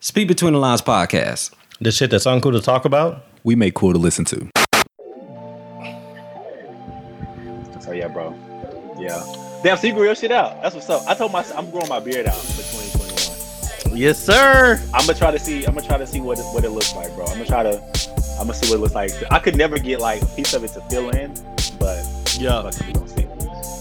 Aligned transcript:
Speak 0.00 0.28
Between 0.28 0.54
the 0.54 0.58
Lines 0.58 0.80
podcast. 0.82 1.52
The 1.80 1.90
shit 1.92 2.10
that's 2.10 2.24
uncool 2.26 2.52
to 2.52 2.60
talk 2.60 2.84
about. 2.84 3.24
We 3.44 3.54
make 3.54 3.74
cool 3.74 3.92
to 3.92 3.98
listen 3.98 4.24
to. 4.26 4.48
So 7.80 7.92
yeah, 7.92 8.08
bro. 8.08 8.34
Yeah. 8.98 9.22
Damn, 9.62 9.76
so 9.76 9.86
you 9.86 9.92
grew 9.94 10.04
your 10.04 10.14
shit 10.14 10.32
out. 10.32 10.62
That's 10.62 10.74
what's 10.74 10.88
up. 10.88 11.02
I 11.06 11.14
told 11.14 11.32
myself 11.32 11.58
I'm 11.58 11.70
growing 11.70 11.88
my 11.88 12.00
beard 12.00 12.26
out 12.26 12.34
for 12.36 12.62
2021. 12.62 13.96
Yes, 13.98 14.18
sir. 14.22 14.80
I'm 14.94 15.06
gonna 15.06 15.18
try 15.18 15.30
to 15.30 15.38
see. 15.38 15.64
I'm 15.66 15.74
gonna 15.74 15.86
try 15.86 15.98
to 15.98 16.06
see 16.06 16.20
what 16.20 16.38
it, 16.38 16.44
what 16.54 16.64
it 16.64 16.70
looks 16.70 16.94
like, 16.94 17.14
bro. 17.14 17.26
I'm 17.26 17.32
gonna 17.34 17.44
try 17.46 17.62
to. 17.62 17.76
I'm 18.38 18.46
gonna 18.46 18.54
see 18.54 18.70
what 18.70 18.76
it 18.76 18.80
looks 18.80 18.94
like. 18.94 19.10
I 19.30 19.38
could 19.38 19.56
never 19.56 19.78
get 19.78 20.00
like 20.00 20.22
a 20.22 20.26
piece 20.26 20.54
of 20.54 20.64
it 20.64 20.68
to 20.68 20.80
fill 20.82 21.10
in, 21.10 21.34
but 21.78 22.04
Yeah. 22.38 22.60
but 22.62 22.80
we 22.86 22.92
gonna 22.92 23.08
see. 23.08 23.24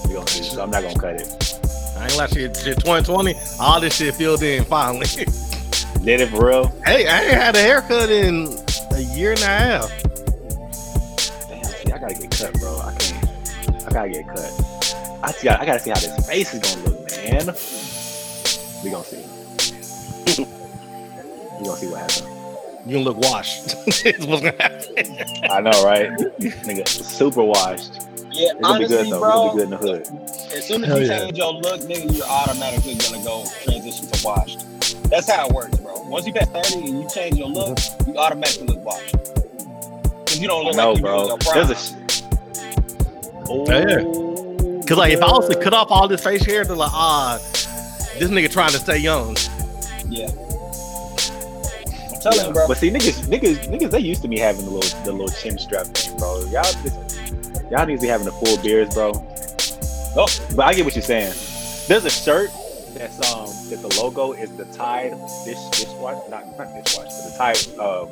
We 0.08 0.16
gonna 0.16 0.28
see. 0.28 0.44
So 0.44 0.64
I'm 0.64 0.72
not 0.72 0.84
gonna 0.84 1.00
cut 1.00 1.16
it. 1.22 1.60
I 1.98 2.06
ain't 2.06 2.18
like 2.18 2.30
shit, 2.32 2.56
shit 2.58 2.78
2020. 2.80 3.36
All 3.60 3.80
this 3.80 3.96
shit 3.96 4.16
filled 4.16 4.42
in 4.44 4.64
finally. 4.66 5.06
Did 6.04 6.22
it 6.22 6.30
for 6.30 6.48
real? 6.48 6.68
hey, 6.86 7.06
I 7.08 7.22
ain't 7.24 7.34
had 7.34 7.56
a 7.56 7.60
haircut 7.62 8.10
in 8.10 8.48
a 8.94 9.00
year 9.16 9.32
and 9.32 9.42
a 9.42 9.46
half. 9.46 10.04
Damn, 11.48 11.64
see, 11.64 11.92
I 11.92 11.98
gotta 12.00 12.14
get 12.16 12.32
cut, 12.32 12.54
bro. 12.60 12.80
I 12.80 12.96
can't. 12.98 13.86
I 13.86 13.90
gotta 13.92 14.10
get 14.10 14.28
cut. 14.28 14.52
I 15.22 15.32
see. 15.32 15.50
I 15.50 15.66
gotta 15.66 15.80
see 15.80 15.90
how 15.90 16.00
this 16.00 16.28
face 16.28 16.54
is 16.54 16.60
gonna 16.62 16.90
look, 16.90 17.12
man. 17.12 17.56
We 18.84 18.90
gonna 18.92 19.04
see. 19.04 19.26
we 21.60 21.66
gonna 21.66 21.78
see 21.78 21.88
what 21.90 22.00
happens. 22.00 22.24
You 22.86 22.94
gonna 22.94 23.06
look 23.06 23.18
washed. 23.18 23.76
It's 24.06 24.26
what's 24.26 24.42
gonna 24.42 24.56
happen. 24.58 25.52
I 25.52 25.60
know, 25.62 25.84
right? 25.84 26.10
Nigga, 26.40 26.88
super 26.88 27.44
washed. 27.44 27.94
Yeah, 28.32 28.52
It's 28.54 28.62
gonna 28.62 28.80
be 28.80 28.86
honestly, 28.86 28.88
good 28.98 29.12
though. 29.12 29.20
bro. 29.20 29.30
It's 29.30 29.36
gonna 29.36 29.52
be 29.52 29.58
good 29.58 29.64
in 29.64 29.70
the 29.70 29.78
hood. 29.78 30.08
As 30.58 30.66
soon 30.66 30.84
as 30.84 30.88
Hell 30.90 31.00
you 31.02 31.08
yeah. 31.08 31.20
change 31.20 31.38
your 31.38 31.54
look, 31.54 31.82
nigga, 31.82 32.16
you're 32.16 32.26
automatically 32.26 32.96
gonna 32.96 33.24
go 33.24 33.44
transition 33.64 34.08
to 34.08 34.26
washed. 34.26 34.66
That's 35.10 35.30
how 35.30 35.48
it 35.48 35.54
works, 35.54 35.78
bro. 35.78 36.02
Once 36.04 36.26
you 36.28 36.34
pass 36.34 36.48
30 36.50 36.88
and 36.90 37.02
you 37.04 37.10
change 37.10 37.38
your 37.38 37.48
look, 37.50 37.78
you 38.08 38.18
automatically 38.18 38.68
look 38.68 38.84
washed. 38.86 39.16
Cause 39.16 40.40
you 40.40 40.48
don't 40.48 40.64
look 40.66 40.76
No, 40.76 40.92
like 40.94 41.02
you 41.02 41.06
in 41.08 41.12
bro. 41.12 41.28
your 41.28 41.38
prime. 41.40 41.68
There's 41.68 41.70
a. 41.72 41.76
Sh- 41.76 42.22
oh, 43.48 43.66
Yeah. 43.68 44.86
Cause 44.88 44.98
like 44.98 45.14
if 45.14 45.22
I 45.22 45.32
was 45.32 45.48
to 45.50 45.60
cut 45.60 45.74
off 45.74 45.88
all 45.92 46.08
this 46.08 46.24
face 46.24 46.44
hair, 46.46 46.64
they're 46.66 46.76
like, 46.76 46.92
ah, 46.94 47.38
this 48.18 48.30
nigga 48.30 48.52
trying 48.52 48.72
to 48.72 48.78
stay 48.80 48.98
young. 48.98 49.36
yeah. 50.10 50.28
I'm 52.12 52.22
telling 52.22 52.48
you, 52.48 52.54
bro. 52.54 52.68
But 52.68 52.78
see, 52.78 52.90
niggas, 52.92 53.24
niggas, 53.28 53.68
niggas, 53.70 53.92
they 53.92 54.00
used 54.00 54.22
to 54.24 54.28
me 54.28 54.40
having 54.40 54.66
the 54.66 54.72
little, 54.72 55.04
the 55.04 55.12
little 55.12 55.30
chin 55.30 55.58
strap 55.58 55.86
thing, 55.88 56.18
bro. 56.18 56.40
Y'all, 56.52 56.64
just, 56.84 57.18
y'all 57.72 57.86
need 57.86 57.96
to 57.96 58.02
be 58.02 58.08
having 58.08 58.26
the 58.26 58.32
full 58.34 58.58
beards, 58.62 58.94
bro. 58.94 59.12
Oh, 60.18 60.28
but 60.56 60.66
I 60.66 60.74
get 60.74 60.86
what 60.86 60.96
you're 60.96 61.02
saying. 61.04 61.34
There's 61.88 62.04
a 62.06 62.10
shirt 62.10 62.50
that's 62.94 63.18
um 63.34 63.48
that 63.70 63.82
the 63.82 63.90
logo 64.02 64.32
is 64.34 64.50
the 64.58 64.66
Tide 64.66 65.12
dish 65.46 65.58
dishwash, 65.72 66.30
not 66.30 66.46
not 66.58 66.68
dishwash, 66.68 67.06
but 67.06 67.24
the 67.26 67.34
Tide 67.38 67.58
um 67.80 68.10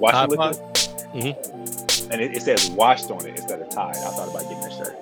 washing 0.00 0.18
Tide 0.18 0.28
liquid, 0.30 0.56
Mhm. 1.14 2.10
and 2.12 2.20
it, 2.20 2.36
it 2.36 2.42
says 2.42 2.70
washed 2.70 3.10
on 3.10 3.24
it 3.26 3.36
instead 3.36 3.60
of 3.60 3.68
Tide. 3.70 3.96
I 3.96 4.10
thought 4.10 4.28
about 4.28 4.42
getting 4.42 4.60
that 4.60 4.72
shirt. 4.72 4.96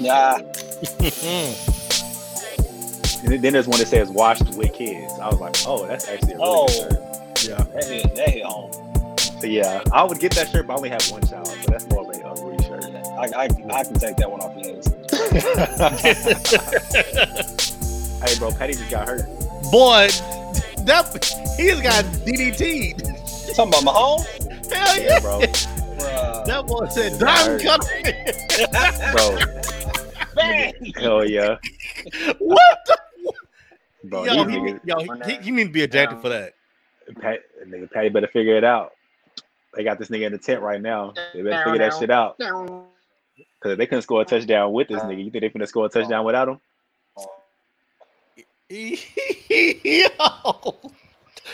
Nah, 0.00 0.38
And 3.24 3.42
then- 3.42 3.52
there's 3.52 3.66
one 3.66 3.78
that 3.78 3.88
says 3.88 4.08
washed 4.10 4.54
with 4.56 4.72
kids. 4.74 5.12
I 5.20 5.28
was 5.28 5.40
like, 5.40 5.56
oh, 5.66 5.86
that's 5.86 6.06
actually 6.08 6.34
a 6.34 6.36
really 6.38 6.48
Oh. 6.50 6.66
good 6.66 6.76
shirt. 7.38 7.48
yeah. 7.48 7.64
that 7.74 7.84
hit, 7.84 8.14
that. 8.16 9.40
So 9.40 9.46
yeah, 9.46 9.82
I 9.92 10.02
would 10.04 10.18
get 10.18 10.32
that 10.32 10.48
shirt, 10.50 10.66
but 10.66 10.74
I 10.74 10.76
only 10.76 10.88
have 10.90 11.02
one 11.10 11.22
child, 11.26 11.46
so 11.48 11.54
that's 11.68 11.86
more 11.90 12.00
of 12.02 12.08
a, 12.08 12.42
Rudy 12.42 12.62
shirt. 12.64 12.84
I, 13.18 13.28
I, 13.34 13.44
I 13.44 13.84
can 13.84 13.94
take 13.94 14.16
that 14.16 14.30
one 14.30 14.40
off 14.40 14.54
the 14.54 14.62
hands. 14.68 14.86
hey, 18.24 18.38
bro, 18.38 18.50
Patty 18.52 18.74
just 18.74 18.90
got 18.90 19.08
hurt. 19.08 19.24
Boy, 19.70 20.08
that 20.84 21.54
he's 21.56 21.80
got 21.80 22.04
DDT. 22.24 22.96
Talking 23.54 23.74
about 23.74 23.94
Mahomes? 23.94 24.72
Hell 24.72 24.98
Yeah, 24.98 25.08
yeah. 25.08 25.20
bro, 25.20 25.40
Bruh. 25.40 26.46
That 26.46 26.66
boy 26.66 26.86
said 26.88 27.12
He's 27.12 27.18
diamond 27.18 27.62
got 27.62 27.80
cutter. 27.80 29.12
bro, 29.12 29.38
Bang! 30.34 30.92
hell 30.96 31.28
yeah, 31.28 31.56
what 32.38 32.78
the 32.86 32.98
bro. 34.04 34.24
yo, 34.24 34.44
he, 34.44 34.56
niggas, 34.56 34.80
yo, 34.84 34.98
he, 35.26 35.34
he 35.44 35.50
need 35.50 35.64
to 35.64 35.70
be 35.72 35.82
ejected 35.82 36.20
for 36.20 36.28
that. 36.28 36.52
Pat, 37.20 37.40
nigga, 37.66 37.90
Patty 37.90 38.08
better 38.10 38.28
figure 38.28 38.56
it 38.56 38.64
out. 38.64 38.92
They 39.74 39.84
got 39.84 39.98
this 39.98 40.08
nigga 40.08 40.26
in 40.26 40.32
the 40.32 40.38
tent 40.38 40.60
right 40.62 40.80
now. 40.80 41.14
They 41.34 41.42
better 41.42 41.64
figure 41.64 41.78
that 41.78 41.98
shit 41.98 42.10
out. 42.10 42.38
Because 42.38 43.72
if 43.72 43.78
they 43.78 43.86
couldn't 43.86 44.02
score 44.02 44.22
a 44.22 44.24
touchdown 44.24 44.72
with 44.72 44.88
this 44.88 45.02
nigga, 45.02 45.24
you 45.24 45.30
think 45.30 45.42
they 45.42 45.50
finna 45.50 45.66
score 45.68 45.86
a 45.86 45.88
touchdown 45.88 46.24
without 46.24 46.48
him? 46.48 46.60
Yo, 48.68 48.98
they 49.48 49.66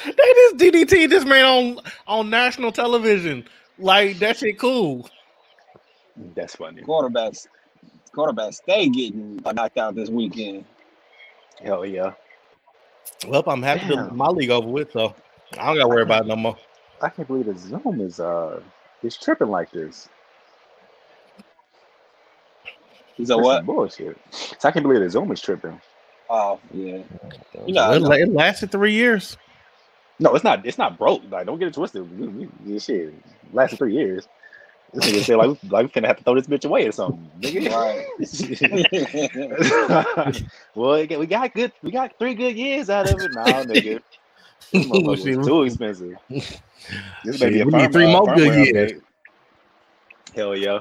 just 0.07 0.57
DDT 0.57 1.11
this 1.11 1.27
man 1.27 1.45
on 1.45 1.79
on 2.07 2.31
national 2.31 2.73
television. 2.73 3.47
Like 3.79 4.19
that 4.21 4.39
shit 4.39 4.59
cool. 4.59 5.11
That's 6.35 6.57
funny. 6.57 6.81
Quarterbacks, 6.81 7.49
quarterbacks, 8.15 8.55
stay 8.55 8.89
getting 8.89 9.37
knocked 9.37 9.77
out 9.77 9.95
this 9.95 10.09
weekend. 10.09 10.65
Hell 11.63 11.85
yeah. 11.85 12.13
Well, 13.29 13.43
I'm 13.47 13.63
happy 13.63 13.89
to 13.89 14.11
my 14.13 14.29
league 14.29 14.51
over 14.51 14.69
with, 14.69 14.93
so 14.93 15.15
I 15.59 15.67
don't 15.67 15.77
gotta 15.77 15.89
worry 15.89 16.03
about 16.05 16.25
it 16.25 16.29
no 16.29 16.37
more. 16.37 16.57
I 17.03 17.11
can't 17.11 17.29
believe 17.29 17.45
the 17.45 17.59
Zoom 17.59 18.01
is 18.01 18.21
uh 18.21 18.63
is 19.03 19.19
tripping 19.19 19.49
like 19.49 19.71
this. 19.71 20.09
He's 23.17 23.29
a 23.29 23.37
what? 23.37 23.67
bullshit. 23.67 24.19
So 24.31 24.67
I 24.67 24.71
can't 24.71 24.83
believe 24.83 25.01
the 25.01 25.11
Zoom 25.11 25.31
is 25.31 25.43
tripping. 25.43 25.79
Oh, 26.31 26.59
yeah. 26.73 27.03
You 27.67 27.75
know, 27.75 27.93
it, 27.93 28.03
la- 28.03 28.13
it 28.13 28.33
lasted 28.33 28.71
three 28.73 28.93
years. 28.95 29.37
No, 30.19 30.35
it's 30.35 30.45
not. 30.45 30.65
It's 30.65 30.79
not 30.79 30.99
broke. 30.99 31.23
Like, 31.31 31.47
don't 31.47 31.59
get 31.59 31.69
it 31.69 31.75
twisted. 31.75 32.19
We, 32.19 32.29
we, 32.29 32.49
this 32.65 32.85
shit 32.85 33.13
lasted 33.53 33.77
three 33.79 33.95
years. 33.95 34.29
This 34.95 35.07
nigga 35.07 35.25
said 35.25 35.37
like, 35.37 35.49
we- 35.63 35.69
like 35.71 35.87
we 35.95 36.01
finna 36.01 36.07
have 36.07 36.19
to 36.19 36.25
throw 36.25 36.35
this 36.35 36.47
bitch 36.47 36.65
away 36.65 36.87
or 36.87 36.93
something. 36.93 37.31
Nigga. 37.41 38.05
Well, 40.75 40.95
again, 40.95 41.19
we 41.19 41.27
got 41.27 41.53
good. 41.55 41.73
We 41.83 41.91
got 41.91 42.19
three 42.19 42.35
good 42.35 42.57
years 42.57 42.89
out 42.89 43.07
of 43.11 43.21
it. 43.21 43.33
Nah, 43.35 43.45
nigga. 43.65 44.01
This 44.73 44.87
motherfucker 44.87 45.25
Shit. 45.25 45.45
too 45.45 45.63
expensive. 45.65 46.17
This 47.25 47.41
may 47.41 47.51
be 47.51 47.61
a 47.61 47.65
we 47.67 47.73
need 47.73 47.93
three 47.93 48.11
more 48.11 48.35
good 48.35 48.55
years. 48.55 48.93
update. 48.93 49.03
Hell 50.35 50.57
yeah. 50.57 50.81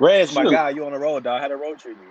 Rez, 0.00 0.34
my 0.34 0.44
guy, 0.44 0.70
you 0.70 0.84
on 0.84 0.92
the 0.92 0.98
road, 0.98 1.22
dog? 1.22 1.40
How 1.40 1.48
the 1.48 1.56
road 1.56 1.78
treat 1.78 1.96
me? 1.96 2.06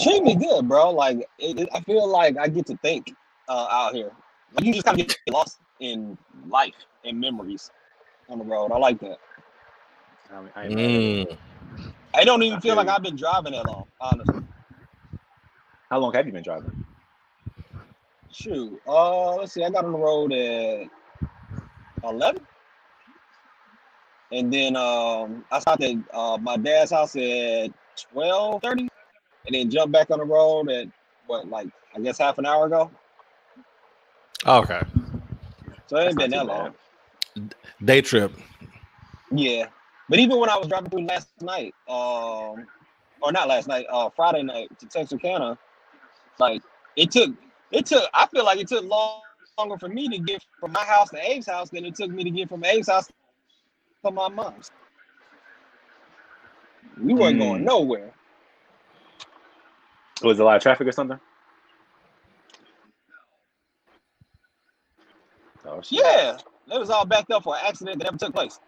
Treat 0.00 0.22
me 0.24 0.34
good, 0.34 0.68
bro. 0.68 0.90
Like 0.90 1.18
it, 1.38 1.58
it- 1.60 1.68
I 1.74 1.80
feel 1.80 2.06
like 2.08 2.36
I 2.38 2.48
get 2.48 2.66
to 2.66 2.76
think 2.78 3.14
uh, 3.48 3.66
out 3.70 3.94
here. 3.94 4.10
Like 4.54 4.64
you 4.64 4.72
just 4.72 4.84
kind 4.86 5.00
of 5.00 5.06
get 5.06 5.16
lost 5.28 5.58
in 5.80 6.16
life 6.48 6.74
and 7.04 7.20
memories 7.20 7.70
on 8.28 8.38
the 8.38 8.44
road. 8.44 8.72
I 8.72 8.78
like 8.78 9.00
that. 9.00 9.18
I, 10.32 10.40
mean, 10.40 10.50
I 10.56 10.64
ain't 10.66 10.74
mad 10.74 10.84
at 10.84 10.90
it. 10.90 11.28
Mm. 11.28 11.38
I 12.14 12.24
don't 12.24 12.42
even 12.42 12.58
I 12.58 12.60
feel 12.60 12.70
feel 12.70 12.76
like 12.76 12.86
you. 12.86 12.92
I've 12.92 13.02
been 13.02 13.16
driving 13.16 13.52
that 13.52 13.66
long, 13.66 13.86
honestly. 14.00 14.42
How 15.90 15.98
long 15.98 16.12
have 16.14 16.26
you 16.26 16.32
been 16.32 16.42
driving? 16.42 16.84
Shoot. 18.32 18.80
Uh, 18.86 19.36
let's 19.36 19.52
see. 19.52 19.62
I 19.64 19.70
got 19.70 19.84
on 19.84 19.92
the 19.92 19.98
road 19.98 20.32
at 20.32 20.88
eleven, 22.02 22.44
and 24.32 24.52
then 24.52 24.76
um, 24.76 25.44
I 25.52 25.58
stopped 25.60 25.82
at 25.82 25.96
uh, 26.12 26.38
my 26.40 26.56
dad's 26.56 26.90
house 26.90 27.14
at 27.16 27.68
twelve 27.96 28.62
thirty, 28.62 28.88
and 29.46 29.54
then 29.54 29.70
jumped 29.70 29.92
back 29.92 30.10
on 30.10 30.18
the 30.18 30.24
road 30.24 30.70
at 30.70 30.88
what, 31.26 31.48
like 31.48 31.68
I 31.94 32.00
guess 32.00 32.18
half 32.18 32.38
an 32.38 32.46
hour 32.46 32.66
ago. 32.66 32.90
Okay. 34.46 34.82
So 35.86 35.96
it 35.96 36.08
ain't 36.08 36.18
been 36.18 36.30
that 36.30 36.42
too 36.42 36.46
long. 36.46 36.74
Day 37.84 38.00
trip. 38.00 38.32
Yeah, 39.30 39.66
but 40.08 40.18
even 40.18 40.38
when 40.38 40.48
I 40.48 40.56
was 40.56 40.68
driving 40.68 40.90
through 40.90 41.06
last 41.06 41.28
night, 41.40 41.74
um, 41.88 42.66
or 43.20 43.32
not 43.32 43.48
last 43.48 43.68
night, 43.68 43.86
uh, 43.90 44.10
Friday 44.10 44.42
night 44.42 44.68
to 44.78 44.86
Texarkana, 44.86 45.58
like 46.38 46.62
it 46.96 47.10
took, 47.10 47.34
it 47.70 47.86
took. 47.86 48.08
I 48.14 48.26
feel 48.26 48.44
like 48.44 48.58
it 48.58 48.68
took 48.68 48.84
long, 48.84 49.22
longer 49.58 49.78
for 49.78 49.88
me 49.88 50.08
to 50.08 50.18
get 50.18 50.44
from 50.60 50.72
my 50.72 50.84
house 50.84 51.10
to 51.10 51.18
Abe's 51.18 51.46
house 51.46 51.70
than 51.70 51.84
it 51.84 51.94
took 51.94 52.10
me 52.10 52.22
to 52.24 52.30
get 52.30 52.48
from 52.48 52.62
Abe's 52.64 52.88
house 52.88 53.08
to 54.04 54.10
my 54.10 54.28
mom's. 54.28 54.70
We 57.00 57.14
weren't 57.14 57.38
going 57.38 57.62
Mm. 57.62 57.66
nowhere. 57.66 58.12
Was 60.22 60.38
there 60.38 60.44
a 60.44 60.46
lot 60.46 60.56
of 60.56 60.62
traffic 60.62 60.86
or 60.86 60.92
something? 60.92 61.20
Oh 65.66 65.82
shit. 65.82 66.00
Yeah, 66.00 66.36
it 66.72 66.78
was 66.78 66.90
all 66.90 67.06
backed 67.06 67.30
up 67.30 67.44
for 67.44 67.56
an 67.56 67.62
accident 67.66 67.98
that 67.98 68.04
never 68.04 68.18
took 68.18 68.34
place. 68.34 68.60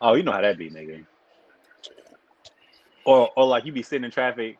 Oh, 0.00 0.14
you 0.14 0.22
know 0.22 0.32
how 0.32 0.42
that 0.42 0.58
be, 0.58 0.70
nigga. 0.70 1.04
Or 3.04 3.30
or 3.36 3.46
like 3.46 3.64
you 3.66 3.72
be 3.72 3.82
sitting 3.82 4.04
in 4.04 4.10
traffic 4.10 4.58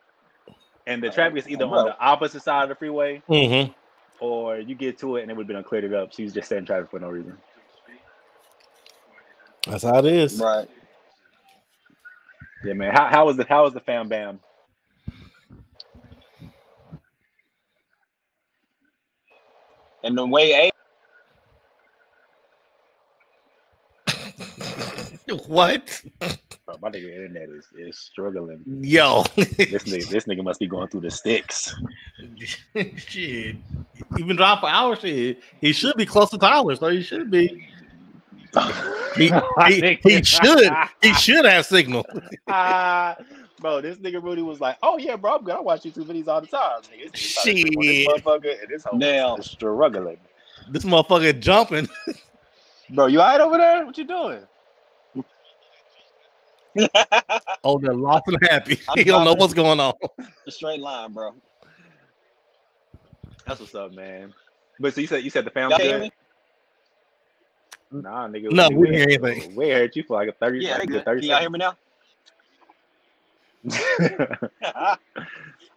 and 0.87 1.03
the 1.03 1.09
traffic 1.09 1.39
is 1.39 1.49
either 1.49 1.65
on 1.65 1.83
the 1.83 1.97
opposite 1.99 2.43
side 2.43 2.63
of 2.63 2.69
the 2.69 2.75
freeway 2.75 3.21
Mm-hmm. 3.29 3.73
or 4.19 4.59
you 4.59 4.75
get 4.75 4.99
to 4.99 5.17
it 5.17 5.23
and 5.23 5.31
it 5.31 5.35
would 5.37 5.43
have 5.43 5.47
been 5.47 5.57
uncleared 5.57 5.83
it 5.85 5.93
up. 5.93 6.13
So 6.13 6.23
you 6.23 6.31
just 6.31 6.49
sitting 6.49 6.63
in 6.63 6.65
traffic 6.65 6.89
for 6.91 6.99
no 6.99 7.09
reason. 7.09 7.37
That's 9.69 9.83
how 9.83 9.99
it 9.99 10.05
is. 10.05 10.39
Right. 10.39 10.69
Yeah, 12.63 12.73
man. 12.73 12.93
How 12.93 13.07
how 13.09 13.25
was 13.25 13.37
the 13.37 13.45
how 13.47 13.63
was 13.63 13.73
the 13.73 13.81
fam 13.81 14.09
bam? 14.09 14.39
And 20.03 20.17
the 20.17 20.25
way 20.25 20.51
A. 20.51 20.71
what? 25.47 26.03
Bro, 26.19 26.75
my 26.81 26.89
nigga 26.89 27.11
internet 27.11 27.49
is, 27.49 27.67
is 27.77 27.97
struggling. 27.97 28.61
Yo. 28.81 29.23
This 29.35 29.47
nigga, 29.55 30.09
this 30.09 30.25
nigga 30.25 30.43
must 30.43 30.59
be 30.59 30.67
going 30.67 30.87
through 30.89 31.01
the 31.01 31.11
sticks. 31.11 31.73
shit. 32.97 33.55
Even 34.17 34.35
drive 34.35 34.59
for 34.59 34.69
hours, 34.69 34.99
shit. 34.99 35.41
He 35.61 35.73
should 35.73 35.95
be 35.95 36.05
close 36.05 36.29
to 36.31 36.37
Tyler, 36.37 36.75
so 36.75 36.89
he 36.89 37.01
should 37.01 37.31
be. 37.31 37.67
He, 39.15 39.31
he, 39.67 39.99
he 40.03 40.23
should. 40.23 40.71
He 41.01 41.13
should 41.13 41.45
have 41.45 41.65
signal. 41.65 42.05
Ah, 42.47 43.15
bro, 43.59 43.81
this 43.81 43.97
nigga 43.97 44.21
Rudy 44.21 44.41
was 44.41 44.59
like, 44.59 44.77
"Oh 44.83 44.97
yeah, 44.97 45.15
bro, 45.15 45.35
I'm 45.35 45.43
good. 45.43 45.55
I 45.55 45.59
watch 45.59 45.83
YouTube 45.83 46.05
videos 46.05 46.27
all 46.27 46.41
the 46.41 46.47
time." 46.47 46.81
Nigga, 46.83 47.11
this 47.11 47.11
nigga 47.11 47.31
started 47.31 47.71
doing 47.71 47.87
this 47.87 48.07
motherfucker, 48.07 48.61
and 48.61 48.69
this 48.69 48.83
whole 48.83 48.99
Now. 48.99 49.37
struggling. 49.39 50.17
This 50.69 50.83
motherfucker 50.83 51.39
jumping. 51.39 51.87
Bro, 52.89 53.07
you 53.07 53.19
alright 53.19 53.41
over 53.41 53.57
there? 53.57 53.85
What 53.85 53.97
you 53.97 54.05
doing? 54.05 54.41
Oh, 57.63 57.79
they're 57.79 57.93
lost 57.93 58.23
and 58.27 58.37
happy. 58.49 58.79
I'm 58.87 58.95
He 58.97 59.03
don't 59.03 59.25
know 59.25 59.33
what's 59.33 59.53
going 59.53 59.79
on. 59.79 59.93
a 60.45 60.51
straight 60.51 60.79
line, 60.79 61.11
bro. 61.11 61.33
That's 63.45 63.59
what's 63.59 63.75
up, 63.75 63.93
man. 63.93 64.33
But 64.79 64.93
so 64.93 65.01
you 65.01 65.07
said 65.07 65.23
you 65.23 65.29
said 65.29 65.43
the 65.43 65.49
family 65.49 65.75
Y'all 65.83 65.99
good? 65.99 66.11
Nah, 68.03 68.27
nigga. 68.27 68.51
No, 68.51 68.69
we 68.69 68.87
ain't 68.89 68.95
didn't 68.97 69.09
hear 69.09 69.25
anything. 69.25 69.55
We 69.55 69.65
ain't 69.65 69.73
heard 69.73 69.95
you 69.95 70.03
for 70.03 70.13
like 70.13 70.29
a 70.29 70.33
thirty. 70.33 70.59
Yeah, 70.59 70.77
like 70.77 70.79
they 70.79 70.83
a 70.83 70.97
good. 70.97 71.05
thirty 71.05 71.21
Can 71.21 71.29
y'all 71.29 71.39
hear 71.39 71.49
me 71.49 71.59
now? 71.59 71.75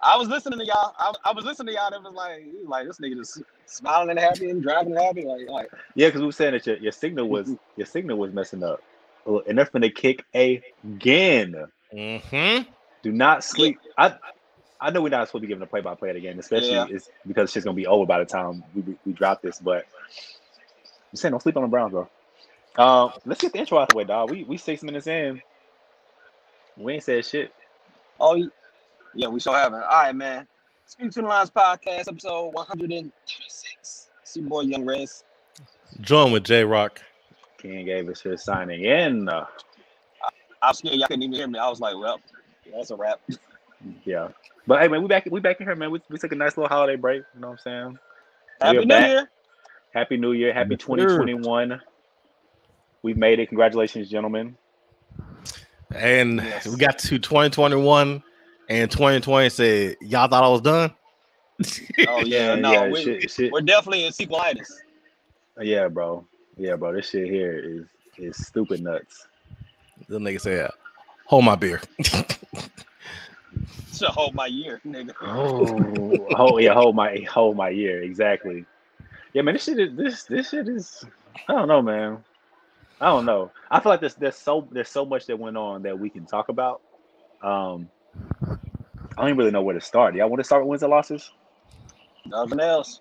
I 0.03 0.17
was 0.17 0.29
listening 0.29 0.59
to 0.59 0.65
y'all. 0.65 0.95
I, 0.99 1.13
I 1.25 1.33
was 1.33 1.45
listening 1.45 1.75
to 1.75 1.81
y'all. 1.81 1.93
It 1.93 2.03
was 2.03 2.15
like, 2.15 2.43
he 2.45 2.53
was 2.59 2.69
like 2.69 2.87
this 2.87 2.99
nigga 2.99 3.17
just 3.17 3.43
smiling 3.67 4.11
and 4.11 4.19
happy 4.19 4.51
and 4.51 4.63
driving 4.63 4.97
and 4.97 5.03
happy. 5.03 5.25
Like, 5.25 5.49
like 5.49 5.71
yeah, 5.95 6.09
because 6.09 6.21
we 6.21 6.27
were 6.27 6.33
saying 6.33 6.53
that 6.53 6.67
your, 6.67 6.77
your 6.79 6.93
signal 6.93 7.29
was 7.29 7.51
your 7.77 7.87
signal 7.87 8.19
was 8.19 8.33
messing 8.33 8.63
up, 8.63 8.83
Oh, 9.27 9.43
and 9.47 9.59
they're 9.59 9.67
finna 9.67 9.95
kick 9.95 10.25
again. 10.35 11.67
Mm-hmm. 11.93 12.71
Do 13.03 13.13
not 13.13 13.45
sleep. 13.45 13.79
I 13.99 14.15
I 14.81 14.91
know 14.91 15.03
we're 15.03 15.11
not 15.11 15.29
supposed 15.29 15.43
to 15.43 15.47
be 15.47 15.49
giving 15.49 15.63
a 15.63 15.67
play 15.67 15.81
by 15.81 15.95
play 15.95 16.11
again, 16.11 16.39
especially 16.39 16.71
Yeah. 16.71 16.87
it's 16.89 17.11
because 17.27 17.53
shit's 17.53 17.65
gonna 17.65 17.75
be 17.75 17.87
over 17.87 18.07
by 18.07 18.19
the 18.19 18.25
time 18.25 18.63
we 18.75 18.83
we, 18.83 18.97
we 19.07 19.13
drop 19.13 19.43
this. 19.43 19.59
But 19.59 19.87
I'm 21.11 21.17
saying 21.17 21.33
don't 21.33 21.43
sleep 21.43 21.57
on 21.57 21.63
the 21.63 21.69
Browns, 21.69 21.93
bro. 21.93 22.09
Um, 22.79 23.13
let's 23.27 23.41
get 23.41 23.53
the 23.53 23.59
intro 23.59 23.79
out 23.79 23.89
the 23.91 23.97
way, 23.97 24.05
dog. 24.05 24.31
We 24.31 24.45
we 24.45 24.57
six 24.57 24.83
minutes 24.83 25.07
in. 25.07 25.43
We 26.77 26.95
ain't 26.95 27.03
said 27.03 27.25
shit. 27.27 27.53
Oh, 28.21 28.35
you- 28.35 28.53
yeah, 29.15 29.29
we 29.29 29.41
sure 29.41 29.57
haven't. 29.57 29.83
All 29.83 29.89
right, 29.89 30.15
man. 30.15 30.47
Speak 30.87 31.11
to 31.13 31.23
the 31.23 31.27
Lines 31.29 31.51
podcast, 31.51 32.09
episode 32.09 32.53
136. 32.55 34.09
It's 34.23 34.37
your 34.37 34.47
boy 34.49 34.61
Young 34.63 34.85
Rez. 34.85 35.25
Join 36.01 36.33
with 36.33 36.45
J 36.45 36.65
Rock. 36.65 37.01
King 37.59 37.85
gave 37.87 38.09
us 38.09 38.21
his 38.21 38.43
signing 38.43 38.85
in. 38.85 39.29
Uh, 39.29 39.47
I 40.63 40.69
was 40.69 40.79
scared 40.79 40.95
y'all 40.97 41.07
couldn't 41.09 41.23
even 41.23 41.35
hear 41.35 41.49
me. 41.49 41.59
I 41.59 41.69
was 41.69 41.81
like, 41.81 41.97
well, 41.97 42.21
that's 42.73 42.91
a 42.91 42.97
wrap. 42.97 43.21
yeah, 44.05 44.29
but 44.67 44.81
hey, 44.81 44.89
man, 44.89 45.03
we 45.03 45.09
back 45.09 45.27
we 45.31 45.41
back 45.41 45.61
in 45.61 45.67
here, 45.67 45.77
man. 45.77 45.91
We, 45.91 46.01
we 46.09 46.19
took 46.19 46.33
a 46.33 46.37
nice 46.37 46.57
little 46.57 46.69
holiday 46.69 46.97
break. 46.97 47.23
You 47.35 47.41
know 47.41 47.49
what 47.49 47.61
I'm 47.67 47.93
saying? 47.93 47.99
Happy 48.61 48.79
New 48.79 48.87
back. 48.87 49.09
Year. 49.09 49.31
Happy 49.93 50.17
New 50.17 50.33
Year. 50.33 50.53
Happy 50.53 50.71
Yes, 50.75 50.81
sir. 50.83 50.97
2021. 50.97 51.81
We've 53.03 53.17
made 53.17 53.41
it. 53.41 53.49
Congratulations, 53.49 54.09
gentlemen. 54.09 54.57
And 55.95 56.37
Yes. 56.37 56.67
we 56.67 56.77
got 56.77 56.99
to 57.01 57.19
2021 57.19 58.23
and 58.69 58.91
2020 58.91 59.49
said, 59.51 59.97
Y'all 60.01 60.29
thought 60.29 60.45
I 60.45 60.49
was 60.49 60.61
done? 60.61 60.93
Oh, 62.09 62.21
yeah. 62.21 62.55
no, 62.57 62.73
yeah, 62.73 62.89
we, 62.89 63.03
shit, 63.03 63.31
shit. 63.31 63.53
we're 63.53 63.61
definitely 63.61 64.05
in 64.05 64.13
sequelitis. 64.13 64.71
Yeah, 65.61 65.89
bro. 65.89 66.27
Yeah, 66.57 66.77
bro. 66.77 66.93
This 66.95 67.11
shit 67.11 67.27
here 67.29 67.59
is 67.59 67.87
is 68.19 68.37
stupid 68.47 68.83
nuts. 68.83 69.27
The 70.09 70.19
nigga 70.19 70.41
said, 70.41 70.71
Hold 71.27 71.45
my 71.45 71.57
beer. 71.57 71.81
To 73.99 74.07
hold 74.07 74.35
my 74.35 74.47
year, 74.47 74.81
nigga. 74.87 75.13
Oh, 75.21 76.27
hold, 76.35 76.63
yeah, 76.63 76.73
hold 76.73 76.97
my 76.97 77.19
hold 77.29 77.55
my 77.57 77.69
year 77.69 78.03
Exactly. 78.03 78.65
Yeah, 79.35 79.43
man. 79.43 79.55
This 79.55 79.65
shit 79.65 79.79
is 79.79 79.95
this 79.95 80.23
this 80.25 80.49
shit 80.51 80.69
is. 80.69 81.05
I 81.49 81.53
don't 81.53 81.69
know, 81.69 81.83
man. 81.83 82.25
I 83.01 83.07
don't 83.07 83.25
know. 83.25 83.51
I 83.71 83.81
feel 83.81 83.91
like 83.91 84.01
there's 84.01 84.15
there's 84.15 84.37
so 84.37 84.69
there's 84.71 84.89
so 84.89 85.05
much 85.05 85.27
that 85.27 85.39
went 85.39 85.57
on 85.57 85.83
that 85.83 85.99
we 85.99 86.11
can 86.11 86.27
talk 86.27 86.49
about. 86.49 86.83
Um, 87.43 87.89
I 88.43 89.23
don't 89.23 89.29
even 89.29 89.39
really 89.39 89.51
know 89.51 89.63
where 89.63 89.75
to 89.75 89.81
start. 89.81 90.15
Y'all 90.15 90.29
want 90.29 90.41
to 90.41 90.45
start 90.45 90.63
with 90.63 90.71
wins 90.71 90.83
and 90.83 90.91
losses? 90.91 91.31
Nothing 92.27 92.61
else. 92.61 93.01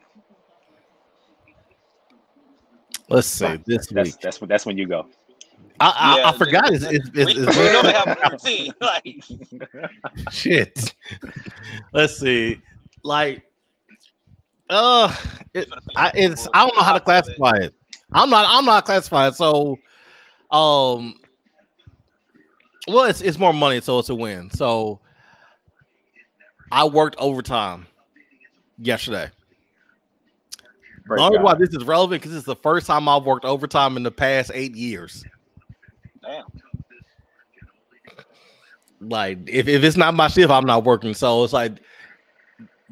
Let's 3.09 3.27
see. 3.27 3.59
This 3.65 3.87
That's 3.87 4.09
week. 4.09 4.21
that's 4.21 4.39
when 4.39 4.47
that's 4.47 4.65
when 4.65 4.77
you 4.77 4.87
go. 4.87 5.07
I, 5.81 5.93
I, 5.95 6.17
Yeah, 6.17 6.29
I 6.29 6.37
forgot. 6.37 6.73
It's, 6.73 6.83
it's, 6.83 7.09
We, 7.11 7.21
it's, 7.23 7.37
we 7.37 7.43
it's, 7.43 7.55
know 7.55 7.81
they 7.81 7.93
have 7.93 8.07
a 8.23 8.29
routine. 8.31 8.73
Like, 8.81 9.23
shit. 10.31 10.93
Let's 11.93 12.19
see. 12.19 12.61
Like, 13.03 13.43
uh, 14.69 15.15
it, 15.53 15.69
I, 15.95 16.11
it's 16.13 16.47
I 16.53 16.65
don't 16.65 16.75
know 16.75 16.83
how 16.83 16.93
to 16.93 16.99
classify 16.99 17.57
it. 17.57 17.73
I'm 18.11 18.29
not 18.29 18.45
I'm 18.47 18.65
not 18.65 18.85
classified. 18.85 19.35
So, 19.35 19.77
um, 20.51 21.15
well, 22.87 23.05
it's 23.05 23.21
it's 23.21 23.37
more 23.37 23.53
money, 23.53 23.81
so 23.81 23.99
it's 23.99 24.09
a 24.09 24.15
win. 24.15 24.49
So, 24.51 24.99
I 26.71 26.85
worked 26.85 27.15
overtime 27.19 27.85
yesterday. 28.77 29.29
The 31.07 31.21
only 31.21 31.39
why 31.39 31.55
this 31.55 31.69
is 31.69 31.83
relevant 31.83 32.21
because 32.21 32.35
it's 32.35 32.45
the 32.45 32.55
first 32.55 32.85
time 32.85 33.07
I've 33.07 33.23
worked 33.23 33.45
overtime 33.45 33.97
in 33.97 34.03
the 34.03 34.11
past 34.11 34.51
eight 34.53 34.75
years. 34.75 35.23
damn. 36.21 36.45
Like, 39.01 39.39
if, 39.47 39.67
if 39.67 39.83
it's 39.83 39.97
not 39.97 40.13
my 40.13 40.27
shift, 40.27 40.51
I'm 40.51 40.65
not 40.65 40.83
working. 40.83 41.13
So 41.13 41.43
it's 41.43 41.53
like 41.53 41.79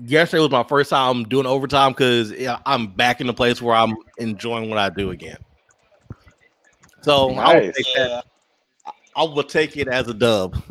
yesterday 0.04 0.42
was 0.42 0.52
my 0.52 0.64
first 0.64 0.90
time 0.90 1.26
doing 1.26 1.46
overtime 1.46 1.92
because 1.92 2.34
I'm 2.66 2.88
back 2.88 3.22
in 3.22 3.28
the 3.28 3.34
place 3.34 3.62
where 3.62 3.76
I'm 3.76 3.96
enjoying 4.18 4.70
what 4.70 4.80
I 4.80 4.90
do 4.90 5.12
again. 5.12 5.38
So 7.08 7.30
I, 7.36 7.54
will 7.54 7.72
take 7.72 7.86
that, 7.96 8.22
Yeah, 8.86 8.92
I 9.16 9.24
will 9.24 9.44
take 9.44 9.78
it 9.78 9.88
as 9.88 10.10
a 10.10 10.14
dub. 10.14 10.62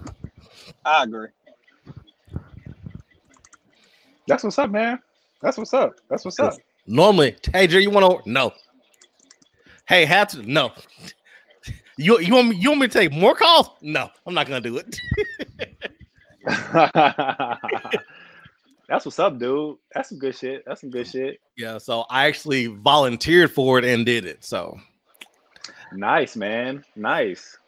I 0.85 1.05
agree. 1.05 1.29
That's 4.29 4.45
what's 4.45 4.59
up, 4.59 4.71
man. 4.71 4.99
That's 5.41 5.57
what's 5.57 5.73
up. 5.73 5.95
That's 6.11 6.27
what's 6.27 6.39
up. 6.39 6.53
Normally, 6.87 7.37
hey 7.55 7.67
Jerry, 7.67 7.85
you 7.85 7.91
want 7.91 8.23
to 8.23 8.31
no? 8.31 8.53
Hey, 9.89 10.05
have 10.05 10.29
to 10.29 10.43
no. 10.43 10.73
You 11.97 12.21
you 12.21 12.35
want 12.35 12.49
me 12.49 12.57
you 12.57 12.69
want 12.69 12.83
me 12.83 12.89
to 12.89 12.93
take 12.93 13.13
more 13.13 13.35
calls? 13.35 13.71
No, 13.81 14.11
I'm 14.27 14.35
not 14.35 14.47
gonna 14.47 14.61
do 14.61 14.77
it. 14.77 15.01
That's 18.91 19.07
what's 19.07 19.19
up, 19.19 19.39
dude. 19.39 19.79
That's 19.95 20.11
some 20.11 20.19
good 20.19 20.37
shit. 20.37 20.65
That's 20.67 20.83
some 20.83 20.91
good 20.91 21.07
shit. 21.07 21.41
Yeah, 21.57 21.79
so 21.79 22.05
I 22.11 22.27
actually 22.27 22.67
volunteered 22.67 23.51
for 23.51 23.79
it 23.79 23.87
and 23.87 24.05
did 24.05 24.27
it. 24.27 24.45
So 24.45 24.79
Nice, 25.93 26.37
man. 26.37 26.85
Nice. 26.95 27.59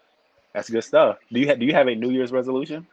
That's 0.55 0.71
good 0.71 0.85
stuff. 0.85 1.19
Do 1.33 1.41
you 1.41 1.49
have 1.49 1.59
do 1.59 1.67
you 1.67 1.73
have 1.75 1.89
a 1.89 1.95
New 1.95 2.11
Year's 2.11 2.33
resolution? 2.33 2.87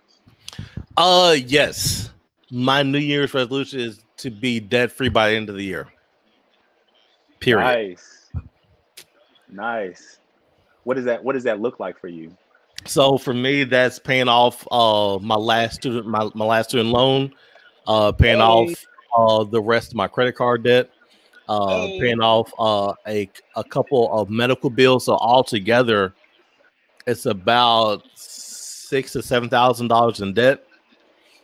Uh 0.97 1.35
yes. 1.45 2.11
My 2.51 2.83
New 2.83 2.99
Year's 2.99 3.33
resolution 3.33 3.79
is 3.79 4.03
to 4.17 4.29
be 4.29 4.59
debt 4.59 4.91
free 4.91 5.09
by 5.09 5.29
the 5.31 5.35
end 5.35 5.49
of 5.49 5.55
the 5.55 5.63
year. 5.63 5.87
Period. 7.39 7.63
Nice. 7.65 8.31
Nice. 9.49 10.19
What 10.83 10.95
does 10.95 11.05
that 11.05 11.23
what 11.23 11.33
does 11.33 11.43
that 11.43 11.59
look 11.59 11.79
like 11.79 11.99
for 11.99 12.07
you? 12.07 12.35
So 12.85 13.17
for 13.17 13.33
me, 13.33 13.63
that's 13.63 13.97
paying 13.97 14.27
off 14.27 14.67
uh 14.71 15.17
my 15.19 15.35
last 15.35 15.75
student 15.75 16.05
my, 16.05 16.29
my 16.35 16.45
last 16.45 16.69
student 16.69 16.89
loan, 16.89 17.33
uh 17.87 18.11
paying 18.11 18.37
Hey. 18.37 18.43
off 18.43 18.85
uh 19.17 19.43
the 19.43 19.61
rest 19.61 19.89
of 19.91 19.95
my 19.95 20.07
credit 20.07 20.35
card 20.35 20.63
debt, 20.63 20.89
uh 21.47 21.87
Hey. 21.87 21.99
paying 21.99 22.21
off 22.21 22.51
uh 22.59 22.93
a 23.07 23.29
a 23.55 23.63
couple 23.63 24.11
of 24.13 24.29
medical 24.29 24.69
bills. 24.69 25.05
So 25.05 25.13
altogether 25.17 26.13
it's 27.07 27.25
about 27.25 28.03
six 28.15 29.11
to 29.13 29.21
seven 29.21 29.49
thousand 29.49 29.87
dollars 29.89 30.21
in 30.21 30.33
debt. 30.33 30.65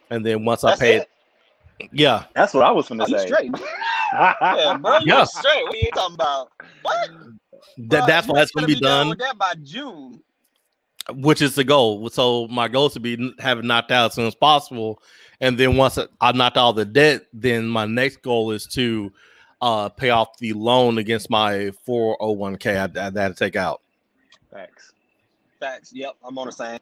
And 0.09 0.25
then 0.25 0.43
once 0.45 0.63
I 0.63 0.71
That's 0.71 0.79
pay 0.81 0.95
it. 0.97 1.09
it, 1.79 1.89
yeah, 1.93 2.25
That's 2.35 2.53
what 2.53 2.63
I 2.63 2.71
was 2.71 2.85
Oh, 2.91 2.95
gonna 2.95 3.09
you 3.09 3.17
say. 3.19 3.27
straight. 3.27 3.51
Yeah, 4.13 4.77
bro. 4.81 4.97
You 4.99 5.05
Yeah. 5.07 5.23
straight. 5.23 5.63
What 5.63 5.73
are 5.73 5.77
you 5.77 5.91
talking 5.91 6.15
about? 6.15 6.51
What? 6.81 7.09
that, 7.89 8.05
that's 8.07 8.27
you 8.27 8.33
why 8.33 8.39
that's 8.39 8.51
gonna 8.51 8.67
be 8.67 8.75
done. 8.79 9.09
with 9.09 9.19
that 9.19 9.37
by 9.37 9.53
June. 9.63 10.21
which 11.15 11.41
is 11.41 11.55
the 11.55 11.63
goal. 11.63 12.09
So 12.09 12.47
my 12.49 12.67
goal 12.67 12.87
is 12.87 12.93
to 12.93 12.99
be 12.99 13.13
n- 13.13 13.33
have 13.39 13.59
it 13.59 13.65
knocked 13.65 13.91
out 13.91 14.07
as 14.07 14.13
soon 14.15 14.27
as 14.27 14.35
possible, 14.35 15.01
and 15.39 15.57
then 15.57 15.77
once 15.77 15.97
I- 15.97 16.07
I 16.19 16.31
knocked 16.33 16.57
out 16.57 16.73
the 16.73 16.85
debt, 16.85 17.23
then 17.33 17.67
my 17.67 17.85
next 17.85 18.21
goal 18.21 18.51
is 18.51 18.67
to 18.67 19.11
uh, 19.61 19.89
pay 19.89 20.09
off 20.09 20.37
the 20.37 20.53
loan 20.53 20.97
against 20.97 21.29
my 21.29 21.71
401k 21.87 22.97
I, 22.97 22.99
I 22.99 23.03
had 23.03 23.13
to 23.13 23.33
take 23.33 23.55
out. 23.55 23.81
Facts. 24.51 24.93
Facts. 25.59 25.91
Yep, 25.93 26.15
I'm 26.25 26.37
on 26.37 26.47
the 26.47 26.51
same. 26.51 26.79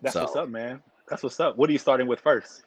That's 0.00 0.14
So- 0.14 0.22
what's 0.24 0.36
up, 0.36 0.48
man. 0.48 0.82
That's 1.08 1.22
what's 1.22 1.38
up. 1.40 1.56
What 1.56 1.68
are 1.68 1.72
you 1.72 1.78
starting 1.78 2.06
with 2.06 2.20
first? 2.20 2.62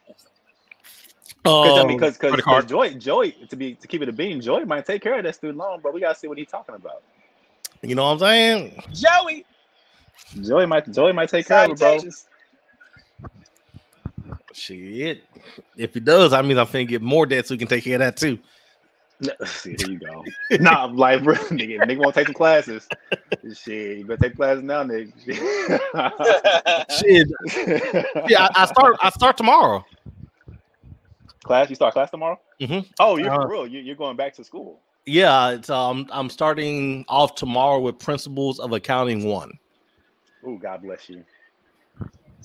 Because 1.43 1.77
I 1.77 1.81
Um, 1.81 1.87
mean, 1.87 1.97
because 1.97 2.17
credit 2.17 2.37
because 2.37 2.43
card. 2.65 2.67
Joy, 2.67 2.93
Joy, 2.95 3.31
to 3.49 3.55
be 3.55 3.75
to 3.75 3.87
keep 3.87 4.01
it 4.01 4.09
a 4.09 4.11
bean, 4.11 4.41
Joy 4.41 4.65
might 4.65 4.85
take 4.85 5.01
care 5.01 5.17
of 5.17 5.23
that 5.23 5.35
student 5.35 5.57
loan, 5.57 5.79
but 5.81 5.93
we 5.93 5.99
gotta 5.99 6.15
see 6.17 6.27
what 6.27 6.37
he's 6.37 6.49
talking 6.49 6.75
about. 6.75 7.01
You 7.81 7.93
know 7.95 8.03
what 8.05 8.13
I'm 8.13 8.19
saying? 8.19 8.83
Joey, 8.93 9.45
Joey 10.41 10.65
might, 10.65 10.91
Joey 10.91 11.11
might 11.13 11.29
take 11.29 11.47
care 11.47 11.65
of 11.65 11.71
it, 11.71 11.77
bro. 11.79 11.99
Shit. 14.55 15.23
If 15.75 15.93
he 15.93 15.99
does, 15.99 16.31
I 16.31 16.41
mean 16.41 16.57
I'm 16.57 16.65
finna 16.65 16.87
get 16.87 17.01
more 17.01 17.25
debt 17.25 17.45
so 17.45 17.53
he 17.53 17.57
can 17.57 17.67
take 17.67 17.83
care 17.83 17.95
of 17.95 17.99
that 17.99 18.15
too. 18.15 18.39
See, 19.45 19.75
here 19.77 19.89
you 19.89 19.99
go. 19.99 20.23
nah, 20.59 20.85
I'm 20.85 20.95
like, 20.95 21.23
bro, 21.23 21.35
nigga, 21.51 21.79
nigga 21.79 21.97
won't 21.97 22.15
take 22.15 22.27
some 22.27 22.33
classes. 22.33 22.87
Shit, 23.53 23.97
you 23.97 24.05
better 24.05 24.29
take 24.29 24.37
classes 24.37 24.63
now, 24.63 24.83
nigga. 24.83 25.11
Shit. 26.99 27.27
Yeah, 28.29 28.47
I, 28.55 28.63
I 28.63 28.65
start 28.65 28.95
I 29.03 29.09
start 29.09 29.35
tomorrow. 29.37 29.85
class, 31.43 31.69
you 31.69 31.75
start 31.75 31.93
class 31.93 32.09
tomorrow? 32.11 32.39
Mhm. 32.61 32.85
Oh, 32.99 33.17
you're 33.17 33.31
Uh, 33.31 33.41
for 33.41 33.51
real. 33.51 33.67
You, 33.67 33.79
you're 33.81 33.95
going 33.95 34.15
back 34.15 34.33
to 34.35 34.43
school. 34.43 34.79
Yeah, 35.05 35.51
it's 35.51 35.69
um 35.69 36.07
I'm 36.11 36.29
starting 36.29 37.03
off 37.09 37.35
tomorrow 37.35 37.79
with 37.81 37.99
principles 37.99 38.59
of 38.59 38.71
accounting 38.71 39.25
one. 39.25 39.51
Ooh, 40.47 40.57
God 40.61 40.81
bless 40.81 41.09
you. 41.09 41.23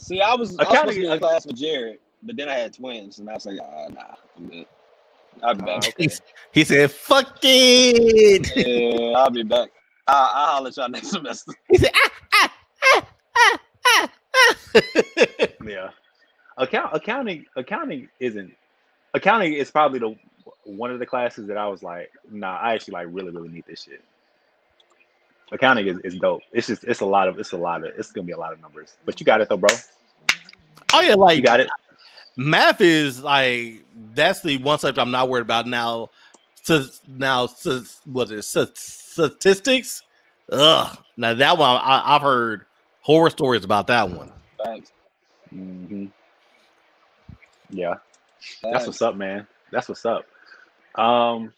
See, 0.00 0.20
I 0.22 0.34
was, 0.34 0.50
I 0.58 0.62
was 0.64 0.68
Accounting- 0.68 0.94
supposed 0.94 0.94
to 0.96 1.00
be 1.00 1.06
in 1.12 1.18
class 1.18 1.46
with 1.46 1.56
Jared, 1.56 1.98
but 2.22 2.36
then 2.36 2.48
I 2.48 2.54
had 2.54 2.72
twins, 2.72 3.18
and 3.18 3.28
I 3.28 3.34
was 3.34 3.44
like, 3.46 3.58
ah, 3.62 3.88
nah, 3.92 4.14
I'm 4.36 4.46
good. 4.48 4.66
I'll 5.42 5.54
be 5.54 5.62
back. 5.64 5.88
okay. 5.88 6.08
He 6.52 6.64
said, 6.64 6.90
"Fuck 6.90 7.38
it." 7.42 8.50
yeah, 8.56 9.12
I'll 9.18 9.30
be 9.30 9.42
back. 9.42 9.70
I, 10.08 10.12
I'll 10.34 10.46
holler 10.54 10.68
at 10.68 10.76
y'all 10.76 10.88
next 10.88 11.10
semester. 11.10 11.52
He 11.68 11.78
said, 11.78 11.90
ah, 11.94 12.10
ah, 12.34 12.52
ah, 12.84 13.06
ah, 13.36 13.58
ah, 13.86 14.10
ah. 14.34 15.46
Yeah. 15.66 15.90
Account 16.56 16.90
accounting 16.94 17.46
accounting 17.56 18.08
isn't 18.18 18.52
accounting 19.14 19.52
is 19.54 19.70
probably 19.70 19.98
the 19.98 20.16
one 20.64 20.90
of 20.90 20.98
the 20.98 21.06
classes 21.06 21.46
that 21.46 21.56
I 21.56 21.66
was 21.68 21.82
like, 21.82 22.10
nah, 22.30 22.56
I 22.58 22.74
actually 22.74 22.92
like 22.94 23.06
really, 23.10 23.30
really 23.30 23.48
need 23.48 23.64
this 23.66 23.82
shit. 23.84 24.02
Accounting 25.52 25.88
is, 25.88 25.98
is 26.04 26.14
dope. 26.16 26.42
It's 26.52 26.68
just 26.68 26.84
it's 26.84 27.00
a 27.00 27.06
lot 27.06 27.28
of 27.28 27.38
it's 27.38 27.52
a 27.52 27.56
lot 27.56 27.84
of 27.84 27.92
it's 27.98 28.12
gonna 28.12 28.26
be 28.26 28.32
a 28.32 28.38
lot 28.38 28.52
of 28.52 28.60
numbers. 28.60 28.94
But 29.04 29.18
you 29.18 29.26
got 29.26 29.40
it 29.40 29.48
though, 29.48 29.56
bro. 29.56 29.74
oh 30.92 31.00
yeah, 31.00 31.14
like 31.14 31.36
You 31.36 31.42
got 31.42 31.60
it. 31.60 31.68
math 32.36 32.80
is 32.80 33.22
like 33.22 33.84
that's 34.14 34.40
the 34.42 34.58
one 34.58 34.78
subject 34.78 34.98
I'm 34.98 35.10
not 35.10 35.28
worried 35.28 35.42
about 35.42 35.66
now. 35.66 36.10
So 36.62 36.84
now, 37.08 37.46
so, 37.46 37.82
what 38.04 38.30
is 38.30 38.54
it? 38.54 38.78
Statistics? 38.78 40.02
Ugh. 40.52 40.98
Now 41.16 41.34
that 41.34 41.58
one 41.58 41.68
I, 41.82 42.14
I've 42.16 42.22
heard 42.22 42.66
horror 43.00 43.30
stories 43.30 43.64
about 43.64 43.86
that 43.88 44.08
one. 44.08 44.30
Thanks. 44.64 44.92
hmm 45.50 46.06
Yeah. 47.70 47.94
That's 48.62 48.86
what's 48.86 49.02
up, 49.02 49.16
man. 49.16 49.46
That's 49.72 49.88
what's 49.88 50.04
up. 50.06 50.26
Um 50.94 51.52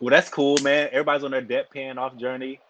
well 0.00 0.10
that's 0.10 0.28
cool, 0.28 0.56
man. 0.62 0.88
Everybody's 0.92 1.24
on 1.24 1.30
their 1.32 1.40
debt 1.40 1.70
paying 1.70 1.98
off 1.98 2.16
journey. 2.16 2.60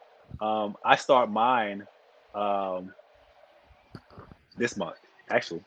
Um 0.41 0.77
I 0.85 0.97
start 0.97 1.31
mine 1.31 1.87
um 2.35 2.93
this 4.57 4.77
month, 4.77 4.97
actually, 5.31 5.65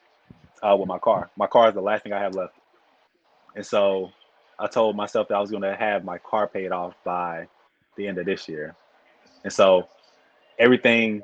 uh 0.63 0.75
with 0.77 0.87
my 0.87 0.99
car. 0.99 1.29
My 1.37 1.47
car 1.47 1.69
is 1.69 1.75
the 1.75 1.81
last 1.81 2.03
thing 2.03 2.13
I 2.13 2.19
have 2.21 2.35
left. 2.35 2.55
And 3.55 3.65
so 3.65 4.11
I 4.59 4.67
told 4.67 4.95
myself 4.95 5.27
that 5.29 5.35
I 5.35 5.41
was 5.41 5.51
gonna 5.51 5.75
have 5.75 6.03
my 6.03 6.17
car 6.19 6.47
paid 6.47 6.71
off 6.71 6.93
by 7.03 7.47
the 7.97 8.07
end 8.07 8.17
of 8.17 8.25
this 8.25 8.47
year. 8.47 8.75
And 9.43 9.51
so 9.53 9.87
everything 10.59 11.23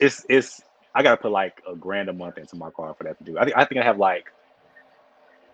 it's 0.00 0.24
it's 0.28 0.62
I 0.94 1.02
gotta 1.02 1.16
put 1.16 1.32
like 1.32 1.62
a 1.70 1.74
grand 1.74 2.08
a 2.08 2.12
month 2.12 2.38
into 2.38 2.56
my 2.56 2.70
car 2.70 2.94
for 2.94 3.04
that 3.04 3.18
to 3.18 3.24
do. 3.24 3.38
I 3.38 3.44
think 3.44 3.56
I 3.56 3.64
think 3.64 3.80
I 3.80 3.84
have 3.84 3.98
like 3.98 4.26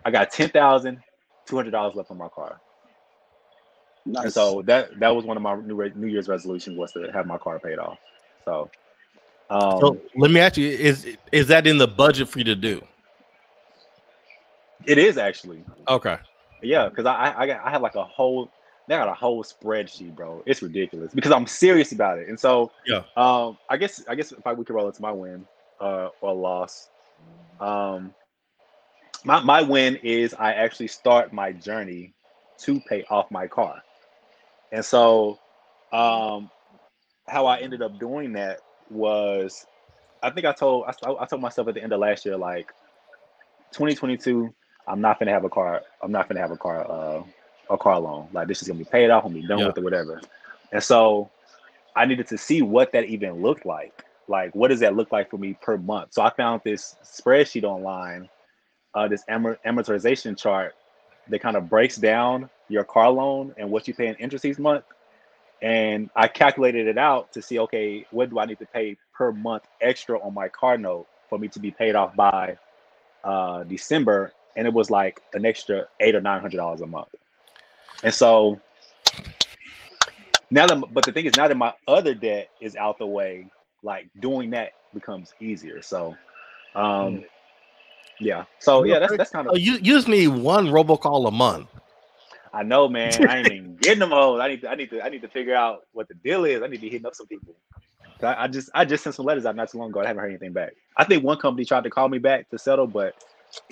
I 0.05 0.11
got 0.11 0.31
ten 0.31 0.49
thousand 0.49 1.01
two 1.47 1.57
hundred 1.57 1.71
dollars 1.71 1.95
left 1.95 2.11
on 2.11 2.19
my 2.19 2.29
car, 2.29 2.61
Nice. 4.09 4.25
and 4.25 4.33
so 4.33 4.63
that 4.63 4.99
that 5.01 5.15
was 5.15 5.25
one 5.25 5.37
of 5.37 5.43
my 5.43 5.55
new 5.57 5.75
Re- 5.75 5.93
New 5.95 6.07
Year's 6.07 6.29
resolutions 6.29 6.79
was 6.79 6.93
to 6.93 7.11
have 7.13 7.27
my 7.27 7.39
car 7.39 7.59
paid 7.59 7.79
off. 7.79 7.99
So, 8.45 8.71
um, 9.51 9.81
So 9.81 10.01
let 10.17 10.31
me 10.31 10.41
ask 10.41 10.57
you: 10.57 10.69
is 10.69 11.17
is 11.31 11.49
that 11.49 11.67
in 11.67 11.79
the 11.79 11.87
budget 11.89 12.29
for 12.29 12.39
you 12.39 12.45
to 12.45 12.55
do? 12.55 12.83
it 14.87 14.97
is 14.97 15.19
actually 15.19 15.63
Okay. 15.89 16.17
yeah, 16.63 16.89
because 16.89 17.07
I 17.07 17.31
I 17.31 17.67
I 17.67 17.71
have 17.71 17.83
like 17.83 17.95
a 17.97 18.05
whole 18.05 18.51
they 18.87 18.97
got 18.97 19.09
a 19.09 19.15
whole 19.15 19.45
spreadsheet, 19.45 20.15
bro. 20.15 20.43
It's 20.47 20.63
ridiculous 20.63 21.13
because 21.13 21.31
I'm 21.33 21.47
serious 21.47 21.93
about 21.93 22.19
it, 22.19 22.29
and 22.29 22.39
so 22.39 22.71
Yeah. 22.87 23.03
Um, 23.17 23.59
I 23.69 23.77
guess 23.77 24.03
I 24.09 24.15
guess 24.15 24.33
if 24.33 24.47
I, 24.47 24.53
we 24.55 24.65
could 24.65 24.75
roll 24.75 24.87
into 24.87 25.03
my 25.03 25.13
win 25.13 25.45
uh, 25.81 26.09
or 26.21 26.35
loss. 26.35 26.89
Um, 27.61 28.15
my 29.25 29.41
my 29.41 29.61
win 29.61 29.97
is 29.97 30.33
I 30.35 30.53
actually 30.55 30.87
start 30.87 31.33
my 31.33 31.53
journey 31.53 32.15
to 32.61 32.81
pay 32.89 33.05
off 33.11 33.31
my 33.31 33.47
car, 33.47 33.83
and 34.73 34.85
so 34.85 35.39
um, 35.93 36.51
how 37.27 37.47
I 37.47 37.59
ended 37.59 37.83
up 37.83 37.99
doing 37.99 38.33
that 38.35 38.61
was 38.91 39.67
I 40.23 40.31
think 40.31 40.47
I 40.47 40.53
told 40.53 40.85
I, 40.87 41.11
I 41.21 41.27
told 41.27 41.43
myself 41.43 41.69
at 41.69 41.75
the 41.75 41.83
end 41.83 41.93
of 41.93 42.01
last 42.01 42.25
year 42.25 42.37
like 42.37 42.73
2022 43.73 44.53
I'm 44.87 45.01
not 45.01 45.19
gonna 45.19 45.33
have 45.33 45.45
a 45.45 45.49
car 45.51 45.83
I'm 46.03 46.13
not 46.13 46.29
gonna 46.29 46.41
have 46.41 46.51
a 46.51 46.57
car 46.57 46.91
uh, 46.91 47.23
a 47.71 47.77
car 47.79 48.01
loan 48.01 48.29
like 48.33 48.49
this 48.49 48.63
is 48.63 48.69
gonna 48.69 48.79
be 48.79 48.85
paid 48.85 49.11
off 49.11 49.25
I'm 49.25 49.33
gonna 49.33 49.43
be 49.43 49.49
done 49.49 49.59
Yeah. 49.59 49.67
with 49.69 49.79
it 49.79 49.85
whatever, 49.85 50.21
and 50.73 50.83
so 50.83 51.31
I 51.97 52.07
needed 52.07 52.29
to 52.29 52.39
see 52.39 52.63
what 52.63 52.93
that 52.93 53.07
even 53.07 53.43
looked 53.43 53.67
like. 53.67 54.05
Like, 54.29 54.55
what 54.55 54.69
does 54.69 54.81
that 54.81 54.95
look 54.95 55.11
like 55.11 55.31
for 55.31 55.37
me 55.39 55.59
per 55.61 55.77
month? 55.77 56.13
So 56.13 56.23
I 56.23 56.31
found 56.31 56.61
this 56.65 56.95
spreadsheet 57.03 57.65
online, 57.65 58.29
uh, 58.95 59.09
this 59.09 59.25
amor- 59.29 59.59
amortization 59.67 60.39
chart 60.39 60.75
that 61.29 61.41
kind 61.41 61.57
of 61.57 61.69
breaks 61.69 61.97
down 61.97 62.49
your 62.69 62.85
car 62.85 63.11
loan 63.11 63.55
and 63.59 63.71
what 63.71 63.89
you 63.89 63.95
pay 63.95 64.09
in 64.09 64.15
interest 64.17 64.45
each 64.45 64.59
month. 64.59 64.85
And 65.63 66.11
I 66.15 66.29
calculated 66.29 66.87
it 66.87 66.99
out 66.99 67.33
to 67.33 67.43
see, 67.43 67.59
okay, 67.61 68.07
what 68.11 68.31
do 68.31 68.39
I 68.39 68.47
need 68.47 68.59
to 68.61 68.67
pay 68.67 68.97
per 69.15 69.33
month 69.33 69.65
extra 69.81 70.19
on 70.21 70.35
my 70.35 70.49
car 70.49 70.79
note 70.79 71.07
for 71.29 71.39
me 71.39 71.49
to 71.49 71.61
be 71.61 71.71
paid 71.71 71.97
off 71.97 72.15
by 72.15 72.59
uh, 73.25 73.65
December? 73.65 74.33
And 74.57 74.67
it 74.67 74.73
was 74.73 74.91
like 74.91 75.21
an 75.35 75.45
extra 75.47 75.87
eight 76.01 76.15
or 76.15 76.21
nine 76.21 76.41
hundred 76.41 76.59
dollars 76.59 76.81
a 76.81 76.87
month. 76.87 77.09
And 78.03 78.15
so 78.15 78.61
now 80.51 80.67
that 80.67 80.83
but 80.93 81.05
the 81.05 81.13
thing 81.13 81.27
is 81.27 81.37
now 81.37 81.49
that 81.49 81.57
my 81.57 81.73
other 81.87 82.15
debt 82.15 82.51
is 82.61 82.77
out 82.77 82.99
the 82.99 83.07
way 83.07 83.47
like 83.83 84.09
doing 84.21 84.51
that 84.51 84.71
becomes 84.95 85.35
easier 85.41 85.83
so 85.83 86.17
um 86.75 87.25
yeah 88.21 88.45
so 88.59 88.85
yeah 88.85 88.99
that's 88.99 89.15
that's 89.15 89.31
kind 89.31 89.49
Oh, 89.49 89.55
of 89.55 89.57
you 89.57 89.75
you 89.75 89.95
just 89.95 90.09
need 90.09 90.29
one 90.29 90.69
robocall 90.69 91.27
a 91.29 91.31
month. 91.31 91.69
I 92.55 92.63
know 92.63 92.89
man 92.89 93.25
i 93.25 93.39
ain't 93.39 93.51
even 93.51 93.77
getting 93.81 94.01
them 94.01 94.13
all 94.13 94.41
i 94.41 94.49
need 94.49 94.63
to 94.63 94.69
i 94.71 94.75
need 94.75 94.91
to 94.91 95.03
i 95.05 95.09
need 95.09 95.23
to 95.23 95.29
figure 95.29 95.55
out 95.55 95.81
what 95.93 96.09
the 96.09 96.15
deal 96.15 96.45
is 96.45 96.63
i 96.63 96.67
need 96.67 96.77
to 96.77 96.83
be 96.83 96.91
hitting 96.91 97.07
up 97.07 97.15
some 97.15 97.27
people 97.29 97.55
I, 98.23 98.45
I 98.45 98.49
just 98.49 98.71
i 98.75 98.85
just 98.85 99.05
sent 99.05 99.17
some 99.17 99.27
letters 99.27 99.47
out 99.47 99.57
not 99.57 99.71
too 99.71 99.79
long 99.79 99.91
ago 99.91 100.01
i 100.01 100.07
haven't 100.07 100.23
heard 100.23 100.31
anything 100.31 100.53
back 100.53 100.73
i 100.97 101.05
think 101.05 101.25
one 101.25 101.39
company 101.39 101.65
tried 101.65 101.85
to 101.85 101.91
call 101.91 102.09
me 102.09 102.19
back 102.19 102.49
to 102.51 102.59
settle 102.59 102.87
but 102.87 103.15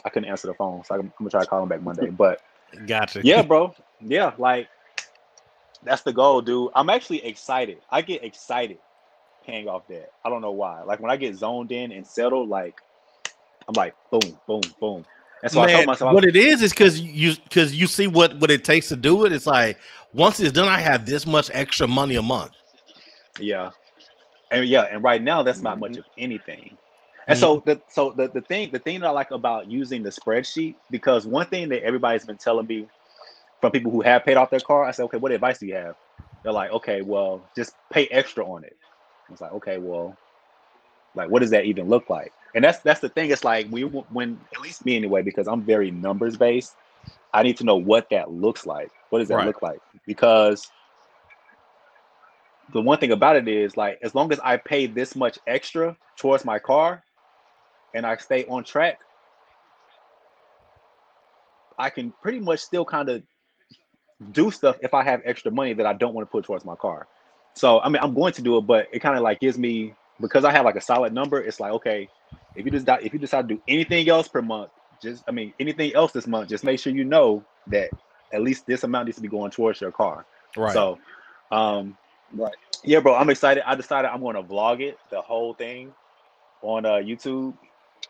i 0.05 0.11
couldn't 0.11 0.29
answer 0.31 0.49
the 0.49 0.55
phone 0.55 0.85
so 0.85 0.95
i'm, 0.95 1.01
I'm 1.03 1.13
gonna 1.19 1.31
try 1.31 1.41
to 1.43 1.47
call 1.47 1.61
them 1.61 1.69
back 1.69 1.83
monday 1.83 2.11
but 2.11 2.39
Gotcha. 2.87 3.25
yeah, 3.25 3.43
bro. 3.43 3.75
Yeah, 4.01 4.33
like 4.39 4.69
that's 5.83 6.03
the 6.03 6.13
goal, 6.13 6.43
dude. 6.43 6.71
I'm 6.75 6.91
actually 6.91 7.25
excited. 7.25 7.79
I 7.91 8.03
get 8.03 8.25
excited 8.25 8.79
paying 9.45 9.69
off 9.69 9.87
debt. 9.89 10.11
I 10.25 10.31
don't 10.31 10.43
know 10.43 10.53
why. 10.53 10.83
Like 10.83 11.01
when 11.01 11.11
I 11.11 11.17
get 11.17 11.37
zoned 11.37 11.73
in 11.73 11.93
and 11.93 12.07
settled, 12.07 12.49
like 12.49 12.75
I'm 13.69 13.75
like 13.75 13.95
boom, 14.11 14.41
boom, 14.47 14.75
boom. 14.81 15.05
And 15.43 15.53
so 15.53 15.61
I 15.61 15.67
told 15.67 15.81
Man, 15.81 15.87
myself, 15.87 16.15
what 16.15 16.25
it 16.25 16.37
is 16.37 16.63
is 16.63 16.73
because 16.73 17.01
you 17.01 17.35
because 17.45 17.75
you 17.75 17.87
see 17.87 18.07
what 18.07 18.37
what 18.39 18.51
it 18.51 18.65
takes 18.65 18.89
to 18.89 18.97
do 18.97 19.27
it. 19.27 19.33
It's 19.33 19.47
like 19.47 19.79
once 20.13 20.41
it's 20.41 20.53
done, 20.53 20.69
I 20.69 20.81
have 20.81 21.07
this 21.07 21.27
much 21.27 21.51
extra 21.53 21.87
money 21.87 22.17
a 22.17 22.23
month. 22.23 22.53
yeah, 23.39 23.71
and 24.51 24.65
yeah, 24.67 24.83
and 24.91 25.03
right 25.03 25.23
now 25.23 25.43
that's 25.43 25.61
not 25.61 25.79
much 25.79 25.93
mm-hmm. 25.93 26.01
of 26.01 26.07
anything. 26.19 26.77
And 27.29 27.39
so 27.39 27.63
the 27.67 27.81
so 27.89 28.13
the, 28.13 28.29
the 28.29 28.41
thing 28.41 28.71
the 28.71 28.79
thing 28.79 29.01
that 29.01 29.09
I 29.09 29.11
like 29.11 29.31
about 29.31 29.71
using 29.71 30.03
the 30.03 30.11
spreadsheet 30.11 30.77
because 30.91 31.27
one 31.27 31.47
thing 31.47 31.69
that 31.71 31.83
everybody's 31.83 32.25
been 32.25 32.37
telling 32.37 32.67
me 32.67 32.89
from 33.61 33.73
people 33.73 33.91
who 33.91 34.01
have 34.01 34.25
paid 34.25 34.37
off 34.37 34.51
their 34.51 34.61
car, 34.61 34.85
I 34.85 34.93
said, 34.93 35.05
okay, 35.05 35.17
what 35.17 35.33
advice 35.33 35.59
do 35.59 35.67
you 35.67 35.75
have? 35.75 35.97
They're 36.43 36.53
like, 36.53 36.71
okay, 36.71 37.03
well, 37.03 37.43
just 37.57 37.75
pay 37.91 38.07
extra 38.09 38.47
on 38.47 38.63
it. 38.63 38.77
I 39.29 39.33
was 39.33 39.41
like, 39.41 39.53
okay, 39.55 39.79
well, 39.79 40.17
like 41.17 41.29
what 41.29 41.41
does 41.41 41.51
that 41.51 41.65
even 41.65 41.89
look 41.89 42.09
like? 42.09 42.33
And 42.55 42.65
that's 42.65 42.79
that's 42.81 43.01
the 43.01 43.09
thing. 43.09 43.31
It's 43.31 43.45
like 43.45 43.67
we 43.71 43.83
when 43.83 44.41
at 44.55 44.61
least 44.61 44.85
me 44.87 44.97
anyway, 44.97 45.23
because 45.23 45.47
I'm 45.47 45.63
very 45.63 45.91
numbers 45.91 46.37
based. 46.37 46.75
I 47.33 47.43
need 47.43 47.59
to 47.59 47.65
know 47.65 47.77
what 47.77 48.09
that 48.11 48.31
looks 48.31 48.67
like. 48.67 48.91
What 49.11 49.19
does 49.19 49.29
that 49.29 49.37
Right. 49.37 49.47
look 49.47 49.63
like? 49.63 49.81
Because 50.07 50.67
the 52.73 52.81
one 52.81 52.99
thing 52.99 53.13
about 53.13 53.37
it 53.37 53.47
is 53.47 53.77
like 53.77 53.99
as 54.03 54.15
long 54.15 54.33
as 54.33 54.41
I 54.41 54.57
pay 54.57 54.87
this 54.87 55.15
much 55.15 55.39
extra 55.47 55.97
towards 56.17 56.45
my 56.45 56.59
car 56.59 57.03
and 57.95 58.07
I 58.07 58.17
stay 58.17 58.45
on 58.47 58.65
track, 58.65 58.99
I 61.79 61.91
can 61.91 62.13
pretty 62.23 62.41
much 62.41 62.61
still 62.61 62.85
kind 62.85 63.09
of 63.09 63.23
do 64.33 64.51
stuff 64.51 64.77
if 64.81 64.95
I 64.95 65.05
have 65.05 65.21
extra 65.25 65.51
money 65.51 65.75
that 65.75 65.87
I 65.87 65.93
don't 65.93 66.15
want 66.15 66.27
to 66.27 66.31
put 66.33 66.45
towards 66.45 66.65
my 66.65 66.75
car. 66.75 67.07
So 67.55 67.81
I 67.81 67.89
mean 67.89 68.03
I'm 68.03 68.15
going 68.15 68.33
to 68.35 68.43
do 68.43 68.57
it, 68.59 68.63
but 68.63 68.89
it 68.93 69.01
kind 69.01 69.17
of 69.17 69.23
like 69.23 69.41
gives 69.41 69.59
me 69.59 69.95
because 70.21 70.45
I 70.45 70.53
have 70.53 70.65
like 70.65 70.77
a 70.77 70.81
solid 70.81 71.13
number, 71.13 71.41
it's 71.41 71.61
like 71.61 71.73
okay, 71.73 72.09
if 72.57 72.65
you 72.65 72.71
just 72.71 72.89
if 72.89 73.13
you 73.13 73.19
decide 73.19 73.49
to 73.49 73.55
do 73.55 73.63
anything 73.69 74.09
else 74.09 74.29
per 74.29 74.43
month, 74.43 74.71
just 75.01 75.25
I 75.29 75.33
mean 75.33 75.53
anything 75.61 75.95
else 75.95 76.13
this 76.13 76.27
month, 76.27 76.49
just 76.49 76.65
make 76.65 76.81
sure 76.81 76.93
you 76.93 77.05
know 77.05 77.45
that 77.69 77.91
at 78.33 78.43
least 78.43 78.67
this 78.67 78.85
amount 78.85 79.07
needs 79.07 79.17
to 79.17 79.23
be 79.23 79.29
going 79.29 79.51
towards 79.51 79.81
your 79.81 79.93
car. 79.93 80.27
Right. 80.57 80.73
So, 80.73 80.99
um, 81.51 81.97
Right. 82.35 82.55
yeah, 82.83 83.01
bro, 83.01 83.15
I'm 83.15 83.31
excited. 83.31 83.63
I 83.67 83.75
decided 83.75 84.11
I'm 84.11 84.21
going 84.21 84.35
to 84.37 84.43
vlog 84.43 84.81
it, 84.81 84.99
the 85.11 85.21
whole 85.21 85.55
thing, 85.55 85.93
on 86.63 86.85
uh, 86.85 86.95
YouTube. 86.95 87.55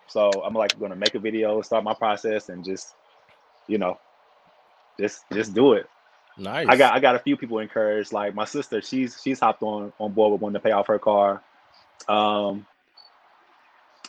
So 0.09 0.31
I'm 0.31 0.55
like 0.55 0.79
going 0.79 0.91
to 0.91 0.97
make 0.97 1.15
a 1.15 1.19
video, 1.19 1.61
start 1.63 1.85
my 1.85 1.95
process, 1.95 2.49
and 2.49 2.65
just, 2.65 2.95
you 3.67 3.79
know, 3.79 3.99
just 4.99 5.25
just 5.33 5.55
do 5.55 5.75
it. 5.75 5.89
nice. 6.39 6.67
I 6.69 6.77
got 6.77 6.95
I 6.95 7.01
got 7.01 7.17
a 7.17 7.19
few 7.19 7.37
people 7.37 7.59
encouraged. 7.59 8.13
Like 8.13 8.35
my 8.35 8.45
sister, 8.45 8.81
she's 8.81 9.21
she's 9.23 9.41
hopped 9.41 9.63
on 9.63 9.93
on 9.99 10.13
board 10.13 10.33
with 10.33 10.41
wanting 10.41 10.61
to 10.61 10.61
pay 10.61 10.73
off 10.73 10.87
her 10.87 10.99
car. 10.99 11.43
Um, 12.09 12.67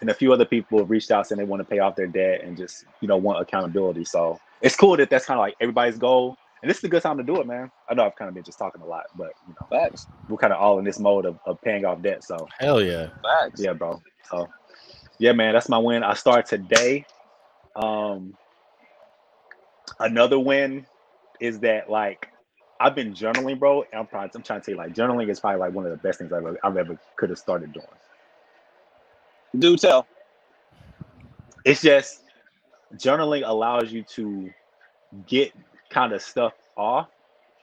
and 0.01 0.09
a 0.09 0.13
few 0.13 0.31
other 0.31 0.45
people 0.45 0.79
have 0.79 0.89
reached 0.89 1.11
out 1.11 1.27
saying 1.27 1.37
they 1.37 1.45
want 1.45 1.61
to 1.61 1.65
pay 1.65 1.79
off 1.79 1.95
their 1.95 2.07
debt 2.07 2.41
and 2.43 2.57
just 2.57 2.85
you 3.01 3.07
know 3.07 3.17
want 3.17 3.41
accountability. 3.41 4.05
So 4.05 4.39
it's 4.61 4.75
cool 4.75 4.97
that 4.97 5.09
that's 5.09 5.25
kind 5.25 5.39
of 5.39 5.41
like 5.41 5.55
everybody's 5.59 5.97
goal. 5.97 6.37
And 6.61 6.69
this 6.69 6.79
is 6.79 6.83
a 6.85 6.89
good 6.89 7.03
time 7.03 7.17
to 7.17 7.23
do 7.23 7.39
it, 7.39 7.45
man. 7.45 7.69
I 7.87 7.93
know 7.93 8.05
I've 8.05 8.15
kind 8.15 8.29
of 8.29 8.35
been 8.35 8.43
just 8.43 8.57
talking 8.57 8.81
a 8.81 8.85
lot, 8.85 9.03
but 9.15 9.31
you 9.47 9.53
know 9.59 9.67
Facts. 9.69 10.07
we're 10.27 10.37
kind 10.37 10.53
of 10.53 10.59
all 10.59 10.79
in 10.79 10.85
this 10.85 10.99
mode 10.99 11.25
of, 11.25 11.37
of 11.45 11.61
paying 11.61 11.85
off 11.85 12.01
debt. 12.01 12.23
So 12.23 12.47
Hell 12.59 12.81
yeah. 12.81 13.09
Facts. 13.21 13.61
yeah, 13.61 13.73
bro. 13.73 14.01
So 14.29 14.47
yeah, 15.19 15.33
man, 15.33 15.53
that's 15.53 15.69
my 15.69 15.77
win. 15.77 16.03
I 16.03 16.13
start 16.13 16.47
today. 16.47 17.05
Um, 17.75 18.35
another 19.99 20.39
win 20.39 20.85
is 21.39 21.59
that 21.59 21.89
like 21.89 22.27
I've 22.79 22.95
been 22.95 23.13
journaling, 23.13 23.59
bro. 23.59 23.83
And 23.91 24.01
I'm 24.01 24.07
trying. 24.07 24.29
I'm 24.33 24.43
trying 24.43 24.61
to 24.61 24.65
tell 24.65 24.73
you, 24.73 24.77
like 24.77 24.93
journaling 24.93 25.29
is 25.29 25.39
probably 25.39 25.59
like 25.59 25.73
one 25.73 25.85
of 25.85 25.91
the 25.91 25.97
best 25.97 26.19
things 26.19 26.31
I've 26.31 26.45
ever, 26.45 26.59
I've 26.63 26.77
ever 26.77 26.99
could 27.15 27.29
have 27.29 27.39
started 27.39 27.73
doing. 27.73 27.85
Do 29.57 29.77
tell. 29.77 30.07
It's 31.65 31.81
just 31.81 32.23
journaling 32.95 33.43
allows 33.45 33.91
you 33.91 34.03
to 34.15 34.49
get 35.25 35.53
kind 35.89 36.13
of 36.13 36.21
stuff 36.21 36.53
off 36.75 37.09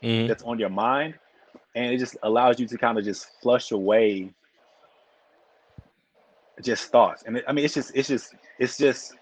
Mhm. 0.03 0.29
that's 0.29 0.43
on 0.43 0.59
your 0.59 0.71
mind, 0.71 1.14
and 1.75 1.93
it 1.93 1.99
just 1.99 2.17
allows 2.23 2.61
you 2.61 2.67
to 2.67 2.79
kind 2.79 2.99
of 2.99 3.05
just 3.05 3.41
flush 3.41 3.73
away 3.73 4.33
just 6.62 6.91
thoughts. 6.91 7.25
And 7.25 7.38
it, 7.38 7.45
I 7.49 7.53
mean, 7.53 7.64
it's 7.64 7.75
just, 7.75 7.93
it's 7.95 8.09
just, 8.09 8.35
it's 8.59 8.76
just. 8.76 9.14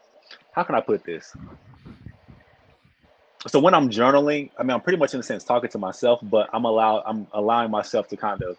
How 0.53 0.63
can 0.63 0.75
I 0.75 0.81
put 0.81 1.03
this? 1.05 1.35
So 3.47 3.59
when 3.59 3.75
I'm 3.75 3.89
journaling, 3.89 4.51
I 4.59 4.63
mean, 4.63 4.73
I'm 4.73 4.81
pretty 4.81 4.99
much 4.99 5.15
in 5.15 5.21
a 5.21 5.23
sense 5.23 5.45
talking 5.45 5.71
to 5.71 5.79
myself, 5.79 6.21
but 6.23 6.49
I'm 6.53 6.65
allowed, 6.65 7.03
I'm 7.07 7.27
allowing 7.33 7.71
myself 7.71 8.07
to 8.09 8.17
kind 8.17 8.43
of 8.43 8.57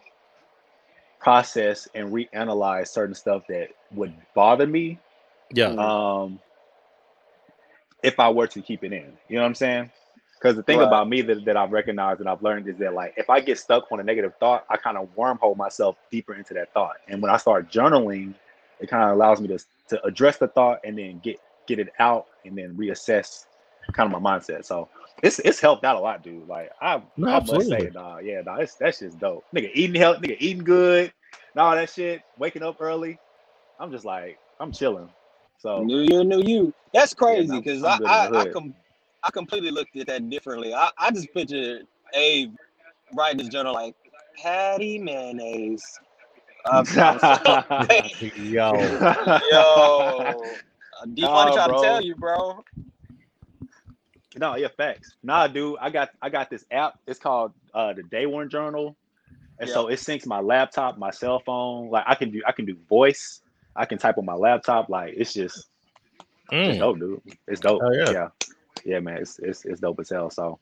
process 1.24 1.88
and 1.96 2.12
reanalyze 2.12 2.90
certain 2.90 3.16
stuff 3.16 3.44
that 3.50 3.70
would 3.94 4.14
bother 4.36 4.68
me 4.68 5.00
Yeah. 5.54 5.74
um 5.78 6.40
if 8.04 8.20
I 8.20 8.30
were 8.30 8.48
to 8.48 8.62
keep 8.62 8.84
it 8.84 8.92
in. 8.94 9.18
You 9.30 9.38
know 9.38 9.44
what 9.44 9.48
I'm 9.48 9.56
saying? 9.56 9.92
Because 10.40 10.58
the 10.58 10.64
thing 10.64 10.80
Right. 10.80 10.88
about 10.88 11.08
me 11.08 11.22
that, 11.22 11.46
that 11.46 11.56
I've 11.58 11.72
recognized 11.72 12.20
and 12.20 12.30
I've 12.30 12.44
learned 12.44 12.68
is 12.68 12.78
that 12.80 12.94
like 12.94 13.14
if 13.18 13.30
I 13.30 13.40
get 13.40 13.58
stuck 13.60 13.92
on 13.92 14.00
a 14.02 14.04
negative 14.04 14.34
thought, 14.40 14.66
I 14.70 14.78
kind 14.78 14.98
of 14.98 15.10
wormhole 15.18 15.56
myself 15.56 15.98
deeper 16.12 16.36
into 16.36 16.54
that 16.56 16.74
thought. 16.74 16.98
And 17.08 17.22
when 17.22 17.32
I 17.32 17.38
start 17.38 17.72
journaling, 17.72 18.36
it 18.82 18.90
kind 18.90 19.04
of 19.10 19.16
allows 19.16 19.40
me 19.40 19.48
to 19.50 19.60
to 19.90 20.04
address 20.06 20.38
the 20.38 20.50
thought 20.50 20.80
and 20.84 20.98
then 20.98 21.20
get 21.24 21.38
get 21.68 21.80
it 21.80 21.90
out 22.00 22.26
and 22.46 22.58
then 22.58 22.76
reassess 22.76 23.46
kind 23.94 24.14
of 24.14 24.22
my 24.22 24.38
mindset. 24.38 24.66
So 24.66 24.90
it's 25.24 25.40
it's 25.40 25.60
helped 25.60 25.86
out 25.86 25.96
a 25.96 26.00
lot, 26.00 26.22
dude. 26.22 26.48
Like 26.48 26.70
I, 26.82 27.02
No, 27.18 27.30
I 27.30 27.32
must 27.32 27.48
say, 27.48 27.58
absolutely. 27.58 27.90
nah, 27.94 28.18
yeah, 28.20 28.42
nah, 28.42 28.58
it's 28.58 28.76
that's 28.76 29.00
just 29.00 29.18
dope. 29.20 29.46
Nigga 29.56 29.72
eating 29.74 30.00
health, 30.00 30.18
nigga 30.22 30.36
eating 30.40 30.64
good, 30.64 31.12
and 31.56 31.62
all 31.62 31.74
that 31.74 31.90
shit, 31.90 32.22
waking 32.38 32.62
up 32.62 32.78
early. 32.82 33.18
I'm 33.80 33.90
just 33.90 34.06
like, 34.06 34.38
I'm 34.60 34.72
chilling. 34.72 35.10
So 35.60 35.84
New 35.84 36.02
year, 36.02 36.24
new 36.26 36.42
you. 36.42 36.74
That's 36.94 37.14
crazy 37.14 37.58
because 37.58 37.84
I'm 37.84 38.06
I 38.06 38.30
I, 38.36 38.42
I, 38.42 38.46
com- 38.50 38.76
I 39.24 39.32
completely 39.32 39.72
looked 39.72 39.96
at 39.96 40.08
that 40.08 40.30
differently. 40.30 40.74
I, 40.74 40.90
I 40.98 41.10
just 41.12 41.34
pictured 41.34 41.88
Abe 42.14 42.54
writing 43.16 43.40
his 43.40 43.48
journal 43.50 43.74
like 43.74 43.96
Patti 44.42 45.00
Mayonnaise. 45.00 45.84
I'm, 46.66 46.86
I'm 46.98 47.20
Yo. 48.36 48.72
Yo, 49.52 50.56
D 51.14 51.22
Funny 51.24 51.52
Nah, 51.52 51.54
trying 51.56 51.70
to 51.70 51.82
tell 51.82 52.02
you, 52.02 52.16
bro. 52.16 52.64
No, 54.36 54.56
yeah, 54.56 54.68
facts. 54.76 55.16
Nah, 55.24 55.48
dude, 55.48 55.78
I 55.80 55.90
got 55.90 56.10
I 56.22 56.30
got 56.30 56.50
this 56.50 56.66
app. 56.72 56.96
It's 57.08 57.20
called 57.20 57.54
uh 57.74 57.94
the 57.94 58.04
Day 58.04 58.26
One 58.26 58.50
Journal, 58.50 58.96
and 59.60 59.70
so 59.70 59.88
it 59.88 60.00
syncs 60.00 60.26
my 60.26 60.40
laptop, 60.40 60.98
my 60.98 61.12
cell 61.12 61.40
phone. 61.40 61.90
Like 61.90 62.06
I 62.08 62.16
can 62.16 62.32
do 62.32 62.42
I 62.46 62.52
can 62.52 62.66
do 62.66 62.76
voice. 62.90 63.42
I 63.76 63.86
can 63.86 63.98
type 63.98 64.18
on 64.18 64.26
my 64.26 64.34
laptop. 64.34 64.90
Like 64.90 65.14
it's 65.16 65.34
just 65.34 65.68
it's 66.52 66.78
Mm. 66.78 66.80
dope, 66.80 67.00
dude. 67.00 67.22
It's 67.48 67.62
dope. 67.62 67.82
Hell 67.82 67.96
yeah. 67.96 68.12
yeah, 68.12 68.28
yeah, 68.86 69.00
man. 69.00 69.18
It's 69.18 69.40
it's 69.40 69.66
it's 69.66 69.80
dope 69.80 70.00
as 70.00 70.10
hell. 70.10 70.30
So 70.30 70.60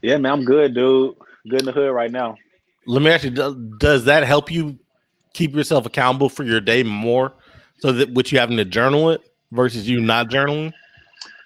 yeah, 0.00 0.16
man, 0.18 0.32
I'm 0.32 0.44
good, 0.44 0.74
dude. 0.74 1.14
Good 1.48 1.60
in 1.60 1.66
the 1.66 1.72
hood 1.72 1.92
right 1.92 2.10
now. 2.10 2.36
Let 2.86 3.02
me 3.02 3.10
ask 3.10 3.24
you: 3.24 3.30
does, 3.30 3.54
does 3.78 4.04
that 4.04 4.24
help 4.24 4.50
you 4.50 4.78
keep 5.34 5.54
yourself 5.54 5.86
accountable 5.86 6.28
for 6.28 6.44
your 6.44 6.60
day 6.60 6.82
more, 6.82 7.32
so 7.80 7.92
that 7.92 8.12
with 8.12 8.32
you 8.32 8.38
having 8.38 8.56
to 8.56 8.64
journal 8.64 9.10
it 9.10 9.20
versus 9.50 9.88
you 9.88 10.00
not 10.00 10.28
journaling? 10.28 10.72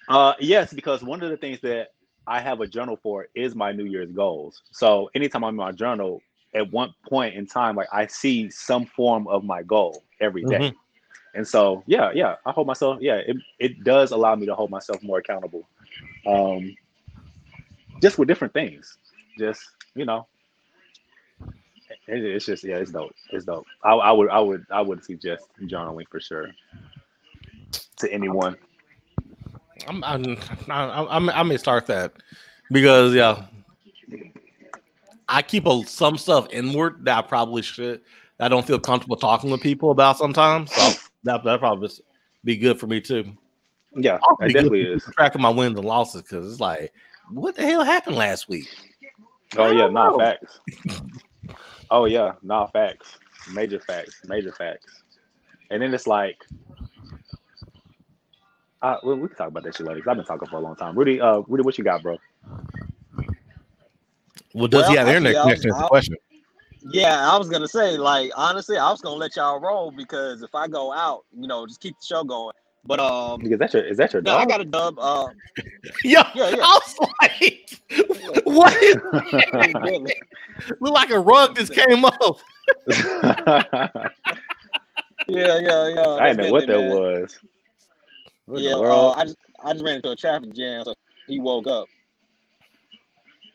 Uh, 0.07 0.33
yes, 0.39 0.73
because 0.73 1.03
one 1.03 1.21
of 1.21 1.29
the 1.29 1.37
things 1.37 1.59
that 1.61 1.89
I 2.25 2.39
have 2.39 2.61
a 2.61 2.67
journal 2.67 2.97
for 3.01 3.27
is 3.35 3.55
my 3.55 3.71
New 3.71 3.85
Year's 3.85 4.11
goals. 4.11 4.61
So 4.71 5.09
anytime 5.15 5.43
I'm 5.43 5.51
in 5.51 5.55
my 5.55 5.71
journal, 5.71 6.21
at 6.53 6.71
one 6.71 6.93
point 7.07 7.35
in 7.35 7.45
time, 7.45 7.75
like 7.75 7.87
I 7.91 8.07
see 8.07 8.49
some 8.49 8.85
form 8.85 9.27
of 9.27 9.43
my 9.43 9.63
goal 9.63 10.03
every 10.19 10.43
day. 10.43 10.73
And 11.33 11.47
so, 11.47 11.83
yeah, 11.85 12.11
yeah, 12.13 12.35
I 12.45 12.51
hold 12.51 12.67
myself. 12.67 12.97
Yeah, 12.99 13.15
it, 13.15 13.37
it 13.59 13.83
does 13.83 14.11
allow 14.11 14.35
me 14.35 14.45
to 14.47 14.55
hold 14.55 14.71
myself 14.71 15.03
more 15.03 15.19
accountable. 15.19 15.67
Um, 16.25 16.75
just 18.01 18.17
with 18.17 18.27
different 18.27 18.53
things, 18.53 18.97
just 19.37 19.61
you 19.95 20.05
know, 20.05 20.27
it, 22.07 22.23
it's 22.23 22.45
just 22.45 22.63
yeah, 22.63 22.77
it's 22.77 22.91
dope. 22.91 23.13
It's 23.31 23.45
dope. 23.45 23.65
I, 23.83 23.91
I 23.91 24.11
would, 24.11 24.29
I 24.29 24.39
would, 24.39 24.65
I 24.71 24.81
would 24.81 25.03
suggest 25.03 25.47
journaling 25.63 26.07
for 26.09 26.19
sure 26.19 26.51
to 27.97 28.11
anyone. 28.11 28.55
I'm, 29.87 30.03
I'm, 30.03 30.37
I'm, 30.69 31.07
I'm, 31.09 31.29
I 31.29 31.43
may 31.43 31.57
start 31.57 31.87
that 31.87 32.13
because 32.71 33.13
yeah, 33.13 33.45
I 35.27 35.41
keep 35.41 35.65
a, 35.65 35.83
some 35.85 36.17
stuff 36.17 36.47
inward 36.51 37.05
that 37.05 37.17
I 37.17 37.21
probably 37.21 37.61
should. 37.61 38.01
I 38.39 38.49
don't 38.49 38.65
feel 38.65 38.79
comfortable 38.79 39.15
talking 39.15 39.49
with 39.49 39.61
people 39.61 39.91
about 39.91 40.17
sometimes. 40.17 40.73
So 40.73 40.93
that 41.23 41.43
that 41.43 41.59
probably 41.59 41.89
be 42.43 42.57
good 42.57 42.79
for 42.79 42.87
me 42.87 43.01
too. 43.01 43.25
Yeah, 43.95 44.19
it 44.41 44.53
definitely 44.53 44.81
is. 44.81 45.03
keeping 45.03 45.13
track 45.13 45.35
of 45.35 45.41
my 45.41 45.49
wins 45.49 45.77
and 45.77 45.87
losses 45.87 46.21
because 46.21 46.51
it's 46.51 46.61
like, 46.61 46.93
what 47.29 47.55
the 47.55 47.63
hell 47.63 47.83
happened 47.83 48.15
last 48.15 48.47
week? 48.47 48.67
Oh 49.57 49.71
yeah, 49.71 49.87
nah, 49.87 50.11
know. 50.11 50.19
facts. 50.19 50.59
Oh 51.89 52.05
yeah, 52.05 52.33
nah, 52.43 52.67
facts. 52.67 53.17
Major 53.51 53.79
facts, 53.79 54.21
major 54.27 54.51
facts. 54.51 55.03
And 55.71 55.81
then 55.81 55.93
it's 55.93 56.07
like, 56.07 56.37
uh, 58.81 58.97
well, 59.03 59.15
we 59.15 59.27
can 59.27 59.37
talk 59.37 59.47
about 59.49 59.63
that 59.63 59.75
shit 59.75 59.87
later. 59.87 60.01
'cause 60.01 60.07
I've 60.09 60.17
been 60.17 60.25
talking 60.25 60.47
for 60.47 60.57
a 60.57 60.61
long 60.61 60.75
time. 60.75 60.97
Rudy, 60.97 61.19
uh, 61.19 61.41
Rudy, 61.47 61.63
what 61.63 61.77
you 61.77 61.83
got, 61.83 62.01
bro? 62.03 62.17
Well, 64.53 64.67
does 64.67 64.87
he 64.87 64.95
have 64.95 65.07
internet 65.07 65.35
actually, 65.35 65.41
connection? 65.41 65.69
Is 65.71 65.77
the 65.77 65.87
question. 65.87 66.15
Yeah, 66.81 67.29
I 67.31 67.37
was 67.37 67.49
gonna 67.49 67.67
say, 67.67 67.97
like, 67.97 68.31
honestly, 68.35 68.77
I 68.77 68.89
was 68.89 69.01
gonna 69.01 69.15
let 69.15 69.35
y'all 69.35 69.59
roll 69.59 69.91
because 69.91 70.41
if 70.41 70.53
I 70.53 70.67
go 70.67 70.93
out, 70.93 71.25
you 71.35 71.47
know, 71.47 71.65
just 71.65 71.81
keep 71.81 71.95
the 71.99 72.05
show 72.05 72.23
going. 72.23 72.53
But 72.85 72.99
um, 72.99 73.41
Is 73.41 73.59
that 73.59 73.73
your 73.73 73.83
is 73.83 73.97
that 73.97 74.13
your 74.13 74.21
no, 74.21 74.37
I 74.37 74.45
got 74.45 74.61
a 74.61 74.65
dub. 74.65 74.97
Uh, 74.99 75.29
Yeah, 76.03 76.29
Yeah, 76.35 76.49
yeah. 76.49 76.61
I 76.61 76.79
was 76.79 76.95
like, 77.21 77.81
what 78.45 78.73
is 78.83 78.95
look 80.79 80.93
like 80.93 81.09
a 81.09 81.19
rug 81.19 81.55
just 81.55 81.73
came 81.73 82.05
up? 82.05 82.39
yeah, 85.27 85.59
yeah, 85.59 85.87
yeah. 85.87 86.15
I 86.15 86.27
didn't 86.27 86.37
know 86.37 86.51
what 86.51 86.67
that 86.67 86.79
man. 86.79 86.89
was. 86.89 87.39
What 88.47 88.61
Yeah, 88.61 88.73
uh. 88.73 89.11
I 89.11 89.23
just 89.23 89.37
I 89.63 89.73
just 89.73 89.85
ran 89.85 89.95
into 89.97 90.11
a 90.11 90.15
traffic 90.15 90.53
jam, 90.53 90.83
so 90.85 90.93
he 91.27 91.39
woke 91.39 91.67
up. 91.67 91.87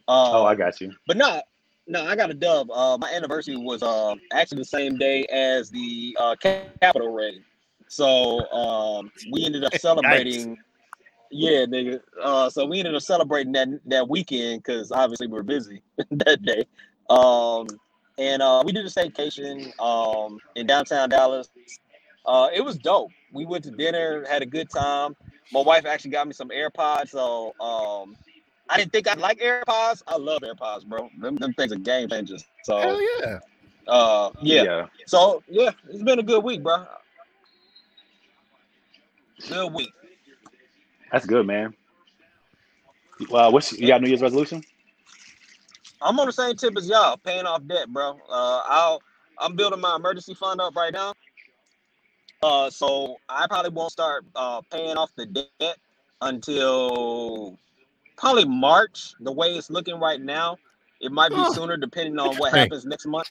oh, 0.08 0.42
Uh, 0.42 0.44
I 0.44 0.54
got 0.54 0.80
you. 0.80 0.92
but 1.06 1.16
not. 1.16 1.44
No, 1.86 2.04
I 2.04 2.14
got 2.14 2.30
a 2.30 2.34
dub. 2.34 2.70
Uh, 2.70 2.96
my 2.98 3.10
anniversary 3.12 3.56
was 3.56 3.82
uh, 3.82 4.14
actually 4.32 4.58
the 4.58 4.64
same 4.66 4.96
day 4.98 5.26
as 5.26 5.70
the 5.70 6.16
uh, 6.20 6.36
Capitol 6.36 6.80
raid, 6.80 7.14
so 7.88 8.16
um, 8.52 9.10
we 9.10 9.20
ended 9.20 9.40
up 9.40 9.50
celebrating. 9.74 10.56
Yeah, 11.30 11.64
nigga. 11.64 12.00
Uh, 12.22 12.48
so 12.50 12.66
we 12.66 12.78
ended 12.78 12.94
up 12.94 13.02
celebrating 13.02 13.52
that 13.52 13.68
that 13.86 14.08
weekend 14.08 14.62
because 14.62 14.92
obviously 14.92 15.26
we 15.26 15.32
were 15.32 15.42
busy 15.42 15.82
that 16.10 16.42
day. 16.42 16.66
Um, 17.10 17.66
and 18.18 18.42
uh, 18.42 18.62
we 18.64 18.72
did 18.72 18.84
a 18.84 18.88
staycation 18.88 19.72
um 19.80 20.38
in 20.54 20.66
downtown 20.66 21.08
Dallas. 21.08 21.50
Uh, 22.24 22.48
it 22.54 22.62
was 22.64 22.76
dope. 22.78 23.10
We 23.32 23.46
went 23.46 23.64
to 23.64 23.70
dinner, 23.70 24.24
had 24.28 24.42
a 24.42 24.46
good 24.46 24.70
time. 24.70 25.16
My 25.52 25.60
wife 25.60 25.86
actually 25.86 26.10
got 26.10 26.26
me 26.26 26.34
some 26.34 26.48
AirPods, 26.48 27.10
so 27.10 27.54
um, 27.60 28.16
I 28.68 28.76
didn't 28.76 28.92
think 28.92 29.08
I'd 29.08 29.18
like 29.18 29.40
AirPods. 29.40 30.02
I 30.06 30.16
love 30.16 30.40
AirPods, 30.42 30.86
bro. 30.86 31.08
Them, 31.18 31.36
them 31.36 31.52
things 31.54 31.72
are 31.72 31.76
game 31.76 32.08
changers. 32.08 32.44
So 32.62 32.78
Hell 32.78 33.02
yeah! 33.02 33.38
uh, 33.88 34.30
yeah. 34.42 34.62
yeah. 34.62 34.86
So 35.06 35.42
yeah, 35.48 35.70
it's 35.88 36.02
been 36.02 36.18
a 36.18 36.22
good 36.22 36.44
week, 36.44 36.62
bro. 36.62 36.84
Good 39.48 39.72
week. 39.72 39.92
That's 41.10 41.26
good, 41.26 41.46
man. 41.46 41.74
Well, 43.30 43.52
what's 43.52 43.72
you 43.72 43.88
got 43.88 44.00
New 44.00 44.08
Year's 44.08 44.22
resolution? 44.22 44.62
I'm 46.00 46.18
on 46.18 46.26
the 46.26 46.32
same 46.32 46.56
tip 46.56 46.76
as 46.76 46.88
y'all, 46.88 47.16
paying 47.16 47.46
off 47.46 47.66
debt, 47.66 47.88
bro. 47.88 48.20
Uh, 48.28 48.62
I'll 48.64 49.02
I'm 49.38 49.56
building 49.56 49.80
my 49.80 49.96
emergency 49.96 50.34
fund 50.34 50.60
up 50.60 50.76
right 50.76 50.92
now. 50.92 51.14
Uh, 52.42 52.70
so 52.70 53.18
I 53.28 53.46
probably 53.48 53.70
won't 53.72 53.92
start 53.92 54.24
uh, 54.36 54.62
paying 54.72 54.96
off 54.96 55.12
the 55.16 55.26
debt 55.26 55.78
until 56.22 57.58
probably 58.16 58.46
March. 58.46 59.14
The 59.20 59.32
way 59.32 59.56
it's 59.56 59.70
looking 59.70 60.00
right 60.00 60.20
now, 60.20 60.58
it 61.00 61.12
might 61.12 61.34
be 61.34 61.44
Oh. 61.48 61.52
sooner 61.54 61.76
depending 61.76 62.18
on 62.18 62.36
what 62.38 62.52
Right. 62.52 62.72
happens 62.72 62.86
next 62.86 63.06
month. 63.06 63.30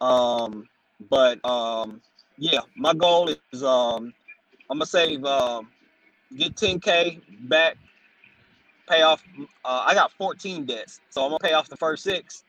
Um, 0.00 0.68
but 1.10 1.44
um, 1.48 2.02
yeah, 2.38 2.60
my 2.76 2.94
goal 2.94 3.30
is 3.52 3.62
um, 3.64 4.14
I'm 4.70 4.78
gonna 4.78 4.86
save 4.86 5.24
um, 5.24 5.70
get 6.36 6.56
10k 6.56 7.22
back, 7.48 7.76
pay 8.88 9.02
off. 9.02 9.24
Uh, 9.64 9.84
I 9.86 9.94
got 9.94 10.12
14 10.12 10.66
debts, 10.66 11.00
so 11.10 11.22
I'm 11.22 11.30
gonna 11.30 11.38
pay 11.40 11.54
off 11.54 11.68
the 11.68 11.76
first 11.76 12.04
six. 12.04 12.44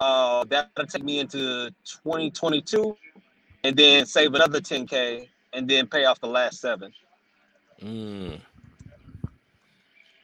Uh, 0.00 0.44
that'll 0.44 0.86
take 0.86 1.04
me 1.04 1.20
into 1.20 1.70
2022, 1.84 2.96
and 3.64 3.76
then 3.76 4.06
save 4.06 4.34
another 4.34 4.60
10k, 4.60 5.28
and 5.52 5.68
then 5.68 5.86
pay 5.86 6.04
off 6.04 6.20
the 6.20 6.26
last 6.26 6.60
seven. 6.60 6.92
Mm. 7.82 8.40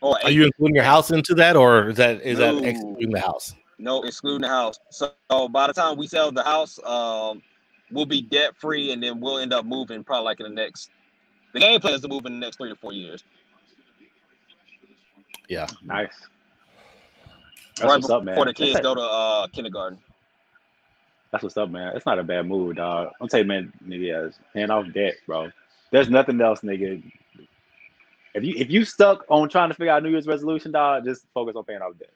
Or 0.00 0.16
Are 0.22 0.30
you 0.30 0.44
including 0.44 0.76
your 0.76 0.84
house 0.84 1.10
into 1.10 1.34
that, 1.34 1.56
or 1.56 1.90
is 1.90 1.96
that 1.96 2.22
is 2.22 2.38
that 2.38 2.54
excluding 2.62 3.10
the 3.10 3.20
house? 3.20 3.54
No, 3.78 4.02
excluding 4.02 4.42
the 4.42 4.48
house. 4.48 4.78
So, 4.90 5.12
by 5.50 5.66
the 5.66 5.72
time 5.72 5.96
we 5.96 6.06
sell 6.06 6.30
the 6.30 6.42
house, 6.42 6.78
um, 6.84 7.42
we'll 7.90 8.06
be 8.06 8.22
debt 8.22 8.56
free, 8.56 8.92
and 8.92 9.02
then 9.02 9.20
we'll 9.20 9.38
end 9.38 9.52
up 9.52 9.64
moving 9.64 10.04
probably 10.04 10.24
like 10.24 10.40
in 10.40 10.44
the 10.44 10.54
next. 10.54 10.90
The 11.52 11.60
game 11.60 11.80
plan 11.80 11.94
is 11.94 12.00
to 12.02 12.08
move 12.08 12.26
in 12.26 12.34
the 12.34 12.38
next 12.38 12.58
three 12.58 12.68
to 12.68 12.76
four 12.76 12.92
years. 12.92 13.24
Yeah. 15.48 15.66
Nice. 15.82 16.12
That's 17.76 17.80
right 17.80 18.00
what's 18.00 18.10
up, 18.10 18.22
man. 18.22 18.34
before 18.34 18.44
the 18.44 18.54
kids 18.54 18.74
That's, 18.74 18.84
go 18.84 18.94
to 18.94 19.00
uh, 19.00 19.46
kindergarten. 19.48 19.98
That's 21.30 21.42
what's 21.42 21.56
up, 21.56 21.70
man. 21.70 21.96
It's 21.96 22.06
not 22.06 22.18
a 22.18 22.22
bad 22.22 22.46
move, 22.46 22.76
dog. 22.76 23.10
I'm 23.20 23.28
telling 23.28 23.46
you, 23.46 23.48
man, 23.48 23.72
nigga, 23.86 24.32
paying 24.54 24.70
off 24.70 24.86
debt, 24.92 25.14
bro. 25.26 25.50
There's 25.90 26.08
nothing 26.08 26.40
else, 26.40 26.60
nigga. 26.60 27.02
If 28.34 28.44
you 28.44 28.54
if 28.56 28.70
you 28.70 28.84
stuck 28.84 29.24
on 29.28 29.48
trying 29.48 29.68
to 29.68 29.74
figure 29.74 29.92
out 29.92 30.02
New 30.02 30.10
Year's 30.10 30.26
resolution, 30.26 30.72
dog, 30.72 31.04
just 31.04 31.26
focus 31.34 31.56
on 31.56 31.64
paying 31.64 31.82
off 31.82 31.98
debt. 31.98 32.10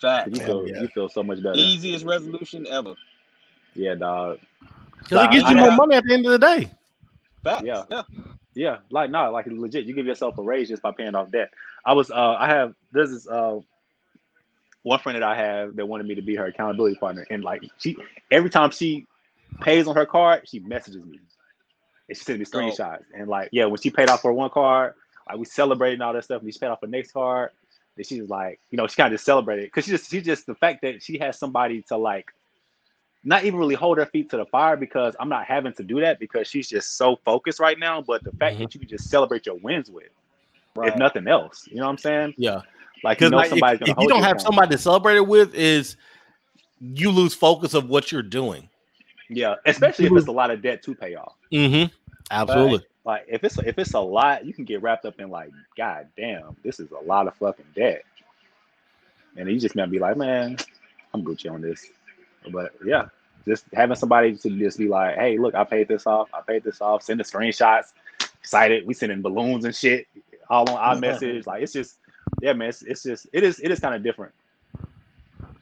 Fact. 0.00 0.34
You 0.34 0.42
feel 0.42 0.68
yeah. 0.68 0.82
you 0.82 0.88
feel 0.88 1.08
so 1.08 1.22
much 1.22 1.42
better. 1.42 1.56
Easiest 1.56 2.04
resolution 2.04 2.66
ever. 2.68 2.94
Yeah, 3.74 3.94
dog. 3.94 4.38
Because 4.98 5.26
it 5.26 5.30
gets 5.32 5.50
you 5.50 5.56
more 5.56 5.70
I- 5.70 5.76
money 5.76 5.96
at 5.96 6.04
the 6.04 6.14
end 6.14 6.26
of 6.26 6.32
the 6.32 6.38
day. 6.38 6.70
Fact. 7.42 7.64
Yeah. 7.64 7.84
yeah. 7.90 8.02
Yeah, 8.56 8.78
like 8.90 9.10
no, 9.10 9.30
like 9.30 9.46
legit. 9.46 9.84
You 9.84 9.94
give 9.94 10.06
yourself 10.06 10.38
a 10.38 10.42
raise 10.42 10.68
just 10.70 10.80
by 10.80 10.90
paying 10.90 11.14
off 11.14 11.30
debt. 11.30 11.50
I 11.84 11.92
was 11.92 12.10
uh 12.10 12.36
I 12.38 12.48
have 12.48 12.74
there's 12.90 13.10
this 13.10 13.28
uh 13.28 13.60
one 14.86 15.00
friend 15.00 15.16
that 15.16 15.24
I 15.24 15.34
have 15.34 15.74
that 15.76 15.86
wanted 15.86 16.06
me 16.06 16.14
to 16.14 16.22
be 16.22 16.36
her 16.36 16.46
accountability 16.46 16.94
partner. 16.94 17.26
And 17.28 17.42
like 17.42 17.64
she 17.78 17.96
every 18.30 18.50
time 18.50 18.70
she 18.70 19.04
pays 19.60 19.88
on 19.88 19.96
her 19.96 20.06
card, 20.06 20.48
she 20.48 20.60
messages 20.60 21.04
me. 21.04 21.18
And 22.08 22.16
she 22.16 22.22
sends 22.22 22.38
me 22.38 22.44
screenshots. 22.44 23.02
And 23.12 23.28
like, 23.28 23.48
yeah, 23.50 23.64
when 23.64 23.80
she 23.80 23.90
paid 23.90 24.08
off 24.08 24.22
her 24.22 24.32
one 24.32 24.50
card, 24.50 24.94
like 25.28 25.38
we 25.38 25.44
celebrated 25.44 25.94
and 25.94 26.04
all 26.04 26.12
that 26.12 26.22
stuff, 26.22 26.40
and 26.40 26.54
she 26.54 26.60
paid 26.60 26.68
off 26.68 26.80
her 26.82 26.86
next 26.86 27.10
card. 27.10 27.50
And 27.96 28.06
she's 28.06 28.28
like, 28.30 28.60
you 28.70 28.76
know, 28.76 28.86
she 28.86 28.94
kind 28.94 29.12
of 29.12 29.16
just 29.16 29.24
celebrated 29.24 29.64
because 29.64 29.86
she 29.86 29.90
just 29.90 30.08
she 30.08 30.20
just 30.20 30.46
the 30.46 30.54
fact 30.54 30.82
that 30.82 31.02
she 31.02 31.18
has 31.18 31.36
somebody 31.36 31.82
to 31.88 31.96
like 31.96 32.26
not 33.24 33.44
even 33.44 33.58
really 33.58 33.74
hold 33.74 33.98
her 33.98 34.06
feet 34.06 34.30
to 34.30 34.36
the 34.36 34.46
fire 34.46 34.76
because 34.76 35.16
I'm 35.18 35.28
not 35.28 35.46
having 35.46 35.72
to 35.74 35.82
do 35.82 36.00
that 36.00 36.20
because 36.20 36.46
she's 36.46 36.68
just 36.68 36.96
so 36.96 37.16
focused 37.24 37.58
right 37.58 37.76
now. 37.76 38.02
But 38.02 38.22
the 38.22 38.30
fact 38.32 38.54
Mhm. 38.54 38.60
that 38.60 38.74
you 38.74 38.78
can 38.78 38.88
just 38.88 39.10
celebrate 39.10 39.46
your 39.46 39.56
wins 39.56 39.90
with, 39.90 40.10
Right. 40.76 40.90
if 40.90 40.96
nothing 40.96 41.26
else, 41.26 41.66
you 41.68 41.78
know 41.78 41.86
what 41.86 41.90
I'm 41.90 41.98
saying? 41.98 42.34
Yeah. 42.36 42.60
Like 43.02 43.20
you 43.20 43.28
Because 43.28 43.30
know 43.30 43.36
like, 43.36 43.48
somebody's 43.50 43.80
if, 43.82 43.86
gonna 43.86 43.92
if 43.92 43.98
you 44.02 44.08
don't 44.08 44.22
have 44.22 44.36
accountable. 44.36 44.44
somebody 44.44 44.70
to 44.76 44.78
celebrate 44.78 45.16
it 45.16 45.26
with, 45.26 45.54
is 45.54 45.96
you 46.80 47.10
lose 47.10 47.34
focus 47.34 47.74
of 47.74 47.88
what 47.88 48.10
you're 48.12 48.22
doing. 48.22 48.68
yeah, 49.28 49.54
especially 49.66 50.06
if 50.06 50.12
it's 50.12 50.28
a 50.28 50.32
lot 50.32 50.50
of 50.50 50.62
debt 50.62 50.82
to 50.84 50.94
pay 50.94 51.14
off. 51.14 51.34
Mm-hmm. 51.52 51.92
Absolutely. 52.30 52.86
Like 53.04 53.24
if 53.28 53.44
it's 53.44 53.58
if 53.58 53.78
it's 53.78 53.94
a 53.94 54.00
lot, 54.00 54.44
you 54.44 54.52
can 54.52 54.64
get 54.64 54.82
wrapped 54.82 55.04
up 55.06 55.20
in 55.20 55.30
like, 55.30 55.50
God 55.76 56.08
damn, 56.16 56.56
this 56.64 56.80
is 56.80 56.90
a 56.90 57.04
lot 57.04 57.28
of 57.28 57.34
fucking 57.36 57.66
debt. 57.74 58.02
And 59.36 59.48
you 59.48 59.60
just 59.60 59.74
gonna 59.76 59.86
be 59.88 59.98
like, 59.98 60.16
man, 60.16 60.56
I'm 61.14 61.22
Gucci 61.24 61.50
on 61.50 61.60
this. 61.60 61.86
But 62.50 62.72
yeah, 62.84 63.06
just 63.46 63.64
having 63.74 63.96
somebody 63.96 64.34
to 64.36 64.50
just 64.58 64.78
be 64.78 64.88
like, 64.88 65.16
hey, 65.16 65.38
look, 65.38 65.54
I 65.54 65.64
paid 65.64 65.88
this 65.88 66.06
off, 66.06 66.28
I 66.34 66.40
paid 66.40 66.64
this 66.64 66.80
off, 66.80 67.02
send 67.02 67.20
the 67.20 67.24
screenshots, 67.24 67.92
excited, 68.40 68.86
we 68.86 68.94
sending 68.94 69.22
balloons 69.22 69.64
and 69.64 69.74
shit, 69.74 70.06
all 70.50 70.68
on 70.70 70.76
our 70.78 70.96
message. 70.96 71.46
Like 71.46 71.62
it's 71.62 71.72
just, 71.72 71.98
yeah, 72.40 72.52
man, 72.54 72.70
it's, 72.70 72.82
it's 72.82 73.02
just 73.04 73.28
it 73.32 73.44
is 73.44 73.60
it 73.60 73.70
is 73.70 73.78
kind 73.80 73.94
of 73.94 74.02
different. 74.02 74.32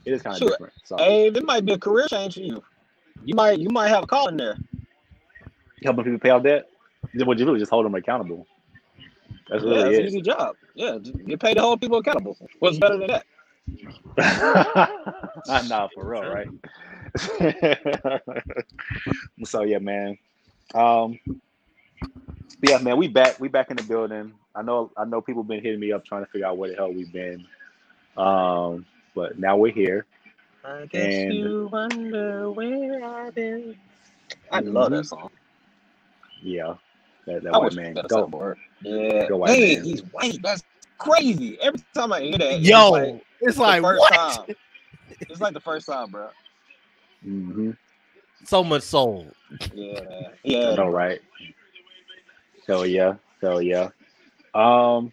It 0.07 0.13
is 0.13 0.23
kind 0.23 0.37
of 0.37 0.43
Sure. 0.43 0.45
different. 0.45 0.73
So 0.85 0.97
Hey, 0.99 1.27
it 1.29 1.45
might 1.45 1.65
be 1.65 1.73
a 1.75 1.79
career 1.79 2.07
change 2.09 2.35
for 2.35 2.41
you. 2.41 2.63
You 3.25 3.35
might 3.35 3.59
you 3.59 3.69
might 3.71 3.89
have 3.89 4.05
a 4.05 4.07
call 4.07 4.29
in 4.29 4.37
there. 4.37 4.59
helping 5.85 6.05
people 6.05 6.21
pay 6.21 6.31
off 6.31 6.43
debt, 6.45 6.65
what 7.25 7.39
you 7.39 7.47
really 7.47 7.61
just 7.61 7.71
hold 7.71 7.87
them 7.87 7.95
accountable. 7.95 8.47
That's 9.49 9.65
Yeah, 9.65 9.67
really 9.67 9.85
that's 9.85 9.99
an 9.99 10.07
easy 10.07 10.23
job. 10.23 10.57
Yeah, 10.75 10.99
get 11.27 11.41
paid 11.41 11.55
to 11.55 11.63
hold 11.63 11.81
people 11.81 11.99
accountable. 11.99 12.37
What's 12.61 12.79
better 12.79 12.99
than 12.99 13.09
that? 13.09 13.25
nah, 15.47 15.89
for 15.95 16.09
real, 16.09 16.25
right? 16.25 16.49
so 19.45 19.63
yeah, 19.63 19.79
man. 19.79 20.19
Um, 20.75 21.19
yeah, 22.63 22.79
man, 22.79 22.97
we 22.97 23.09
back. 23.09 23.39
We 23.41 23.49
back 23.49 23.71
in 23.71 23.77
the 23.77 23.83
building. 23.83 24.33
I 24.55 24.63
know. 24.63 24.91
I 24.97 25.05
know 25.05 25.21
people 25.21 25.43
been 25.43 25.63
hitting 25.63 25.81
me 25.81 25.93
up 25.93 26.05
trying 26.05 26.25
to 26.25 26.31
figure 26.31 26.47
out 26.47 26.57
where 26.59 26.71
the 26.71 26.77
hell 26.77 26.93
we've 26.93 27.13
been. 27.13 27.47
Um, 28.17 28.87
but 29.15 29.39
now 29.39 29.57
we're 29.57 29.73
here. 29.73 30.07
I 30.65 30.87
guess 30.87 31.13
And- 31.13 31.35
you 31.35 31.69
wonder 31.73 32.51
where 32.51 33.05
I've 33.05 33.35
been. 33.35 33.77
I 34.51 34.61
love 34.61 34.91
that 34.93 35.05
song. 35.07 35.31
Yeah, 36.43 36.75
that, 37.27 37.43
that 37.43 37.55
I 37.55 37.59
white 37.59 37.75
man. 37.75 37.95
better 37.95 38.09
Go. 38.09 38.31
song. 38.31 38.55
Yeah. 38.83 39.29
Go 39.29 39.37
white 39.39 39.59
Man, 39.59 39.75
man. 39.77 39.85
he's 39.85 40.01
white. 40.13 40.39
That's 40.43 40.63
crazy. 40.99 41.59
Every 41.61 41.81
time 41.95 42.13
I 42.13 42.21
hear 42.21 42.39
that, 42.39 42.55
it's 42.55 42.69
Yo, 42.69 42.91
like 42.91 43.25
it's 43.41 43.57
the 43.57 43.63
like 43.63 43.83
first 43.83 44.01
what? 44.01 44.15
time. 44.15 44.57
It's 45.29 45.41
like 45.41 45.55
the 45.55 45.61
first 45.61 45.87
time, 45.87 46.11
bro. 46.11 46.29
hmm 47.23 47.71
So 48.45 48.65
much 48.65 48.83
soul. 48.83 49.27
Yeah, 49.75 50.01
I 50.01 50.33
yeah. 50.43 50.75
know, 50.75 50.89
right? 50.89 51.21
Hell 52.67 52.87
yeah, 52.87 53.15
hell 53.41 53.61
yeah. 53.61 53.91
Um, 54.55 55.13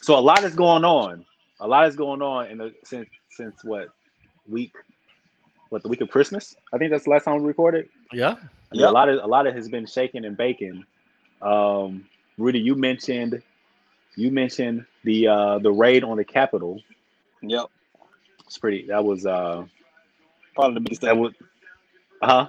so 0.00 0.18
a 0.18 0.20
lot 0.20 0.42
is 0.44 0.54
going 0.54 0.84
on. 0.84 1.24
A 1.60 1.66
lot 1.68 1.86
is 1.86 1.96
going 1.96 2.22
on 2.22 2.46
in 2.46 2.58
the 2.58 2.74
since 2.84 3.08
since 3.30 3.62
what 3.64 3.88
week? 4.48 4.72
What 5.70 5.82
the 5.82 5.88
week 5.88 6.00
of 6.00 6.08
Christmas? 6.10 6.56
I 6.72 6.78
think 6.78 6.90
that's 6.90 7.04
the 7.04 7.10
last 7.10 7.24
time 7.24 7.40
we 7.42 7.46
recorded. 7.46 7.88
Yeah. 8.12 8.36
Yeah, 8.72 8.88
a 8.88 8.90
lot 8.90 9.08
of 9.08 9.22
a 9.22 9.26
lot 9.26 9.46
of 9.46 9.54
has 9.54 9.68
been 9.68 9.86
shaking 9.86 10.24
and 10.24 10.36
baking. 10.36 10.84
Um, 11.42 12.06
Rudy, 12.36 12.60
you 12.60 12.74
mentioned 12.74 13.42
you 14.16 14.30
mentioned 14.30 14.84
the 15.04 15.28
uh 15.28 15.58
the 15.58 15.70
raid 15.70 16.04
on 16.04 16.16
the 16.16 16.24
Capitol. 16.24 16.80
Yep. 17.42 17.66
It's 18.46 18.58
pretty. 18.58 18.86
That 18.86 19.04
was 19.04 19.26
uh 19.26 19.64
Probably 20.54 20.74
the 20.74 20.80
biggest 20.80 21.02
that 21.02 21.12
thing. 21.12 21.20
was 21.20 21.32
huh 22.22 22.48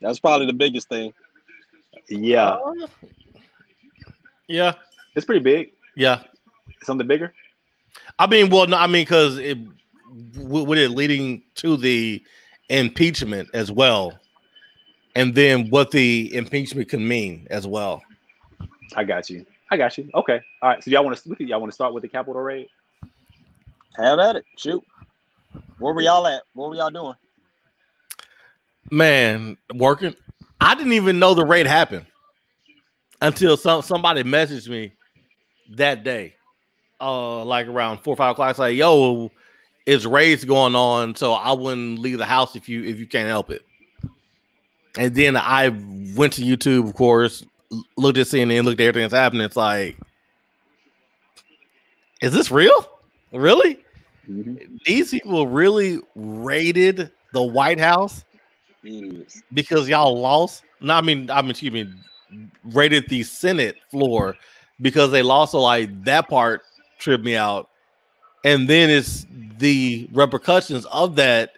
That's 0.00 0.20
probably 0.20 0.46
the 0.46 0.52
biggest 0.52 0.88
thing. 0.88 1.12
yeah. 2.08 2.58
Yeah. 4.48 4.74
It's 5.14 5.26
pretty 5.26 5.40
big. 5.40 5.72
Yeah. 5.96 6.22
Something 6.82 7.06
bigger. 7.06 7.32
I 8.18 8.26
mean, 8.26 8.50
well, 8.50 8.66
no, 8.66 8.76
I 8.76 8.86
mean, 8.86 9.04
because 9.04 9.38
it 9.38 9.58
with 10.36 10.78
it 10.78 10.90
leading 10.90 11.42
to 11.56 11.76
the 11.76 12.22
impeachment 12.68 13.48
as 13.54 13.72
well, 13.72 14.18
and 15.14 15.34
then 15.34 15.68
what 15.70 15.90
the 15.90 16.34
impeachment 16.34 16.88
can 16.88 17.06
mean 17.06 17.46
as 17.50 17.66
well. 17.66 18.02
I 18.96 19.04
got 19.04 19.30
you. 19.30 19.46
I 19.70 19.76
got 19.76 19.96
you. 19.96 20.10
Okay. 20.14 20.40
All 20.60 20.70
right. 20.70 20.84
So 20.84 20.90
y'all 20.90 21.04
want 21.04 21.16
to 21.16 21.44
y'all 21.44 21.60
want 21.60 21.72
to 21.72 21.74
start 21.74 21.94
with 21.94 22.02
the 22.02 22.08
Capitol 22.08 22.42
raid? 22.42 22.68
Have 23.96 24.18
at 24.18 24.36
it. 24.36 24.44
Shoot. 24.56 24.82
Where 25.78 25.94
were 25.94 26.02
y'all 26.02 26.26
at? 26.26 26.42
What 26.54 26.70
were 26.70 26.76
y'all 26.76 26.90
doing? 26.90 27.14
Man, 28.90 29.56
working. 29.74 30.14
I 30.60 30.74
didn't 30.74 30.92
even 30.92 31.18
know 31.18 31.34
the 31.34 31.44
raid 31.44 31.66
happened 31.66 32.06
until 33.22 33.56
some 33.56 33.82
somebody 33.82 34.22
messaged 34.22 34.68
me 34.68 34.92
that 35.76 36.04
day, 36.04 36.34
uh, 37.00 37.44
like 37.44 37.66
around 37.68 37.98
four 37.98 38.14
or 38.14 38.16
five 38.16 38.32
o'clock. 38.32 38.50
It's 38.50 38.58
like, 38.58 38.76
yo, 38.76 39.30
it's 39.86 40.04
raids 40.04 40.44
going 40.44 40.74
on, 40.74 41.14
so 41.14 41.32
I 41.32 41.52
wouldn't 41.52 42.00
leave 42.00 42.18
the 42.18 42.26
house 42.26 42.56
if 42.56 42.68
you 42.68 42.84
if 42.84 42.98
you 42.98 43.06
can't 43.06 43.28
help 43.28 43.50
it. 43.50 43.62
And 44.98 45.14
then 45.14 45.36
I 45.36 45.68
went 46.14 46.34
to 46.34 46.42
YouTube, 46.42 46.86
of 46.86 46.94
course, 46.94 47.44
looked 47.96 48.18
at 48.18 48.26
CNN, 48.26 48.64
looked 48.64 48.80
at 48.80 48.88
everything 48.88 49.08
that's 49.08 49.14
happening. 49.14 49.42
It's 49.46 49.56
like, 49.56 49.96
is 52.20 52.32
this 52.32 52.50
real? 52.50 52.88
Really? 53.32 53.78
Mhm. 54.28 54.80
These 54.84 55.10
people 55.10 55.46
really 55.46 56.00
raided 56.14 57.10
the 57.32 57.42
White 57.42 57.80
House 57.80 58.24
because 59.54 59.88
y'all 59.88 60.20
lost. 60.20 60.64
No, 60.80 60.94
I 60.94 61.00
mean, 61.00 61.30
I 61.30 61.40
mean, 61.40 61.52
excuse 61.52 61.72
me, 61.72 61.88
raided 62.64 63.08
the 63.08 63.22
Senate 63.22 63.76
floor 63.90 64.36
because 64.80 65.10
they 65.10 65.22
lost. 65.22 65.52
So 65.52 65.60
like 65.62 66.04
that 66.04 66.28
part 66.28 66.62
tripped 66.98 67.24
me 67.24 67.36
out, 67.36 67.68
and 68.44 68.68
then 68.68 68.90
it's 68.90 69.26
the 69.58 70.08
repercussions 70.12 70.84
of 70.86 71.16
that 71.16 71.52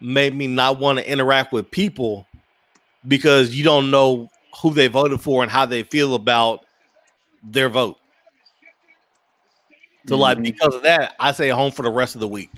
made 0.00 0.34
me 0.34 0.46
not 0.46 0.78
want 0.78 0.98
to 0.98 1.10
interact 1.10 1.52
with 1.52 1.70
people 1.70 2.26
because 3.08 3.54
you 3.54 3.64
don't 3.64 3.90
know 3.90 4.30
who 4.60 4.72
they 4.72 4.88
voted 4.88 5.20
for 5.20 5.42
and 5.42 5.50
how 5.50 5.66
they 5.66 5.82
feel 5.82 6.14
about 6.14 6.64
their 7.42 7.68
vote. 7.68 7.98
So 10.08 10.16
like 10.16 10.38
Mhm. 10.38 10.44
because 10.44 10.74
of 10.74 10.82
that, 10.82 11.14
I 11.18 11.32
stay 11.32 11.48
home 11.48 11.72
for 11.72 11.82
the 11.82 11.90
rest 11.90 12.14
of 12.14 12.20
the 12.20 12.28
week. 12.28 12.50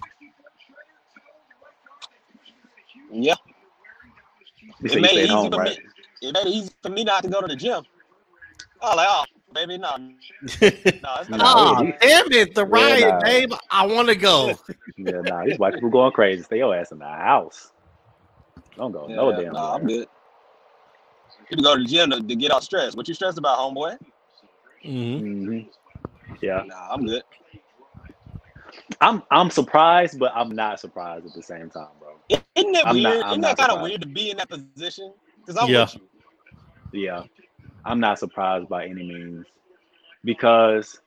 Yeah, 3.11 3.35
You 4.81 4.89
It 4.89 4.91
say 4.91 5.01
you 5.01 5.03
made 5.03 5.11
it 5.11 5.13
stay 5.13 5.25
easy 5.25 5.35
home, 5.35 5.51
for 5.51 5.59
right? 5.59 5.79
It 6.23 6.33
made 6.35 6.47
it 6.47 6.51
easy 6.51 6.71
for 6.83 6.89
me 6.91 7.05
not 7.05 7.23
to 7.23 7.29
go 7.29 7.41
to 7.41 7.47
the 7.47 7.57
gym. 7.57 7.83
I 8.83 8.87
was 8.89 8.97
like, 8.97 9.09
oh, 9.11 9.25
baby, 9.53 9.79
no, 9.79 9.97
no, 9.97 10.11
it's 10.43 11.03
not. 11.03 11.29
Nah, 11.29 11.81
oh, 11.81 11.83
yeah, 11.85 11.93
damn 12.01 12.33
it, 12.33 12.55
the 12.55 12.63
Yeah, 12.67 12.67
riot, 12.67 13.01
nah. 13.01 13.21
babe. 13.23 13.53
I 13.71 13.87
want 13.87 14.09
to 14.09 14.15
go. 14.17 14.59
Yeah, 14.97 15.21
nah, 15.23 15.45
these 15.45 15.59
white 15.59 15.75
people 15.75 15.91
going 15.91 16.13
crazy. 16.13 16.43
Stay 16.43 16.59
your 16.59 16.75
ass 16.75 16.93
in 16.93 16.99
the 16.99 17.07
house. 17.07 17.73
Don't 18.77 18.93
go 18.93 19.07
no 19.09 19.33
damn. 19.33 19.53
nah, 19.53 19.75
I'm 19.75 19.87
good. 19.87 20.09
You 21.51 21.57
can 21.57 21.63
go 21.63 21.77
to 21.77 21.83
the 21.83 21.89
gym 21.89 22.11
to, 22.11 22.21
to 22.21 22.37
get 22.37 22.51
off 22.51 22.63
stress. 22.63 22.95
What 22.95 23.09
you 23.09 23.15
stressed 23.15 23.39
about, 23.39 23.59
homeboy? 23.59 23.99
Mhm. 24.85 25.21
Mhm. 25.23 25.69
Yeah, 26.41 26.63
Nah, 26.67 26.89
I'm 26.93 27.05
good. 27.07 27.23
I'm 29.01 29.23
I'm 29.31 29.51
surprised, 29.51 30.19
but 30.19 30.33
I'm 30.35 30.51
not 30.51 30.79
surprised 30.81 31.27
at 31.27 31.33
the 31.35 31.43
same 31.43 31.71
time, 31.71 31.89
bro. 31.99 32.17
Isn't 32.55 32.73
that 32.73 32.87
I'm 32.87 32.95
weird? 32.95 33.03
not- 33.21 33.27
Isn't 33.31 33.41
that 33.43 33.57
kind 33.57 33.73
of 33.73 33.81
weird 33.83 34.01
to 34.03 34.07
be 34.07 34.31
in 34.31 34.37
that 34.39 34.49
position? 34.49 35.13
Because 35.49 35.65
I'm 35.65 35.73
Yeah. 35.73 35.87
with 35.87 35.95
you. 35.97 36.03
Yeah, 36.93 37.23
I'm 37.85 38.01
not 38.01 38.19
surprised 38.19 38.69
by 38.69 38.85
any 38.85 39.03
means 39.03 39.47
because 40.25 41.01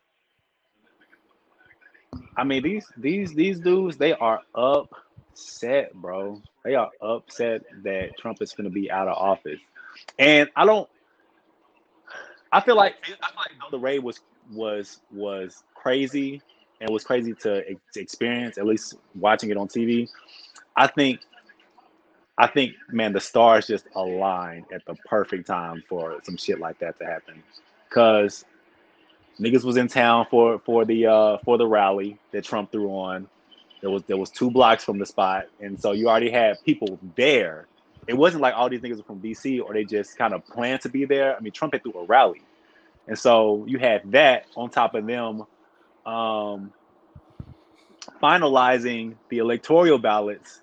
I 2.38 2.44
mean 2.44 2.64
these 2.64 2.86
these 2.98 3.34
these 3.34 3.60
dudes 3.60 3.98
they 3.98 4.14
are 4.14 4.42
upset, 4.56 5.94
bro. 5.94 6.42
They 6.64 6.76
are 6.76 6.90
upset 7.02 7.62
that 7.84 8.18
Trump 8.18 8.42
is 8.42 8.54
going 8.54 8.66
to 8.66 8.74
be 8.74 8.92
out 8.92 9.08
of 9.08 9.18
office, 9.18 9.60
and 10.18 10.50
I 10.56 10.66
don't. 10.66 10.90
I 12.52 12.62
feel 12.62 12.76
like 12.76 12.96
I 13.04 13.08
feel 13.08 13.18
like 13.38 13.72
the 13.72 13.80
raid 13.80 14.00
was 14.04 14.20
was 14.52 15.02
was 15.12 15.64
crazy 15.76 16.42
and 16.82 16.90
was 16.90 17.04
crazy 17.04 17.34
to 17.44 17.64
ex- 17.70 17.98
experience 17.98 18.58
at 18.58 18.66
least 18.66 18.96
watching 19.16 19.52
it 19.52 19.58
on 19.58 19.68
TV. 19.68 20.10
I 20.76 20.88
think 20.88 21.22
I 22.42 22.48
think, 22.48 22.74
man, 22.90 23.14
the 23.14 23.20
stars 23.20 23.68
just 23.68 23.86
aligned 23.94 24.66
at 24.74 24.84
the 24.88 24.96
perfect 25.06 25.46
time 25.46 25.84
for 25.88 26.18
some 26.24 26.38
shit 26.38 26.60
like 26.60 26.80
that 26.80 26.98
to 26.98 27.06
happen. 27.06 27.44
Cause 27.92 28.46
niggas 29.40 29.64
was 29.64 29.78
in 29.78 29.88
town 29.88 30.26
for 30.32 30.58
for 30.66 30.84
the 30.84 31.06
uh 31.06 31.38
for 31.46 31.60
the 31.60 31.68
rally 31.68 32.18
that 32.32 32.44
Trump 32.44 32.72
threw 32.72 32.90
on. 32.90 33.28
There 33.82 33.92
was 33.92 34.02
there 34.08 34.18
was 34.18 34.32
two 34.32 34.50
blocks 34.50 34.84
from 34.84 34.98
the 34.98 35.06
spot, 35.06 35.50
and 35.60 35.80
so 35.80 35.92
you 35.92 36.10
already 36.10 36.32
had 36.32 36.58
people 36.66 36.98
there. 37.16 37.68
It 38.08 38.16
wasn't 38.16 38.42
like 38.42 38.56
all 38.56 38.70
these 38.70 38.82
niggas 38.82 38.98
were 38.98 39.04
from 39.04 39.22
DC 39.22 39.64
or 39.64 39.76
they 39.76 39.86
just 39.86 40.18
kind 40.18 40.34
of 40.34 40.44
planned 40.48 40.82
to 40.82 40.90
be 40.90 41.06
there. 41.06 41.38
I 41.38 41.42
mean, 41.42 41.52
Trump 41.52 41.74
had 41.74 41.84
threw 41.84 41.94
a 41.94 42.06
rally, 42.06 42.42
and 43.06 43.20
so 43.20 43.64
you 43.68 43.78
had 43.78 44.12
that 44.14 44.48
on 44.56 44.72
top 44.72 44.96
of 44.96 45.06
them 45.06 45.46
um, 46.08 46.74
finalizing 48.20 49.14
the 49.30 49.38
electoral 49.38 50.00
ballots 50.00 50.61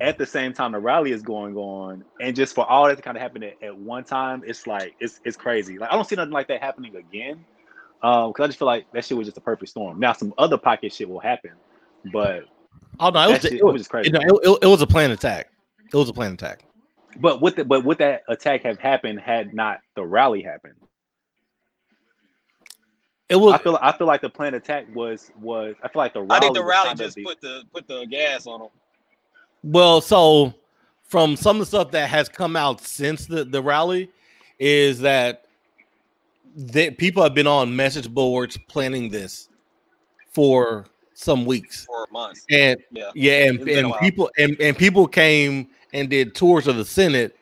at 0.00 0.18
the 0.18 0.26
same 0.26 0.52
time 0.52 0.72
the 0.72 0.78
rally 0.78 1.12
is 1.12 1.22
going 1.22 1.56
on, 1.56 2.04
and 2.20 2.36
just 2.36 2.54
for 2.54 2.64
all 2.68 2.86
that 2.86 2.96
to 2.96 3.02
kind 3.02 3.16
of 3.16 3.22
happen 3.22 3.42
at, 3.42 3.62
at 3.62 3.76
one 3.76 4.04
time, 4.04 4.42
it's 4.46 4.66
like 4.66 4.94
it's 5.00 5.20
it's 5.24 5.36
crazy. 5.36 5.78
Like 5.78 5.90
I 5.90 5.94
don't 5.94 6.08
see 6.08 6.16
nothing 6.16 6.32
like 6.32 6.48
that 6.48 6.62
happening 6.62 6.96
again, 6.96 7.44
um, 8.02 8.30
because 8.30 8.44
I 8.44 8.46
just 8.48 8.58
feel 8.58 8.66
like 8.66 8.86
that 8.92 9.04
shit 9.04 9.16
was 9.16 9.26
just 9.26 9.38
a 9.38 9.42
perfect 9.42 9.70
storm. 9.70 9.98
Now 9.98 10.12
some 10.12 10.32
other 10.38 10.58
pocket 10.58 10.92
shit 10.92 11.08
will 11.08 11.20
happen, 11.20 11.52
but 12.12 12.44
Oh 13.00 13.10
no, 13.10 13.28
it 13.28 13.32
was, 13.32 13.42
shit, 13.42 13.52
it, 13.52 13.58
it 13.58 13.64
was 13.64 13.72
was, 13.74 13.80
just 13.80 13.90
crazy. 13.90 14.10
it, 14.10 14.14
it, 14.16 14.58
it 14.62 14.66
was 14.66 14.82
a 14.82 14.86
planned 14.86 15.12
attack. 15.12 15.48
It 15.92 15.96
was 15.96 16.08
a 16.08 16.12
planned 16.12 16.34
attack. 16.34 16.64
But 17.20 17.40
with 17.40 17.56
the, 17.56 17.64
but 17.64 17.84
would 17.84 17.98
that 17.98 18.22
attack 18.28 18.62
have 18.62 18.78
happened 18.78 19.20
had 19.20 19.54
not 19.54 19.80
the 19.94 20.04
rally 20.04 20.42
happened? 20.42 20.74
It 23.28 23.36
was 23.36 23.54
I 23.54 23.58
feel 23.58 23.78
I 23.80 23.92
feel 23.92 24.06
like 24.06 24.20
the 24.20 24.30
planned 24.30 24.54
attack 24.54 24.86
was 24.94 25.30
was 25.40 25.76
I 25.82 25.88
feel 25.88 26.00
like 26.00 26.14
the 26.14 26.22
rally. 26.22 26.36
I 26.36 26.40
think 26.40 26.54
the 26.54 26.64
rally 26.64 26.94
just 26.94 27.16
the- 27.16 27.24
put 27.24 27.40
the 27.40 27.62
put 27.72 27.86
the 27.86 28.06
gas 28.06 28.46
on 28.46 28.60
them. 28.60 28.68
Well. 29.72 30.00
So 30.00 30.54
from 31.04 31.36
some 31.36 31.56
of 31.56 31.60
the 31.60 31.66
stuff 31.66 31.90
that 31.92 32.08
has 32.10 32.28
come 32.28 32.56
out 32.56 32.80
since 32.80 33.26
the 33.26 33.44
the 33.44 33.62
rally, 33.62 34.10
is 34.58 35.00
that 35.00 35.44
that 36.56 36.98
people 36.98 37.22
have 37.22 37.34
been 37.34 37.46
on 37.46 37.74
message 37.74 38.12
boards 38.12 38.58
planning 38.68 39.08
this 39.10 39.48
for 40.32 40.86
some 41.14 41.44
weeks, 41.44 41.84
for 41.84 42.06
months. 42.10 42.44
and 42.50 42.78
Yeah. 42.90 43.10
yeah, 43.14 43.46
and, 43.46 43.56
It's 43.56 43.64
been 43.64 43.84
a 43.84 43.88
and 43.88 43.98
people 44.00 44.30
and, 44.38 44.56
and 44.60 44.76
people 44.76 45.06
came 45.06 45.68
and 45.92 46.08
did 46.10 46.34
tours 46.34 46.66
of 46.66 46.76
the 46.76 46.84
Senate 46.84 47.36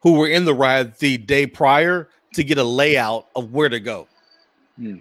who 0.00 0.12
were 0.12 0.28
in 0.28 0.44
the 0.44 0.54
riot 0.54 0.98
the 0.98 1.18
day 1.18 1.46
prior 1.46 2.08
to 2.34 2.44
get 2.44 2.58
a 2.58 2.64
layout 2.64 3.26
of 3.34 3.52
where 3.52 3.68
to 3.68 3.80
go. 3.80 4.06
Hmm. 4.76 4.96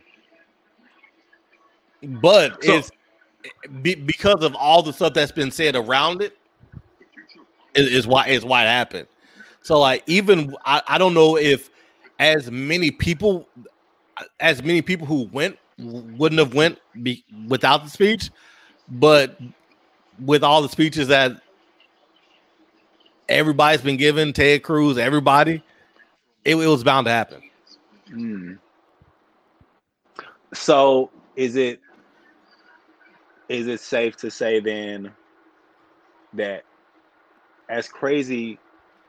But 2.04 2.63
So- 2.63 2.78
it's 2.78 2.92
be, 3.82 3.96
because 3.96 4.44
of 4.44 4.56
all 4.56 4.82
the 4.82 4.94
stuff 4.94 5.13
that's 5.13 5.32
been 5.32 5.52
said 5.52 5.76
around 5.76 6.22
it 6.22 6.37
is, 7.78 7.88
is 7.92 8.08
why 8.08 8.28
is 8.28 8.44
why 8.44 8.63
it 8.63 8.68
happened. 8.68 9.08
So 9.62 9.80
like 9.80 10.04
even 10.08 10.56
I, 10.66 10.82
I 10.88 10.98
don't 10.98 11.13
know 11.13 11.38
if 11.38 11.70
as 12.20 12.50
many 12.52 12.92
people 12.92 13.48
as 14.40 14.63
many 14.63 14.82
people 14.82 15.06
who 15.08 15.30
went 15.32 15.58
wouldn't 15.78 16.40
have 16.40 16.54
went 16.54 16.80
be, 17.04 17.24
without 17.48 17.84
the 17.84 17.90
speech, 17.90 18.32
but 18.90 19.40
with 20.20 20.44
all 20.44 20.62
the 20.62 20.70
speeches 20.70 21.08
that 21.10 21.40
everybody's 23.30 23.82
been 23.82 23.98
given, 23.98 24.34
Ted 24.34 24.63
Cruz, 24.63 24.98
everybody, 24.98 25.62
it, 26.44 26.56
it 26.56 26.68
was 26.68 26.84
bound 26.84 27.06
to 27.06 27.12
happen. 27.12 27.42
Mm. 28.12 28.58
So 30.54 31.12
is 31.36 31.56
it 31.56 31.80
is 33.50 33.68
it 33.68 33.80
safe 33.80 34.16
to 34.18 34.32
say 34.32 34.60
then 34.60 35.12
that 36.34 36.63
as 37.69 37.88
crazy 37.88 38.60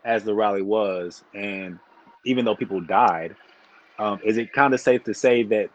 as 0.05 0.25
the 0.25 0.35
rally 0.35 0.63
was, 0.63 1.23
and 1.35 1.79
even 2.25 2.45
though 2.45 2.55
people 2.55 2.81
died, 2.81 3.37
um, 3.99 4.21
is 4.25 4.37
it 4.37 4.53
kind 4.53 4.75
of 4.75 4.81
safe 4.81 5.05
to 5.05 5.15
say 5.15 5.43
that 5.45 5.71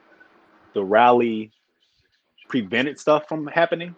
the 0.74 0.84
rally 0.84 1.52
prevented 2.48 3.00
stuff 3.00 3.28
from 3.28 3.48
happening? 3.48 3.96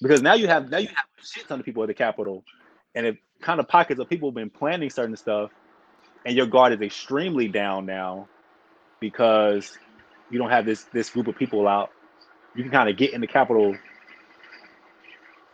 Because 0.00 0.22
now 0.22 0.34
you 0.34 0.48
have 0.48 0.70
now 0.70 0.78
you 0.78 0.88
have 0.88 1.06
a 1.20 1.24
shit 1.24 1.46
ton 1.48 1.60
of 1.60 1.66
people 1.66 1.82
at 1.82 1.86
the 1.86 1.94
Capitol, 1.94 2.44
and 2.94 3.06
it 3.06 3.18
kind 3.40 3.60
of 3.60 3.68
pockets 3.68 4.00
of 4.00 4.08
people 4.08 4.30
have 4.30 4.34
been 4.34 4.50
planning 4.50 4.90
certain 4.90 5.16
stuff, 5.16 5.50
and 6.24 6.36
your 6.36 6.46
guard 6.46 6.72
is 6.72 6.80
extremely 6.80 7.48
down 7.48 7.86
now 7.86 8.28
because 9.00 9.78
you 10.30 10.38
don't 10.38 10.50
have 10.50 10.64
this 10.64 10.84
this 10.92 11.10
group 11.10 11.26
of 11.26 11.36
people 11.36 11.68
out. 11.68 11.90
You 12.54 12.62
can 12.62 12.72
kind 12.72 12.88
of 12.88 12.96
get 12.96 13.12
in 13.12 13.20
the 13.20 13.26
Capitol. 13.26 13.76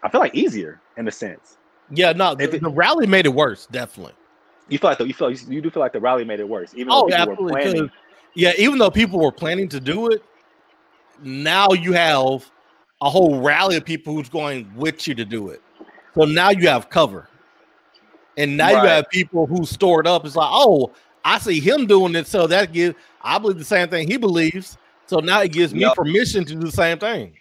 I 0.03 0.09
feel 0.09 0.21
like 0.21 0.35
easier 0.35 0.81
in 0.97 1.09
a 1.09 1.13
sense. 1.13 1.59
Yeah, 1.91 2.13
no, 2.13 2.35
the, 2.35 2.55
it- 2.55 2.63
the 2.63 2.71
rally 2.71 3.07
made 3.07 3.27
it 3.27 3.35
worse, 3.35 3.67
definitely. 3.67 4.15
You 4.69 4.79
feel 4.79 4.91
like 4.91 4.99
the, 4.99 5.07
you 5.07 5.15
feel 5.15 5.31
you 5.31 5.61
do 5.61 5.71
feel 5.71 5.81
like 5.81 5.93
the 5.93 6.01
rally 6.01 6.25
made 6.25 6.41
it 6.41 6.49
worse, 6.49 6.75
even 6.75 6.93
Oh, 6.93 7.03
though 7.03 7.11
yeah, 7.11 7.25
people 7.25 7.45
were 7.45 7.51
absolutely. 7.51 7.71
planning. 7.73 7.91
Yeah, 8.35 8.53
even 8.59 8.79
though 8.79 8.91
people 8.91 9.21
were 9.21 9.31
planning 9.31 9.69
to 9.69 9.79
do 9.79 10.09
it, 10.11 10.25
now 11.23 11.69
you 11.71 11.93
have 11.93 12.45
a 13.01 13.09
whole 13.09 13.41
rally 13.41 13.77
of 13.77 13.85
people 13.85 14.13
who's 14.15 14.29
going 14.29 14.71
with 14.75 15.07
you 15.07 15.15
to 15.15 15.25
do 15.25 15.51
it. 15.51 15.63
So 16.17 16.25
now 16.25 16.51
you 16.51 16.69
have 16.69 16.91
cover. 16.91 17.29
And 18.37 18.57
now 18.57 18.71
you 18.71 18.89
have 18.89 19.09
people 19.11 19.47
who 19.47 19.65
stored 19.65 20.07
up. 20.07 20.27
It's 20.27 20.37
like, 20.37 20.51
oh, 20.51 20.93
I 21.25 21.39
see 21.39 21.61
him 21.61 21.87
doing 21.87 22.15
it. 22.15 22.27
So 22.27 22.47
that 22.49 22.73
gives 22.73 22.97
I 23.23 23.39
believe 23.39 23.59
the 23.59 23.65
same 23.65 23.89
thing 23.89 24.09
he 24.09 24.17
believes. 24.17 24.77
So 25.07 25.21
now 25.21 25.41
it 25.43 25.53
gives 25.53 25.73
me 25.73 25.89
permission 25.95 26.45
to 26.45 26.55
do 26.55 26.61
the 26.61 26.73
same 26.73 26.99
thing. 26.99 27.35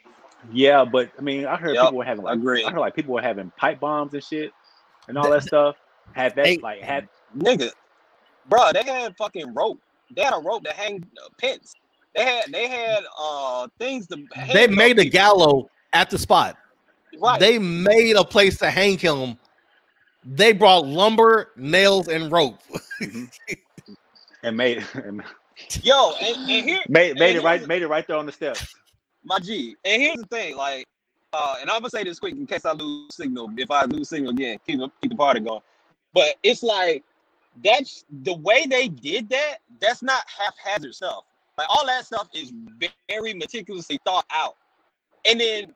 Yeah, 0.51 0.85
but 0.85 1.11
I 1.17 1.21
mean, 1.21 1.45
I 1.45 1.55
heard 1.55 1.75
Yep, 1.75 1.83
people 1.85 1.97
were 1.97 2.03
having 2.05 2.23
like 2.25 2.35
agree. 2.35 2.63
I 2.65 2.71
heard 2.71 2.79
like 2.79 2.95
people 2.95 3.13
were 3.13 3.21
having 3.21 3.51
pipe 3.57 3.79
bombs 3.79 4.13
and 4.13 4.23
shit 4.23 4.51
and 5.07 5.17
all 5.17 5.29
that 5.31 5.43
stuff. 5.43 5.75
Had 6.13 6.35
that 6.35 6.45
Hey. 6.45 6.57
like 6.57 6.81
had 6.81 7.07
Nigga, 7.37 7.71
bro, 8.47 8.71
they 8.73 8.83
had 8.83 9.15
fucking 9.17 9.53
rope. 9.53 9.79
They 10.15 10.21
had 10.23 10.33
a 10.33 10.39
rope 10.39 10.63
to 10.65 10.71
hang 10.73 11.05
uh, 11.23 11.29
Pence. 11.39 11.73
They 12.15 12.23
had 12.23 12.51
they 12.51 12.67
had 12.67 13.03
uh 13.19 13.67
things 13.79 14.07
to. 14.07 14.23
They 14.53 14.67
made 14.67 14.99
a 14.99 15.03
people. 15.03 15.11
gallows 15.19 15.65
at 15.93 16.09
the 16.09 16.17
spot. 16.17 16.57
Right. 17.19 17.39
They 17.39 17.59
made 17.59 18.15
a 18.15 18.23
place 18.23 18.57
to 18.59 18.69
hang 18.69 18.97
him. 18.97 19.37
They 20.23 20.53
brought 20.53 20.85
lumber, 20.85 21.51
nails, 21.55 22.07
and 22.07 22.31
rope. 22.31 22.59
and 24.43 24.57
made 24.57 24.85
and 24.93 25.21
Yo, 25.81 26.13
and, 26.21 26.49
and 26.49 26.69
here 26.69 26.79
made 26.89 27.17
made 27.17 27.29
and 27.35 27.37
it 27.39 27.43
right 27.43 27.55
here's- 27.59 27.67
made 27.67 27.81
it 27.81 27.87
right 27.87 28.05
there 28.07 28.17
on 28.17 28.25
the 28.25 28.31
steps. 28.31 28.75
My 29.25 29.39
G. 29.39 29.75
And 29.83 30.01
here's 30.01 30.17
the 30.17 30.27
thing, 30.27 30.55
like, 30.55 30.85
uh, 31.33 31.55
and 31.59 31.69
I'm 31.69 31.79
gonna 31.81 31.89
say 31.89 32.03
this 32.03 32.19
quick 32.19 32.33
in 32.33 32.45
case 32.47 32.65
I 32.65 32.71
lose 32.71 33.15
signal. 33.15 33.49
If 33.57 33.69
I 33.71 33.85
lose 33.85 34.09
signal 34.09 34.31
again, 34.31 34.59
keep 34.65 34.79
the- 34.79 34.91
keep 35.01 35.11
the 35.11 35.17
party 35.17 35.41
going. 35.41 35.61
But 36.13 36.35
it's 36.43 36.63
like 36.63 37.03
that's 37.63 38.05
the 38.23 38.33
way 38.35 38.65
they 38.65 38.87
did 38.87 39.29
that. 39.29 39.57
That's 39.79 40.01
not 40.03 40.23
haphazard 40.27 40.95
stuff. 40.95 41.23
Like 41.57 41.67
all 41.69 41.85
that 41.85 42.05
stuff 42.05 42.29
is 42.33 42.51
very 43.09 43.33
meticulously 43.33 43.99
thought 44.05 44.25
out. 44.29 44.55
And 45.25 45.39
then 45.39 45.73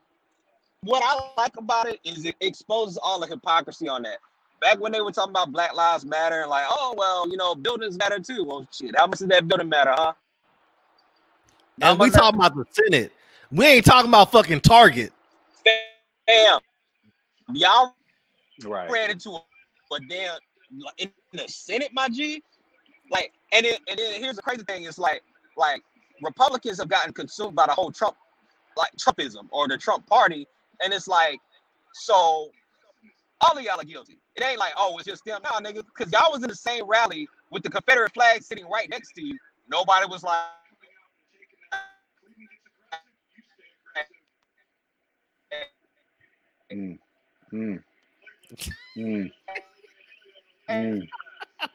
what 0.82 1.04
I 1.04 1.42
like 1.42 1.58
about 1.58 1.88
it 1.88 2.00
is 2.04 2.26
it 2.26 2.36
exposes 2.42 2.98
all 2.98 3.20
the 3.20 3.28
hypocrisy 3.28 3.88
on 3.88 4.04
that. 4.04 4.20
Back 4.62 4.80
when 4.80 4.92
they 4.92 5.02
were 5.02 5.12
talking 5.12 5.32
about 5.32 5.52
Black 5.52 5.74
Lives 5.74 6.06
Matter 6.06 6.42
and 6.42 6.50
like, 6.50 6.66
oh 6.70 6.94
well, 6.98 7.30
you 7.30 7.38
know, 7.38 7.56
buildings 7.56 7.98
matter 7.98 8.20
too. 8.20 8.44
Well, 8.44 8.68
shit, 8.72 8.98
how 8.98 9.08
much 9.08 9.20
does 9.20 9.30
that 9.30 9.48
building 9.48 9.70
matter, 9.70 9.92
huh? 9.92 10.14
How 11.82 11.92
And 11.92 12.00
we 12.00 12.10
talking 12.10 12.40
about 12.40 12.56
the 12.56 12.66
Senate. 12.72 13.14
We 13.52 13.66
ain't 13.66 13.86
talking 13.86 14.10
about 14.10 14.32
fucking 14.32 14.62
Target. 14.62 15.12
Damn, 16.28 16.60
y'all 17.54 17.96
Right. 18.64 18.90
ran 18.90 19.10
into 19.10 19.32
a, 19.32 19.44
a 19.96 20.00
damn 20.08 20.38
in 21.00 21.12
the 21.34 21.48
Senate, 21.48 21.90
my 21.94 22.10
G. 22.10 22.44
Like, 23.10 23.34
and 23.52 23.66
then 23.66 23.76
and 23.88 23.98
then 23.98 24.22
here's 24.22 24.36
the 24.36 24.44
crazy 24.44 24.64
thing: 24.64 24.84
is 24.84 25.00
like 25.00 25.24
like 25.58 25.82
Republicans 26.22 26.78
have 26.78 26.90
gotten 26.90 27.12
consumed 27.12 27.56
by 27.56 27.66
the 27.66 27.74
whole 27.74 27.92
Trump, 27.92 28.16
like 28.78 28.92
Trumpism 28.98 29.48
or 29.52 29.68
the 29.68 29.78
Trump 29.78 30.06
party, 30.06 30.46
and 30.84 30.94
it's 30.94 31.08
like, 31.08 31.40
so 31.94 32.50
all 33.42 33.58
of 33.58 33.64
y'all 33.64 33.80
are 33.80 33.84
guilty. 33.84 34.20
It 34.36 34.44
ain't 34.44 34.60
like, 34.60 34.74
oh, 34.78 34.96
it's 34.98 35.08
just 35.08 35.26
them, 35.26 35.42
nah, 35.44 35.60
nigga, 35.60 35.84
because 35.86 36.12
y'all 36.12 36.32
was 36.32 36.44
in 36.44 36.50
the 36.50 36.56
same 36.56 36.86
rally 36.88 37.28
with 37.50 37.64
the 37.64 37.70
Confederate 37.70 38.14
flag 38.14 38.44
sitting 38.44 38.70
right 38.70 38.90
next 38.90 39.14
to 39.14 39.26
you. 39.26 39.38
Nobody 39.70 40.06
was 40.08 40.22
like. 40.22 40.46
Mm. 46.74 47.00
Mm. 47.52 47.84
Mm. 48.98 49.32
Mm. 50.70 51.08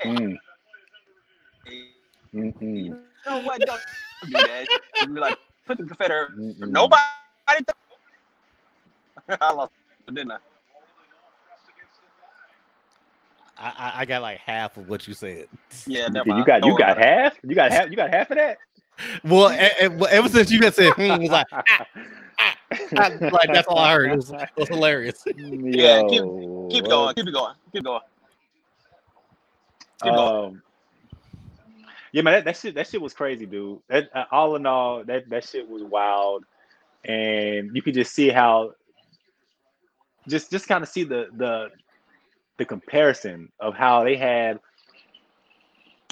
Mm. 0.04 0.36
Mm. 2.34 2.54
Mm. 2.54 2.60
You 2.62 2.98
know 3.26 3.40
what? 3.42 3.60
Don't 3.60 3.80
do 4.26 4.32
that. 4.32 4.66
You 5.02 5.14
like, 5.14 5.38
put 5.66 5.78
the 5.78 5.84
Confederate. 5.84 6.36
Mm. 6.38 6.58
Nobody. 6.70 7.02
I 9.40 9.52
lost, 9.52 9.72
didn't 10.06 10.30
I? 10.32 10.36
I, 13.56 13.68
I, 13.68 13.92
I 14.00 14.04
got 14.04 14.22
like 14.22 14.38
half 14.38 14.76
of 14.76 14.88
what 14.88 15.06
you 15.08 15.14
said. 15.14 15.46
Yeah, 15.86 16.08
never 16.08 16.28
You 16.28 16.34
mind. 16.34 16.46
got 16.46 16.64
you 16.64 16.76
got 16.78 16.92
about 16.92 17.04
half. 17.04 17.38
You 17.42 17.54
got 17.54 17.70
half. 17.72 17.90
You 17.90 17.96
got 17.96 18.10
half 18.10 18.30
of 18.30 18.36
that. 18.36 18.58
Well, 19.24 19.50
e- 19.52 19.88
well, 19.88 20.08
ever 20.08 20.28
since 20.28 20.52
you 20.52 20.60
had 20.60 20.72
said, 20.72 20.92
hmm, 20.92 21.20
was 21.20 21.28
like, 21.28 21.46
I- 21.52 21.84
like 23.32 23.52
that's 23.52 23.66
all 23.68 23.78
I 23.78 23.92
heard. 23.94 24.12
It 24.12 24.16
was, 24.16 24.30
it 24.30 24.48
was 24.56 24.68
hilarious. 24.68 25.24
Yeah, 25.36 26.02
keep- 26.08 26.22
Keep 26.70 26.84
going. 26.88 27.14
Keep 27.14 27.28
it 27.28 27.32
going. 27.32 27.54
Keep 27.72 27.84
going. 27.84 28.00
Keep 30.02 30.12
going. 30.12 30.48
Um, 30.48 30.62
yeah, 32.12 32.22
man, 32.22 32.34
that, 32.34 32.44
that 32.44 32.56
shit 32.56 32.74
that 32.74 32.86
shit 32.88 33.00
was 33.00 33.12
crazy, 33.14 33.46
dude. 33.46 33.78
That, 33.88 34.08
uh, 34.14 34.24
all 34.30 34.56
in 34.56 34.66
all, 34.66 35.04
that 35.04 35.28
that 35.30 35.44
shit 35.48 35.68
was 35.68 35.82
wild, 35.82 36.44
and 37.04 37.70
you 37.74 37.82
could 37.82 37.94
just 37.94 38.12
see 38.14 38.28
how, 38.28 38.72
just 40.28 40.50
just 40.50 40.68
kind 40.68 40.82
of 40.82 40.88
see 40.88 41.04
the 41.04 41.28
the 41.36 41.70
the 42.56 42.64
comparison 42.64 43.50
of 43.60 43.74
how 43.74 44.04
they 44.04 44.16
had 44.16 44.60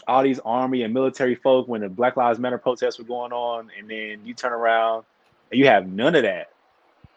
all 0.08 0.22
these 0.24 0.40
army 0.40 0.82
and 0.82 0.92
military 0.92 1.36
folk 1.36 1.68
when 1.68 1.80
the 1.80 1.88
Black 1.88 2.16
Lives 2.16 2.38
Matter 2.40 2.58
protests 2.58 2.98
were 2.98 3.04
going 3.04 3.32
on, 3.32 3.70
and 3.78 3.88
then 3.88 4.26
you 4.26 4.34
turn 4.34 4.52
around 4.52 5.04
and 5.50 5.60
you 5.60 5.66
have 5.66 5.86
none 5.86 6.14
of 6.16 6.24
that 6.24 6.50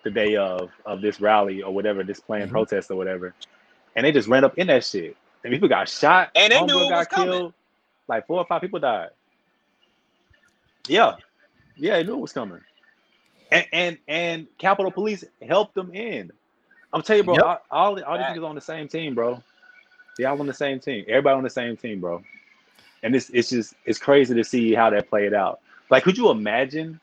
the 0.06 0.12
day 0.12 0.38
of 0.38 0.72
of 0.86 1.02
this 1.02 1.22
rally 1.22 1.64
or 1.64 1.74
whatever, 1.76 2.04
this 2.06 2.22
planned 2.22 2.52
Mhm. 2.52 2.52
protest 2.52 2.92
or 2.92 2.98
whatever, 2.98 3.36
and 3.96 4.06
they 4.06 4.12
just 4.14 4.30
ran 4.30 4.46
up 4.46 4.58
in 4.58 4.68
that 4.68 4.86
shit, 4.86 5.18
and 5.44 5.54
people 5.54 5.70
got 5.70 5.90
shot, 5.90 6.32
And 6.36 6.52
they 6.54 6.62
knew 6.64 6.82
homegirl 6.82 6.88
it 6.88 6.94
was 6.94 7.08
coming. 7.08 7.42
like 8.08 8.28
four 8.28 8.40
or 8.40 8.46
five 8.46 8.62
people 8.62 8.80
died. 8.80 9.10
Yeah, 10.88 11.16
yeah, 11.78 11.98
they 11.98 12.04
knew 12.06 12.16
it 12.16 12.22
was 12.22 12.34
coming, 12.34 12.62
and 13.52 13.68
and 13.74 13.98
and 14.08 14.48
Capitol 14.60 14.92
Police 14.92 15.26
helped 15.42 15.76
them 15.76 15.94
in. 15.94 16.32
I'm 16.94 17.04
telling 17.04 17.20
you, 17.22 17.26
bro, 17.26 17.36
Yep. 17.36 17.44
all, 17.44 17.60
all, 17.72 18.04
all 18.04 18.18
these 18.18 18.28
Fact. 18.28 18.30
niggas 18.30 18.48
on 18.48 18.56
the 18.56 18.62
same 18.62 18.88
team, 18.88 19.16
bro. 19.16 19.44
They 20.18 20.26
all 20.26 20.40
on 20.40 20.48
the 20.48 20.54
same 20.54 20.80
team. 20.80 21.06
Everybody 21.08 21.38
on 21.38 21.44
the 21.44 21.50
same 21.50 21.78
team, 21.78 22.02
bro. 22.02 22.24
And 23.04 23.16
it's 23.16 23.30
it's 23.32 23.50
just 23.50 23.76
it's 23.86 24.00
crazy 24.00 24.36
to 24.36 24.44
see 24.44 24.74
how 24.76 24.90
that 24.92 25.10
played 25.10 25.34
out. 25.34 25.62
Like, 25.90 26.04
could 26.04 26.18
you 26.18 26.32
imagine 26.32 27.00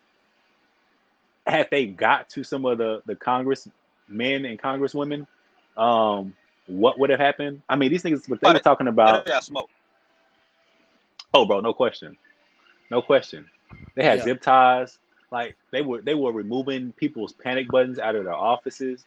had 1.46 1.68
they 1.70 1.86
got 1.86 2.28
to 2.30 2.44
some 2.44 2.64
of 2.64 2.78
the 2.78 3.02
the 3.06 3.16
Congress 3.16 3.68
men 4.08 4.44
and 4.44 4.60
Congresswomen, 4.60 5.26
um, 5.76 6.34
what 6.66 6.98
would 6.98 7.10
have 7.10 7.20
happened? 7.20 7.62
I 7.68 7.76
mean, 7.76 7.90
these 7.90 8.02
niggas, 8.02 8.28
what 8.28 8.40
they 8.40 8.52
were 8.52 8.58
talking 8.58 8.88
about. 8.88 9.26
Yeah, 9.26 9.40
smoke. 9.40 9.68
Oh, 11.34 11.46
bro, 11.46 11.60
no 11.60 11.72
question, 11.72 12.16
no 12.90 13.00
question. 13.00 13.46
They 13.94 14.04
had 14.04 14.18
Yeah. 14.18 14.24
zip 14.24 14.42
ties. 14.42 14.98
Like 15.30 15.56
they 15.70 15.80
were 15.80 16.02
they 16.02 16.14
were 16.14 16.30
removing 16.30 16.92
people's 16.92 17.32
panic 17.32 17.68
buttons 17.68 17.98
out 17.98 18.14
of 18.14 18.24
their 18.24 18.34
offices. 18.34 19.06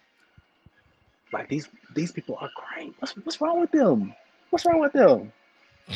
Like 1.32 1.50
these 1.50 1.70
these 1.94 2.12
people 2.12 2.36
are 2.42 2.50
crazy. 2.56 2.94
What's 2.98 3.16
what's 3.18 3.40
wrong 3.40 3.60
with 3.60 3.72
them? 3.72 4.14
What's 4.50 4.66
wrong 4.66 4.80
with 4.80 4.94
them? 4.94 5.32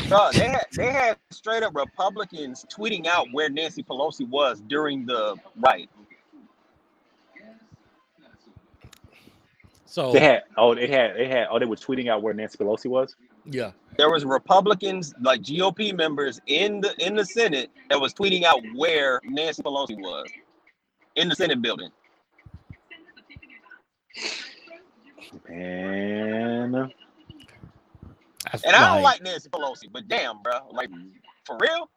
Bro, 0.07 0.29
they 0.33 0.47
had 0.49 0.65
they 0.73 0.91
had 0.91 1.17
straight 1.31 1.63
up 1.63 1.73
Republicans 1.75 2.63
tweeting 2.71 3.07
out 3.07 3.25
where 3.31 3.49
Nancy 3.49 3.81
Pelosi 3.81 4.27
was 4.29 4.61
during 4.67 5.07
the 5.07 5.35
right. 5.57 5.89
So 9.89 10.13
They 10.13 10.19
had 10.19 10.43
oh 10.55 10.75
they 10.75 10.87
had 10.87 11.15
they 11.15 11.27
had 11.27 11.47
oh 11.49 11.57
they 11.57 11.65
were 11.65 11.75
tweeting 11.75 12.09
out 12.09 12.21
where 12.21 12.33
Nancy 12.33 12.59
Pelosi 12.59 12.85
was. 12.85 13.15
yeah, 13.45 13.71
There 13.97 14.11
was 14.11 14.23
Republicans 14.23 15.15
like 15.21 15.41
GOP 15.41 15.95
members 15.95 16.39
in 16.45 16.79
the 16.79 16.93
in 17.03 17.15
the 17.15 17.25
Senate 17.25 17.71
that 17.89 17.99
was 17.99 18.13
tweeting 18.13 18.43
out 18.43 18.61
where 18.75 19.19
Nancy 19.23 19.63
Pelosi 19.63 19.97
was 19.97 20.29
in 21.15 21.27
the 21.27 21.35
Senate 21.35 21.59
building. 21.61 21.89
And 25.47 26.75
that's 28.43 28.63
And 28.63 28.75
I 28.75 28.93
don't 28.93 29.01
like 29.01 29.23
Nancy 29.23 29.49
Pelosi, 29.49 29.91
but 29.91 30.07
damn, 30.07 30.43
bro, 30.43 30.53
like 30.71 30.89
for 31.45 31.57
real, 31.59 31.89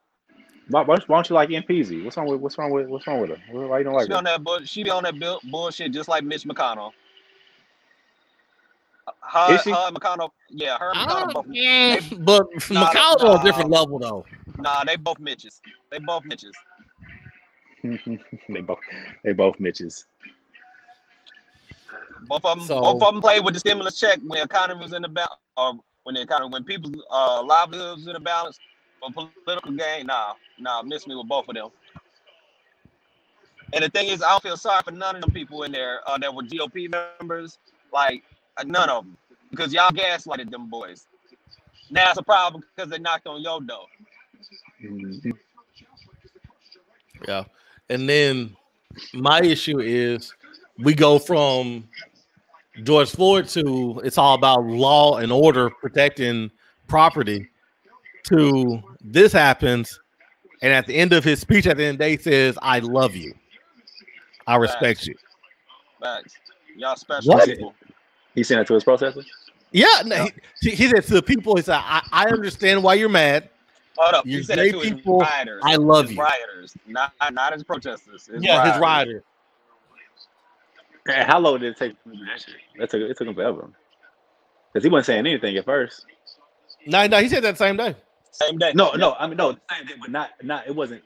why, 0.70 0.84
why 0.84 0.96
don't 0.96 1.28
you 1.28 1.34
like 1.34 1.50
Aunt 1.50 1.66
What's 1.68 2.16
wrong 2.16 2.26
with 2.26 2.40
what's 2.40 2.56
wrong 2.56 2.70
with 2.70 2.88
what's 2.88 3.06
wrong 3.06 3.20
with 3.20 3.30
her? 3.30 3.66
Why 3.68 3.78
you 3.78 3.84
don't 3.84 3.92
like 3.92 4.04
she 4.04 4.08
be 4.08 4.12
her? 4.12 4.18
on 4.18 4.24
that 4.24 4.42
bull, 4.42 4.60
she 4.64 4.82
be 4.82 4.90
on 4.90 5.02
that 5.02 5.20
bull, 5.20 5.40
bullshit 5.50 5.92
just 5.92 6.08
like 6.08 6.24
Mitch 6.24 6.44
McConnell. 6.44 6.92
Her, 9.20 9.54
Is 9.54 9.62
she? 9.62 9.70
her 9.70 9.84
and 9.88 9.96
McConnell, 9.96 10.30
yeah, 10.48 10.78
her 10.78 10.92
and 10.92 11.08
McConnell 11.08 11.32
both. 11.34 11.46
But 12.24 12.70
Nah, 12.70 12.90
McConnell 12.92 13.20
on 13.30 13.40
a 13.40 13.44
different 13.44 13.70
level 13.70 13.98
though. 13.98 14.24
Nah, 14.58 14.84
they 14.84 14.96
both 14.96 15.18
Mitches. 15.18 15.60
They 15.90 15.98
both 15.98 16.24
Mitches. 16.24 16.54
they 17.82 18.60
both 18.60 18.78
they 19.24 19.32
both 19.32 19.58
Mitches. 19.58 20.06
Both 22.28 22.44
of 22.44 22.58
them, 22.58 22.66
So- 22.66 22.80
both 22.80 23.02
of 23.02 23.14
them 23.14 23.20
played 23.20 23.44
with 23.44 23.54
the 23.54 23.60
stimulus 23.60 23.98
check 23.98 24.20
when 24.24 24.38
the 24.38 24.44
economy 24.44 24.82
was 24.82 24.92
in 24.92 25.02
the 25.02 25.08
balance, 25.08 25.40
or 25.56 25.74
when 26.04 26.14
the 26.14 26.22
economy, 26.22 26.52
when 26.52 26.64
people's 26.64 26.94
uh, 27.10 27.42
livelihoods 27.42 28.00
was 28.02 28.06
in 28.06 28.12
the 28.14 28.20
balance 28.20 28.58
for 29.00 29.28
political 29.44 29.72
gain. 29.72 30.06
Nah, 30.06 30.34
nah, 30.58 30.82
miss 30.82 31.06
me 31.06 31.16
with 31.16 31.28
both 31.28 31.48
of 31.48 31.54
them. 31.54 31.68
And 33.72 33.82
the 33.82 33.88
thing 33.90 34.08
is, 34.08 34.22
I 34.22 34.30
don't 34.30 34.42
feel 34.42 34.56
sorry 34.56 34.82
for 34.84 34.90
none 34.90 35.16
of 35.16 35.22
them 35.22 35.30
people 35.30 35.62
in 35.62 35.72
there 35.72 36.00
uh, 36.06 36.18
that 36.18 36.32
were 36.32 36.42
GOP 36.42 36.90
members. 37.20 37.58
Like 37.92 38.22
uh, 38.31 38.31
none 38.64 38.88
of 38.88 39.04
them, 39.04 39.16
because 39.50 39.72
y'all 39.72 39.90
gaslighted 39.90 40.50
them 40.50 40.68
boys. 40.68 41.06
Now 41.90 42.10
it's 42.10 42.18
a 42.18 42.22
problem 42.22 42.62
because 42.74 42.90
they 42.90 42.98
knocked 42.98 43.26
on 43.26 43.42
your 43.42 43.60
door. 43.60 43.86
Mhm. 44.82 45.32
Yeah. 47.26 47.44
And 47.88 48.08
then 48.08 48.56
my 49.14 49.40
issue 49.42 49.80
is 49.80 50.34
we 50.78 50.94
go 50.94 51.18
from 51.18 51.88
George 52.82 53.10
Floyd 53.10 53.48
to 53.48 54.00
it's 54.04 54.18
all 54.18 54.34
about 54.34 54.64
law 54.64 55.18
and 55.18 55.30
order 55.30 55.70
protecting 55.70 56.50
property 56.88 57.48
to 58.24 58.82
this 59.00 59.32
happens. 59.32 60.00
And 60.62 60.72
at 60.72 60.86
the 60.86 60.94
end 60.94 61.12
of 61.12 61.24
his 61.24 61.40
speech, 61.40 61.66
at 61.66 61.76
the 61.76 61.84
end 61.84 61.94
of 61.94 61.98
the 61.98 62.16
day, 62.16 62.22
says, 62.22 62.56
I 62.62 62.78
love 62.78 63.16
you. 63.16 63.34
I 64.46 64.56
respect 64.56 65.06
you. 65.06 65.14
Facts. 66.00 66.36
Y'all 66.76 66.96
special 66.96 67.34
What? 67.34 67.48
people. 67.48 67.74
He 68.34 68.42
sent 68.42 68.60
it 68.60 68.66
to 68.68 68.74
his 68.74 68.84
protesters. 68.84 69.26
Yeah, 69.72 70.02
no, 70.04 70.28
he, 70.60 70.70
he 70.70 70.88
said 70.88 71.02
to 71.04 71.14
the 71.14 71.22
people, 71.22 71.56
he 71.56 71.62
said, 71.62 71.76
I, 71.82 72.02
I 72.12 72.26
understand 72.28 72.82
why 72.82 72.94
you're 72.94 73.08
mad. 73.08 73.48
Hold 73.96 74.14
up. 74.14 74.26
You 74.26 74.38
You 74.38 74.42
said 74.42 74.58
gay 74.58 74.68
it 74.68 74.70
to 74.70 74.80
his 74.80 74.90
people, 74.90 75.20
rioters. 75.20 75.62
I 75.62 75.76
love 75.76 76.06
his 76.06 76.16
you. 76.16 76.18
rioters, 76.18 76.76
not 76.86 77.12
not 77.32 77.52
his 77.52 77.64
protesters. 77.64 78.26
His 78.26 78.42
yeah, 78.42 78.60
his 78.60 78.76
rioters. 78.76 78.80
rider. 78.80 79.24
And 81.08 81.26
how 81.28 81.38
long 81.40 81.60
did 81.60 81.72
it 81.72 81.76
take? 81.78 81.92
him 81.92 82.12
to 82.12 82.18
do 82.18 82.24
that 82.78 82.90
took 82.90 83.00
it 83.00 83.16
took 83.16 83.28
him 83.28 83.34
forever. 83.34 83.70
Because 84.72 84.84
he 84.84 84.90
wasn't 84.90 85.06
saying 85.06 85.26
anything 85.26 85.56
at 85.56 85.64
first. 85.64 86.06
No, 86.86 87.06
no, 87.06 87.18
he 87.18 87.28
said 87.28 87.44
that 87.44 87.58
same 87.58 87.76
day. 87.76 87.94
Same 88.30 88.58
day. 88.58 88.72
No, 88.74 88.92
no, 88.92 89.14
I 89.18 89.26
mean 89.26 89.36
no, 89.36 89.52
same 89.70 89.86
day, 89.86 89.94
but 90.00 90.10
not 90.10 90.30
not 90.42 90.66
it 90.66 90.74
wasn't. 90.74 91.02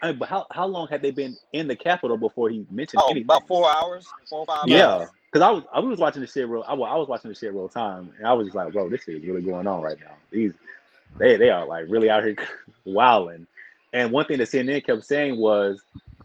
I 0.00 0.08
mean, 0.08 0.18
but 0.18 0.28
how 0.28 0.46
how 0.50 0.66
long 0.66 0.88
had 0.88 1.02
they 1.02 1.10
been 1.10 1.36
in 1.52 1.68
the 1.68 1.76
Capitol 1.76 2.16
before 2.16 2.48
he 2.50 2.64
mentioned 2.70 3.02
Oh, 3.02 3.10
anything? 3.10 3.24
about 3.24 3.46
four 3.46 3.70
hours, 3.70 4.06
four 4.28 4.40
or 4.40 4.46
five 4.46 4.68
Yeah, 4.68 4.86
hours. 4.96 5.10
Because 5.32 5.44
I 5.46 5.50
was 5.50 5.64
I 5.72 5.80
was 5.80 5.98
watching 5.98 6.20
the 6.20 6.26
shit 6.26 6.48
real. 6.48 6.64
I 6.66 6.74
I 6.74 6.96
was 6.96 7.08
watching 7.08 7.30
the 7.30 7.34
shit 7.34 7.54
real 7.54 7.68
time, 7.68 8.12
and 8.18 8.26
I 8.26 8.32
was 8.34 8.46
just 8.46 8.56
like, 8.56 8.72
bro, 8.72 8.88
this 8.90 9.04
shit 9.04 9.16
is 9.16 9.24
really 9.24 9.42
going 9.42 9.66
on 9.66 9.82
right 9.82 9.98
now. 9.98 10.14
These 10.30 10.52
they 11.18 11.36
they 11.36 11.50
are 11.50 11.66
like 11.66 11.86
really 11.88 12.10
out 12.10 12.24
here 12.24 12.36
wilding. 12.84 13.46
And 13.94 14.10
one 14.10 14.26
thing 14.26 14.38
that 14.38 14.48
CNN 14.48 14.84
kept 14.84 15.04
saying 15.04 15.36
was, 15.38 15.82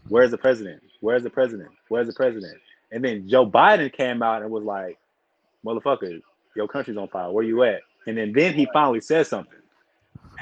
"Where's 0.08 0.30
the 0.30 0.38
president? 0.38 0.82
Where's 1.00 1.22
the 1.22 1.30
president? 1.30 1.70
Where's 1.88 2.06
the 2.06 2.12
president?" 2.12 2.58
And 2.90 3.04
then 3.04 3.28
Joe 3.28 3.48
Biden 3.48 3.92
came 3.92 4.22
out 4.22 4.42
and 4.42 4.50
was 4.50 4.64
like, 4.64 4.98
"Motherfucker, 5.64 6.20
your 6.54 6.68
country's 6.68 6.96
on 6.96 7.08
fire. 7.08 7.30
Where 7.30 7.44
you 7.44 7.62
at?" 7.62 7.80
And 8.06 8.16
then 8.16 8.32
then 8.32 8.54
he 8.54 8.66
finally 8.72 9.00
said 9.00 9.26
something. 9.26 9.52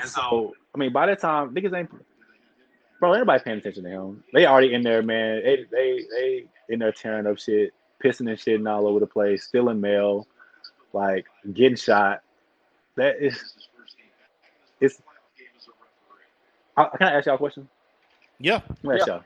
And 0.00 0.08
so 0.08 0.54
I 0.74 0.78
mean, 0.78 0.92
by 0.92 1.06
the 1.06 1.16
time 1.16 1.54
niggas 1.54 1.76
ain't 1.76 1.90
bro, 2.98 3.12
anybody 3.12 3.42
paying 3.44 3.58
attention 3.58 3.84
to 3.84 3.90
him. 3.90 4.24
They 4.32 4.46
already 4.46 4.74
in 4.74 4.82
there, 4.82 5.02
man. 5.02 5.42
They 5.42 5.66
they 5.70 6.04
they 6.10 6.44
in 6.68 6.78
there 6.80 6.92
tearing 6.92 7.26
up 7.26 7.38
shit, 7.38 7.72
pissing 8.02 8.28
and 8.28 8.38
shitting 8.38 8.70
all 8.70 8.86
over 8.86 9.00
the 9.00 9.06
place, 9.06 9.44
stealing 9.44 9.80
mail, 9.80 10.26
like 10.92 11.26
getting 11.52 11.76
shot. 11.76 12.22
That 12.96 13.16
is 13.20 13.54
it's 14.80 15.00
I, 16.76 16.84
can 16.96 17.08
I 17.08 17.12
ask 17.14 17.26
y'all 17.26 17.36
a 17.36 17.38
question? 17.38 17.68
Yeah. 18.38 18.60
Let 18.82 18.84
me 18.84 18.94
ask 19.00 19.06
y'all. 19.06 19.24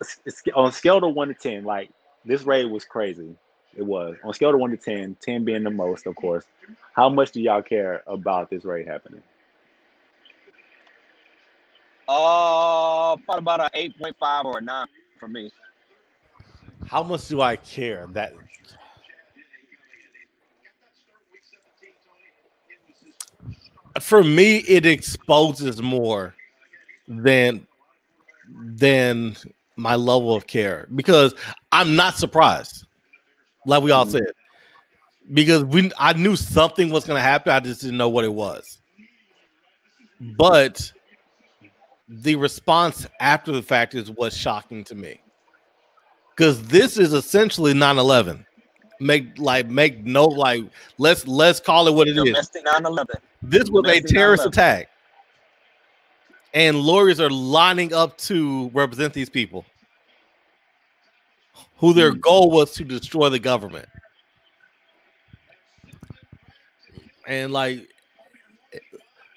It's- 0.00 0.20
it's- 0.26 0.54
on 0.56 0.68
a 0.68 0.72
scale 0.72 1.04
of 1.04 1.14
one 1.14 1.28
to 1.28 1.34
ten, 1.34 1.64
like 1.64 1.90
this 2.24 2.42
raid 2.42 2.70
was 2.70 2.84
crazy. 2.84 3.36
It 3.76 3.82
was 3.82 4.16
on 4.24 4.30
a 4.30 4.34
scale 4.34 4.52
of 4.52 4.60
one 4.60 4.70
to 4.70 4.76
10, 4.76 5.16
10 5.20 5.44
being 5.44 5.62
the 5.62 5.70
most, 5.70 6.06
of 6.06 6.14
course. 6.14 6.44
How 6.94 7.08
much 7.08 7.30
do 7.32 7.40
y'all 7.40 7.62
care 7.62 8.02
about 8.06 8.50
this 8.50 8.64
raid 8.64 8.86
happening? 8.86 9.22
Uh, 12.06 13.16
probably 13.24 13.38
about 13.38 13.60
an 13.60 13.70
eight 13.74 13.98
point 13.98 14.14
five 14.18 14.44
or 14.44 14.58
a 14.58 14.60
nine 14.60 14.88
for 15.18 15.28
me. 15.28 15.50
How 16.92 17.02
much 17.02 17.26
do 17.28 17.40
I 17.40 17.56
care 17.56 18.06
that 18.08 18.34
for 23.98 24.22
me 24.22 24.58
it 24.58 24.84
exposes 24.84 25.80
more 25.80 26.34
than 27.08 27.66
than 28.74 29.34
my 29.76 29.96
level 29.96 30.34
of 30.34 30.46
care 30.46 30.86
because 30.94 31.34
I'm 31.72 31.96
not 31.96 32.18
surprised. 32.18 32.84
Like 33.64 33.82
we 33.82 33.90
all 33.90 34.04
Mhm. 34.04 34.10
said. 34.10 34.32
Because 35.32 35.64
we 35.64 35.90
I 35.96 36.12
knew 36.12 36.36
something 36.36 36.90
was 36.90 37.06
gonna 37.06 37.20
happen, 37.20 37.54
I 37.54 37.60
just 37.60 37.80
didn't 37.80 37.96
know 37.96 38.10
what 38.10 38.26
it 38.26 38.34
was. 38.34 38.80
But 40.20 40.92
the 42.06 42.36
response 42.36 43.06
after 43.18 43.50
the 43.50 43.62
fact 43.62 43.94
is 43.94 44.10
what's 44.10 44.36
shocking 44.36 44.84
to 44.84 44.94
me. 44.94 45.22
Because 46.42 46.60
this 46.64 46.98
is 46.98 47.12
essentially 47.12 47.72
9-11. 47.72 48.44
Make 48.98 49.38
like 49.38 49.68
make 49.68 50.04
no 50.04 50.24
like 50.24 50.64
let's 50.98 51.24
let's 51.28 51.60
call 51.60 51.86
it 51.86 51.94
what 51.94 52.08
it 52.08 52.16
is. 52.16 52.24
Domestic 52.24 52.64
9/11. 52.64 53.06
This 53.44 53.70
was 53.70 53.88
a 53.88 54.00
terrorist 54.00 54.42
9/11. 54.46 54.48
attack. 54.48 54.88
And 56.52 56.80
lawyers 56.80 57.20
are 57.20 57.30
lining 57.30 57.94
up 57.94 58.18
to 58.18 58.70
represent 58.74 59.12
these 59.14 59.30
people 59.30 59.64
who 61.76 61.92
their 61.92 62.10
Hmm. 62.10 62.18
goal 62.18 62.50
was 62.50 62.72
to 62.74 62.84
destroy 62.84 63.28
the 63.28 63.38
government. 63.38 63.86
And 67.24 67.52
like 67.52 67.88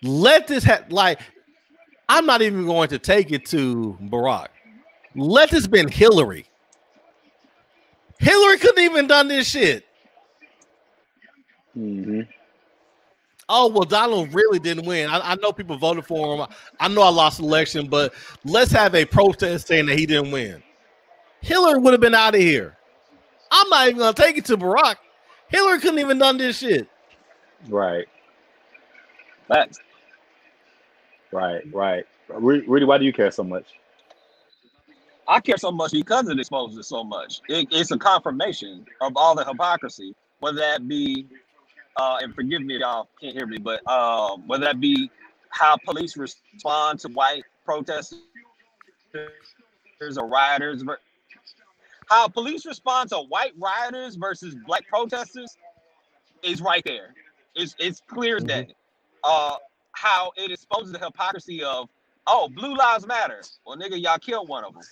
let 0.01 0.47
this 0.47 0.63
ha- 0.63 0.85
like 0.89 1.19
I'm 2.09 2.25
not 2.25 2.41
even 2.41 2.65
going 2.65 2.89
to 2.89 2.97
take 2.97 3.31
it 3.31 3.45
to 3.47 3.95
Barack. 4.01 4.47
Let 5.15 5.51
this 5.51 5.67
been 5.67 5.87
Hillary. 5.87 6.47
Hillary 8.19 8.57
couldn't 8.57 8.83
even 8.83 9.07
done 9.07 9.27
this 9.27 9.47
shit. 9.49 9.85
Mm-hmm. 11.77 12.21
Oh 13.47 13.67
well, 13.67 13.83
Donald 13.83 14.33
really 14.33 14.59
didn't 14.59 14.85
win. 14.85 15.09
I, 15.09 15.33
I 15.33 15.35
know 15.35 15.51
people 15.51 15.77
voted 15.77 16.05
for 16.05 16.35
him. 16.35 16.47
I 16.79 16.87
know 16.87 17.01
I 17.01 17.09
lost 17.09 17.37
the 17.37 17.43
election, 17.43 17.87
but 17.87 18.13
let's 18.43 18.71
have 18.71 18.95
a 18.95 19.05
protest 19.05 19.67
saying 19.67 19.85
that 19.87 19.99
he 19.99 20.05
didn't 20.05 20.31
win. 20.31 20.63
Hillary 21.41 21.79
would 21.79 21.93
have 21.93 22.01
been 22.01 22.15
out 22.15 22.33
of 22.33 22.41
here. 22.41 22.75
I'm 23.51 23.69
not 23.69 23.87
even 23.87 23.99
gonna 23.99 24.13
take 24.13 24.37
it 24.37 24.45
to 24.45 24.57
Barack. 24.57 24.95
Hillary 25.49 25.79
couldn't 25.79 25.99
even 25.99 26.17
done 26.17 26.37
this 26.37 26.57
shit. 26.57 26.87
Right, 27.67 28.05
Facts. 29.47 29.79
right, 31.31 31.61
right. 31.73 32.05
Rudy, 32.29 32.85
why 32.85 32.97
do 32.97 33.05
you 33.05 33.13
care 33.13 33.29
so 33.31 33.43
much? 33.43 33.65
I 35.27 35.39
care 35.39 35.57
so 35.57 35.71
much 35.71 35.91
because 35.91 36.27
it 36.29 36.39
exposes 36.39 36.77
it 36.77 36.83
so 36.83 37.03
much. 37.03 37.41
It, 37.49 37.67
it's 37.71 37.91
a 37.91 37.97
confirmation 37.97 38.85
of 39.01 39.13
all 39.15 39.35
the 39.35 39.43
hypocrisy, 39.43 40.15
whether 40.39 40.57
that 40.57 40.87
be, 40.87 41.27
uh, 41.97 42.19
and 42.21 42.33
forgive 42.35 42.61
me 42.61 42.75
if 42.75 42.81
y'all 42.81 43.07
can't 43.19 43.35
hear 43.35 43.47
me, 43.47 43.57
but 43.57 43.87
um, 43.89 44.47
whether 44.47 44.65
that 44.65 44.79
be 44.79 45.09
how 45.49 45.77
police 45.77 46.17
respond 46.17 46.99
to 46.99 47.07
white 47.09 47.43
protesters 47.63 48.19
or 50.17 50.27
rioters, 50.27 50.83
how 52.07 52.27
police 52.27 52.65
respond 52.65 53.09
to 53.09 53.17
white 53.17 53.53
rioters 53.57 54.15
versus 54.15 54.55
black 54.67 54.87
protesters 54.87 55.57
is 56.43 56.61
right 56.61 56.83
there. 56.85 57.13
It's 57.55 57.75
it's 57.79 58.01
clear 58.07 58.37
as 58.37 58.43
day. 58.43 58.75
Uh, 59.23 59.55
how 59.93 60.31
it 60.35 60.51
exposes 60.51 60.91
the 60.91 60.99
hypocrisy 60.99 61.63
of 61.63 61.89
Oh, 62.27 62.49
blue 62.49 62.75
lives 62.75 63.05
matter. 63.05 63.41
Well, 63.65 63.77
nigga, 63.77 64.01
y'all 64.01 64.17
killed 64.17 64.49
one 64.49 64.63
of 64.63 64.73
them. 64.73 64.83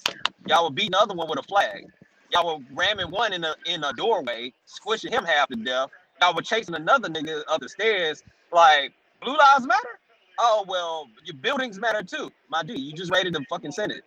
Y'all 0.47 0.65
were 0.65 0.71
beating 0.71 0.91
the 0.91 0.99
other 0.99 1.15
one 1.15 1.27
with 1.27 1.39
a 1.39 1.43
flag. 1.43 1.85
Y'all 2.31 2.57
were 2.57 2.63
ramming 2.73 3.09
one 3.11 3.33
in 3.33 3.43
a 3.43 3.55
in 3.65 3.83
a 3.83 3.93
doorway, 3.93 4.53
squishing 4.65 5.11
him 5.11 5.23
half 5.23 5.47
to 5.49 5.55
death. 5.55 5.89
Y'all 6.21 6.35
were 6.35 6.41
chasing 6.41 6.75
another 6.75 7.09
nigga 7.09 7.43
up 7.47 7.61
the 7.61 7.69
stairs. 7.69 8.23
Like, 8.51 8.93
blue 9.21 9.37
lives 9.37 9.65
matter? 9.65 9.99
Oh 10.39 10.65
well, 10.67 11.07
your 11.25 11.35
buildings 11.35 11.79
matter 11.79 12.03
too. 12.03 12.31
My 12.49 12.63
dude, 12.63 12.79
you 12.79 12.93
just 12.93 13.11
raided 13.11 13.33
the 13.33 13.45
fucking 13.49 13.71
Senate. 13.71 14.03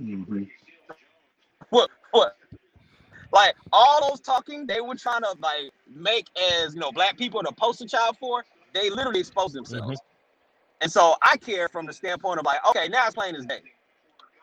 Mm-hmm. 0.00 0.44
What 1.70 1.90
what? 2.12 2.36
Like 3.32 3.54
all 3.72 4.08
those 4.08 4.20
talking 4.20 4.66
they 4.66 4.80
were 4.80 4.94
trying 4.94 5.22
to 5.22 5.34
like 5.40 5.70
make 5.92 6.26
as 6.60 6.74
you 6.74 6.80
know 6.80 6.90
black 6.90 7.16
people 7.16 7.42
the 7.42 7.52
poster 7.52 7.86
child 7.86 8.16
for, 8.18 8.44
they 8.74 8.90
literally 8.90 9.20
exposed 9.20 9.54
themselves. 9.54 10.00
And 10.80 10.90
so 10.90 11.16
I 11.22 11.36
care 11.36 11.68
from 11.68 11.86
the 11.86 11.92
standpoint 11.92 12.38
of 12.38 12.46
like, 12.46 12.64
okay, 12.68 12.88
now 12.88 13.06
it's 13.06 13.14
plain 13.14 13.34
as 13.34 13.46
day. 13.46 13.60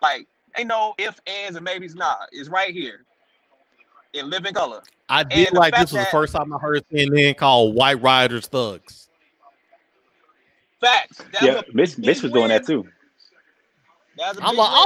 Like, 0.02 0.28
ain't 0.58 0.68
no 0.68 0.94
ifs, 0.98 1.20
ands, 1.28 1.56
and 1.56 1.64
maybes. 1.64 1.96
Nah, 1.96 2.16
it's 2.32 2.50
right 2.50 2.74
here 2.74 3.06
in 4.14 4.30
living 4.30 4.54
color. 4.54 4.82
I 5.08 5.24
did 5.24 5.50
And 5.50 5.56
like 5.56 5.74
this 5.76 5.92
was 5.92 6.00
the 6.02 6.12
first 6.12 6.34
time 6.34 6.54
I 6.54 6.58
heard 6.58 6.84
CNN 6.92 7.38
called 7.38 7.76
White 7.76 8.02
Riders 8.02 8.48
thugs. 8.48 9.08
Facts. 10.82 11.24
That 11.32 11.44
Yeah, 11.44 11.54
was 11.56 11.64
a 11.70 11.74
Mitch, 11.74 11.98
Mitch 11.98 12.24
was 12.24 12.32
doing 12.32 12.50
that 12.50 12.66
too. 12.66 12.88
That 14.18 14.36
was 14.36 14.38
a 14.38 14.48
I'm 14.48 14.56
like, 14.56 14.70
win. 14.72 14.80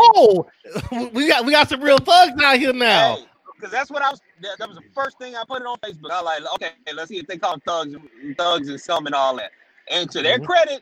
oh, 0.96 1.10
we 1.14 1.28
got 1.28 1.46
we 1.46 1.52
got 1.52 1.70
some 1.70 1.82
real 1.82 1.98
thugs 1.98 2.42
out 2.42 2.58
here 2.58 2.74
now. 2.74 3.20
because 3.56 3.72
that's 3.72 3.90
what 3.90 4.02
I 4.02 4.12
was. 4.12 4.22
That, 4.42 4.58
that 4.60 4.68
was 4.68 4.78
the 4.78 4.84
first 4.94 5.18
thing 5.18 5.36
I 5.36 5.44
put 5.48 5.62
it 5.62 5.66
on 5.66 5.78
Facebook. 5.78 6.12
I 6.12 6.22
was 6.22 6.42
like, 6.42 6.54
okay, 6.56 6.94
let's 6.94 7.10
see 7.10 7.18
if 7.18 7.28
they 7.28 7.38
call 7.38 7.52
them 7.54 7.62
thugs, 7.66 7.96
thugs 8.38 8.70
and 8.70 8.80
some 8.80 9.06
and 9.06 9.16
all 9.16 9.36
that. 9.38 9.52
And 9.92 10.10
to 10.12 10.22
their 10.22 10.40
Mhm. 10.40 10.46
credit, 10.46 10.82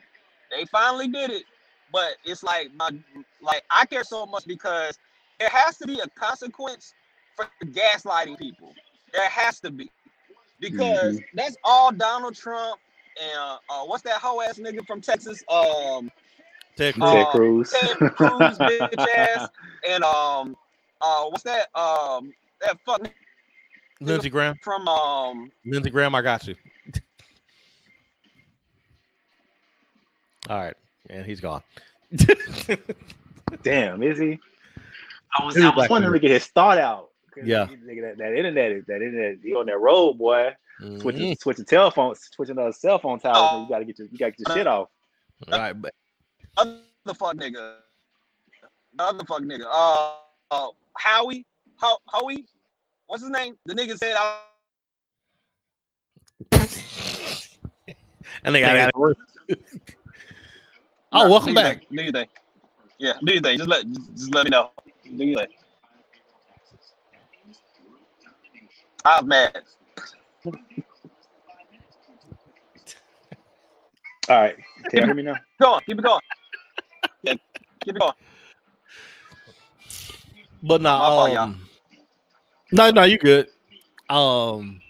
they 0.50 0.64
finally 0.66 1.08
did 1.08 1.30
it. 1.30 1.44
But 1.92 2.16
it's 2.24 2.42
like 2.42 2.70
my, 2.76 2.90
like 3.40 3.64
I 3.70 3.86
care 3.86 4.04
so 4.04 4.26
much 4.26 4.46
because 4.46 4.98
there 5.40 5.48
has 5.48 5.78
to 5.78 5.86
be 5.86 6.00
a 6.00 6.06
consequence 6.08 6.94
for 7.34 7.46
gaslighting 7.66 8.38
people. 8.38 8.74
There 9.12 9.28
has 9.28 9.60
to 9.60 9.70
be 9.70 9.90
because 10.60 11.20
that's 11.34 11.56
all 11.64 11.92
Donald 11.92 12.34
Trump 12.34 12.80
and 13.20 13.38
uh, 13.38 13.58
uh, 13.70 13.84
what's 13.84 14.02
that 14.02 14.20
hoe 14.20 14.40
ass 14.42 14.58
nigga 14.58 14.86
from 14.86 15.00
Texas? 15.00 15.42
Um, 15.48 16.10
Ted 16.76 16.94
Uh, 17.00 17.12
Ted 17.12 17.26
Cruz. 17.30 17.70
Cruz. 17.70 17.80
Ted 17.80 17.96
Cruz 17.98 18.58
bitch 18.58 19.06
ass 19.16 19.48
and 19.88 20.04
um, 20.04 20.56
uh, 21.00 21.24
what's 21.24 21.42
that? 21.44 21.68
Um, 21.74 22.32
that 22.60 22.78
fuck 22.84 23.08
Lindsey 24.00 24.30
Graham. 24.30 24.56
from 24.62 24.86
um 24.88 25.50
Lindsey 25.64 25.90
Graham, 25.90 26.14
I 26.14 26.22
got 26.22 26.46
you. 26.46 26.54
All 30.48 30.56
right, 30.58 30.74
and 31.10 31.24
he's 31.26 31.40
gone. 31.40 31.62
Damn, 33.62 34.02
is 34.02 34.18
he? 34.18 34.38
I 35.38 35.44
was, 35.44 35.56
I 35.58 35.74
was 35.74 35.88
wondering 35.90 36.14
to 36.14 36.18
get 36.20 36.30
his 36.30 36.46
thought 36.46 36.78
out. 36.78 37.10
Yeah. 37.44 37.66
he- 37.66 37.76
nigga, 37.76 38.02
that, 38.02 38.18
that 38.18 38.34
internet, 38.34 38.86
that 38.86 39.02
internet, 39.02 39.44
you 39.44 39.58
on 39.58 39.66
that 39.66 39.78
road, 39.78 40.14
boy. 40.18 40.54
Switching, 41.00 41.32
Mhm. 41.34 41.38
switching 41.40 41.64
telephone, 41.64 42.14
switching 42.14 42.54
those 42.54 42.80
cell 42.80 42.98
phone 43.00 43.18
towers. 43.18 43.50
and 43.52 43.62
you 43.64 43.68
gotta 43.68 43.84
get 43.84 43.98
your, 43.98 44.06
you 44.12 44.16
gotta 44.18 44.30
get 44.32 44.48
your 44.48 44.56
shit 44.56 44.66
off. 44.68 44.88
All 45.52 45.58
right, 45.58 45.72
but 45.72 45.92
other 46.56 46.78
fuck 47.14 47.34
nigga, 47.34 47.76
the 48.94 49.02
other 49.02 49.24
fuck 49.24 49.42
nigga, 49.42 49.64
uh, 49.70 50.14
uh 50.52 50.68
Howie, 50.96 51.44
How 51.80 51.98
Howie, 52.12 52.46
what's 53.06 53.22
his 53.22 53.30
name? 53.30 53.56
The 53.66 53.74
nigga 53.74 53.98
said 53.98 54.14
I 54.16 54.40
and 58.44 58.54
they 58.54 58.60
got 58.60 58.92
Nigga. 58.94 59.14
it. 59.48 59.60
Oh, 61.10 61.30
welcome 61.30 61.54
back. 61.54 61.78
think? 61.78 61.90
Do 61.90 62.02
you 62.02 62.12
think? 62.12 62.30
Yeah, 62.98 63.12
do 63.24 63.32
you 63.32 63.40
think? 63.40 63.58
Just 63.58 63.70
let 63.70 63.86
just, 63.86 64.14
just 64.14 64.34
let 64.34 64.44
me 64.44 64.50
know. 64.50 64.70
Do 65.04 65.24
you 65.24 65.36
think? 65.36 65.50
I 69.04 69.20
was 69.20 69.26
mad. 69.26 69.62
All 74.28 74.36
right, 74.42 74.56
can 74.90 74.98
you 75.00 75.04
hear 75.06 75.14
me 75.14 75.22
now? 75.22 75.36
Go 75.60 75.72
on, 75.72 75.80
keep 75.86 75.98
it 75.98 76.02
going. 76.02 76.20
Yeah, 77.22 77.34
keep 77.80 77.96
it 77.96 77.98
going. 77.98 78.12
But 80.62 80.82
no, 80.82 80.98
My 80.98 81.32
y'all. 81.32 81.38
um, 81.38 81.68
no, 82.72 82.90
no, 82.90 83.04
you 83.04 83.16
good. 83.16 83.48
Um, 84.10 84.80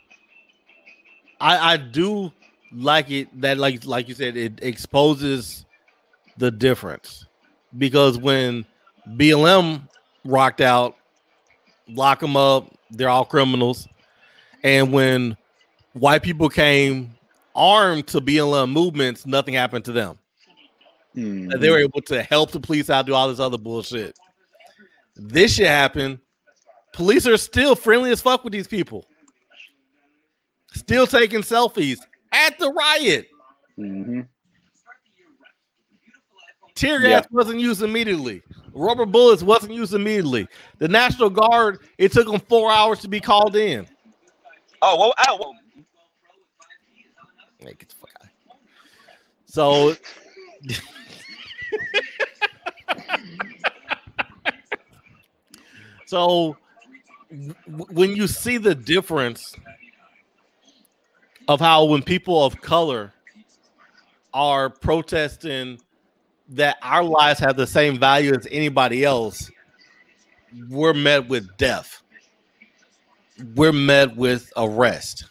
I 1.41 1.75
I 1.75 1.77
do 1.77 2.33
like 2.73 3.11
it 3.11 3.41
that 3.41 3.59
like 3.59 3.85
like 3.85 4.09
you 4.09 4.15
said 4.15 4.37
it 4.37 4.59
exposes 4.63 5.65
the 6.39 6.51
difference 6.51 7.27
because 7.77 8.17
when 8.17 8.65
BLM 9.11 9.83
rocked 10.25 10.61
out, 10.61 10.97
lock 11.89 12.21
them 12.21 12.37
up, 12.37 12.73
they're 12.91 13.09
all 13.09 13.25
criminals, 13.25 13.87
and 14.63 14.93
when 14.93 15.37
white 15.93 16.23
people 16.23 16.49
came 16.49 17.15
armed 17.55 18.07
to 18.07 18.21
BLM 18.21 18.71
movements, 18.71 19.27
nothing 19.27 19.55
happened 19.55 19.85
to 19.85 19.93
them. 19.93 20.19
Mhm. 21.17 21.61
They 21.61 21.71
were 21.71 21.79
able 21.79 22.01
to 22.03 22.23
help 22.23 22.53
the 22.53 22.61
police 22.61 22.89
out, 22.89 23.07
do 23.07 23.15
all 23.15 23.29
this 23.29 23.41
other 23.41 23.59
bullshit. 23.59 24.17
This 25.17 25.55
shit 25.55 25.67
happened. 25.67 26.21
Police 26.93 27.27
are 27.27 27.37
still 27.37 27.75
friendly 27.75 28.11
as 28.11 28.21
fuck 28.21 28.45
with 28.45 28.53
these 28.53 28.69
people. 28.69 29.05
Still 30.75 31.07
taking 31.07 31.41
selfies 31.41 31.99
at 32.33 32.59
the 32.59 32.71
riot. 32.71 33.29
Mhm. 33.79 34.29
Tear 36.79 37.03
Yeah. 37.03 37.09
gas 37.21 37.27
wasn't 37.33 37.59
used 37.59 37.83
immediately. 37.83 38.41
Rubber 38.73 39.05
bullets 39.05 39.43
wasn't 39.43 39.73
used 39.73 39.95
immediately. 39.95 40.47
The 40.79 40.87
National 40.87 41.29
Guard, 41.29 41.81
it 41.99 42.13
took 42.13 42.29
them 42.29 42.39
four 42.49 42.71
hours 42.71 43.01
to 43.01 43.09
be 43.09 43.19
called 43.21 43.57
in. 43.57 43.85
Oh, 44.81 44.97
well, 44.97 45.13
I, 45.19 45.33
well, 45.33 45.55
Hey, 47.59 47.75
get 47.77 47.89
the 47.89 47.95
fuck 47.97 48.11
out. 48.23 48.29
So 49.47 49.97
So 56.07 56.57
w- 57.31 57.55
when 57.91 58.17
you 58.17 58.27
see 58.27 58.57
the 58.57 58.75
difference 58.75 59.55
of 61.49 61.61
how 61.61 61.85
when 61.85 62.03
people 62.03 62.45
of 62.45 62.61
color 62.61 63.13
are 64.33 64.71
protesting 64.71 65.79
that 66.51 66.79
our 66.83 67.05
lives 67.05 67.41
have 67.41 67.57
the 67.57 67.67
same 67.67 67.99
value 67.99 68.35
as 68.35 68.47
anybody 68.51 69.05
else, 69.05 69.51
we're 70.69 70.95
met 70.95 71.29
with 71.29 71.57
death. 71.57 72.03
We're 73.55 73.73
met 73.73 74.17
with 74.17 74.51
arrest. 74.57 75.27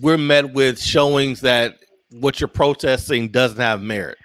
We're 0.00 0.18
met 0.18 0.52
with 0.52 0.80
showings 0.80 1.40
that 1.40 1.78
what 2.10 2.40
you're 2.40 2.48
protesting 2.48 3.28
doesn't 3.28 3.58
have 3.58 3.82
merit. 3.82 4.18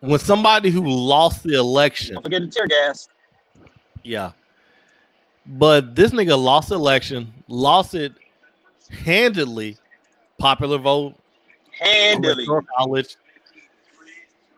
When 0.00 0.18
somebody 0.18 0.70
who 0.70 0.84
lost 0.84 1.44
the 1.44 1.54
election 1.54 2.14
don't 2.14 2.24
forget 2.24 2.42
the 2.42 2.48
tear 2.48 2.66
gas. 2.66 3.08
yeah. 4.02 4.32
But 5.46 5.94
this 5.94 6.10
nigga 6.10 6.40
lost 6.40 6.68
the 6.70 6.74
election, 6.74 7.32
lost 7.48 7.94
it 7.94 8.12
handedly, 8.90 9.76
popular 10.38 10.78
vote, 10.78 11.14
Handily. 11.78 12.46
college. 12.76 13.16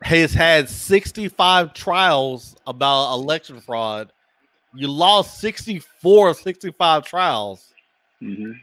Has 0.03 0.35
had 0.35 0.69
65 0.69 1.73
trials 1.73 2.57
about 2.67 3.15
election 3.15 3.61
fraud. 3.61 4.13
You 4.75 4.89
lost 4.89 5.39
64, 5.41 6.35
65 6.35 7.07
trials. 7.07 7.73
Mhm. 8.21 8.59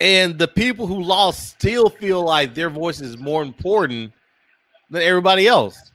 And 0.00 0.38
the 0.38 0.48
people 0.48 0.86
who 0.86 1.00
lost 1.02 1.48
still 1.50 1.88
feel 1.88 2.22
like 2.22 2.54
their 2.54 2.68
voice 2.68 3.00
is 3.00 3.16
more 3.16 3.42
important 3.42 4.12
than 4.90 5.00
everybody 5.02 5.46
else. 5.46 5.92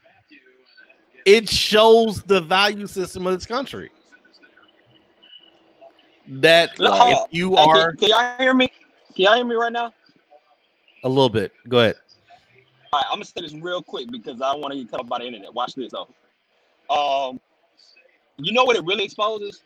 It 1.25 1.49
shows 1.49 2.23
the 2.23 2.39
value 2.39 2.87
system 2.87 3.27
of 3.27 3.33
this 3.33 3.45
country. 3.45 3.91
That 6.27 6.71
if 6.79 7.17
you 7.31 7.49
Hey, 7.55 7.55
can- 7.55 7.69
are 7.69 7.93
Can, 7.93 8.09
y'all 8.09 8.37
hear 8.37 8.53
me? 8.53 8.67
Can 8.67 9.25
y'all 9.25 9.35
hear 9.35 9.45
me 9.45 9.55
right 9.55 9.71
now? 9.71 9.93
A 11.03 11.09
little 11.09 11.29
bit, 11.29 11.51
go 11.67 11.79
ahead. 11.79 11.95
All 12.93 12.99
right, 12.99 13.05
I'm 13.09 13.15
gonna 13.15 13.25
say 13.25 13.41
this 13.41 13.53
real 13.53 13.81
quick 13.81 14.11
because 14.11 14.41
I 14.41 14.55
want 14.55 14.73
to 14.73 14.79
get 14.79 14.89
cut 14.89 15.01
off 15.01 15.07
by 15.07 15.19
the 15.19 15.25
internet. 15.25 15.53
Watch 15.53 15.75
this 15.75 15.91
though. 15.91 16.07
Um, 16.89 17.39
you 18.37 18.53
know 18.53 18.63
what 18.63 18.75
it 18.77 18.85
really 18.85 19.03
exposes? 19.03 19.63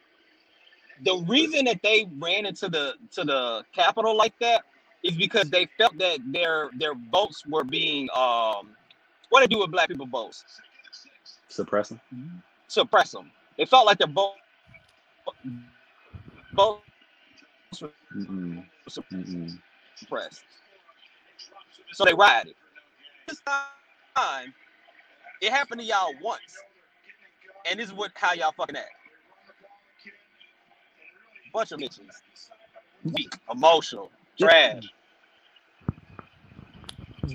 The 1.04 1.16
reason 1.28 1.66
that 1.66 1.82
they 1.84 2.08
ran 2.20 2.46
into 2.46 2.68
the 2.70 2.94
to 3.12 3.24
the 3.24 3.64
Capitol 3.74 4.16
like 4.16 4.34
that 4.40 4.64
is 5.04 5.16
because 5.16 5.50
they 5.50 5.68
felt 5.78 5.98
that 5.98 6.20
their 6.32 6.70
their 6.78 6.94
votes 7.12 7.44
were 7.48 7.64
being 7.64 8.08
um 8.16 8.76
what 9.30 9.42
they 9.42 9.48
do 9.48 9.60
with 9.60 9.72
black 9.72 9.88
people 9.90 10.06
votes 10.06 10.44
Suppressing. 11.48 12.00
suppress 12.68 13.12
them. 13.12 13.32
They 13.58 13.66
felt 13.66 13.86
like 13.86 13.98
their 13.98 14.08
vote 14.08 14.36
vote 16.56 16.82
Mm-mm. 18.16 18.64
Mm-mm. 19.14 19.60
suppressed. 19.96 20.44
So 21.94 22.06
they 22.06 22.14
rioted. 22.14 22.56
This 23.28 23.42
time, 24.16 24.54
it 25.42 25.52
happened 25.52 25.82
to 25.82 25.86
y'all 25.88 26.14
once. 26.22 26.42
And 27.70 27.80
this 27.80 27.88
is 27.88 27.94
what 27.94 28.12
how 28.16 28.34
y'all 28.34 28.54
fucking 28.58 28.76
act. 28.76 28.90
Bunch 31.54 31.72
of 31.72 31.80
bitches. 31.80 32.00
Weak, 33.04 33.34
emotional, 33.52 34.10
trash. 34.40 34.84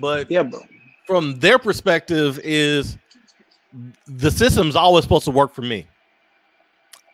But 0.01 0.31
Yeah, 0.31 0.43
bro. 0.43 0.61
from 1.07 1.39
their 1.39 1.59
perspective, 1.59 2.41
is 2.43 2.97
the 4.07 4.31
system's 4.31 4.75
always 4.77 5.05
supposed 5.05 5.25
to 5.27 5.31
work 5.31 5.53
for 5.55 5.63
me. 5.63 5.87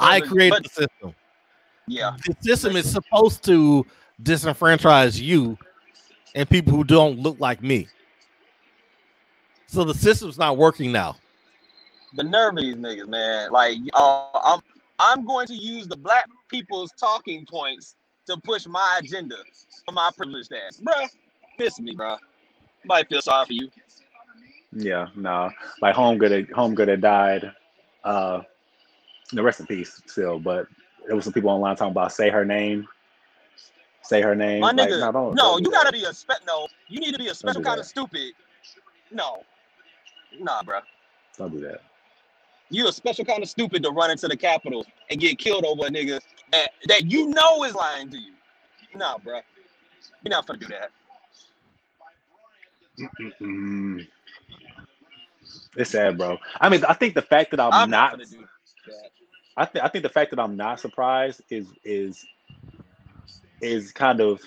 I 0.01 0.21
But- 0.21 0.29
created 0.29 0.65
the 0.65 0.69
system. 0.69 1.15
Yeah. 1.89 2.17
The 2.25 2.37
system 2.41 2.77
is 2.77 2.91
supposed 2.91 3.43
to 3.45 3.85
disenfranchise 4.23 5.21
you 5.21 5.59
and 6.35 6.49
people 6.49 6.73
who 6.73 6.85
don't 6.85 7.19
look 7.19 7.39
like 7.41 7.63
me. 7.63 7.89
So 9.67 9.85
the 9.85 9.95
system's 9.95 10.39
not 10.39 10.57
working 10.57 10.93
now. 10.93 11.17
The 12.15 12.25
nerve 12.25 12.57
of 12.57 12.63
these 12.63 12.77
niggas, 12.77 13.09
man. 13.09 13.51
Like, 13.51 13.79
uh, 13.95 14.29
I'm 14.35 14.61
I'm 14.99 15.27
going 15.27 15.47
to 15.47 15.55
use 15.55 15.89
the 15.89 15.97
black 15.97 16.29
people's 16.49 16.93
talking 16.93 17.47
points 17.47 17.97
to 18.27 18.37
push 18.45 18.67
my 18.67 19.01
agenda 19.03 19.37
for 19.87 19.93
my 19.93 20.11
privileged 20.17 20.53
ass. 20.53 20.81
Bruh, 20.81 21.09
Miss 21.59 21.81
me, 21.81 21.95
bruh. 21.95 22.19
Might 22.85 23.09
feel 23.09 23.23
sorry 23.23 23.47
for 23.47 23.53
you. 23.53 23.71
Yeah, 24.73 25.09
no. 25.15 25.51
Like 25.81 25.95
home 25.95 26.19
good 26.19 26.51
home 26.51 26.75
good 26.75 26.89
had 26.89 27.01
died. 27.01 27.53
Uh 28.05 28.43
the 29.33 29.43
rest 29.43 29.61
in 29.61 29.67
peace 29.67 30.01
still, 30.07 30.39
but 30.39 30.67
there 31.07 31.17
was 31.17 31.25
some 31.25 31.33
people 31.33 31.51
online 31.51 31.77
talking 31.77 31.93
about 31.93 32.13
say 32.13 32.31
her 32.31 32.45
name. 32.45 32.87
Say 34.03 34.21
her 34.21 34.35
name. 34.35 34.61
My 34.61 34.73
Like, 34.73 34.89
nigga, 34.89 35.01
no, 35.01 35.13
don't- 35.13 35.35
no, 35.35 35.59
you 35.59 35.71
gotta 35.71 35.93
be 35.93 36.05
a 36.05 36.13
spe- 36.13 36.45
no. 36.47 36.67
You 36.89 37.01
need 37.01 37.13
to 37.13 37.19
be 37.19 37.29
a 37.29 37.35
special 37.35 37.63
kind 37.63 37.79
of 37.79 37.87
stupid. 37.87 38.33
No, 39.11 39.45
nah, 40.39 40.63
bro. 40.63 40.81
don't 41.39 41.53
do 41.53 41.61
that. 41.61 41.83
You 42.71 42.89
a 42.89 42.93
special 42.93 43.25
kind 43.25 43.43
of 43.43 43.49
stupid 43.49 43.83
to 43.83 43.91
run 43.91 44.11
into 44.11 44.29
the 44.29 44.37
Capitol 44.37 44.87
and 45.11 45.21
get 45.21 45.39
killed 45.39 45.65
over 45.65 45.87
a 45.87 45.91
nigga 45.91 46.21
that, 46.53 46.71
that 46.89 47.11
you 47.11 47.29
know 47.29 47.65
is 47.65 47.75
lying 47.75 48.11
to 48.11 48.19
you. 48.19 48.33
Nah, 48.95 49.19
bro. 49.19 49.41
You're 50.25 50.31
not 50.31 50.47
gonna 50.47 50.59
do 50.59 50.67
that. 50.69 50.91
Mm. 53.41 54.07
It's 55.77 55.91
sad, 55.91 56.19
bro. 56.19 56.39
I 56.61 56.69
mean, 56.69 56.85
I 56.85 56.95
think 56.95 57.15
the 57.15 57.23
fact 57.23 57.51
that 57.53 57.61
I'm, 57.61 57.73
I'm 57.73 57.91
not 57.91 57.91
not, 57.91 58.11
gonna 58.13 58.27
do 58.27 58.39
that. 58.87 59.11
I 59.57 59.65
think 59.67 59.85
I 59.85 59.89
think 59.89 60.03
the 60.03 60.09
fact 60.09 60.31
that 60.31 60.41
I'm 60.41 60.57
not 60.57 60.81
surprised 60.81 61.43
is 61.51 61.67
is 61.85 62.25
is 63.63 63.93
kind 63.93 64.21
of 64.21 64.43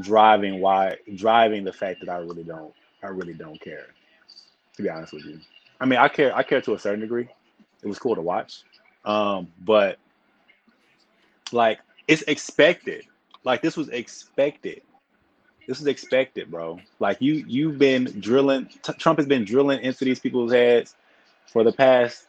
driving 0.00 0.60
why 0.60 0.96
driving 1.14 1.64
the 1.64 1.72
fact 1.72 2.00
that 2.00 2.08
I 2.08 2.18
really 2.18 2.44
don't 2.44 2.72
I 3.02 3.08
really 3.08 3.34
don't 3.34 3.60
care. 3.60 3.86
To 4.76 4.82
be 4.82 4.88
honest 4.88 5.12
with 5.12 5.24
you, 5.24 5.40
I 5.80 5.86
mean 5.86 5.98
I 5.98 6.08
care 6.08 6.34
I 6.34 6.42
care 6.42 6.60
to 6.62 6.74
a 6.74 6.78
certain 6.78 7.00
degree. 7.00 7.28
It 7.82 7.86
was 7.88 7.98
cool 7.98 8.14
to 8.14 8.22
watch, 8.22 8.62
um, 9.04 9.48
but 9.64 9.98
like 11.52 11.80
it's 12.08 12.22
expected. 12.22 13.04
Like 13.44 13.62
this 13.62 13.76
was 13.76 13.88
expected. 13.88 14.82
This 15.68 15.80
is 15.80 15.86
expected, 15.86 16.50
bro. 16.50 16.78
Like 17.00 17.20
you 17.20 17.44
you've 17.46 17.78
been 17.78 18.04
drilling. 18.20 18.66
T- 18.66 18.92
Trump 18.94 19.18
has 19.18 19.26
been 19.26 19.44
drilling 19.44 19.80
into 19.80 20.04
these 20.04 20.20
people's 20.20 20.52
heads 20.52 20.94
for 21.46 21.64
the 21.64 21.72
past 21.72 22.26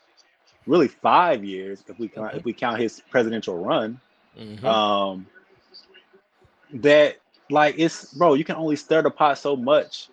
really 0.66 0.88
five 0.88 1.44
years 1.44 1.84
if 1.88 1.98
we 1.98 2.08
count, 2.08 2.36
if 2.36 2.46
we 2.46 2.54
count 2.54 2.80
his 2.80 3.02
presidential 3.10 3.58
run. 3.58 4.00
Um, 4.66 5.26
that 6.76 7.18
like 7.50 7.76
it's 7.78 8.14
bro, 8.14 8.34
you 8.34 8.44
can 8.44 8.56
only 8.56 8.76
stir 8.76 9.02
the 9.02 9.12
pot 9.12 9.38
so 9.38 9.56
much 9.56 10.10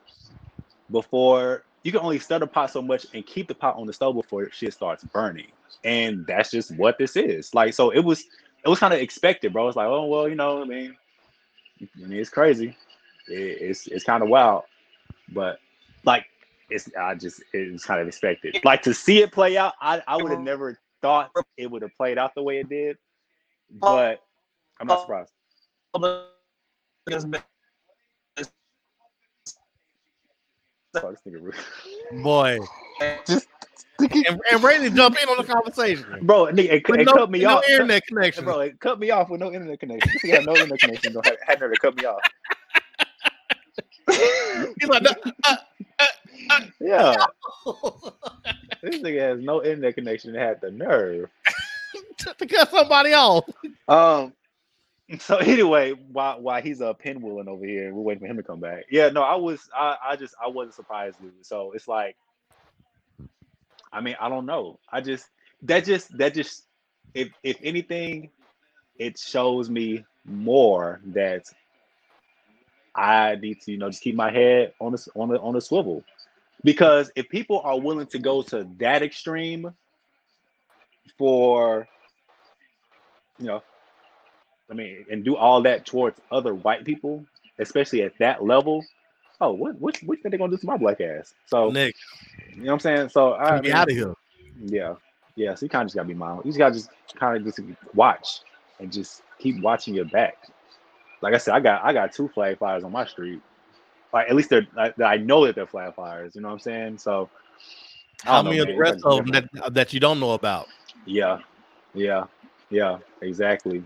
before 0.90 1.64
you 1.84 1.92
can 1.92 2.00
only 2.00 2.18
stir 2.18 2.38
the 2.38 2.46
pot 2.46 2.70
so 2.70 2.82
much 2.82 3.07
and 3.12 3.24
keep 3.26 3.46
the 3.46 3.55
pot 3.55 3.76
on 3.76 3.86
the 3.86 3.92
stove 3.92 4.16
before 4.16 4.50
shit 4.50 4.72
starts 4.72 5.05
burning. 5.05 5.48
And 5.84 6.26
that's 6.26 6.50
just 6.50 6.74
what 6.76 6.98
this 6.98 7.14
is. 7.14 7.55
Like, 7.55 7.74
so 7.74 7.90
it 7.90 8.00
was 8.00 8.24
it 8.64 8.68
was 8.68 8.78
kind 8.78 8.94
of 8.94 9.00
expected, 9.00 9.52
bro. 9.52 9.68
It's 9.68 9.76
like, 9.76 9.86
oh 9.86 10.07
well, 10.07 10.28
you 10.28 10.34
know, 10.34 10.62
I 10.62 10.64
mean, 10.64 10.96
I 11.80 12.07
mean, 12.07 12.18
it's 12.18 12.30
crazy. 12.30 12.76
It, 13.28 13.32
it's 13.61 13.86
it's 13.86 14.05
kind 14.05 14.22
of 14.22 14.30
wild, 14.30 14.62
but 15.32 15.59
like 16.05 16.26
it's 16.70 16.88
I 16.98 17.14
just 17.14 17.42
it 17.52 17.70
was 17.70 17.84
kind 17.84 18.00
of 18.00 18.09
expected. 18.09 18.59
Like 18.64 18.82
to 18.82 18.94
see 18.94 19.22
it 19.22 19.30
play 19.30 19.59
out, 19.59 19.74
I 19.80 20.02
I 20.07 20.16
would 20.16 20.30
have 20.30 20.38
uh-huh. 20.38 20.42
never 20.42 20.78
thought 21.02 21.30
it 21.59 21.70
would 21.70 21.82
have 21.82 21.94
played 21.96 22.16
out 22.16 22.34
the 22.34 22.42
way 22.42 22.61
it 22.61 22.68
did, 22.70 22.96
uh, 22.96 23.78
but 23.80 24.22
I'm 24.80 24.86
not 24.86 24.98
uh, 24.98 25.00
surprised. 25.02 25.32
Boy. 32.22 32.59
Just 33.26 33.48
and, 33.98 34.40
and 34.50 34.62
ready 34.62 34.88
to 34.88 34.94
jump 34.94 35.16
in 35.22 35.28
on 35.28 35.36
the 35.38 35.44
conversation. 35.52 36.05
bro, 36.22 36.46
nigga, 36.46 36.72
it, 36.74 36.88
With 36.88 37.00
it 37.00 37.07
no, 37.07 37.12
cut 37.14 37.30
me 37.30 37.40
no 37.42 37.57
off. 37.59 37.64
internet 37.68 38.07
connection. 38.07 38.44
Bro, 38.44 38.61
it 38.61 38.80
cut 38.80 38.98
me 38.98 39.11
off 39.11 39.30
with 39.30 39.40
no 39.40 39.52
internet 39.52 39.80
connection. 39.80 40.11
He 40.22 40.30
had 40.30 40.44
no 40.46 40.52
internet 40.55 40.80
connection. 40.80 41.12
No, 41.14 41.20
had, 41.24 41.36
had 41.46 41.59
to 41.61 41.70
cut 41.80 41.96
me 41.96 42.05
off. 42.05 42.20
He's 44.80 44.88
like, 44.88 45.05
uh, 45.44 45.57
Yeah, 46.80 47.16
uh, 47.66 48.11
this 48.82 48.96
nigga 49.00 49.20
has 49.20 49.40
no 49.40 49.62
internet 49.64 49.94
connection. 49.94 50.30
and 50.30 50.38
Had 50.38 50.61
the 50.61 50.70
nerve. 50.70 51.30
to 52.38 52.46
cut 52.46 52.70
somebody 52.70 53.12
off. 53.14 53.44
Um. 53.88 54.32
So 55.18 55.36
anyway, 55.36 55.92
while 55.92 56.40
while 56.40 56.62
he's 56.62 56.80
uh 56.80 56.94
pinwheeling 56.94 57.48
over 57.48 57.64
here, 57.64 57.92
we're 57.92 58.02
waiting 58.02 58.20
for 58.20 58.26
him 58.26 58.36
to 58.38 58.42
come 58.42 58.61
back. 58.61 58.84
Yeah, 58.90 59.11
no, 59.11 59.22
I 59.22 59.34
was 59.36 59.68
I 59.76 59.96
I 60.11 60.16
just 60.16 60.34
I 60.42 60.48
wasn't 60.48 60.74
surprised. 60.74 61.18
Lou. 61.20 61.30
So 61.42 61.72
it's 61.72 61.88
like, 61.88 62.16
I 63.92 64.00
mean, 64.00 64.16
I 64.20 64.28
don't 64.28 64.46
know. 64.46 64.78
I 64.90 65.00
just 65.00 65.28
that 65.62 65.84
just 65.84 66.16
that 66.18 66.34
just 66.34 66.64
if 67.14 67.28
if 67.42 67.59
anything, 67.62 68.30
it 68.98 69.18
shows 69.18 69.68
me 69.68 70.05
more 70.24 71.00
that 71.07 71.44
I 72.94 73.36
need 73.36 73.61
to 73.62 73.72
you 73.72 73.78
know 73.78 73.90
just 73.90 74.02
keep 74.02 74.14
my 74.14 74.30
head 74.30 74.72
on 74.80 74.92
the 74.92 75.07
on 75.14 75.28
the 75.28 75.40
on 75.40 75.55
the 75.55 75.61
swivel, 75.61 76.02
because 76.64 77.11
if 77.14 77.28
people 77.28 77.61
are 77.61 77.78
willing 77.78 78.07
to 78.09 78.18
go 78.18 78.42
to 78.42 78.66
that 78.78 79.02
extreme 79.02 79.74
for 81.18 81.86
you 83.38 83.46
know 83.46 83.62
I 84.70 84.74
mean, 84.74 85.04
and 85.10 85.24
do 85.24 85.36
all 85.36 85.60
that 85.62 85.84
towards 85.84 86.20
other 86.30 86.54
white 86.54 86.84
people, 86.84 87.24
especially 87.58 88.02
at 88.02 88.16
that 88.18 88.44
level. 88.44 88.84
Oh, 89.40 89.52
what 89.52 89.78
what 89.80 89.96
what 90.04 90.18
think 90.20 90.32
they 90.32 90.38
gonna 90.38 90.50
do 90.50 90.58
to 90.58 90.66
my 90.66 90.76
black 90.76 91.00
ass? 91.00 91.34
So 91.46 91.70
Nick, 91.70 91.96
you 92.50 92.62
know 92.62 92.66
what 92.66 92.72
I'm 92.74 92.80
saying? 92.80 93.08
So 93.10 93.34
I 93.34 93.60
mean, 93.60 93.72
out 93.72 93.90
of 93.90 93.96
here. 93.96 94.14
yeah, 94.58 94.94
yeah. 95.36 95.54
So 95.54 95.66
you 95.66 95.70
kind 95.70 95.82
of 95.82 95.88
just 95.88 95.96
gotta 95.96 96.08
be 96.08 96.14
mindful. 96.14 96.44
You 96.44 96.52
just 96.52 96.58
gotta 96.58 96.74
just 96.74 96.90
kind 97.16 97.36
of 97.36 97.44
just 97.44 97.60
watch 97.94 98.40
and 98.80 98.92
just 98.92 99.22
keep 99.38 99.60
watching 99.60 99.94
your 99.94 100.06
back. 100.06 100.36
Like 101.20 101.34
I 101.34 101.38
said, 101.38 101.54
I 101.54 101.60
got 101.60 101.84
I 101.84 101.92
got 101.92 102.12
two 102.12 102.28
flag 102.28 102.58
fires 102.58 102.84
on 102.84 102.92
my 102.92 103.04
street. 103.04 103.40
Like 104.12 104.28
at 104.28 104.36
least 104.36 104.50
they're 104.50 104.66
I, 104.76 104.92
I 105.02 105.16
know 105.16 105.44
that 105.46 105.56
they're 105.56 105.66
flag 105.66 105.94
fires. 105.94 106.34
You 106.34 106.40
know 106.40 106.48
what 106.48 106.54
I'm 106.54 106.60
saying? 106.60 106.98
So 106.98 107.28
How 108.22 108.42
many 108.42 108.58
of 108.58 108.68
the 108.68 108.76
rest 108.76 109.00
of 109.04 109.26
them 109.26 109.48
that, 109.52 109.74
that 109.74 109.92
you 109.92 110.00
don't 110.00 110.20
know 110.20 110.32
about? 110.32 110.68
Yeah, 111.06 111.40
yeah, 111.92 112.24
yeah, 112.70 112.98
exactly, 113.20 113.82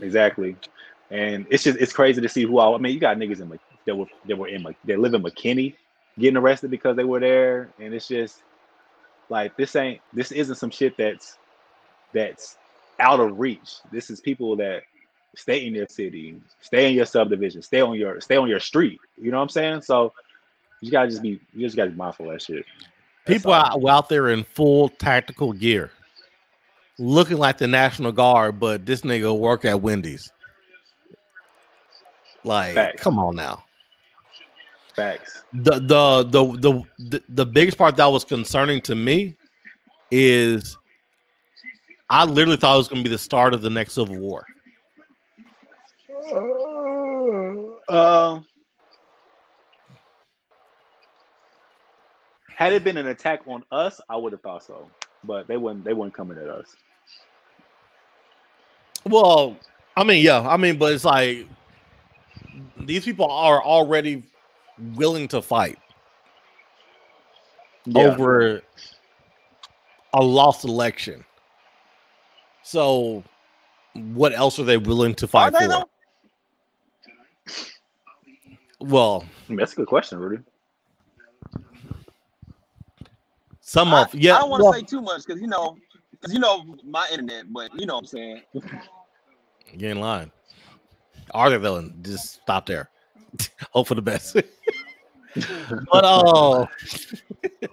exactly. 0.00 0.56
And 1.10 1.46
it's 1.50 1.64
just 1.64 1.78
it's 1.78 1.92
crazy 1.92 2.20
to 2.20 2.28
see 2.28 2.42
who 2.42 2.58
all. 2.58 2.74
I 2.74 2.78
mean, 2.78 2.92
you 2.92 3.00
got 3.00 3.16
niggas 3.16 3.40
in 3.40 3.48
like 3.48 3.60
that 3.86 3.96
were 3.96 4.06
that 4.26 4.36
were 4.36 4.48
in 4.48 4.62
Mc- 4.62 4.76
they 4.84 4.96
live 4.96 5.14
in 5.14 5.22
McKinney 5.22 5.74
getting 6.18 6.36
arrested 6.36 6.70
because 6.70 6.96
they 6.96 7.04
were 7.04 7.20
there, 7.20 7.70
and 7.80 7.94
it's 7.94 8.08
just 8.08 8.42
like 9.28 9.56
this 9.56 9.74
ain't 9.76 10.00
this 10.12 10.32
isn't 10.32 10.56
some 10.56 10.70
shit 10.70 10.96
that's 10.96 11.38
that's 12.12 12.56
out 13.00 13.20
of 13.20 13.38
reach. 13.38 13.76
This 13.90 14.10
is 14.10 14.20
people 14.20 14.56
that 14.56 14.82
stay 15.36 15.66
in 15.66 15.74
your 15.74 15.86
city, 15.88 16.40
stay 16.60 16.88
in 16.88 16.94
your 16.94 17.06
subdivision, 17.06 17.62
stay 17.62 17.80
on 17.80 17.96
your 17.96 18.20
stay 18.20 18.36
on 18.36 18.48
your 18.48 18.60
street. 18.60 19.00
You 19.16 19.30
know 19.30 19.38
what 19.38 19.44
I'm 19.44 19.48
saying? 19.48 19.82
So 19.82 20.12
you 20.80 20.90
gotta 20.90 21.08
just 21.08 21.22
be 21.22 21.40
you 21.54 21.66
just 21.66 21.76
gotta 21.76 21.90
be 21.90 21.96
mindful 21.96 22.26
of 22.26 22.32
that 22.32 22.42
shit. 22.42 22.64
People 23.24 23.52
are 23.52 23.72
out 23.88 24.08
there 24.08 24.28
in 24.28 24.44
full 24.44 24.88
tactical 24.88 25.52
gear, 25.52 25.90
looking 26.98 27.38
like 27.38 27.58
the 27.58 27.66
National 27.68 28.12
Guard, 28.12 28.58
but 28.58 28.84
this 28.86 29.02
nigga 29.02 29.36
work 29.36 29.64
at 29.64 29.80
Wendy's. 29.80 30.32
Like, 32.44 32.74
Facts. 32.74 33.02
come 33.02 33.18
on 33.18 33.36
now. 33.36 33.64
facts. 34.94 35.42
The, 35.52 35.72
the 35.80 36.24
the 36.24 36.44
the 36.58 36.82
the 36.98 37.22
the 37.28 37.46
biggest 37.46 37.78
part 37.78 37.96
that 37.96 38.06
was 38.06 38.24
concerning 38.24 38.80
to 38.82 38.94
me 38.94 39.36
is 40.10 40.76
I 42.10 42.24
literally 42.24 42.56
thought 42.56 42.74
it 42.74 42.78
was 42.78 42.88
going 42.88 43.02
to 43.02 43.08
be 43.08 43.12
the 43.12 43.18
start 43.18 43.54
of 43.54 43.62
the 43.62 43.70
next 43.70 43.94
civil 43.94 44.16
war. 44.18 44.46
Um, 47.88 48.46
had 52.54 52.72
it 52.72 52.84
been 52.84 52.96
an 52.96 53.06
attack 53.08 53.40
on 53.46 53.62
us, 53.72 54.00
I 54.08 54.16
would 54.16 54.32
have 54.32 54.42
thought 54.42 54.64
so. 54.64 54.90
But 55.24 55.48
they 55.48 55.56
wouldn't. 55.56 55.84
They 55.84 55.94
weren't 55.94 56.14
coming 56.14 56.38
at 56.38 56.48
us. 56.48 56.76
Well, 59.08 59.56
I 59.96 60.04
mean, 60.04 60.24
yeah, 60.24 60.40
I 60.40 60.56
mean, 60.56 60.78
but 60.78 60.92
it's 60.92 61.04
like 61.04 61.46
these 62.78 63.04
people 63.04 63.30
are 63.30 63.62
already 63.62 64.22
willing 64.94 65.28
to 65.28 65.42
fight 65.42 65.78
over 67.94 68.62
a 70.12 70.22
lost 70.22 70.64
election. 70.64 71.24
So, 72.62 73.24
what 73.94 74.32
else 74.34 74.58
are 74.58 74.64
they 74.64 74.76
willing 74.76 75.14
to 75.16 75.26
fight 75.26 75.54
for? 75.54 75.84
Well, 78.80 79.24
that's 79.48 79.72
a 79.72 79.76
good 79.76 79.88
question, 79.88 80.18
Rudy. 80.18 80.42
some 83.68 83.92
I, 83.92 84.02
of 84.02 84.14
yeah, 84.14 84.36
I 84.36 84.40
don't 84.40 84.50
want 84.50 84.60
to 84.60 84.64
well, 84.64 84.72
say 84.72 84.82
too 84.82 85.02
much 85.02 85.26
because 85.26 85.42
you 85.42 85.46
know, 85.46 85.76
because 86.12 86.32
you 86.32 86.40
know 86.40 86.76
my 86.84 87.06
internet, 87.10 87.52
but 87.52 87.70
you 87.78 87.84
know 87.84 87.96
what 87.96 88.00
I'm 88.00 88.06
saying. 88.06 88.42
you 89.72 89.88
ain't 89.88 90.00
lying. 90.00 90.30
Are 91.32 91.50
they 91.50 91.58
though? 91.58 91.90
Just 92.02 92.40
stop 92.42 92.66
there. 92.66 92.90
Hope 93.72 93.88
for 93.88 93.94
the 93.94 94.02
best. 94.02 94.34
but 95.92 96.04
uh, 96.04 96.66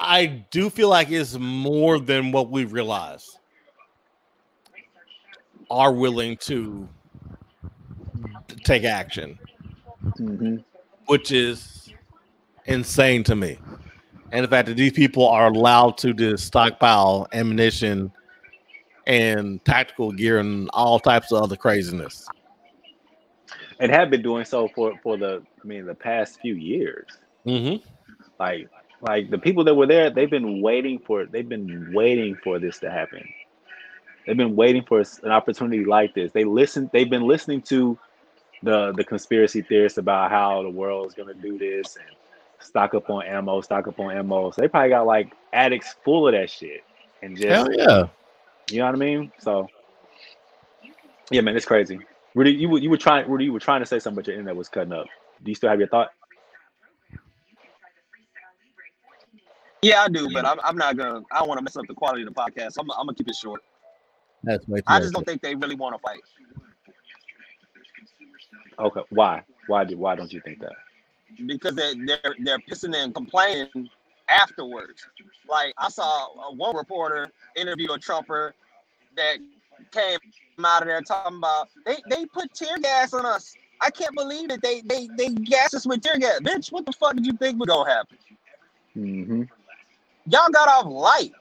I 0.00 0.26
do 0.50 0.70
feel 0.70 0.88
like 0.88 1.10
it's 1.10 1.36
more 1.38 1.98
than 1.98 2.32
what 2.32 2.50
we 2.50 2.64
realize. 2.64 3.38
Are 5.70 5.92
willing 5.92 6.36
to 6.38 6.88
take 8.64 8.84
action, 8.84 9.38
Mm-hmm. 10.20 10.56
which 11.06 11.32
is 11.32 11.92
insane 12.66 13.24
to 13.24 13.34
me. 13.34 13.58
And 14.30 14.44
the 14.44 14.48
fact 14.48 14.68
that 14.68 14.76
these 14.76 14.92
people 14.92 15.26
are 15.26 15.46
allowed 15.46 15.96
to 15.98 16.12
just 16.12 16.46
stockpile 16.46 17.26
ammunition 17.32 18.12
and 19.06 19.64
tactical 19.64 20.12
gear 20.12 20.38
and 20.38 20.68
all 20.72 20.98
types 20.98 21.32
of 21.32 21.42
other 21.42 21.56
craziness. 21.56 22.26
And 23.80 23.90
have 23.90 24.10
been 24.10 24.22
doing 24.22 24.44
so 24.44 24.68
for 24.68 24.98
for 25.02 25.16
the. 25.16 25.42
I 25.62 25.66
mean, 25.66 25.86
the 25.86 25.94
past 25.94 26.40
few 26.40 26.54
years. 26.54 27.06
Mm-hmm. 27.46 27.84
Like 28.38 28.68
like 29.00 29.30
the 29.30 29.38
people 29.38 29.64
that 29.64 29.74
were 29.74 29.86
there, 29.86 30.10
they've 30.10 30.30
been 30.30 30.62
waiting 30.62 30.98
for. 30.98 31.26
They've 31.26 31.48
been 31.48 31.92
waiting 31.92 32.36
for 32.42 32.58
this 32.58 32.78
to 32.80 32.90
happen. 32.90 33.26
They've 34.26 34.36
been 34.36 34.56
waiting 34.56 34.84
for 34.84 35.02
an 35.22 35.30
opportunity 35.30 35.84
like 35.84 36.14
this. 36.14 36.32
They 36.32 36.44
listen. 36.44 36.88
They've 36.92 37.10
been 37.10 37.26
listening 37.26 37.62
to 37.62 37.98
the 38.62 38.92
the 38.92 39.04
conspiracy 39.04 39.62
theorists 39.62 39.98
about 39.98 40.30
how 40.30 40.62
the 40.62 40.70
world 40.70 41.06
is 41.06 41.14
gonna 41.14 41.34
do 41.34 41.58
this 41.58 41.96
and 41.96 42.16
stock 42.60 42.94
up 42.94 43.10
on 43.10 43.24
ammo, 43.24 43.60
stock 43.60 43.86
up 43.86 44.00
on 44.00 44.16
ammo. 44.16 44.50
So 44.50 44.62
they 44.62 44.68
probably 44.68 44.90
got 44.90 45.06
like 45.06 45.32
attics 45.52 45.96
full 46.04 46.26
of 46.26 46.32
that 46.32 46.48
shit 46.48 46.82
and 47.22 47.36
just 47.36 47.48
Hell 47.48 47.72
yeah. 47.72 48.06
You 48.70 48.78
know 48.78 48.86
what 48.86 48.94
I 48.94 48.98
mean. 48.98 49.32
So 49.38 49.68
yeah, 51.30 51.40
man, 51.40 51.56
it's 51.56 51.66
crazy. 51.66 51.98
Rudy, 52.34 52.52
you 52.52 52.68
were 52.68 52.78
you 52.78 52.90
were 52.90 52.96
trying 52.96 53.28
Rudy, 53.30 53.44
you 53.44 53.52
were 53.52 53.60
trying 53.60 53.80
to 53.80 53.86
say 53.86 53.98
something, 53.98 54.16
but 54.16 54.26
your 54.26 54.36
internet 54.36 54.56
was 54.56 54.68
cutting 54.68 54.92
up. 54.92 55.06
Do 55.42 55.50
you 55.50 55.54
still 55.54 55.70
have 55.70 55.78
your 55.78 55.88
thought? 55.88 56.10
Yeah, 59.82 60.02
I 60.02 60.08
do, 60.08 60.30
but 60.32 60.46
I'm, 60.46 60.58
I'm 60.64 60.76
not 60.76 60.96
gonna. 60.96 61.22
I 61.30 61.40
don't 61.40 61.48
want 61.48 61.58
to 61.58 61.62
mess 61.62 61.76
up 61.76 61.86
the 61.86 61.94
quality 61.94 62.22
of 62.22 62.28
the 62.28 62.34
podcast. 62.34 62.72
So 62.72 62.80
I'm, 62.80 62.90
I'm 62.92 63.06
gonna 63.06 63.14
keep 63.14 63.28
it 63.28 63.34
short. 63.34 63.62
That's 64.42 64.66
way 64.66 64.82
I 64.86 64.98
just 65.00 65.12
don't 65.12 65.24
think 65.26 65.42
they 65.42 65.54
really 65.54 65.74
want 65.74 65.94
to 65.94 66.00
fight 66.00 66.20
Okay, 68.78 69.00
why? 69.10 69.42
Why 69.66 69.84
do 69.84 69.96
why 69.96 70.14
don't 70.16 70.32
you 70.32 70.40
think 70.40 70.60
that? 70.60 70.72
because 71.46 71.74
they're 71.74 71.94
they're 72.06 72.34
they're 72.40 72.58
pissing 72.60 72.94
and 72.96 73.14
complaining 73.14 73.88
afterwards. 74.34 75.06
Like 75.48 75.74
I 75.78 75.88
saw 75.88 76.28
one 76.54 76.76
reporter 76.76 77.30
interview 77.56 77.92
a 77.92 77.98
Trumper 77.98 78.54
that 79.16 79.36
came 79.92 80.18
out 80.64 80.82
of 80.82 80.88
there 80.88 81.00
talking 81.02 81.38
about 81.38 81.68
they 81.84 81.96
they 82.10 82.26
put 82.26 82.52
tear 82.54 82.78
gas 82.78 83.12
on 83.14 83.26
us. 83.26 83.54
I 83.80 83.90
can't 83.90 84.14
believe 84.14 84.50
it. 84.50 84.62
They 84.62 84.80
they 84.82 85.08
they 85.16 85.30
gas 85.30 85.74
us 85.74 85.86
with 85.86 86.02
tear 86.02 86.18
gas. 86.18 86.40
Bitch, 86.40 86.72
what 86.72 86.86
the 86.86 86.92
fuck 86.92 87.14
did 87.14 87.26
you 87.26 87.34
think 87.34 87.58
was 87.58 87.68
gonna 87.68 87.90
happen? 87.90 88.18
Mm-hmm. 88.96 89.42
Y'all 90.26 90.50
got 90.50 90.68
off 90.68 90.86
light. 90.86 91.32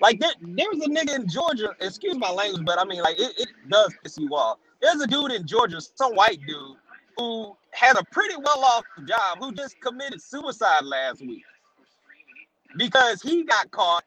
Like 0.00 0.20
there, 0.20 0.32
there 0.40 0.66
was 0.70 0.80
a 0.80 0.90
nigga 0.90 1.16
in 1.16 1.28
Georgia. 1.28 1.74
Excuse 1.80 2.18
my 2.18 2.30
language, 2.30 2.64
but 2.66 2.78
I 2.78 2.84
mean, 2.84 3.02
like 3.02 3.18
it, 3.18 3.32
it 3.38 3.48
does 3.70 3.94
piss 4.02 4.18
you 4.18 4.28
off. 4.30 4.58
There's 4.82 5.00
a 5.00 5.06
dude 5.06 5.32
in 5.32 5.46
Georgia, 5.46 5.80
some 5.80 6.14
white 6.14 6.38
dude, 6.46 6.76
who 7.16 7.56
had 7.70 7.96
a 7.96 8.04
pretty 8.12 8.36
well 8.36 8.62
off 8.62 8.84
job, 9.06 9.38
who 9.38 9.52
just 9.52 9.80
committed 9.80 10.20
suicide 10.20 10.84
last 10.84 11.22
week 11.22 11.44
because 12.76 13.22
he 13.22 13.44
got 13.44 13.70
caught 13.70 14.04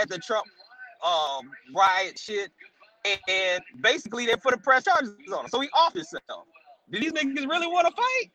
at 0.00 0.08
the 0.08 0.18
Trump 0.18 0.46
um, 1.04 1.50
riot 1.74 2.18
shit, 2.18 2.50
and 3.28 3.62
basically 3.80 4.26
they 4.26 4.36
put 4.36 4.54
a 4.54 4.58
press 4.58 4.84
charges 4.84 5.14
on 5.32 5.44
him, 5.44 5.48
so 5.48 5.60
he 5.60 5.68
off 5.74 5.94
himself. 5.94 6.46
Do 6.90 6.98
these 6.98 7.12
niggas 7.12 7.48
really 7.48 7.66
want 7.66 7.86
to 7.86 7.94
fight? 7.94 8.30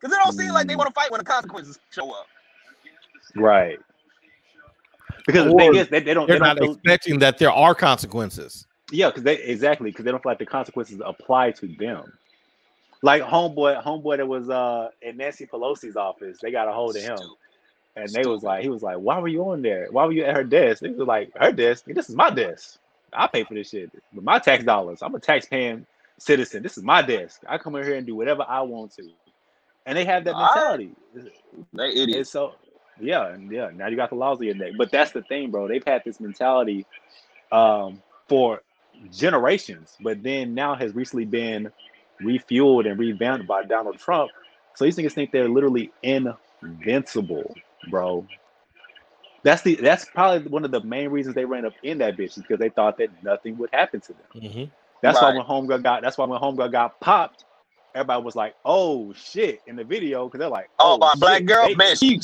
Because 0.00 0.16
it 0.16 0.20
don't 0.22 0.32
seem 0.32 0.50
like 0.50 0.66
they 0.68 0.76
want 0.76 0.88
to 0.88 0.94
fight 0.94 1.10
when 1.10 1.18
the 1.18 1.24
consequences 1.24 1.78
show 1.90 2.10
up. 2.10 2.26
Right. 3.34 3.78
Because 5.26 5.46
the 5.46 5.54
thing 5.56 5.74
is, 5.74 5.88
they, 5.88 6.00
they 6.00 6.14
don't. 6.14 6.26
They're 6.26 6.36
they 6.36 6.44
not 6.44 6.56
don't 6.56 6.66
feel- 6.66 6.74
expecting 6.74 7.18
that 7.20 7.38
there 7.38 7.50
are 7.50 7.74
consequences. 7.74 8.66
Yeah, 8.90 9.08
because 9.08 9.22
they 9.22 9.36
exactly 9.38 9.90
because 9.90 10.04
they 10.04 10.10
don't 10.10 10.22
feel 10.22 10.30
like 10.32 10.38
the 10.38 10.46
consequences 10.46 11.00
apply 11.04 11.50
to 11.52 11.68
them. 11.78 12.12
Like 13.02 13.22
homeboy, 13.22 13.82
homeboy 13.82 14.16
that 14.16 14.26
was 14.26 14.48
uh 14.48 14.88
in 15.02 15.18
Nancy 15.18 15.46
Pelosi's 15.46 15.96
office, 15.96 16.38
they 16.40 16.50
got 16.50 16.68
a 16.68 16.72
hold 16.72 16.96
of 16.96 17.02
him, 17.02 17.18
and 17.98 18.12
they 18.12 18.26
was 18.26 18.42
like, 18.42 18.62
he 18.62 18.68
was 18.68 18.82
like, 18.82 18.96
"Why 18.96 19.18
were 19.18 19.28
you 19.28 19.50
on 19.50 19.62
there? 19.62 19.88
Why 19.90 20.04
were 20.06 20.12
you 20.12 20.24
at 20.24 20.34
her 20.34 20.44
desk?" 20.44 20.82
He 20.82 20.90
was 20.90 21.06
like, 21.06 21.32
"Her 21.36 21.52
desk? 21.52 21.84
This 21.86 22.08
is 22.08 22.14
my 22.14 22.30
desk. 22.30 22.78
I 23.12 23.26
pay 23.26 23.44
for 23.44 23.54
this 23.54 23.70
shit 23.70 23.90
with 24.14 24.24
my 24.24 24.38
tax 24.38 24.64
dollars. 24.64 25.00
I'm 25.02 25.14
a 25.14 25.20
tax-paying 25.20 25.86
citizen. 26.18 26.62
This 26.62 26.76
is 26.76 26.84
my 26.84 27.02
desk. 27.02 27.42
I 27.48 27.58
come 27.58 27.74
in 27.76 27.84
here 27.84 27.94
and 27.94 28.06
do 28.06 28.14
whatever 28.14 28.44
I 28.46 28.62
want 28.62 28.92
to." 28.92 29.08
And 29.86 29.96
they 29.96 30.04
have 30.04 30.24
that 30.24 30.36
mentality. 30.36 30.90
They 31.72 31.90
idiots. 31.90 32.30
so, 32.30 32.54
yeah, 33.00 33.28
and 33.28 33.50
yeah, 33.50 33.70
now 33.74 33.88
you 33.88 33.96
got 33.96 34.10
the 34.10 34.16
laws 34.16 34.38
in 34.40 34.46
your 34.46 34.54
neck. 34.54 34.72
But 34.76 34.90
that's 34.90 35.12
the 35.12 35.22
thing, 35.22 35.50
bro. 35.50 35.66
They've 35.66 35.84
had 35.84 36.02
this 36.04 36.20
mentality 36.20 36.84
um, 37.50 38.02
for 38.28 38.62
generations, 39.10 39.96
but 40.00 40.22
then 40.22 40.54
now 40.54 40.74
has 40.74 40.94
recently 40.94 41.24
been 41.24 41.72
refueled 42.20 42.90
and 42.90 42.98
revamped 42.98 43.46
by 43.46 43.64
Donald 43.64 43.98
Trump. 43.98 44.30
So 44.74 44.84
these 44.84 44.96
niggas 44.96 45.12
think 45.12 45.32
they're 45.32 45.48
literally 45.48 45.90
invincible, 46.02 47.54
bro. 47.90 48.26
That's 49.44 49.62
the 49.62 49.76
that's 49.76 50.04
probably 50.04 50.48
one 50.50 50.64
of 50.64 50.70
the 50.70 50.82
main 50.82 51.10
reasons 51.10 51.34
they 51.34 51.44
ran 51.44 51.64
up 51.64 51.72
in 51.82 51.98
that 51.98 52.16
bitch 52.16 52.36
is 52.36 52.38
because 52.38 52.58
they 52.58 52.68
thought 52.70 52.98
that 52.98 53.08
nothing 53.22 53.56
would 53.58 53.70
happen 53.72 54.00
to 54.00 54.12
them. 54.12 54.42
Mm-hmm. 54.42 54.64
That's 55.00 55.20
Right. 55.22 55.34
why 55.34 55.36
when 55.36 55.46
Homegirl 55.46 55.82
got 55.82 56.02
that's 56.02 56.18
why 56.18 56.26
when 56.26 56.40
Homegirl 56.40 56.72
got 56.72 56.98
popped, 57.00 57.44
everybody 57.94 58.22
was 58.22 58.34
like, 58.34 58.56
"Oh 58.64 59.12
shit!" 59.12 59.60
in 59.66 59.76
the 59.76 59.84
video 59.84 60.26
because 60.26 60.40
they're 60.40 60.48
like, 60.48 60.68
Oh, 60.80 60.98
my 60.98 61.12
shit, 61.12 61.20
black 61.20 61.44
girl, 61.44 61.68
they- 61.68 61.74
man, 61.76 61.96
she 61.96 62.20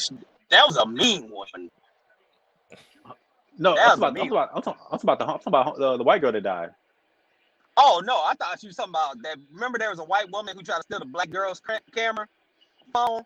that 0.50 0.66
was 0.66 0.76
a 0.76 0.86
mean 0.86 1.30
one. 1.30 1.46
No, 3.56 3.76
That 3.76 3.92
I'm 3.92 4.00
talking, 4.00 4.26
about, 4.32 4.50
I'm, 4.54 4.62
talking 4.62 4.72
about, 4.72 4.86
I'm, 4.90 4.98
talking, 4.98 5.00
about 5.04 5.18
the 5.20 5.24
I'm 5.26 5.38
talking 5.38 5.42
about 5.46 5.78
the, 5.78 5.96
the 5.98 6.02
white 6.04 6.20
girl 6.20 6.32
that 6.32 6.42
died. 6.42 6.70
Oh 7.76 8.02
no, 8.04 8.16
I 8.16 8.34
thought 8.34 8.60
you 8.62 8.68
was 8.68 8.76
talking 8.76 8.90
about 8.90 9.22
that. 9.22 9.36
Remember, 9.52 9.78
there 9.78 9.90
was 9.90 10.00
a 10.00 10.04
white 10.04 10.30
woman 10.32 10.56
who 10.56 10.62
tried 10.62 10.76
to 10.78 10.82
steal 10.82 10.98
the 10.98 11.04
black 11.06 11.30
girl's 11.30 11.62
camera 11.94 12.26
phone, 12.92 13.22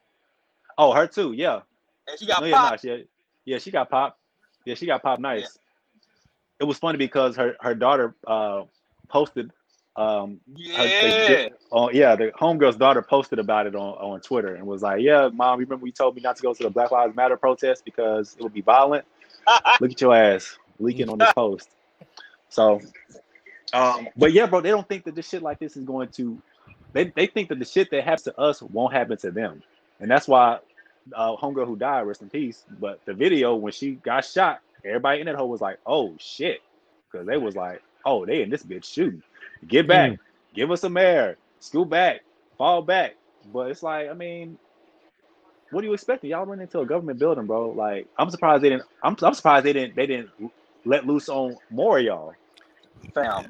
Oh, 0.76 0.92
her 0.92 1.06
too. 1.06 1.32
Yeah. 1.32 1.60
And 2.08 2.18
she 2.18 2.26
got 2.26 2.40
no, 2.40 2.46
yeah, 2.46 2.56
nah, 2.56 2.76
she, 2.76 3.04
yeah, 3.44 3.58
she 3.58 3.70
got 3.70 3.90
popped. 3.90 4.18
Yeah, 4.64 4.74
she 4.74 4.86
got 4.86 5.02
popped 5.02 5.20
nice. 5.20 5.58
It 6.60 6.64
was 6.64 6.78
funny 6.78 6.98
because 6.98 7.36
her 7.36 7.56
her 7.60 7.74
daughter 7.74 8.14
uh 8.26 8.64
posted 9.08 9.50
um 9.96 10.40
her, 10.76 10.86
Yeah, 10.86 11.48
oh 11.72 11.90
yeah 11.90 12.16
the 12.16 12.30
homegirl's 12.32 12.76
daughter 12.76 13.02
posted 13.02 13.38
about 13.38 13.66
it 13.66 13.74
on 13.74 13.94
on 13.94 14.20
Twitter 14.20 14.54
and 14.54 14.66
was 14.66 14.82
like, 14.82 15.00
yeah, 15.00 15.28
mom, 15.32 15.58
remember 15.58 15.86
you 15.86 15.92
told 15.92 16.16
me 16.16 16.22
not 16.22 16.36
to 16.36 16.42
go 16.42 16.54
to 16.54 16.62
the 16.62 16.70
Black 16.70 16.90
Lives 16.90 17.14
Matter 17.16 17.36
protest 17.36 17.84
because 17.84 18.36
it 18.38 18.42
would 18.42 18.54
be 18.54 18.60
violent. 18.60 19.04
Look 19.80 19.92
at 19.92 20.00
your 20.00 20.14
ass 20.14 20.58
leaking 20.78 21.08
on 21.08 21.18
this 21.18 21.32
post. 21.32 21.70
So, 22.48 22.80
um, 23.72 24.08
but 24.16 24.32
yeah, 24.32 24.46
bro, 24.46 24.60
they 24.60 24.70
don't 24.70 24.88
think 24.88 25.04
that 25.04 25.14
this 25.14 25.28
shit 25.28 25.42
like 25.42 25.58
this 25.58 25.76
is 25.76 25.84
going 25.84 26.08
to. 26.10 26.40
They 26.92 27.12
they 27.14 27.26
think 27.26 27.48
that 27.50 27.58
the 27.58 27.64
shit 27.64 27.90
that 27.90 28.04
happens 28.04 28.22
to 28.22 28.38
us 28.38 28.62
won't 28.62 28.94
happen 28.94 29.16
to 29.18 29.30
them, 29.30 29.62
and 30.00 30.10
that's 30.10 30.26
why 30.26 30.58
uh, 31.14 31.36
homegirl 31.36 31.66
who 31.66 31.76
died, 31.76 32.02
rest 32.02 32.22
in 32.22 32.30
peace. 32.30 32.64
But 32.80 33.00
the 33.06 33.14
video 33.14 33.54
when 33.56 33.72
she 33.72 33.92
got 33.92 34.24
shot, 34.24 34.60
everybody 34.84 35.20
in 35.20 35.26
that 35.26 35.36
hole 35.36 35.48
was 35.48 35.60
like, 35.60 35.78
"Oh 35.86 36.14
shit," 36.18 36.62
because 37.10 37.26
they 37.26 37.36
was 37.38 37.56
like, 37.56 37.82
"Oh, 38.04 38.26
they 38.26 38.42
in 38.42 38.50
this 38.50 38.62
bitch 38.64 38.84
shooting. 38.84 39.22
Get 39.68 39.86
back, 39.88 40.14
give 40.54 40.70
us 40.70 40.82
some 40.82 40.96
air, 40.96 41.36
scoot 41.60 41.88
back, 41.90 42.22
fall 42.58 42.82
back." 42.82 43.16
But 43.52 43.70
it's 43.70 43.82
like, 43.82 44.10
I 44.10 44.14
mean, 44.14 44.58
what 45.70 45.82
do 45.82 45.86
you 45.88 45.94
expect? 45.94 46.24
Y'all 46.24 46.46
run 46.46 46.60
into 46.60 46.80
a 46.80 46.86
government 46.86 47.18
building, 47.18 47.46
bro. 47.46 47.70
Like, 47.70 48.08
I'm 48.18 48.30
surprised 48.30 48.62
they 48.64 48.70
didn't. 48.70 48.84
I'm, 49.02 49.16
I'm 49.22 49.34
surprised 49.34 49.66
they 49.66 49.72
didn't. 49.74 49.96
They 49.96 50.06
didn't 50.06 50.30
let 50.84 51.06
loose 51.06 51.28
on 51.28 51.56
more 51.70 51.98
of 51.98 52.04
y'all. 52.04 52.34
fam. 53.14 53.44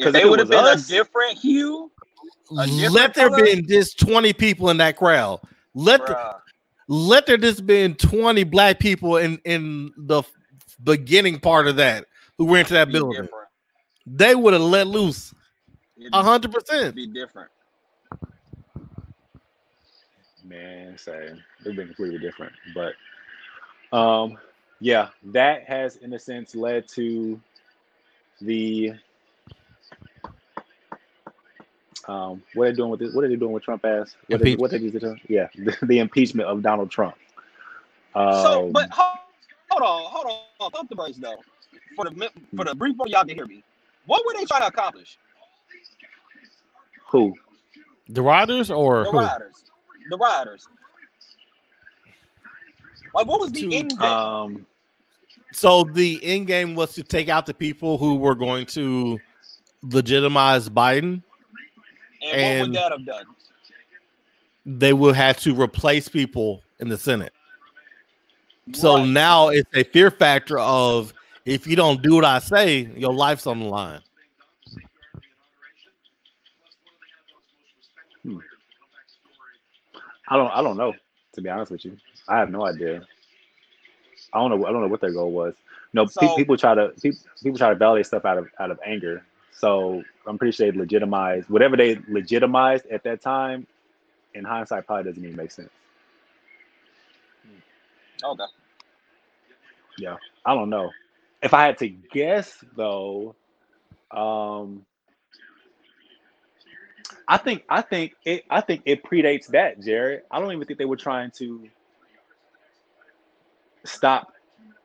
'Cause 0.00 0.10
If 0.10 0.14
if 0.14 0.14
they 0.14 0.24
it 0.24 0.30
would 0.30 0.38
have 0.40 0.50
been 0.50 0.66
us- 0.66 0.88
a 0.90 0.94
different 0.94 1.38
hue, 1.38 1.90
A 2.58 2.66
different 2.66 2.92
Let 2.94 3.14
there 3.14 3.30
color? 3.30 3.36
been 3.44 3.66
just 3.68 3.98
20 4.00 4.32
people 4.34 4.70
in 4.70 4.78
that 4.78 4.96
crowd. 4.96 5.40
Let 5.74 6.06
the, 6.06 6.14
bruh, 6.14 6.40
let 6.88 7.26
there 7.26 7.36
just 7.36 7.66
been 7.66 7.94
20 7.94 8.44
black 8.44 8.78
people 8.78 9.16
in 9.16 9.38
in 9.44 9.92
the 9.96 10.22
beginning 10.82 11.40
part 11.40 11.66
of 11.66 11.76
that 11.76 12.06
who 12.38 12.44
went 12.44 12.60
into 12.66 12.74
that 12.74 12.90
building. 12.90 13.22
different. 13.22 13.48
They 14.06 14.34
would 14.34 14.52
have 14.52 14.62
let 14.62 14.86
loose 14.86 15.34
hundred 16.12 16.52
percent. 16.52 16.94
be 16.94 17.06
different. 17.06 17.50
Man, 20.44 20.96
same. 20.96 21.42
They've 21.64 21.74
been 21.74 21.88
completely 21.88 22.18
different. 22.18 22.52
But 22.74 23.96
um 23.96 24.38
yeah, 24.80 25.08
that 25.24 25.64
has 25.64 25.96
in 25.96 26.12
a 26.12 26.18
sense 26.18 26.54
led 26.54 26.86
to 26.88 27.40
the 28.40 28.92
um 32.08 32.42
what 32.54 32.64
are 32.64 32.70
they 32.70 32.76
doing 32.76 32.90
with 32.90 33.00
this? 33.00 33.14
What 33.14 33.24
are 33.24 33.28
they 33.28 33.36
doing 33.36 33.52
with 33.52 33.62
Trump 33.62 33.84
ass? 33.84 34.16
What 34.28 34.40
they, 34.40 34.54
what 34.54 34.70
they 34.70 34.78
do 34.78 34.90
to 34.98 35.16
Yeah, 35.28 35.48
the, 35.56 35.76
the 35.82 35.98
impeachment 35.98 36.48
of 36.48 36.62
Donald 36.62 36.90
Trump. 36.90 37.16
Um, 38.14 38.42
so, 38.42 38.70
but 38.72 38.88
hold, 38.90 39.18
hold 39.70 39.82
on, 39.82 40.10
hold 40.10 40.40
on, 40.60 40.70
pump 40.70 40.88
the 40.88 40.96
brakes 40.96 41.18
though. 41.18 41.42
For 41.96 42.04
the 42.04 42.10
mi- 42.12 42.28
for 42.54 42.64
the 42.64 42.74
brief 42.74 42.96
one, 42.96 43.08
y'all 43.10 43.24
can 43.24 43.36
hear 43.36 43.46
me. 43.46 43.62
What 44.06 44.24
were 44.24 44.32
they 44.38 44.44
trying 44.44 44.62
to 44.62 44.68
accomplish? 44.68 45.18
who? 47.08 47.34
The 48.08 48.22
riders 48.22 48.70
or 48.70 49.04
The 49.04 49.10
who? 49.10 49.18
riders, 49.18 49.64
the 50.10 50.16
riders. 50.16 50.68
Like, 53.14 53.26
what 53.26 53.40
was 53.40 53.52
the 53.52 53.60
To, 53.60 53.72
end 53.72 53.98
game? 53.98 54.00
Um 54.00 54.66
So 55.52 55.84
the 55.84 56.20
end 56.22 56.46
game 56.46 56.74
was 56.74 56.94
to 56.94 57.02
take 57.02 57.28
out 57.28 57.46
the 57.46 57.54
people 57.54 57.98
who 57.98 58.16
were 58.16 58.34
going 58.34 58.66
to 58.66 59.20
legitimize 59.82 60.68
Biden. 60.68 61.22
And, 62.34 62.60
what 62.60 62.68
would 62.68 62.76
that 62.76 62.92
have 62.92 63.06
done? 63.06 63.26
They 64.64 64.92
will 64.92 65.12
have 65.12 65.38
to 65.40 65.54
replace 65.54 66.08
people 66.08 66.62
in 66.80 66.88
the 66.88 66.96
Senate. 66.96 67.32
So 68.72 68.96
Right. 68.96 69.08
now 69.08 69.48
it's 69.48 69.70
a 69.74 69.84
fear 69.84 70.10
factor 70.10 70.58
of 70.58 71.14
if 71.44 71.66
you 71.66 71.76
don't 71.76 72.02
do 72.02 72.16
what 72.16 72.24
I 72.24 72.40
say, 72.40 72.90
your 72.96 73.12
life's 73.12 73.46
on 73.46 73.60
the 73.60 73.66
line. 73.66 74.00
Hmm. 78.22 78.38
I 80.28 80.36
don't 80.36 80.50
I 80.50 80.62
don't 80.62 80.76
know, 80.76 80.92
to 81.34 81.40
be 81.40 81.48
honest 81.48 81.70
with 81.70 81.84
you. 81.84 81.96
I 82.26 82.38
have 82.38 82.50
no 82.50 82.66
idea. 82.66 83.06
I 84.32 84.38
don't 84.38 84.50
know 84.50 84.66
I 84.66 84.72
don't 84.72 84.82
know 84.82 84.88
what 84.88 85.00
their 85.00 85.12
goal 85.12 85.30
was. 85.30 85.54
No, 85.92 86.06
pe- 86.06 86.34
people 86.34 86.56
try 86.56 86.74
to 86.74 86.88
people, 87.00 87.20
people 87.42 87.58
try 87.58 87.70
to 87.70 87.76
validate 87.76 88.06
stuff 88.06 88.24
out 88.24 88.38
of 88.38 88.48
out 88.58 88.72
of 88.72 88.80
anger. 88.84 89.24
So 89.58 90.02
I'm 90.26 90.38
pretty 90.38 90.52
sure 90.52 90.70
they 90.70 90.78
legitimized 90.78 91.48
whatever 91.48 91.76
they 91.76 91.98
legitimized 92.08 92.86
at 92.86 93.04
that 93.04 93.22
time. 93.22 93.66
In 94.34 94.44
hindsight, 94.44 94.86
probably 94.86 95.10
doesn't 95.10 95.24
even 95.24 95.36
make 95.36 95.50
sense. 95.50 95.70
Okay. 98.24 98.44
Yeah, 99.98 100.16
I 100.44 100.54
don't 100.54 100.70
know. 100.70 100.90
If 101.42 101.54
I 101.54 101.64
had 101.66 101.78
to 101.78 101.88
guess, 101.88 102.62
though, 102.76 103.34
um, 104.10 104.84
I 107.28 107.36
think 107.38 107.64
I 107.68 107.82
think 107.82 108.14
it 108.24 108.44
I 108.50 108.60
think 108.60 108.82
it 108.86 109.02
predates 109.04 109.48
that, 109.48 109.80
Jared. 109.80 110.22
I 110.30 110.40
don't 110.40 110.52
even 110.52 110.66
think 110.66 110.78
they 110.78 110.84
were 110.84 110.96
trying 110.96 111.30
to 111.38 111.68
stop 113.84 114.32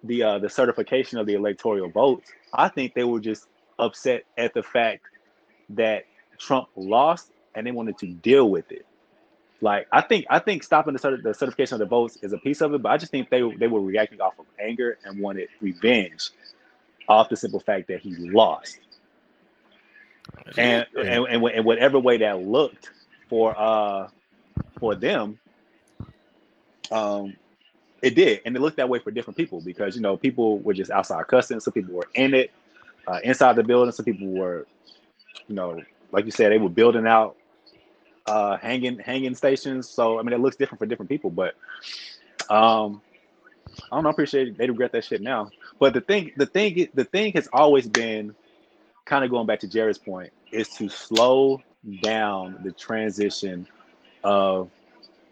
the 0.04 0.24
uh, 0.24 0.40
the 0.40 0.50
certification 0.50 1.18
of 1.20 1.28
the 1.28 1.34
electoral 1.34 1.90
votes. 1.90 2.32
I 2.54 2.70
think 2.70 2.94
they 2.94 3.04
were 3.04 3.20
just 3.20 3.48
upset 3.82 4.26
at 4.38 4.54
the 4.54 4.64
fact 4.64 5.06
that 5.72 6.06
Trump 6.40 6.70
lost 6.78 7.32
and 7.56 7.68
they 7.68 7.72
wanted 7.72 7.98
to 8.00 8.08
deal 8.08 8.50
with 8.50 8.72
it. 8.72 8.86
Like 9.62 9.88
I 9.92 10.02
think 10.02 10.28
I 10.30 10.40
think 10.40 10.64
stopping 10.64 10.96
the, 10.96 11.20
the 11.24 11.34
certification 11.34 11.76
of 11.76 11.80
the 11.80 11.88
votes 11.88 12.18
is 12.24 12.34
a 12.34 12.40
piece 12.40 12.62
of 12.62 12.74
it, 12.74 12.82
but 12.84 12.92
I 12.92 12.98
just 12.98 13.12
think 13.12 13.30
they 13.30 13.42
they 13.58 13.68
were 13.68 13.82
reacting 13.82 14.22
off 14.22 14.40
of 14.40 14.46
anger 14.60 15.00
and 15.06 15.20
wanted 15.20 15.50
revenge 15.62 16.32
off 17.10 17.30
the 17.30 17.38
simple 17.38 17.60
fact 17.60 17.88
that 17.90 18.02
he 18.02 18.16
lost. 18.16 18.80
And 20.58 20.88
and, 20.98 21.26
and, 21.28 21.46
and 21.46 21.66
whatever 21.66 22.00
way 22.00 22.18
that 22.20 22.42
looked 22.42 22.92
for 23.30 23.56
uh 23.60 24.10
for 24.80 24.96
them, 24.96 25.40
um, 26.92 27.36
It 28.02 28.16
did, 28.16 28.42
and 28.46 28.56
it 28.56 28.62
looked 28.62 28.78
that 28.78 28.90
way 28.90 29.00
for 29.00 29.12
different 29.12 29.38
people 29.38 29.62
because 29.62 29.96
you 29.96 30.02
know 30.02 30.18
people 30.18 30.60
were 30.60 30.74
just 30.74 30.92
outside 30.92 31.28
cussing. 31.28 31.60
Some 31.60 31.74
people 31.74 31.94
were 31.96 32.10
in 32.16 32.34
it, 32.34 32.52
uh, 33.08 33.20
inside 33.24 33.56
the 33.56 33.64
building. 33.64 33.92
Some 33.92 34.06
people 34.06 34.28
were, 34.28 34.68
you 35.48 35.56
know, 35.56 35.82
like 36.12 36.26
you 36.26 36.32
said, 36.32 36.52
they 36.52 36.58
were 36.58 36.70
building 36.70 37.08
out 37.08 37.36
uh, 38.26 38.58
hanging 38.58 39.00
hanging 39.00 39.36
stations. 39.36 39.90
So 39.90 40.20
I 40.20 40.24
mean, 40.24 40.34
it 40.34 40.40
looks 40.40 40.56
different 40.56 40.80
for 40.80 40.86
different 40.86 41.10
people. 41.10 41.30
But 41.30 41.56
um, 42.50 43.02
I 43.92 43.96
don't 43.96 44.04
know. 44.04 44.10
Appreciate 44.10 44.58
they 44.58 44.68
regret 44.68 44.92
that 44.94 45.04
shit 45.06 45.22
now. 45.22 45.50
But 45.80 45.94
the 45.94 46.02
thing, 46.02 46.32
the 46.38 46.46
thing, 46.46 46.88
the 46.94 47.06
thing 47.06 47.34
has 47.34 47.48
always 47.54 47.88
been 47.88 48.36
kind 49.06 49.24
of 49.24 49.32
going 49.32 49.48
back 49.48 49.60
to 49.62 49.68
Jared's 49.68 49.98
point 49.98 50.32
is 50.52 50.70
to 50.70 50.90
slow 50.90 51.62
down 52.04 52.60
the 52.64 52.72
transition 52.72 53.68
of 54.24 54.70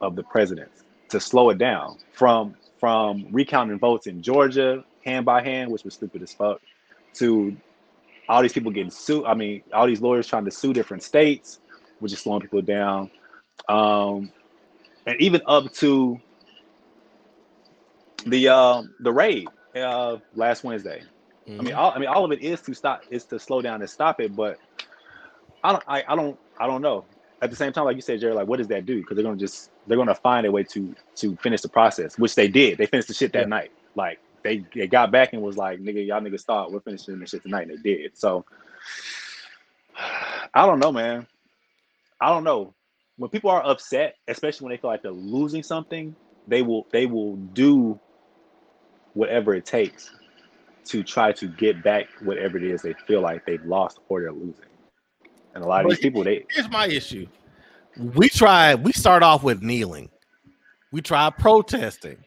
of 0.01 0.15
the 0.15 0.23
president 0.23 0.71
to 1.09 1.19
slow 1.19 1.49
it 1.49 1.57
down 1.57 1.97
from 2.13 2.55
from 2.79 3.27
recounting 3.31 3.77
votes 3.77 4.07
in 4.07 4.21
Georgia 4.21 4.83
hand 5.03 5.25
by 5.25 5.41
hand, 5.41 5.71
which 5.71 5.83
was 5.83 5.93
stupid 5.93 6.21
as 6.21 6.33
fuck, 6.33 6.61
to 7.15 7.55
all 8.27 8.41
these 8.41 8.53
people 8.53 8.71
getting 8.71 8.91
sued. 8.91 9.25
I 9.25 9.33
mean, 9.33 9.63
all 9.73 9.87
these 9.87 10.01
lawyers 10.01 10.27
trying 10.27 10.45
to 10.45 10.51
sue 10.51 10.73
different 10.73 11.03
states, 11.03 11.59
which 11.99 12.13
is 12.13 12.19
slowing 12.19 12.41
people 12.41 12.61
down. 12.61 13.09
Um, 13.67 14.31
and 15.05 15.19
even 15.19 15.41
up 15.47 15.71
to 15.75 16.19
the 18.25 18.49
um 18.49 18.93
the 18.99 19.11
raid 19.11 19.47
uh 19.75 20.17
last 20.35 20.63
Wednesday. 20.63 21.03
I 21.59 21.63
mean, 21.63 21.73
all, 21.73 21.91
I 21.91 21.99
mean, 21.99 22.07
all 22.07 22.25
of 22.25 22.31
it 22.31 22.41
is 22.41 22.61
to 22.61 22.73
stop, 22.73 23.01
is 23.11 23.25
to 23.25 23.39
slow 23.39 23.61
down 23.61 23.81
and 23.81 23.89
stop 23.89 24.21
it. 24.21 24.35
But 24.35 24.57
I 25.63 25.71
don't, 25.73 25.83
I, 25.87 26.03
I 26.07 26.15
don't, 26.15 26.39
I 26.59 26.67
don't 26.67 26.81
know. 26.81 27.05
At 27.41 27.49
the 27.49 27.55
same 27.55 27.73
time, 27.73 27.85
like 27.85 27.95
you 27.95 28.01
said, 28.01 28.19
Jerry, 28.19 28.33
like 28.33 28.47
what 28.47 28.57
does 28.57 28.67
that 28.69 28.85
do? 28.85 28.97
Because 28.97 29.15
they're 29.15 29.23
gonna 29.25 29.37
just, 29.37 29.69
they're 29.87 29.97
gonna 29.97 30.15
find 30.15 30.45
a 30.45 30.51
way 30.51 30.63
to 30.63 30.95
to 31.17 31.35
finish 31.37 31.61
the 31.61 31.69
process, 31.69 32.17
which 32.17 32.35
they 32.35 32.47
did. 32.47 32.77
They 32.77 32.85
finished 32.85 33.07
the 33.09 33.13
shit 33.13 33.33
that 33.33 33.41
Yeah. 33.41 33.45
night. 33.47 33.71
Like 33.95 34.19
they, 34.43 34.65
they 34.73 34.87
got 34.87 35.11
back 35.11 35.33
and 35.33 35.41
was 35.41 35.57
like, 35.57 35.79
nigga, 35.79 36.05
y'all 36.05 36.21
niggas 36.21 36.43
thought 36.43 36.71
we're 36.71 36.79
finishing 36.79 37.19
this 37.19 37.31
shit 37.31 37.43
tonight, 37.43 37.67
and 37.67 37.77
they 37.77 37.95
did. 37.95 38.17
So 38.17 38.45
I 40.53 40.65
don't 40.65 40.79
know, 40.79 40.91
man. 40.91 41.27
I 42.21 42.29
don't 42.29 42.43
know. 42.43 42.73
When 43.17 43.29
people 43.29 43.49
are 43.49 43.65
upset, 43.65 44.15
especially 44.27 44.65
when 44.65 44.71
they 44.71 44.77
feel 44.77 44.89
like 44.89 45.01
they're 45.01 45.11
losing 45.11 45.63
something, 45.63 46.15
they 46.47 46.61
will 46.61 46.87
they 46.91 47.05
will 47.05 47.35
do 47.35 47.99
whatever 49.13 49.53
it 49.53 49.65
takes 49.65 50.11
to 50.85 51.03
try 51.03 51.31
to 51.33 51.47
get 51.47 51.83
back 51.83 52.07
whatever 52.21 52.57
it 52.57 52.63
is 52.63 52.81
they 52.81 52.93
feel 53.05 53.21
like 53.21 53.45
they've 53.45 53.63
lost 53.65 53.99
or 54.07 54.21
they're 54.21 54.31
losing. 54.31 54.65
And 55.53 55.63
a 55.63 55.67
lot 55.67 55.83
of 55.83 55.89
these 55.89 55.99
people, 55.99 56.23
they 56.23 56.45
Here's 56.49 56.69
my 56.69 56.87
issue. 56.87 57.27
We 57.97 58.29
tried, 58.29 58.83
we 58.83 58.93
start 58.93 59.23
off 59.23 59.43
with 59.43 59.61
kneeling. 59.61 60.09
We 60.91 61.01
tried 61.01 61.37
protesting. 61.37 62.23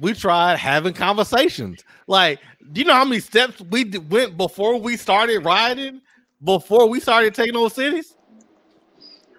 We 0.00 0.12
tried 0.12 0.58
having 0.58 0.92
conversations. 0.94 1.84
Like, 2.06 2.40
do 2.72 2.80
you 2.80 2.86
know 2.86 2.94
how 2.94 3.04
many 3.04 3.20
steps 3.20 3.60
we 3.60 3.84
d- 3.84 3.98
went 3.98 4.36
before 4.36 4.76
we 4.78 4.96
started 4.96 5.44
rioting? 5.44 6.00
Before 6.42 6.88
we 6.88 7.00
started 7.00 7.34
taking 7.34 7.54
those 7.54 7.74
cities? 7.74 8.16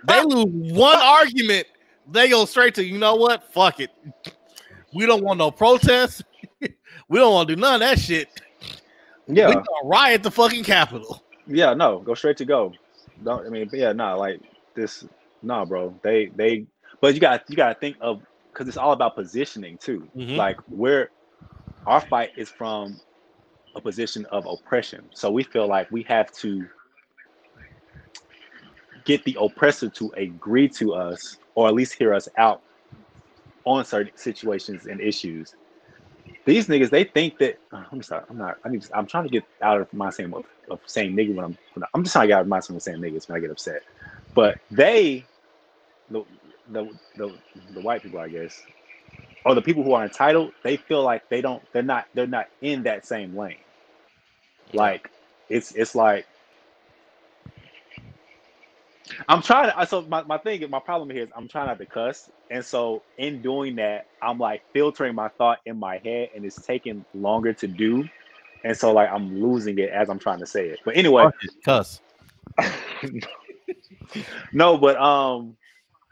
They 0.07 0.21
lose 0.23 0.45
one 0.73 0.97
argument, 0.99 1.67
they 2.09 2.29
go 2.29 2.45
straight 2.45 2.75
to 2.75 2.83
you 2.85 2.97
know 2.97 3.15
what? 3.15 3.51
Fuck 3.51 3.79
it. 3.79 3.89
We 4.93 5.05
don't 5.05 5.23
want 5.23 5.39
no 5.39 5.51
protests. 5.51 6.21
we 6.61 6.69
don't 7.19 7.33
want 7.33 7.49
to 7.49 7.55
do 7.55 7.61
none 7.61 7.75
of 7.75 7.79
that 7.81 7.99
shit. 7.99 8.29
yeah, 9.27 9.47
We 9.49 9.55
gonna 9.55 9.65
riot 9.83 10.23
the 10.23 10.31
fucking 10.31 10.63
capital. 10.63 11.23
yeah, 11.47 11.73
no, 11.73 11.99
go 11.99 12.13
straight 12.13 12.37
to 12.37 12.45
go. 12.45 12.71
Don't 13.23 13.45
I 13.45 13.49
mean, 13.49 13.69
yeah, 13.73 13.91
no, 13.93 14.17
like 14.17 14.39
this, 14.75 15.05
nah, 15.41 15.65
bro. 15.65 15.97
They 16.03 16.27
they, 16.35 16.65
but 17.01 17.13
you 17.15 17.19
got 17.19 17.43
you 17.49 17.55
got 17.55 17.73
to 17.73 17.79
think 17.79 17.97
of 18.01 18.21
because 18.55 18.69
it's 18.69 18.77
all 18.77 18.93
about 18.93 19.15
positioning 19.15 19.77
too. 19.77 20.07
Mhm. 20.15 20.37
Like 20.37 20.57
we're 20.69 21.11
our 21.85 21.99
fight 22.01 22.31
is 22.37 22.49
from 22.49 22.99
a 23.75 23.81
position 23.81 24.25
of 24.27 24.45
oppression, 24.45 25.09
so 25.13 25.29
we 25.29 25.43
feel 25.43 25.67
like 25.67 25.91
we 25.91 26.03
have 26.03 26.31
to 26.37 26.65
get 29.03 29.23
the 29.25 29.37
oppressor 29.39 29.89
to 29.89 30.11
agree 30.17 30.69
to 30.69 30.93
us 30.93 31.37
or 31.53 31.67
at 31.67 31.73
least 31.73 31.93
hear 31.93 32.13
us 32.13 32.27
out 32.37 32.61
on 33.65 33.83
certain 33.83 34.15
situations 34.15 34.85
and 34.87 35.01
issues. 35.01 35.53
These 36.45 36.67
niggas, 36.67 36.89
they 36.89 37.03
think 37.03 37.37
that 37.39 37.59
uh, 37.73 37.83
I'm 37.91 38.01
sorry, 38.01 38.23
I'm 38.29 38.37
not. 38.37 38.57
I 38.63 38.69
need. 38.69 38.83
To, 38.83 38.97
I'm 38.97 39.05
trying 39.05 39.25
to 39.25 39.29
get 39.29 39.43
out 39.61 39.81
of 39.81 39.91
my 39.93 40.11
same 40.11 40.33
of, 40.33 40.45
of 40.69 40.79
saying 40.85 41.15
nigga 41.15 41.35
when 41.35 41.43
I'm. 41.45 41.57
When 41.73 41.83
I'm 41.93 42.03
just 42.03 42.13
trying 42.13 42.23
to 42.23 42.27
get 42.29 42.35
out 42.37 42.41
of 42.41 42.47
my 42.47 42.59
same 42.61 42.77
of 42.77 42.83
saying 42.83 42.99
niggas 42.99 43.27
when 43.27 43.37
I 43.37 43.41
get 43.41 43.51
upset. 43.51 43.81
But 44.33 44.57
they, 44.71 45.25
the 46.71 46.89
the 47.15 47.33
the, 47.73 47.81
white 47.81 48.01
people, 48.03 48.19
I 48.19 48.29
guess, 48.29 48.61
or 49.45 49.55
the 49.55 49.61
people 49.61 49.83
who 49.83 49.93
are 49.93 50.03
entitled, 50.03 50.51
they 50.63 50.77
feel 50.77 51.03
like 51.03 51.27
they 51.29 51.41
don't. 51.41 51.63
They're 51.73 51.83
not. 51.83 52.07
They're 52.13 52.27
not 52.27 52.47
in 52.61 52.83
that 52.83 53.05
same 53.05 53.35
lane. 53.37 53.57
Like 54.73 55.11
it's 55.49 55.71
it's 55.73 55.95
like 55.95 56.25
I'm 59.27 59.41
trying 59.41 59.71
to. 59.71 59.85
So 59.85 60.01
my, 60.03 60.23
my 60.23 60.37
thing, 60.37 60.67
my 60.69 60.79
problem 60.79 61.09
here 61.09 61.23
is 61.23 61.29
I'm 61.35 61.47
trying 61.47 61.67
not 61.67 61.77
to 61.77 61.85
cuss, 61.85 62.29
and 62.49 62.65
so 62.65 63.03
in 63.17 63.41
doing 63.41 63.75
that, 63.75 64.07
I'm 64.21 64.39
like 64.39 64.63
filtering 64.73 65.15
my 65.15 65.29
thought 65.29 65.59
in 65.65 65.77
my 65.77 65.99
head, 65.99 66.29
and 66.35 66.45
it's 66.45 66.61
taking 66.61 67.05
longer 67.13 67.53
to 67.53 67.67
do, 67.67 68.07
and 68.63 68.75
so 68.75 68.91
like 68.93 69.09
I'm 69.09 69.41
losing 69.41 69.77
it 69.79 69.89
as 69.89 70.09
I'm 70.09 70.19
trying 70.19 70.39
to 70.39 70.47
say 70.47 70.69
it. 70.69 70.79
But 70.83 70.97
anyway, 70.97 71.27
Cuss. 71.63 72.01
no, 74.53 74.77
but 74.77 74.97
um, 74.97 75.55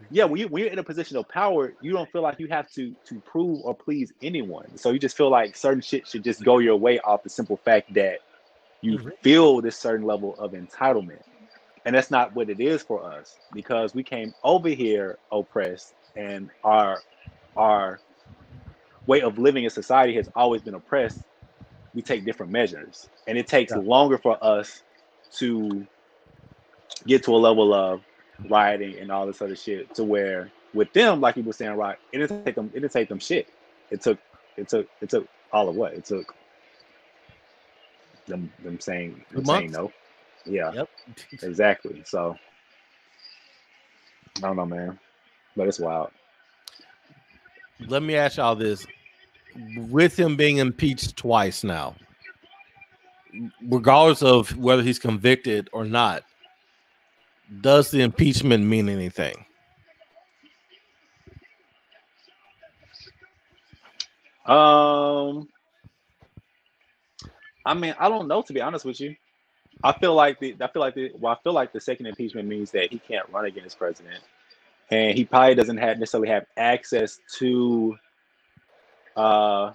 yeah, 0.10 0.26
when 0.26 0.39
you 0.39 0.47
when 0.47 0.64
you're 0.64 0.72
in 0.72 0.80
a 0.80 0.84
position 0.84 1.18
of 1.18 1.28
power, 1.30 1.74
you 1.82 1.91
don't 1.91 2.12
feel 2.12 2.22
like 2.22 2.39
you 2.39 2.47
have 2.49 2.72
to 2.74 2.95
to 3.10 3.22
prove 3.22 3.62
or 3.64 3.76
please 3.76 4.14
anyone. 4.22 4.78
So 4.78 4.91
you 4.91 4.99
just 4.99 5.18
feel 5.18 5.30
like 5.30 5.56
certain 5.56 5.82
shit 5.82 6.08
should 6.08 6.24
just 6.24 6.43
go 6.43 6.60
your 6.60 6.78
way 6.78 6.99
off 6.99 7.24
the 7.24 7.30
simple 7.30 7.58
fact 7.58 7.93
that 7.93 8.20
you 8.82 8.99
Mhm. 8.99 9.12
feel 9.24 9.62
this 9.62 9.78
certain 9.78 10.06
level 10.06 10.36
of 10.39 10.54
entitlement. 10.54 11.22
And 11.86 11.95
that's 11.95 12.12
not 12.12 12.36
what 12.36 12.49
it 12.49 12.60
is 12.62 12.84
for 12.84 13.12
us 13.12 13.38
because 13.54 13.93
we 13.93 14.04
came 14.04 14.34
over 14.43 14.70
here 14.70 15.20
oppressed 15.32 15.93
and 16.16 16.49
our 16.64 17.04
our 17.56 18.01
way 19.08 19.22
of 19.22 19.38
living 19.38 19.64
in 19.64 19.70
society 19.70 20.16
has 20.16 20.30
always 20.36 20.62
been 20.62 20.76
oppressed. 20.76 21.26
We 21.93 22.01
take 22.01 22.26
different 22.26 22.51
measures. 22.51 23.10
And 23.28 23.38
it 23.38 23.47
takes 23.47 23.76
Yeah. 23.76 23.78
longer 23.78 24.18
for 24.18 24.43
us 24.43 24.82
to 25.39 25.86
get 27.08 27.24
to 27.26 27.36
a 27.36 27.38
level 27.38 27.74
of 27.74 28.01
rioting 28.49 28.97
and 28.99 29.11
all 29.11 29.25
this 29.25 29.41
other 29.41 29.55
shit 29.55 29.93
to 29.95 30.03
where 30.03 30.51
with 30.73 30.91
them, 30.93 31.21
like 31.21 31.38
you 31.38 31.43
were 31.43 31.53
saying, 31.53 31.73
right, 31.73 31.97
it 32.11 32.19
didn't 32.19 32.45
take 32.45 32.55
them, 32.55 32.71
it 32.73 32.79
didn't 32.79 32.91
take 32.91 33.09
them 33.09 33.19
shit. 33.19 33.47
It 33.91 34.01
took, 34.01 34.17
it 34.57 34.67
took, 34.69 34.88
it 35.01 35.09
took 35.09 35.27
all 35.51 35.69
of 35.69 35.75
what? 35.75 35.93
It 35.93 36.05
took 36.05 36.34
them, 38.27 38.51
them 38.63 38.79
saying, 38.79 39.23
them 39.31 39.45
saying 39.45 39.71
no. 39.71 39.91
Yeah, 40.45 40.71
Yep. 40.73 40.89
exactly. 41.43 42.03
So 42.05 42.36
I 44.38 44.41
don't 44.41 44.57
know, 44.57 44.65
man, 44.65 44.99
but 45.55 45.67
it's 45.67 45.79
wild. 45.79 46.11
Let 47.88 48.03
me 48.03 48.15
ask 48.15 48.38
y'all 48.38 48.55
this: 48.55 48.86
with 49.77 50.17
him 50.17 50.36
being 50.36 50.57
impeached 50.57 51.15
twice 51.15 51.63
now, 51.63 51.95
regardless 53.61 54.21
of 54.21 54.57
whether 54.57 54.81
he's 54.81 54.99
convicted 54.99 55.69
or 55.71 55.86
not, 55.86 56.23
does 57.62 57.91
the 57.91 58.01
impeachment 58.01 58.66
mean 58.66 58.89
anything? 58.89 59.45
Um, 64.45 65.47
I 67.66 67.74
mean, 67.74 67.95
I 67.97 68.10
don't 68.10 68.28
know 68.28 68.41
to 68.41 68.54
be 68.54 68.62
honest 68.62 68.86
with 68.86 68.99
you. 68.99 69.16
I 69.84 69.93
feel 69.93 70.14
like 70.16 70.39
the 70.39 70.56
I 70.62 70.68
feel 70.68 70.82
like 70.82 70.95
the 70.95 71.12
well, 71.18 71.34
I 71.34 71.43
feel 71.43 71.54
like 71.54 71.72
the 71.74 71.82
second 71.82 72.08
impeachment 72.08 72.47
means 72.47 72.72
that 72.72 72.91
he 72.91 72.99
can't 72.99 73.28
run 73.32 73.45
against 73.45 73.78
president, 73.78 74.24
and 74.91 75.18
he 75.18 75.26
probably 75.26 75.56
doesn't 75.56 75.78
have 75.78 75.97
necessarily 75.99 76.30
have 76.30 76.45
access 76.58 77.20
to. 77.39 77.97
Uh, 79.16 79.72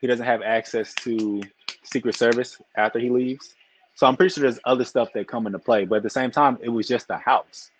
he 0.00 0.06
doesn't 0.06 0.26
have 0.26 0.42
access 0.42 0.94
to 0.94 1.42
Secret 1.82 2.14
Service 2.14 2.60
after 2.76 2.98
he 2.98 3.10
leaves. 3.10 3.54
So 3.98 4.06
I'm 4.06 4.16
pretty 4.16 4.32
sure 4.32 4.42
there's 4.42 4.60
other 4.64 4.84
stuff 4.84 5.08
that 5.14 5.26
come 5.26 5.48
into 5.48 5.58
play. 5.58 5.84
But 5.84 5.96
at 5.96 6.02
the 6.04 6.10
same 6.10 6.30
time, 6.30 6.56
it 6.62 6.68
was 6.68 6.86
just 6.86 7.08
the 7.08 7.16
House. 7.16 7.72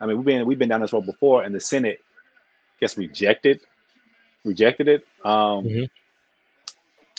I 0.00 0.06
mean, 0.06 0.16
we've 0.16 0.24
been 0.24 0.46
we've 0.46 0.60
been 0.60 0.68
down 0.68 0.80
this 0.80 0.92
road 0.92 1.06
before, 1.06 1.42
and 1.42 1.52
the 1.52 1.58
Senate 1.58 1.98
gets 2.78 2.96
rejected 2.96 3.60
rejected 4.44 4.86
it. 4.86 5.04
Um, 5.24 5.64
Mhm. 5.64 5.90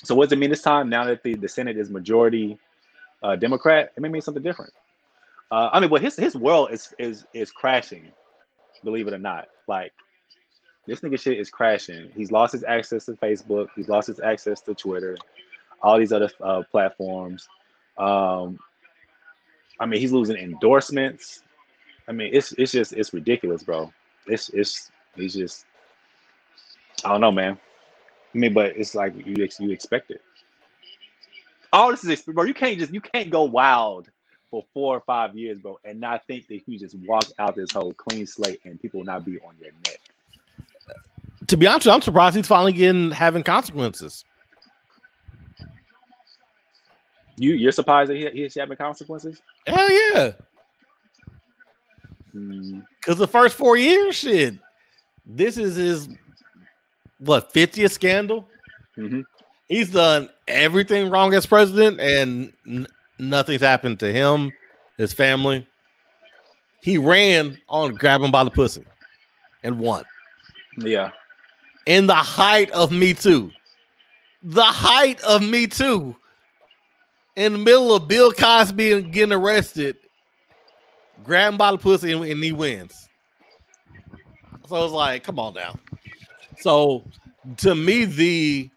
So 0.01 0.15
what 0.15 0.29
does 0.29 0.31
it 0.31 0.39
mean 0.39 0.49
this 0.49 0.61
time? 0.61 0.87
Now 0.87 1.03
that 1.03 1.23
the, 1.23 1.33
the 1.35 1.49
Senate 1.49 1.75
is 1.75 1.89
majority 1.89 2.57
uh, 3.21 3.35
Democrat, 3.35 3.91
it 3.97 3.99
may 3.99 4.07
mean 4.07 4.21
something 4.21 4.43
different. 4.43 4.71
Uh, 5.51 5.69
I 5.73 5.81
mean, 5.81 5.89
but 5.89 6.01
his 6.01 6.15
his 6.15 6.33
world 6.33 6.71
is 6.71 6.93
is 6.97 7.25
is 7.33 7.51
crashing, 7.51 8.13
believe 8.81 9.09
it 9.09 9.13
or 9.13 9.17
not. 9.17 9.49
Like 9.67 9.91
this 10.85 11.01
nigga 11.01 11.19
shit 11.19 11.37
is 11.37 11.49
crashing. 11.49 12.11
He's 12.15 12.31
lost 12.31 12.53
his 12.53 12.63
access 12.63 13.07
to 13.07 13.13
Facebook. 13.13 13.67
He's 13.75 13.89
lost 13.89 14.07
his 14.07 14.21
access 14.21 14.61
to 14.61 14.73
Twitter, 14.73 15.17
all 15.81 15.97
these 15.97 16.13
other 16.13 16.29
uh, 16.41 16.63
platforms. 16.71 17.49
Um, 17.97 18.59
I 19.79 19.85
mean, 19.85 19.99
he's 19.99 20.11
losing 20.11 20.37
endorsements. 20.37 21.43
I 22.07 22.11
mean, 22.11 22.29
it's 22.33 22.53
it's 22.53 22.71
just 22.71 22.93
it's 22.93 23.13
ridiculous, 23.13 23.63
bro. 23.63 23.91
It's 24.27 24.49
it's 24.49 24.91
He's 25.17 25.33
just, 25.33 25.65
I 27.03 27.09
don't 27.09 27.21
know, 27.21 27.31
man. 27.31 27.57
I 28.33 28.37
mean, 28.37 28.53
but 28.53 28.77
it's 28.77 28.93
like 28.93 29.13
you 29.25 29.43
ex- 29.43 29.59
you 29.59 29.71
expect 29.71 30.11
it. 30.11 30.21
All 31.73 31.91
this 31.91 32.03
is, 32.05 32.21
bro. 32.21 32.43
You 32.43 32.53
can't 32.53 32.77
just 32.77 32.93
you 32.93 33.01
can't 33.01 33.29
go 33.29 33.43
wild 33.43 34.09
for 34.49 34.63
four 34.73 34.95
or 34.95 35.01
five 35.01 35.35
years, 35.35 35.59
bro, 35.59 35.79
and 35.83 35.99
not 35.99 36.25
think 36.27 36.47
that 36.47 36.61
you 36.67 36.79
just 36.79 36.95
walk 36.99 37.25
out 37.39 37.55
this 37.55 37.71
whole 37.71 37.93
clean 37.93 38.25
slate 38.25 38.61
and 38.63 38.79
people 38.81 38.99
will 38.99 39.05
not 39.05 39.25
be 39.25 39.39
on 39.39 39.53
your 39.59 39.71
neck. 39.85 39.99
To 41.47 41.57
be 41.57 41.67
honest, 41.67 41.87
I'm 41.87 42.01
surprised 42.01 42.35
he's 42.35 42.47
finally 42.47 42.73
getting 42.73 43.11
having 43.11 43.43
consequences. 43.43 44.23
You 47.37 47.53
you're 47.53 47.71
surprised 47.71 48.09
that 48.11 48.17
he, 48.17 48.29
he's 48.43 48.55
having 48.55 48.77
consequences? 48.77 49.41
Hell 49.67 49.91
yeah. 49.91 50.31
Mm, 52.35 52.83
Because 52.99 53.17
the 53.17 53.27
first 53.27 53.55
four 53.55 53.77
years, 53.77 54.15
shit, 54.15 54.55
this 55.25 55.57
is 55.57 55.75
his 55.75 56.09
what 57.19 57.53
50th 57.53 57.91
scandal. 57.91 58.47
mhm. 58.97 59.23
He's 59.67 59.91
done 59.91 60.29
everything 60.47 61.09
wrong 61.09 61.33
as 61.33 61.45
president, 61.45 61.99
and 61.99 62.53
n- 62.65 62.87
nothing's 63.19 63.61
happened 63.61 63.99
to 63.99 64.11
him, 64.13 64.51
his 64.97 65.11
family. 65.11 65.67
He 66.81 66.97
ran 66.97 67.57
on 67.67 67.95
grab 67.95 68.21
him 68.21 68.31
by 68.31 68.45
the 68.45 68.51
pussy 68.51 68.85
and 69.63 69.77
won 69.79 70.05
Yeah. 70.77 71.11
in 71.85 72.07
the 72.07 72.15
height 72.15 72.71
of 72.71 72.91
Me 72.93 73.13
Too. 73.13 73.51
The 74.43 74.63
height 74.63 75.19
of 75.21 75.41
Me 75.41 75.67
Too. 75.67 76.15
In 77.37 77.53
the 77.53 77.59
middle 77.59 77.95
of 77.95 78.07
Bill 78.07 78.31
Cosby 78.31 79.03
getting 79.03 79.31
arrested, 79.31 79.95
grab 81.23 81.53
him 81.53 81.57
by 81.57 81.71
the 81.71 81.77
pussy 81.77 82.11
and, 82.11 82.25
and 82.25 82.43
he 82.43 82.51
wins. 82.51 83.07
So 84.67 84.83
it's 84.83 84.93
like, 84.93 85.23
come 85.23 85.37
on 85.39 85.53
now. 85.53 85.75
So 86.59 87.05
to 87.57 87.75
me, 87.75 88.05
the 88.05 88.69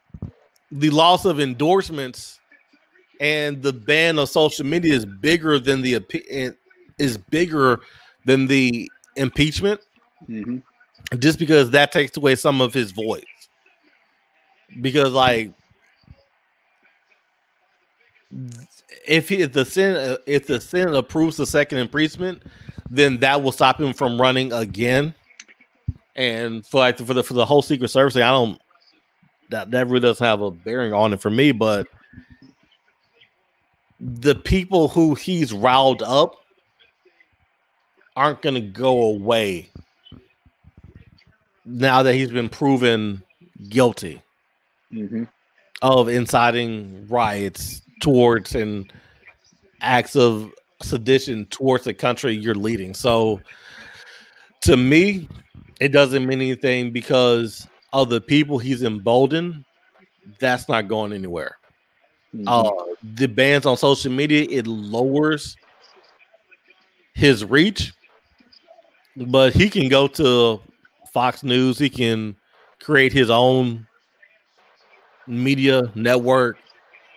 the 0.70 0.90
loss 0.90 1.24
of 1.24 1.40
endorsements 1.40 2.38
and 3.18 3.62
the 3.62 3.72
ban 3.72 4.18
of 4.18 4.28
social 4.28 4.66
media 4.66 4.94
is 4.94 5.06
bigger 5.06 5.58
than 5.58 5.80
the 5.80 6.04
is 6.98 7.16
bigger 7.16 7.80
than 8.26 8.46
the 8.46 8.90
impeachment 9.16 9.80
hmm 10.26 10.58
just 11.18 11.40
because 11.40 11.70
that 11.70 11.90
takes 11.90 12.16
away 12.16 12.36
some 12.36 12.60
of 12.60 12.72
his 12.72 12.92
voice. 12.92 13.24
Because 14.80 15.12
like 15.12 15.50
if 19.06 19.28
he, 19.28 19.42
if 19.42 19.52
the 19.52 19.64
Senate 19.64 20.22
if 20.26 20.46
the 20.46 20.60
Senate 20.60 20.94
approves 20.94 21.36
the 21.36 21.46
second 21.46 21.78
impeachment, 21.78 22.42
then 22.88 23.18
that 23.18 23.42
will 23.42 23.52
stop 23.52 23.80
him 23.80 23.92
from 23.92 24.20
running 24.20 24.52
again. 24.52 25.14
And 26.16 26.66
for 26.66 26.78
like 26.80 26.98
for 26.98 27.14
the 27.14 27.24
for 27.24 27.34
the 27.34 27.46
whole 27.46 27.62
Secret 27.62 27.88
Service, 27.88 28.14
thing, 28.14 28.22
I 28.22 28.30
don't 28.30 28.60
that 29.50 29.70
that 29.72 29.86
really 29.88 30.00
doesn't 30.00 30.24
have 30.24 30.42
a 30.42 30.50
bearing 30.50 30.92
on 30.92 31.12
it 31.12 31.20
for 31.20 31.30
me, 31.30 31.52
but 31.52 31.86
the 34.00 34.34
people 34.34 34.88
who 34.88 35.14
he's 35.14 35.52
riled 35.52 36.02
up 36.02 36.36
aren't 38.16 38.42
gonna 38.42 38.60
go 38.60 39.02
away 39.02 39.70
now 41.64 42.02
that 42.02 42.14
he's 42.14 42.30
been 42.30 42.48
proven 42.48 43.22
guilty 43.68 44.22
hmm 44.90 45.24
of 45.82 46.08
inciting 46.10 47.06
riots 47.08 47.80
towards 48.00 48.54
and 48.54 48.92
acts 49.80 50.16
of 50.16 50.52
sedition 50.82 51.46
towards 51.46 51.84
the 51.84 51.94
country 51.94 52.34
you're 52.34 52.54
leading. 52.54 52.94
So 52.94 53.40
to 54.62 54.76
me, 54.76 55.28
it 55.80 55.88
doesn't 55.88 56.26
mean 56.26 56.40
anything 56.40 56.90
because 56.90 57.66
of 57.92 58.10
the 58.10 58.20
people 58.20 58.58
he's 58.58 58.82
emboldened. 58.82 59.64
That's 60.38 60.68
not 60.68 60.88
going 60.88 61.12
anywhere. 61.12 61.56
Mm-hmm. 62.34 62.46
Uh, 62.46 62.94
the 63.16 63.26
bans 63.26 63.66
on 63.66 63.76
social 63.76 64.12
media 64.12 64.46
it 64.48 64.66
lowers 64.66 65.56
his 67.14 67.44
reach, 67.44 67.92
but 69.16 69.52
he 69.52 69.68
can 69.68 69.88
go 69.88 70.06
to 70.06 70.60
Fox 71.12 71.42
News. 71.42 71.78
He 71.78 71.90
can 71.90 72.36
create 72.80 73.12
his 73.12 73.30
own 73.30 73.86
media 75.26 75.90
network, 75.94 76.58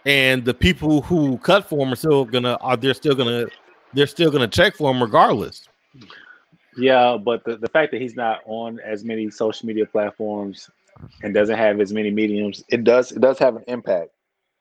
and 0.06 0.44
the 0.44 0.54
people 0.54 1.02
who 1.02 1.38
cut 1.40 1.68
for 1.68 1.86
him 1.86 1.94
are 1.94 1.96
still 1.96 2.26
gonna 2.26 2.58
are 2.62 2.78
they're 2.78 2.94
still 2.94 3.16
gonna 3.16 3.48
they're 3.94 4.08
still 4.08 4.32
gonna 4.32 4.48
check 4.48 4.76
for 4.76 4.92
him 4.92 5.02
regardless. 5.02 5.68
Yeah, 6.76 7.18
but 7.18 7.44
the, 7.44 7.58
the 7.58 7.70
fact 7.70 7.92
that 7.92 8.02
he's 8.02 8.16
not 8.16 8.42
on 8.46 8.80
as 8.80 9.04
many 9.04 9.30
social 9.30 9.68
media 9.68 9.86
platforms 9.86 10.70
and 11.22 11.34
doesn't 11.34 11.58
have 11.58 11.80
as 11.80 11.94
many 11.94 12.12
mediums, 12.12 12.64
it 12.70 12.84
does 12.84 13.12
it 13.12 13.22
does 13.22 13.40
have 13.40 13.56
an 13.56 13.64
impact. 13.68 14.10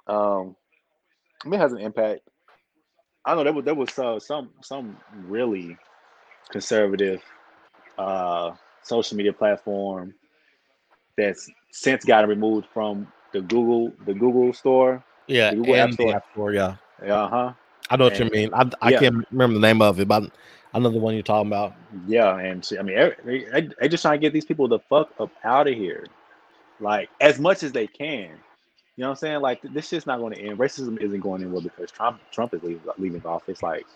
Um, 0.06 0.56
it 1.46 1.56
has 1.56 1.72
an 1.72 1.78
impact. 1.78 2.20
I 3.24 3.34
know 3.34 3.44
there 3.44 3.52
was 3.52 3.64
there 3.64 3.74
was 3.74 3.98
uh, 3.98 4.20
some 4.20 4.50
some 4.60 4.96
really 5.26 5.76
conservative 6.50 7.22
uh, 7.98 8.52
social 8.82 9.16
media 9.16 9.32
platform 9.32 10.14
that's 11.16 11.50
since 11.70 12.04
gotten 12.04 12.28
removed 12.28 12.66
from 12.72 13.10
the 13.32 13.40
Google 13.40 13.92
the 14.04 14.14
Google 14.14 14.52
store. 14.52 15.02
Yeah, 15.26 15.50
The 15.50 15.56
Google 15.56 15.76
App 15.76 15.92
Store. 15.92 16.14
App 16.14 16.24
Store. 16.32 16.52
Yeah, 16.52 16.76
Uh 17.02 17.28
huh. 17.28 17.52
I 17.90 17.96
know 17.96 18.04
what 18.04 18.18
you 18.18 18.30
mean. 18.30 18.50
I, 18.54 18.70
I 18.80 18.90
yeah. 18.90 19.00
can't 19.00 19.26
remember 19.30 19.54
the 19.54 19.60
name 19.60 19.82
of 19.82 20.00
it, 20.00 20.08
but 20.08 20.30
I 20.72 20.78
know 20.78 20.88
the 20.88 20.98
one 20.98 21.14
you're 21.14 21.22
talking 21.22 21.48
about. 21.48 21.74
Yeah, 22.06 22.38
and 22.38 22.66
I 22.78 22.82
mean, 22.82 22.96
they, 23.24 23.44
they, 23.52 23.68
they 23.80 23.88
just 23.88 24.02
trying 24.02 24.18
to 24.18 24.20
get 24.20 24.32
these 24.32 24.44
people 24.44 24.66
the 24.68 24.78
fuck 24.78 25.10
up 25.20 25.30
out 25.44 25.68
of 25.68 25.74
here, 25.74 26.06
like 26.80 27.10
as 27.20 27.38
much 27.38 27.62
as 27.62 27.72
they 27.72 27.86
can. 27.86 28.30
You 28.96 29.02
know 29.02 29.08
what 29.08 29.10
I'm 29.10 29.16
saying? 29.16 29.40
Like 29.40 29.60
this 29.62 29.88
shit's 29.88 30.06
not 30.06 30.20
going 30.20 30.34
to 30.34 30.40
end. 30.40 30.58
Racism 30.58 30.98
isn't 31.00 31.20
going 31.20 31.42
anywhere 31.42 31.62
because 31.62 31.90
Trump 31.90 32.20
Trump 32.30 32.54
is 32.54 32.62
leaving, 32.62 32.82
leaving 32.98 33.26
office. 33.26 33.62
Like, 33.62 33.86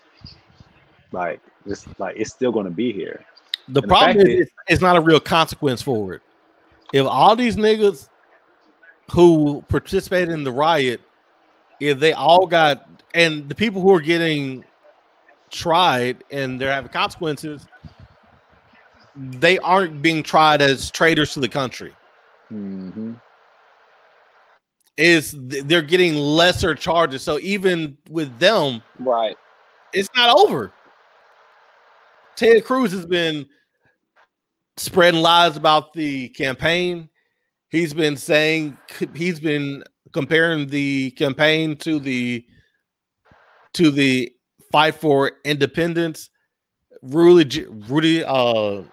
like 1.11 1.39
this, 1.65 1.87
like 1.97 2.15
it's 2.17 2.31
still 2.31 2.51
going 2.51 2.65
to 2.65 2.71
be 2.71 2.91
here. 2.91 3.23
The 3.69 3.81
And 3.81 3.89
problem 3.89 4.17
fact 4.17 4.29
is 4.29 4.39
it's, 4.41 4.51
it's 4.67 4.81
not 4.81 4.95
a 4.95 5.01
real 5.01 5.19
consequence 5.19 5.81
for 5.81 6.13
it. 6.13 6.21
If 6.93 7.05
all 7.05 7.35
these 7.35 7.57
niggas 7.57 8.09
who 9.11 9.63
participated 9.67 10.29
in 10.29 10.43
the 10.43 10.51
riot, 10.51 11.01
if 11.79 11.99
they 11.99 12.13
all 12.13 12.47
got 12.47 12.87
and 13.13 13.47
the 13.49 13.55
people 13.55 13.81
who 13.81 13.93
are 13.93 14.01
getting 14.01 14.63
tried 15.49 16.23
and 16.31 16.59
they're 16.59 16.71
having 16.71 16.91
consequences, 16.91 17.67
they 19.15 19.57
aren't 19.59 20.01
being 20.01 20.23
tried 20.23 20.61
as 20.61 20.91
traitors 20.91 21.33
to 21.33 21.39
the 21.39 21.49
country. 21.49 21.93
hmm 22.49 23.13
Is 24.97 25.35
they're 25.37 25.81
getting 25.81 26.15
lesser 26.15 26.73
charges. 26.75 27.21
So 27.21 27.39
even 27.39 27.97
with 28.09 28.37
them, 28.39 28.81
Right. 28.99 29.37
it's 29.93 30.09
not 30.15 30.35
over. 30.35 30.71
Ted 32.35 32.63
Cruz 32.65 32.91
has 32.91 33.05
been 33.05 33.47
spreading 34.77 35.21
lies 35.21 35.57
about 35.57 35.93
the 35.93 36.29
campaign. 36.29 37.09
He's 37.69 37.93
been 37.93 38.15
saying 38.15 38.77
he's 39.13 39.39
been 39.39 39.83
comparing 40.13 40.67
the 40.67 41.11
campaign 41.11 41.75
to 41.77 41.99
the 41.99 42.45
to 43.73 43.91
the 43.91 44.31
fight 44.71 44.95
for 44.95 45.33
independence. 45.45 46.29
Rudy 47.01 47.65
Rudy 47.69 48.23
uh 48.25 48.83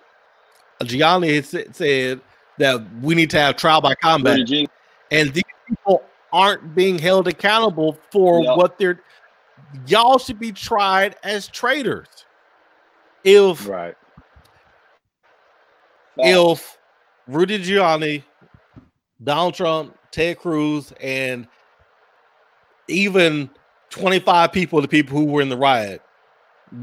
Gianni 0.84 1.40
said 1.42 2.20
that 2.58 2.84
we 3.00 3.14
need 3.14 3.30
to 3.30 3.38
have 3.38 3.56
trial 3.56 3.80
by 3.80 3.94
combat, 3.94 4.38
and 5.10 5.32
these 5.32 5.42
people 5.68 6.02
aren't 6.32 6.74
being 6.74 6.98
held 6.98 7.28
accountable 7.28 7.98
for 8.10 8.42
Yep. 8.42 8.56
what 8.56 8.78
they're. 8.78 9.00
Y'all 9.86 10.18
should 10.18 10.38
be 10.38 10.52
tried 10.52 11.16
as 11.22 11.48
traitors. 11.48 12.08
If 13.22 13.66
Right. 13.66 13.94
if 16.18 16.78
Rudy 17.26 17.58
Giuliani, 17.58 18.22
Donald 19.22 19.54
Trump, 19.54 19.96
Ted 20.14 20.38
Cruz, 20.38 20.92
and 21.00 21.48
even 22.86 23.50
25 23.90 24.52
people, 24.52 24.80
the 24.80 24.88
people 24.88 25.18
who 25.18 25.24
were 25.24 25.42
in 25.42 25.48
the 25.48 25.56
riot, 25.56 26.02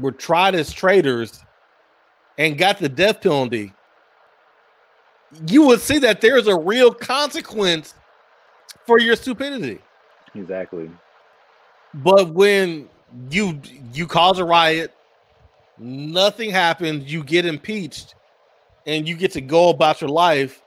were 0.00 0.12
tried 0.12 0.54
as 0.54 0.72
traitors 0.72 1.42
and 2.36 2.58
got 2.58 2.78
the 2.78 2.88
death 2.88 3.22
penalty, 3.22 3.72
you 5.46 5.66
would 5.66 5.80
see 5.80 5.98
that 5.98 6.20
there's 6.20 6.46
a 6.46 6.56
real 6.56 6.92
consequence 6.92 7.94
for 8.86 8.98
your 8.98 9.16
stupidity. 9.16 9.80
Exactly. 10.34 10.90
But 11.94 12.34
when 12.34 12.88
you 13.30 13.60
you 13.92 14.06
cause 14.06 14.38
a 14.38 14.44
riot, 14.44 14.94
nothing 15.78 16.50
happens, 16.50 17.10
you 17.10 17.24
get 17.24 17.46
impeached, 17.46 18.14
and 18.86 19.08
you 19.08 19.14
get 19.14 19.32
to 19.32 19.40
go 19.40 19.70
about 19.70 20.00
your 20.00 20.10
life. 20.10 20.61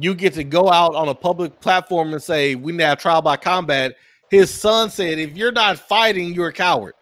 You 0.00 0.14
get 0.14 0.32
to 0.34 0.44
go 0.44 0.70
out 0.70 0.94
on 0.94 1.08
a 1.08 1.14
public 1.14 1.60
platform 1.60 2.12
and 2.12 2.22
say, 2.22 2.54
"We 2.54 2.72
need 2.72 2.84
to 2.84 2.96
trial 2.96 3.22
by 3.22 3.36
combat." 3.36 3.96
His 4.30 4.50
son 4.50 4.90
said, 4.90 5.18
"If 5.18 5.36
you're 5.36 5.52
not 5.52 5.78
fighting, 5.78 6.32
you're 6.34 6.48
a 6.48 6.52
coward." 6.52 6.94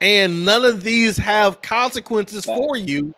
And 0.00 0.44
none 0.44 0.64
of 0.64 0.82
these 0.82 1.16
have 1.16 1.62
consequences 1.62 2.44
for 2.44 2.76
you. 2.76 3.14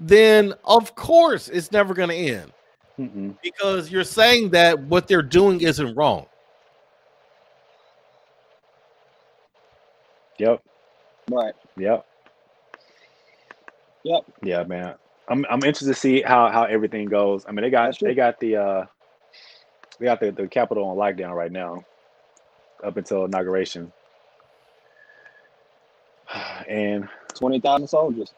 then 0.00 0.54
of 0.64 0.94
course 0.94 1.48
it's 1.48 1.72
never 1.72 1.92
going 1.92 2.08
to 2.08 2.14
end 2.14 2.52
Mm-mm. 2.98 3.34
because 3.42 3.90
you're 3.90 4.04
saying 4.04 4.50
that 4.50 4.78
what 4.78 5.08
they're 5.08 5.22
doing 5.22 5.60
isn't 5.60 5.94
wrong. 5.96 6.26
Yep. 10.38 10.62
Right. 11.30 11.54
Yep. 11.76 12.06
Yep. 14.04 14.22
Yeah, 14.44 14.62
man. 14.64 14.94
I'm 15.30 15.44
I'm 15.50 15.58
interested 15.64 15.86
to 15.88 15.94
see 15.94 16.22
how 16.22 16.50
how 16.50 16.64
everything 16.64 17.06
goes. 17.06 17.44
I 17.46 17.52
mean, 17.52 17.62
they 17.62 17.70
got 17.70 17.86
That's 17.86 17.98
true. 17.98 18.08
they 18.08 18.14
got 18.14 18.40
the 18.40 18.56
uh 18.56 18.86
they 19.98 20.06
got 20.06 20.20
the, 20.20 20.30
the 20.32 20.48
Capitol 20.48 20.84
on 20.84 20.96
lockdown 20.96 21.34
right 21.34 21.52
now, 21.52 21.84
up 22.84 22.96
until 22.96 23.24
inauguration. 23.26 23.92
And 26.68 27.08
Twenty 27.34 27.60
thousand 27.60 27.88
soldiers. 27.88 28.34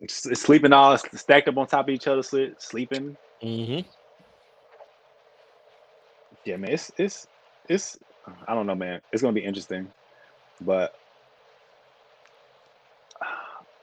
it's, 0.00 0.26
it's 0.26 0.40
sleeping 0.40 0.72
all 0.72 0.96
stacked 0.96 1.48
up 1.48 1.56
on 1.58 1.66
top 1.66 1.88
of 1.88 1.94
each 1.94 2.06
other, 2.06 2.22
sleeping. 2.22 3.16
Mm-hmm. 3.42 3.88
Yeah, 6.44 6.56
man. 6.56 6.70
It's 6.72 6.90
it's 6.98 7.26
it's 7.68 7.98
I 8.46 8.54
don't 8.54 8.66
know, 8.66 8.74
man. 8.74 9.00
It's 9.12 9.22
gonna 9.22 9.34
be 9.34 9.44
interesting, 9.44 9.92
but 10.62 10.94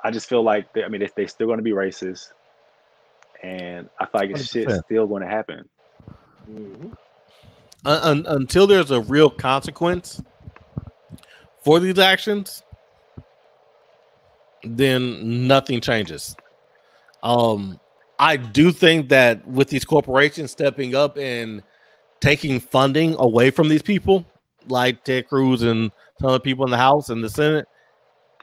I 0.06 0.12
just 0.12 0.30
feel 0.30 0.44
like 0.44 0.72
they, 0.74 0.84
I 0.84 0.88
mean 0.88 1.02
they 1.02 1.10
they 1.16 1.26
still 1.26 1.48
gonna 1.48 1.64
be 1.64 1.72
racist, 1.72 2.28
and 3.42 3.90
I 4.00 4.06
feel 4.06 4.22
like 4.22 4.30
it's 4.30 4.46
shit's 4.46 4.78
still 4.86 5.08
gonna 5.08 5.28
happen. 5.28 5.68
Un- 6.48 8.02
un- 8.04 8.26
until 8.28 8.68
there's 8.68 8.92
a 8.92 9.02
real 9.02 9.32
consequence 9.32 10.22
for 11.64 11.80
these 11.80 11.98
actions, 11.98 12.62
then 14.64 15.48
nothing 15.48 15.82
changes. 15.82 16.36
Um, 17.24 17.80
I 18.20 18.38
do 18.38 18.72
think 18.72 19.10
that 19.10 19.48
with 19.48 19.70
these 19.70 19.86
corporations 19.86 20.52
stepping 20.52 20.94
up 20.94 21.18
and 21.18 21.64
taking 22.20 22.60
funding 22.60 23.16
away 23.18 23.50
from 23.50 23.70
these 23.70 23.82
people, 23.82 24.24
like 24.68 25.04
Ted 25.04 25.28
Cruz 25.28 25.64
and 25.64 25.92
some 26.20 26.28
of 26.28 26.34
the 26.34 26.40
people 26.42 26.64
in 26.64 26.70
the 26.70 26.78
House 26.78 27.10
and 27.10 27.24
the 27.24 27.30
Senate, 27.30 27.68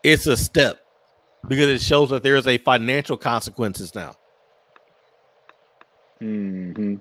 it's 0.02 0.26
a 0.26 0.36
step 0.36 0.81
because 1.48 1.68
it 1.68 1.82
shows 1.82 2.10
that 2.10 2.22
there 2.22 2.36
is 2.36 2.46
a 2.46 2.58
financial 2.58 3.16
consequences 3.16 3.94
now. 3.94 4.14
hmm 6.20 6.94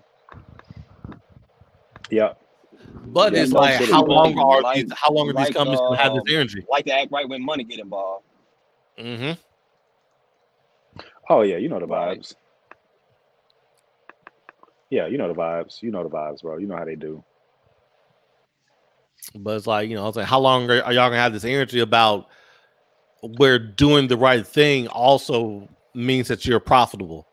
Yeah. 2.09 2.33
But 3.05 3.33
Yeah, 3.33 3.43
it's 3.43 3.51
no 3.51 3.59
like, 3.59 3.89
how 3.89 4.03
long 4.03 4.37
are 4.39 4.61
like- 4.61 4.75
these? 4.87 4.93
How 4.97 5.11
long 5.11 5.29
are 5.29 5.33
these 5.33 5.49
companies 5.55 5.79
to 5.79 5.95
have 5.95 6.13
this 6.13 6.21
um, 6.21 6.25
energy? 6.35 6.65
Like 6.69 6.85
to 6.85 6.93
act 6.93 7.11
right 7.11 7.27
when 7.27 7.43
money 7.43 7.63
get 7.63 7.79
involved. 7.79 8.25
Mm-hmm. 8.97 9.39
Oh 11.29 11.41
yeah, 11.41 11.57
you 11.57 11.69
know 11.69 11.79
the 11.79 11.87
vibes. 11.87 12.35
Yeah, 14.89 15.07
you 15.07 15.17
know 15.17 15.27
the 15.29 15.33
vibes. 15.33 15.81
You 15.81 15.91
know 15.91 16.03
the 16.03 16.09
vibes, 16.09 16.41
bro. 16.41 16.57
You 16.57 16.67
know 16.67 16.75
how 16.75 16.83
they 16.85 16.95
do. 16.95 17.23
But 19.35 19.55
it's 19.57 19.67
like, 19.67 19.87
you 19.89 19.95
know, 19.95 20.03
I 20.03 20.07
was 20.07 20.15
like, 20.17 20.25
how 20.25 20.39
long 20.39 20.69
are, 20.69 20.81
are 20.83 20.91
y'all 20.91 21.09
gonna 21.09 21.17
have 21.21 21.31
this 21.31 21.45
energy 21.45 21.79
about 21.79 22.27
where 23.21 23.59
doing 23.59 24.07
the 24.07 24.17
right 24.17 24.45
thing 24.45 24.87
also 24.87 25.67
means 25.93 26.27
that 26.27 26.45
you're 26.45 26.59
profitable 26.59 27.27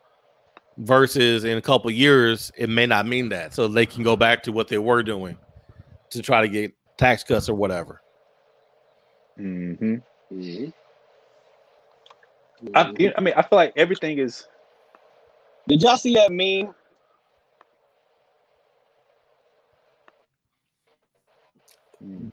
versus 0.79 1.45
in 1.45 1.59
a 1.59 1.63
couple 1.63 1.91
years 1.91 2.53
it 2.57 2.69
may 2.69 2.87
not 2.87 3.07
mean 3.07 3.29
that. 3.31 3.55
So 3.55 3.69
they 3.69 3.87
can 3.87 4.03
go 4.03 4.17
back 4.17 4.43
to 4.45 4.53
what 4.53 4.69
they 4.69 4.79
were 4.79 5.03
doing 5.03 5.37
to 6.11 6.23
try 6.23 6.43
to 6.43 6.49
get 6.49 6.73
tax 6.97 7.25
cuts 7.25 7.49
or 7.49 7.55
whatever. 7.55 8.03
hmm 9.37 9.97
Mm-hmm. 10.33 10.71
I, 12.75 12.93
you- 12.99 13.13
I 13.17 13.21
mean, 13.21 13.35
I 13.37 13.43
feel 13.43 13.57
like 13.57 13.73
everything 13.77 14.19
is. 14.19 14.47
Did 15.69 15.83
y'all 15.83 15.97
see 15.97 16.15
that 16.15 16.33
meme? 16.33 16.75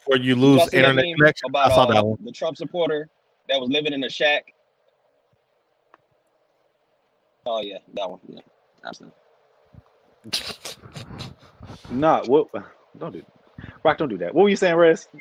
Where 0.05 0.19
you 0.19 0.35
lose 0.35 0.67
internet 0.73 1.05
connection. 1.15 1.49
about 1.49 1.71
I 1.71 1.75
saw 1.75 1.85
uh, 1.85 1.93
that 1.93 2.05
one. 2.05 2.17
the 2.23 2.31
Trump 2.31 2.57
supporter 2.57 3.09
that 3.49 3.59
was 3.59 3.69
living 3.69 3.93
in 3.93 4.03
a 4.03 4.09
shack? 4.09 4.53
Oh 7.45 7.61
yeah, 7.61 7.77
that 7.93 8.09
one. 8.09 8.19
Yeah, 8.27 8.41
absolutely. 8.85 9.17
Nah, 11.89 12.23
what? 12.25 12.47
Don't 12.97 13.11
do. 13.13 13.23
Rock, 13.83 13.97
don't 13.97 14.09
do 14.09 14.17
that. 14.17 14.33
What 14.33 14.43
were 14.43 14.49
you 14.49 14.55
saying, 14.55 14.75
Rez? 14.75 15.07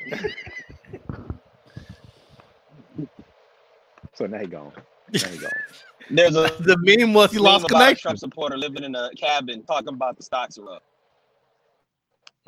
so 4.13 4.25
now 4.25 4.39
he 4.39 4.47
gone. 4.47 4.71
Now 5.13 5.27
he 5.29 5.37
gone. 5.37 5.51
There's 6.09 6.35
a 6.35 6.51
The 6.59 6.77
meme 6.81 7.13
was 7.13 7.31
he 7.31 7.39
lost 7.39 7.65
about 7.65 7.77
a 7.77 7.79
connection. 7.79 8.01
Trump 8.03 8.19
supporter 8.19 8.57
living 8.57 8.83
in 8.83 8.93
a 8.95 9.09
cabin 9.17 9.63
talking 9.63 9.89
about 9.89 10.17
the 10.17 10.23
stocks 10.23 10.57
are 10.59 10.75
up. 10.75 10.83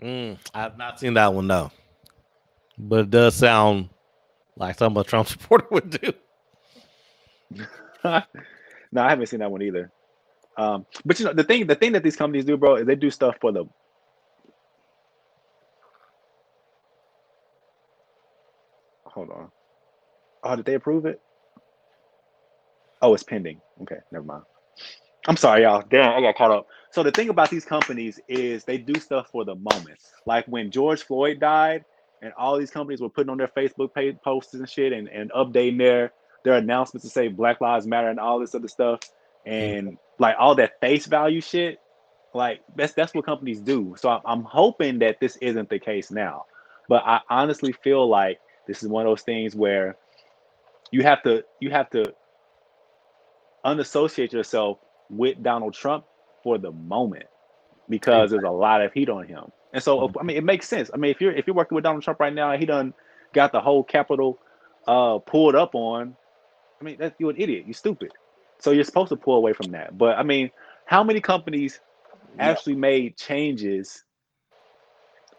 Mm, 0.02 0.38
I've 0.54 0.78
not 0.78 1.00
seen 1.00 1.16
that 1.16 1.34
one 1.34 1.48
though, 1.48 1.72
but 2.78 3.00
it 3.00 3.10
does 3.10 3.34
sound 3.36 3.90
like 4.58 4.80
something 4.80 5.02
a 5.02 5.06
Trump 5.06 5.28
supporter 5.30 5.68
would 5.72 5.92
do. 5.92 6.14
no, 8.04 8.24
I 9.04 9.10
haven't 9.10 9.28
seen 9.28 9.42
that 9.42 9.52
one 9.52 9.62
either. 9.64 9.92
Um, 10.58 10.86
but 11.06 11.20
you 11.20 11.26
know 11.26 11.34
the 11.34 11.44
thing, 11.44 11.68
the 11.68 11.76
thing 11.76 11.94
that 11.94 12.04
these 12.04 12.16
companies 12.18 12.46
do, 12.46 12.58
bro, 12.58 12.78
is 12.78 12.88
they 12.88 12.96
do 12.96 13.12
stuff 13.12 13.38
for 13.42 13.52
the. 13.52 13.66
Hold 19.06 19.32
on. 19.32 19.50
Oh, 20.44 20.56
did 20.58 20.66
they 20.66 20.76
approve 20.76 21.06
it? 21.06 21.22
Oh, 23.02 23.14
it's 23.14 23.24
pending. 23.24 23.62
Okay, 23.84 23.98
never 24.12 24.26
mind. 24.26 24.44
I'm 25.28 25.38
sorry, 25.38 25.64
y'all. 25.64 25.84
Damn, 25.90 26.14
I 26.14 26.22
got 26.22 26.36
caught 26.38 26.52
up. 26.52 26.68
So 26.92 27.04
the 27.04 27.12
thing 27.12 27.30
about 27.30 27.50
these 27.50 27.66
companies 27.66 28.20
is 28.28 28.66
they 28.66 28.78
do 28.78 29.00
stuff 29.00 29.30
for 29.32 29.46
the 29.46 29.56
moment. 29.56 30.00
Like 30.26 30.46
when 30.48 30.72
George 30.72 31.04
Floyd 31.04 31.40
died, 31.40 31.86
and 32.22 32.34
all 32.38 32.58
these 32.58 32.72
companies 32.72 33.02
were 33.02 33.10
putting 33.10 33.30
on 33.30 33.38
their 33.38 33.48
Facebook 33.48 33.94
page 33.94 34.18
posts 34.24 34.54
and 34.54 34.70
shit, 34.70 34.94
and, 34.94 35.08
and 35.08 35.32
updating 35.32 35.78
their 35.78 36.12
their 36.44 36.56
announcements 36.56 37.06
to 37.06 37.12
say 37.12 37.28
Black 37.28 37.62
Lives 37.62 37.88
Matter 37.88 38.10
and 38.10 38.20
all 38.20 38.40
this 38.40 38.56
other 38.56 38.68
stuff, 38.68 39.00
and 39.46 39.98
like 40.20 40.36
all 40.40 40.56
that 40.56 40.80
face 40.80 41.06
value 41.06 41.42
shit. 41.42 41.80
Like 42.34 42.62
that's 42.76 42.94
that's 42.94 43.14
what 43.14 43.26
companies 43.26 43.60
do. 43.60 43.96
So 43.98 44.10
I'm, 44.10 44.22
I'm 44.26 44.44
hoping 44.44 45.00
that 45.00 45.20
this 45.20 45.38
isn't 45.38 45.70
the 45.70 45.80
case 45.80 46.12
now, 46.12 46.46
but 46.88 47.04
I 47.06 47.22
honestly 47.30 47.72
feel 47.72 48.08
like 48.08 48.40
this 48.68 48.84
is 48.84 48.90
one 48.90 49.06
of 49.06 49.12
those 49.12 49.24
things 49.24 49.56
where 49.56 49.98
you 50.92 51.04
have 51.04 51.24
to 51.24 51.44
you 51.60 51.72
have 51.72 51.90
to 51.92 52.14
unassociate 53.64 54.34
yourself 54.34 54.80
with 55.10 55.42
Donald 55.42 55.74
Trump 55.74 56.06
for 56.44 56.58
the 56.58 56.72
moment 56.72 57.26
because 57.90 58.32
there's 58.32 58.44
a 58.44 58.50
lot 58.50 58.82
of 58.82 58.94
heat 58.94 59.10
on 59.10 59.28
him. 59.28 59.46
And 59.74 59.84
so 59.84 60.12
I 60.20 60.24
mean 60.24 60.38
it 60.38 60.44
makes 60.44 60.68
sense. 60.68 60.90
I 60.94 60.98
mean 60.98 61.12
if 61.12 61.22
you're 61.22 61.32
if 61.34 61.48
you're 61.48 61.56
working 61.56 61.76
with 61.76 61.84
Donald 61.84 62.04
Trump 62.04 62.20
right 62.20 62.34
now, 62.34 62.58
he 62.58 62.66
done 62.66 62.94
got 63.34 63.52
the 63.52 63.62
whole 63.62 63.84
Capitol 63.84 64.40
uh 64.88 65.20
pulled 65.20 65.56
up 65.56 65.76
on. 65.76 66.16
I 66.82 66.86
mean 66.86 66.98
that's 67.00 67.16
you're 67.20 67.32
an 67.32 67.38
idiot. 67.40 67.66
You're 67.66 67.74
stupid. 67.74 68.12
So 68.60 68.72
you're 68.72 68.84
supposed 68.86 69.10
to 69.10 69.18
pull 69.18 69.36
away 69.38 69.54
from 69.54 69.72
that. 69.72 69.98
But 69.98 70.18
I 70.18 70.24
mean, 70.24 70.52
how 70.86 71.04
many 71.04 71.22
companies 71.22 71.80
Yeah. 72.38 72.52
actually 72.52 72.76
made 72.76 73.18
changes 73.18 74.04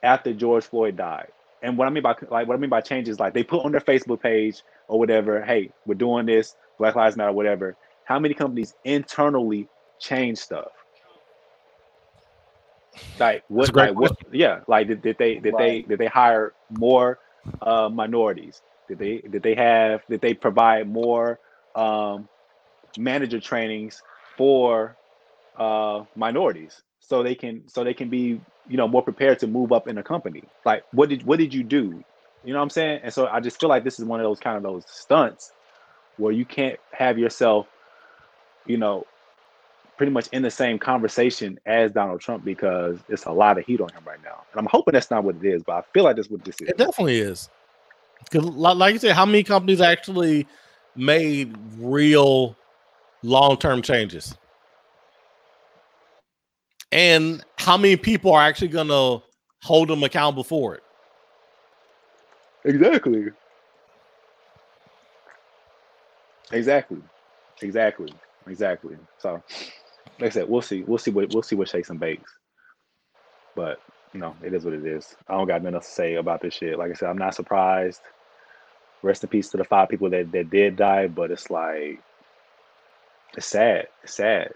after 0.02 0.32
George 0.32 0.64
Floyd 0.64 0.96
died? 0.96 1.28
And 1.62 1.76
what 1.76 1.88
I 1.88 1.90
mean 1.90 2.02
by 2.02 2.14
like 2.30 2.46
what 2.48 2.54
I 2.54 2.58
mean 2.58 2.70
by 2.70 2.80
changes, 2.80 3.18
like 3.18 3.34
they 3.34 3.42
put 3.44 3.64
on 3.64 3.72
their 3.72 3.80
Facebook 3.80 4.20
page 4.22 4.62
or 4.88 4.98
whatever, 4.98 5.42
hey, 5.44 5.72
we're 5.86 5.94
doing 5.96 6.26
this, 6.26 6.56
Black 6.78 6.94
Lives 6.94 7.16
Matter, 7.16 7.32
whatever. 7.32 7.76
How 8.04 8.18
many 8.18 8.34
companies 8.34 8.74
internally 8.84 9.68
change 9.98 10.38
stuff? 10.38 10.77
Like 13.18 13.44
That's 13.56 13.68
a 13.68 13.72
what? 13.72 13.72
great 13.72 13.90
Like 13.90 13.96
what? 13.96 14.18
Yeah, 14.32 14.60
like 14.66 14.88
did, 14.88 15.02
did 15.02 15.16
they 15.18 15.36
did 15.36 15.54
they 15.58 15.82
did 15.82 15.98
they 15.98 16.06
hire 16.06 16.54
more 16.70 17.18
uh, 17.62 17.88
minorities? 17.88 18.62
Did 18.88 18.98
they 18.98 19.18
did 19.18 19.42
they 19.42 19.54
have 19.54 20.02
did 20.08 20.20
they 20.20 20.34
provide 20.34 20.88
more 20.88 21.38
um, 21.74 22.28
manager 22.96 23.40
trainings 23.40 24.02
for 24.36 24.96
uh, 25.56 26.04
minorities 26.16 26.82
so 27.00 27.22
they 27.22 27.34
can 27.34 27.62
so 27.68 27.84
they 27.84 27.94
can 27.94 28.08
be 28.08 28.40
you 28.68 28.76
know 28.76 28.88
more 28.88 29.02
prepared 29.02 29.38
to 29.40 29.46
move 29.46 29.72
up 29.72 29.88
in 29.88 29.98
a 29.98 30.02
company? 30.02 30.42
Like 30.64 30.84
what 30.92 31.08
did 31.08 31.24
what 31.24 31.38
did 31.38 31.52
you 31.52 31.64
do? 31.64 32.02
You 32.44 32.52
know 32.52 32.60
what 32.60 32.64
I'm 32.64 32.70
saying? 32.70 33.00
And 33.02 33.12
so 33.12 33.26
I 33.26 33.40
just 33.40 33.60
feel 33.60 33.68
like 33.68 33.84
this 33.84 33.98
is 33.98 34.04
one 34.04 34.20
of 34.20 34.24
those 34.24 34.38
kind 34.38 34.56
of 34.56 34.62
those 34.62 34.84
stunts 34.86 35.52
where 36.16 36.32
you 36.32 36.44
can't 36.44 36.78
have 36.92 37.18
yourself, 37.18 37.66
you 38.66 38.76
know, 38.76 39.04
pretty 39.98 40.12
much 40.12 40.28
in 40.28 40.42
the 40.42 40.50
same 40.50 40.78
conversation 40.78 41.58
as 41.66 41.92
Donald 41.92 42.20
Trump 42.20 42.44
because 42.44 42.98
it's 43.08 43.26
a 43.26 43.32
lot 43.32 43.58
of 43.58 43.66
heat 43.66 43.80
on 43.80 43.90
him 43.90 44.02
right 44.06 44.22
now. 44.22 44.44
And 44.52 44.60
I'm 44.60 44.66
hoping 44.66 44.92
that's 44.92 45.10
not 45.10 45.24
what 45.24 45.36
it 45.36 45.44
is, 45.44 45.62
but 45.64 45.72
I 45.74 45.82
feel 45.92 46.04
like 46.04 46.16
that's 46.16 46.30
what 46.30 46.44
this 46.44 46.54
is. 46.60 46.68
It 46.68 46.78
definitely 46.78 47.18
is. 47.18 47.50
Because, 48.30 48.44
like 48.44 48.92
you 48.94 48.98
said, 49.00 49.14
how 49.14 49.26
many 49.26 49.42
companies 49.42 49.80
actually 49.80 50.46
made 50.96 51.56
real 51.76 52.56
long 53.22 53.58
term 53.58 53.82
changes? 53.82 54.34
And 56.92 57.44
how 57.58 57.76
many 57.76 57.96
people 57.96 58.32
are 58.32 58.42
actually 58.42 58.68
going 58.68 58.88
to 58.88 59.22
hold 59.62 59.88
them 59.88 60.02
accountable 60.04 60.44
for 60.44 60.76
it? 60.76 60.82
Exactly. 62.64 63.26
Exactly. 66.50 66.98
exactly, 67.60 68.12
exactly. 68.46 68.96
So, 69.18 69.42
like 70.20 70.30
I 70.30 70.30
said, 70.30 70.48
we'll 70.48 70.62
see. 70.62 70.82
We'll 70.82 70.98
see 70.98 71.10
what 71.10 71.32
we'll 71.32 71.42
see 71.42 71.56
what 71.56 71.68
shakes 71.68 71.90
and 71.90 72.00
bakes. 72.00 72.32
But 73.54 73.80
you 74.12 74.20
know, 74.20 74.34
it 74.42 74.54
is 74.54 74.64
what 74.64 74.74
it 74.74 74.86
is. 74.86 75.16
I 75.28 75.34
don't 75.34 75.46
got 75.46 75.62
nothing 75.62 75.74
else 75.76 75.86
to 75.86 75.92
say 75.92 76.14
about 76.14 76.40
this 76.40 76.54
shit. 76.54 76.78
Like 76.78 76.90
I 76.90 76.94
said, 76.94 77.08
I'm 77.08 77.18
not 77.18 77.34
surprised. 77.34 78.00
Rest 79.02 79.22
in 79.22 79.28
peace 79.28 79.48
to 79.50 79.56
the 79.56 79.64
five 79.64 79.88
people 79.88 80.10
that, 80.10 80.32
that 80.32 80.50
did 80.50 80.76
die, 80.76 81.06
but 81.06 81.30
it's 81.30 81.50
like 81.50 82.00
it's 83.36 83.46
sad. 83.46 83.88
It's 84.02 84.14
sad. 84.14 84.52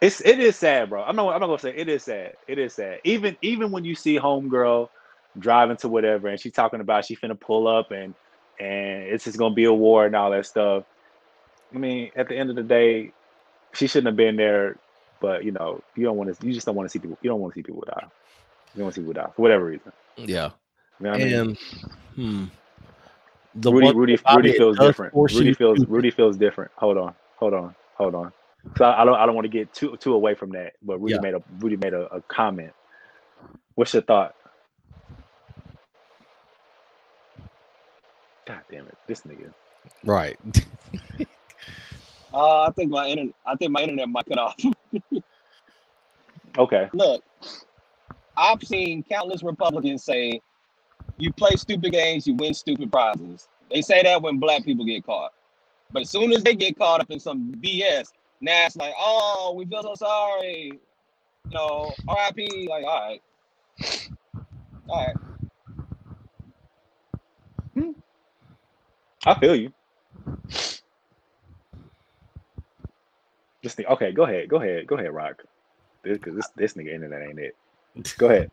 It's 0.00 0.20
it 0.22 0.40
is 0.40 0.56
sad, 0.56 0.90
bro. 0.90 1.02
I'm 1.02 1.16
not 1.16 1.32
I'm 1.34 1.40
not 1.40 1.46
gonna 1.46 1.58
say 1.58 1.74
it 1.76 1.88
is 1.88 2.04
sad. 2.04 2.34
It 2.48 2.58
is 2.58 2.74
sad. 2.74 3.00
Even 3.04 3.36
even 3.42 3.70
when 3.70 3.84
you 3.84 3.94
see 3.94 4.18
homegirl 4.18 4.88
driving 5.38 5.76
to 5.78 5.88
whatever 5.88 6.28
and 6.28 6.38
she's 6.38 6.52
talking 6.52 6.80
about 6.80 7.04
she 7.04 7.16
finna 7.16 7.38
pull 7.38 7.66
up 7.66 7.90
and 7.90 8.14
and 8.60 9.04
it's 9.04 9.24
just 9.24 9.38
gonna 9.38 9.54
be 9.54 9.64
a 9.64 9.72
war 9.72 10.06
and 10.06 10.16
all 10.16 10.30
that 10.30 10.46
stuff. 10.46 10.84
I 11.74 11.78
mean, 11.78 12.10
at 12.16 12.28
the 12.28 12.36
end 12.36 12.50
of 12.50 12.56
the 12.56 12.62
day, 12.62 13.12
she 13.74 13.86
shouldn't 13.88 14.08
have 14.08 14.16
been 14.16 14.36
there. 14.36 14.78
But 15.20 15.44
you 15.44 15.52
know, 15.52 15.82
you 15.96 16.04
don't 16.04 16.16
want 16.16 16.36
to. 16.36 16.46
You 16.46 16.52
just 16.52 16.66
don't 16.66 16.76
want 16.76 16.88
to 16.88 16.92
see 16.92 16.98
people. 17.00 17.18
You 17.22 17.30
don't 17.30 17.40
want 17.40 17.54
to 17.54 17.58
see 17.58 17.62
people 17.64 17.84
die. 17.86 18.04
You 18.74 18.78
don't 18.78 18.84
want 18.84 18.94
to 18.94 19.00
see 19.00 19.04
people 19.06 19.14
die 19.22 19.30
for 19.36 19.42
whatever 19.42 19.66
reason. 19.66 19.92
Yeah. 20.16 20.50
You 21.00 21.04
know 21.04 21.10
what 21.10 21.16
I 21.16 21.20
mean? 21.20 21.44
And 21.44 21.58
hmm, 22.16 22.46
the 23.54 23.72
Rudy, 23.72 23.92
Rudy, 23.92 24.18
Rudy 24.28 24.52
it, 24.52 24.56
it 24.56 24.56
feels 24.56 24.78
different. 24.78 25.14
force 25.14 25.32
Rudy 25.32 25.52
feels, 25.54 25.84
to- 25.84 25.88
Rudy 25.88 26.10
feels 26.10 26.36
different. 26.36 26.72
Hold 26.76 26.98
on, 26.98 27.14
hold 27.36 27.54
on, 27.54 27.74
hold 27.96 28.14
on. 28.14 28.32
So 28.78 28.84
I, 28.84 29.02
I 29.02 29.04
don't, 29.06 29.16
I 29.16 29.26
don't 29.26 29.34
want 29.36 29.46
to 29.46 29.50
get 29.50 29.72
too, 29.74 29.96
too 29.98 30.14
away 30.14 30.34
from 30.34 30.50
that. 30.52 30.74
But 30.82 31.00
Rudy 31.00 31.18
Yeah. 31.18 31.20
made 31.20 31.34
a, 31.34 31.42
Rudy 31.60 31.76
made 31.76 31.94
a, 31.94 32.06
a 32.14 32.22
comment. 32.22 32.72
What's 33.76 33.94
your 33.94 34.02
thought? 34.02 34.34
God 38.46 38.62
damn 38.70 38.86
it, 38.88 38.98
this 39.08 39.22
nigga. 39.22 39.52
Right. 40.04 40.38
Uh, 42.32 42.62
I 42.62 42.70
think 42.70 42.90
my 42.90 43.06
internet. 43.08 43.34
I 43.46 43.56
think 43.56 43.72
my 43.72 43.80
internet 43.82 44.08
might 44.08 44.26
cut 44.26 44.38
off. 44.38 44.56
Okay, 46.58 46.90
Look, 46.92 47.24
I've 48.36 48.62
seen 48.62 49.02
countless 49.04 49.42
Republicans 49.42 50.04
say, 50.04 50.40
"You 51.16 51.32
play 51.32 51.56
stupid 51.56 51.92
games, 51.92 52.26
you 52.26 52.34
win 52.34 52.52
stupid 52.52 52.92
prizes." 52.92 53.48
They 53.70 53.80
say 53.80 54.02
that 54.02 54.20
when 54.20 54.36
black 54.38 54.62
people 54.64 54.84
get 54.84 55.02
caught, 55.06 55.32
but 55.92 56.02
as 56.02 56.10
soon 56.10 56.30
as 56.32 56.42
they 56.44 56.54
get 56.54 56.76
caught 56.76 57.00
up 57.00 57.10
in 57.10 57.20
some 57.20 57.52
BS, 57.54 58.12
now 58.42 58.66
it's 58.66 58.76
like, 58.76 58.92
"Oh, 58.98 59.54
we 59.56 59.64
feel 59.64 59.82
so 59.82 59.94
sorry." 59.94 60.72
You 61.46 61.50
know, 61.54 61.94
R.I.P. 62.06 62.68
Like, 62.68 62.84
all 62.84 63.00
right, 63.00 63.22
all 64.88 65.06
right. 65.06 65.16
Hmm. 67.72 67.92
I 69.24 69.40
feel 69.40 69.56
you. 69.56 69.72
This 73.62 73.74
thing. 73.74 73.86
Okay, 73.86 74.12
go 74.12 74.24
ahead, 74.24 74.48
go 74.48 74.56
ahead, 74.56 74.86
go 74.86 74.96
ahead, 74.96 75.12
Rock. 75.12 75.42
Because 76.02 76.34
this, 76.34 76.48
this 76.56 76.74
nigga 76.74 76.92
internet 76.92 77.22
ain't 77.22 77.38
it. 77.38 77.56
Go 78.18 78.28
ahead. 78.28 78.50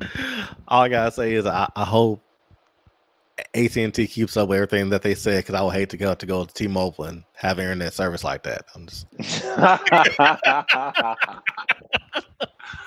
All 0.68 0.82
I 0.82 0.88
gotta 0.88 1.10
say 1.12 1.34
is 1.34 1.46
I, 1.46 1.68
I 1.76 1.84
hope 1.84 2.22
AT 3.54 3.76
and 3.76 3.92
T 3.92 4.06
keeps 4.06 4.36
up 4.36 4.48
with 4.48 4.56
everything 4.56 4.88
that 4.90 5.02
they 5.02 5.14
said 5.14 5.44
because 5.44 5.54
I 5.54 5.62
would 5.62 5.74
hate 5.74 5.90
to 5.90 5.96
go 5.96 6.14
to 6.14 6.26
go 6.26 6.44
to 6.44 6.54
T-Mobile 6.54 7.04
and 7.04 7.24
have 7.34 7.58
internet 7.58 7.92
service 7.92 8.24
like 8.24 8.42
that. 8.44 8.64
I'm 8.74 8.86
just 8.86 9.06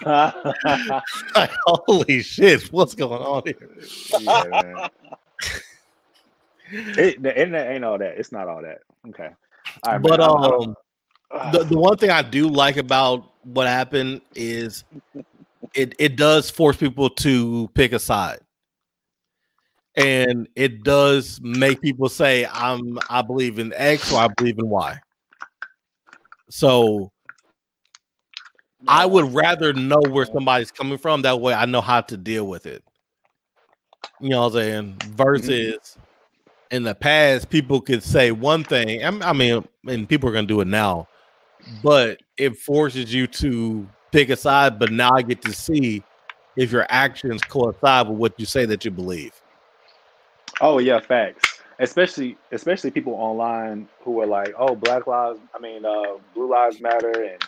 like, 1.35 1.51
holy 1.65 2.21
shit, 2.21 2.63
what's 2.71 2.95
going 2.95 3.21
on 3.21 3.43
here? 3.45 3.69
Yeah, 4.19 4.49
man. 4.49 4.89
It, 6.71 7.21
the 7.21 7.39
internet 7.39 7.71
ain't 7.71 7.83
all 7.83 7.97
that. 7.97 8.17
It's 8.17 8.31
not 8.31 8.47
all 8.47 8.61
that. 8.61 8.79
Okay. 9.09 9.29
Right, 9.85 10.01
But 10.01 10.19
man, 10.19 10.21
I'm- 10.21 10.37
I'm- 10.37 10.53
um, 10.53 10.75
the, 11.51 11.63
the 11.63 11.77
one 11.77 11.97
thing 11.97 12.09
I 12.09 12.21
do 12.21 12.47
like 12.47 12.77
about 12.77 13.31
what 13.43 13.67
happened 13.67 14.21
is 14.35 14.83
it 15.73 15.93
it 15.99 16.15
does 16.15 16.49
force 16.49 16.75
people 16.77 17.09
to 17.09 17.69
pick 17.75 17.93
a 17.93 17.99
side. 17.99 18.39
And 19.95 20.47
it 20.55 20.83
does 20.83 21.39
make 21.41 21.81
people 21.81 22.09
say, 22.09 22.47
I'm 22.51 22.99
I 23.09 23.21
believe 23.21 23.59
in 23.59 23.73
X 23.75 24.11
or 24.13 24.19
I 24.19 24.27
believe 24.27 24.57
in 24.59 24.69
Y. 24.69 24.99
So 26.49 27.11
I 28.87 29.05
would 29.05 29.33
rather 29.33 29.73
know 29.73 30.01
where 30.09 30.25
somebody's 30.25 30.71
coming 30.71 30.97
from. 30.97 31.21
That 31.23 31.41
way 31.41 31.53
I 31.53 31.65
know 31.65 31.81
how 31.81 32.01
to 32.01 32.17
deal 32.17 32.47
with 32.47 32.65
it. 32.65 32.83
You 34.19 34.29
know 34.29 34.41
what 34.43 34.47
I'm 34.47 34.53
saying? 34.53 34.97
Versus 35.15 35.97
in 36.71 36.83
the 36.83 36.95
past, 36.95 37.49
people 37.49 37.81
could 37.81 38.03
say 38.03 38.31
one 38.31 38.63
thing. 38.63 39.03
I 39.03 39.33
mean, 39.33 39.67
and 39.87 40.07
people 40.07 40.29
are 40.29 40.33
gonna 40.33 40.47
do 40.47 40.61
it 40.61 40.67
now, 40.67 41.07
but 41.83 42.21
it 42.37 42.57
forces 42.57 43.13
you 43.13 43.27
to 43.27 43.87
pick 44.11 44.29
a 44.29 44.35
side. 44.35 44.79
But 44.79 44.91
now 44.91 45.11
I 45.15 45.21
get 45.21 45.41
to 45.43 45.53
see 45.53 46.03
if 46.55 46.71
your 46.71 46.85
actions 46.89 47.41
coincide 47.43 48.07
with 48.07 48.17
what 48.17 48.39
you 48.39 48.45
say 48.45 48.65
that 48.65 48.85
you 48.85 48.91
believe. 48.91 49.33
Oh 50.61 50.77
yeah, 50.77 50.99
facts. 50.99 51.61
Especially 51.79 52.37
especially 52.51 52.91
people 52.91 53.13
online 53.13 53.87
who 54.03 54.19
are 54.21 54.27
like, 54.27 54.53
oh, 54.57 54.75
Black 54.75 55.07
Lives, 55.07 55.39
I 55.55 55.59
mean, 55.59 55.85
uh, 55.85 56.17
Blue 56.35 56.49
Lives 56.49 56.81
Matter, 56.81 57.23
and 57.23 57.43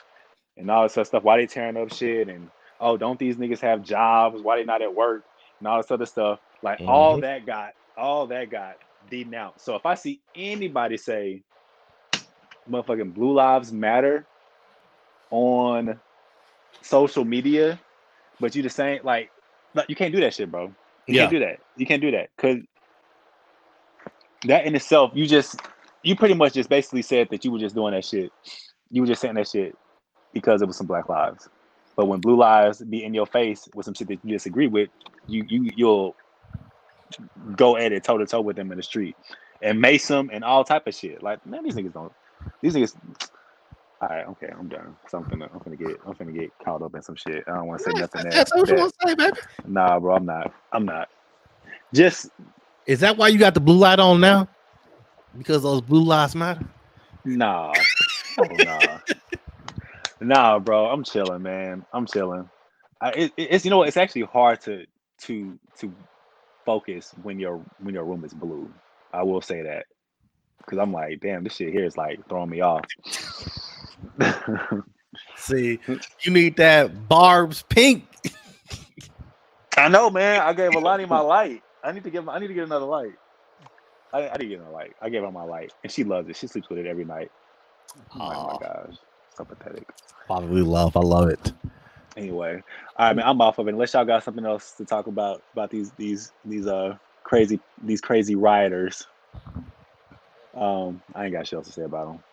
and 0.57 0.71
all 0.71 0.83
this 0.83 0.97
other 0.97 1.05
stuff. 1.05 1.23
Why 1.23 1.37
they 1.37 1.47
tearing 1.47 1.77
up 1.77 1.93
shit? 1.93 2.29
And 2.29 2.49
oh, 2.79 2.97
don't 2.97 3.19
these 3.19 3.35
niggas 3.35 3.59
have 3.59 3.83
jobs? 3.83 4.41
Why 4.41 4.57
they 4.57 4.63
not 4.63 4.81
at 4.81 4.93
work? 4.93 5.23
And 5.59 5.67
all 5.67 5.77
this 5.77 5.91
other 5.91 6.05
stuff. 6.05 6.39
Like 6.63 6.79
all 6.87 7.17
Mhm. 7.17 7.21
that 7.21 7.45
got 7.45 7.73
all 7.97 8.25
that 8.27 8.49
got 8.49 8.77
denounced. 9.11 9.65
So 9.65 9.75
if 9.75 9.85
I 9.85 9.95
see 9.95 10.21
anybody 10.35 10.97
say, 10.97 11.43
motherfucking 12.69 13.13
Blue 13.13 13.33
Lives 13.33 13.73
Matter 13.73 14.27
on 15.31 15.99
social 16.81 17.25
media, 17.25 17.79
but 18.39 18.55
you 18.55 18.63
the 18.63 18.69
same 18.69 19.01
like, 19.03 19.31
you 19.89 19.95
can't 19.95 20.13
do 20.13 20.21
that 20.21 20.33
shit, 20.33 20.51
bro. 20.51 20.75
You 21.07 21.15
Yeah. 21.15 21.21
can't 21.21 21.31
do 21.31 21.39
that. 21.39 21.59
You 21.77 21.85
can't 21.87 22.01
do 22.01 22.11
that 22.11 22.29
because 22.37 22.59
that 24.45 24.65
in 24.65 24.75
itself, 24.75 25.11
you 25.15 25.27
just 25.27 25.59
you 26.03 26.15
pretty 26.15 26.35
much 26.35 26.53
just 26.53 26.69
basically 26.69 27.03
said 27.03 27.29
that 27.31 27.45
you 27.45 27.51
were 27.51 27.59
just 27.59 27.75
doing 27.75 27.93
that 27.93 28.05
shit. 28.05 28.31
You 28.91 29.01
were 29.03 29.07
just 29.07 29.21
saying 29.21 29.35
that 29.35 29.49
shit 29.49 29.77
because 30.33 30.61
it 30.61 30.67
was 30.67 30.77
some 30.77 30.87
black 30.87 31.09
lives. 31.09 31.49
But 31.97 32.07
when 32.07 32.21
blue 32.21 32.37
lives 32.37 32.83
be 32.83 33.03
in 33.03 33.13
your 33.13 33.27
face 33.27 33.67
with 33.75 33.85
some 33.85 33.93
shit 33.95 34.07
that 34.09 34.19
you 34.23 34.33
disagree 34.33 34.67
with, 34.67 34.89
you 35.27 35.45
you 35.47 35.69
you'll 35.75 36.15
go 37.55 37.77
at 37.77 37.91
it 37.91 38.03
toe 38.03 38.17
to 38.17 38.25
toe 38.25 38.41
with 38.41 38.55
them 38.57 38.71
in 38.71 38.77
the 38.77 38.83
street 38.83 39.17
and 39.61 39.79
mace 39.81 40.07
them 40.07 40.29
and 40.33 40.43
all 40.43 40.63
type 40.63 40.87
of 40.87 40.95
shit. 40.95 41.23
Like 41.23 41.45
man, 41.45 41.63
these 41.63 41.75
niggas 41.75 41.93
don't. 41.93 42.13
These 42.61 42.75
niggas. 42.75 42.95
All 44.01 44.09
right, 44.09 44.27
okay, 44.27 44.49
I'm 44.57 44.69
done. 44.69 44.97
So 45.09 45.19
I'm 45.19 45.25
gonna 45.25 45.47
I'm 45.53 45.59
gonna 45.59 45.77
get 45.77 45.97
I'm 46.07 46.13
gonna 46.13 46.33
get 46.33 46.51
caught 46.63 46.81
up 46.83 46.95
in 46.95 47.01
some 47.03 47.15
shit. 47.15 47.43
I 47.47 47.53
don't 47.55 47.67
want 47.67 47.79
to 47.79 47.83
say 47.83 47.93
nothing. 47.93 48.23
That, 48.23 48.35
That's 48.35 48.51
what 48.53 48.69
you 48.69 48.75
want 48.77 48.93
to 49.01 49.09
say, 49.09 49.15
baby. 49.15 49.37
nah, 49.65 49.99
bro, 49.99 50.15
I'm 50.15 50.25
not. 50.25 50.53
I'm 50.73 50.85
not. 50.85 51.09
Just 51.93 52.29
Is 52.87 52.99
that 53.01 53.17
why 53.17 53.29
you 53.29 53.39
got 53.39 53.53
the 53.55 53.61
blue 53.61 53.77
light 53.77 53.99
on 53.99 54.19
now? 54.21 54.49
Because 55.37 55.63
those 55.63 55.81
blue 55.81 56.03
lights 56.03 56.35
matter. 56.35 56.65
Nah, 57.25 57.85
oh, 58.37 58.57
nah, 58.57 58.99
nah, 60.21 60.59
bro. 60.59 60.87
I'm 60.87 61.03
chilling, 61.03 61.43
man. 61.43 61.85
I'm 61.93 62.05
chilling. 62.07 62.49
I, 63.01 63.09
it, 63.11 63.33
it- 63.37 63.47
it's 63.51 63.65
you 63.65 63.71
know 63.71 63.79
what? 63.79 63.87
It's 63.89 63.97
actually 63.97 64.23
hard 64.23 64.61
to 64.61 64.85
to 65.23 65.59
to 65.79 65.93
focus 66.65 67.13
when 67.23 67.39
your 67.39 67.61
when 67.79 67.93
your 67.93 68.05
room 68.05 68.23
is 68.23 68.33
blue. 68.33 68.71
I 69.13 69.23
will 69.23 69.41
say 69.41 69.61
that 69.63 69.85
because 70.59 70.79
I'm 70.79 70.93
like, 70.93 71.19
damn, 71.19 71.43
this 71.43 71.55
shit 71.55 71.73
here 71.73 71.85
is 71.85 71.97
like 71.97 72.19
throwing 72.29 72.49
me 72.49 72.61
off. 72.61 72.85
See, 75.35 75.79
you 76.21 76.31
need 76.31 76.57
that 76.57 77.07
Barb's 77.07 77.63
pink. 77.63 78.05
I 79.77 79.87
know, 79.87 80.09
man. 80.09 80.41
I 80.41 80.53
gave 80.53 80.73
Alani 80.75 81.05
my 81.05 81.19
light. 81.19 81.63
I 81.83 81.91
need 81.91 82.03
to 82.03 82.09
give. 82.09 82.27
I 82.29 82.39
need 82.39 82.47
to 82.47 82.53
get 82.53 82.63
another 82.65 82.85
light. 82.85 83.13
I, 84.13 84.29
I 84.29 84.33
need 84.33 84.43
to 84.43 84.47
get 84.49 84.59
another 84.59 84.73
light. 84.73 84.93
I 85.01 85.09
gave 85.09 85.23
her 85.23 85.31
my 85.31 85.43
light, 85.43 85.73
and 85.83 85.91
she 85.91 86.03
loves 86.03 86.29
it. 86.29 86.35
She 86.35 86.47
sleeps 86.47 86.69
with 86.69 86.79
it 86.79 86.85
every 86.85 87.05
night. 87.05 87.31
I'm 88.13 88.21
oh 88.21 88.47
my 88.47 88.65
gosh, 88.65 88.95
so 89.35 89.45
pathetic. 89.45 89.89
Fatherly 90.27 90.61
love. 90.61 90.95
I 90.95 91.01
love 91.01 91.29
it. 91.29 91.51
Anyway, 92.17 92.61
right, 92.99 93.15
mean, 93.15 93.25
I'm 93.25 93.39
off 93.41 93.57
of 93.57 93.67
it. 93.67 93.73
Unless 93.73 93.93
y'all 93.93 94.05
got 94.05 94.23
something 94.23 94.45
else 94.45 94.71
to 94.73 94.85
talk 94.85 95.07
about 95.07 95.41
about 95.53 95.69
these 95.69 95.91
these 95.91 96.31
these 96.43 96.67
uh 96.67 96.97
crazy 97.23 97.59
these 97.83 98.01
crazy 98.01 98.35
rioters. 98.35 99.07
Um, 100.53 101.01
I 101.15 101.25
ain't 101.25 101.33
got 101.33 101.47
shit 101.47 101.57
else 101.57 101.67
to 101.67 101.73
say 101.73 101.83
about 101.83 102.07
them. 102.07 102.23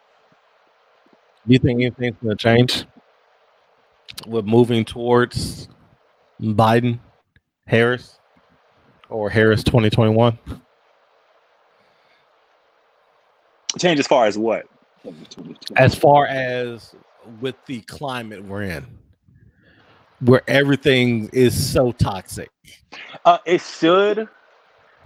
Do 1.46 1.52
you 1.52 1.58
think 1.60 1.80
anything's 1.80 2.16
going 2.22 2.36
to 2.36 2.42
change 2.42 2.84
with 4.26 4.44
moving 4.44 4.84
towards 4.84 5.68
Biden, 6.40 6.98
Harris, 7.66 8.18
or 9.08 9.30
Harris 9.30 9.62
2021? 9.62 10.36
Change 13.78 14.00
as 14.00 14.06
far 14.06 14.26
as 14.26 14.36
what? 14.36 14.66
As 15.76 15.94
far 15.94 16.26
as 16.26 16.94
with 17.40 17.54
the 17.66 17.80
climate 17.82 18.44
we're 18.44 18.62
in, 18.62 18.84
where 20.20 20.42
everything 20.48 21.28
is 21.32 21.72
so 21.72 21.92
toxic. 21.92 22.50
Uh, 23.24 23.38
it 23.46 23.60
should, 23.62 24.28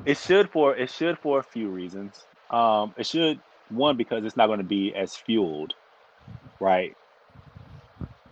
it 0.04 0.18
should 0.18 0.50
for 0.50 0.76
it 0.76 0.90
should 0.90 1.18
for 1.18 1.40
a 1.40 1.42
few 1.44 1.70
reasons. 1.70 2.26
Um, 2.50 2.94
it 2.98 3.06
should 3.06 3.40
one 3.70 3.96
because 3.96 4.24
it's 4.24 4.36
not 4.36 4.48
going 4.48 4.58
to 4.58 4.64
be 4.64 4.94
as 4.94 5.16
fueled, 5.16 5.74
right? 6.60 6.96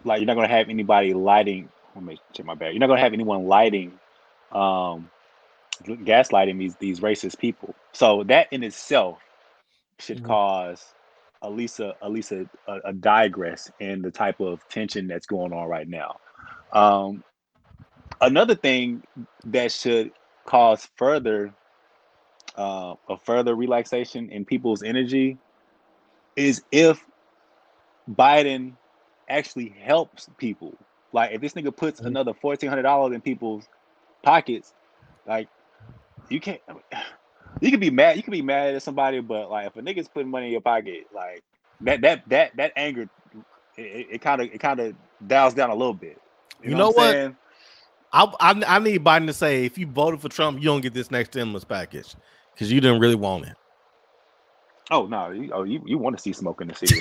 Like 0.04 0.20
you're 0.20 0.26
not 0.26 0.34
going 0.36 0.48
to 0.48 0.54
have 0.54 0.68
anybody 0.68 1.14
lighting. 1.14 1.70
Let 1.94 2.04
me 2.04 2.20
check 2.32 2.46
my 2.46 2.54
bag. 2.54 2.74
You're 2.74 2.80
not 2.80 2.88
going 2.88 2.98
to 2.98 3.02
have 3.04 3.14
anyone 3.14 3.46
lighting, 3.46 4.00
um, 4.52 5.10
gaslighting 5.84 6.58
these 6.58 6.76
these 6.76 7.00
racist 7.00 7.38
people. 7.38 7.74
So 7.92 8.24
that 8.24 8.48
in 8.52 8.62
itself 8.64 9.18
should 10.00 10.20
Mhm. 10.20 10.24
cause 10.24 10.94
at 11.42 11.52
least 11.52 11.80
a 11.80 11.94
at 12.02 12.10
least 12.12 12.32
a, 12.32 12.48
a, 12.68 12.78
a 12.86 12.92
digress 12.92 13.70
in 13.80 14.02
the 14.02 14.10
type 14.10 14.40
of 14.40 14.66
tension 14.68 15.06
that's 15.08 15.26
going 15.26 15.52
on 15.52 15.68
right 15.68 15.88
now. 15.88 16.16
Um, 16.72 17.24
another 18.20 18.54
thing 18.54 19.02
that 19.46 19.72
should 19.72 20.12
cause 20.46 20.88
further 20.96 21.52
uh, 22.56 22.94
a 23.08 23.16
further 23.18 23.54
relaxation 23.54 24.30
in 24.30 24.44
people's 24.44 24.82
energy 24.82 25.38
is 26.36 26.62
if 26.72 27.04
Biden 28.10 28.74
actually 29.28 29.68
helps 29.82 30.28
people. 30.38 30.76
Like 31.12 31.32
if 31.32 31.40
this 31.40 31.54
nigga 31.54 31.76
puts 31.76 32.00
Mhm. 32.00 32.06
another 32.06 32.34
fourteen 32.34 32.68
hundred 32.68 32.82
dollars 32.82 33.14
in 33.14 33.20
people's 33.20 33.68
pockets, 34.22 34.74
like 35.26 35.48
you 36.28 36.40
can't. 36.40 36.60
You 37.60 37.70
can 37.70 37.80
be 37.80 37.90
mad. 37.90 38.16
You 38.16 38.22
can 38.22 38.32
be 38.32 38.42
mad 38.42 38.74
at 38.74 38.82
somebody, 38.82 39.20
but 39.20 39.50
like 39.50 39.66
if 39.66 39.76
a 39.76 39.82
nigga's 39.82 40.08
putting 40.08 40.30
money 40.30 40.46
in 40.46 40.52
your 40.52 40.60
pocket, 40.60 41.06
like 41.14 41.42
that 41.82 42.00
that 42.02 42.28
that 42.28 42.56
that 42.56 42.72
anger, 42.76 43.08
it 43.76 44.20
kind 44.22 44.40
of 44.40 44.48
it 44.52 44.58
kind 44.60 44.80
of 44.80 44.94
dials 45.26 45.54
down 45.54 45.70
a 45.70 45.74
little 45.74 45.94
bit. 45.94 46.09
You 46.62 46.74
know 46.74 46.88
I'm 46.88 46.94
what? 46.94 47.34
I, 48.12 48.24
I 48.40 48.76
I 48.76 48.78
need 48.80 49.04
Biden 49.04 49.26
to 49.26 49.32
say 49.32 49.64
if 49.64 49.78
you 49.78 49.86
voted 49.86 50.20
for 50.20 50.28
Trump, 50.28 50.58
you 50.58 50.64
don't 50.64 50.80
get 50.80 50.94
this 50.94 51.10
next 51.10 51.30
stimulus 51.30 51.64
package 51.64 52.14
because 52.54 52.72
you 52.72 52.80
didn't 52.80 53.00
really 53.00 53.14
want 53.14 53.46
it. 53.46 53.56
Oh 54.90 55.06
no! 55.06 55.30
You, 55.30 55.50
oh, 55.54 55.62
you, 55.62 55.80
you 55.86 55.98
want 55.98 56.16
to 56.16 56.22
see 56.22 56.32
smoke 56.32 56.60
in 56.60 56.68
the 56.68 56.74
city? 56.74 57.00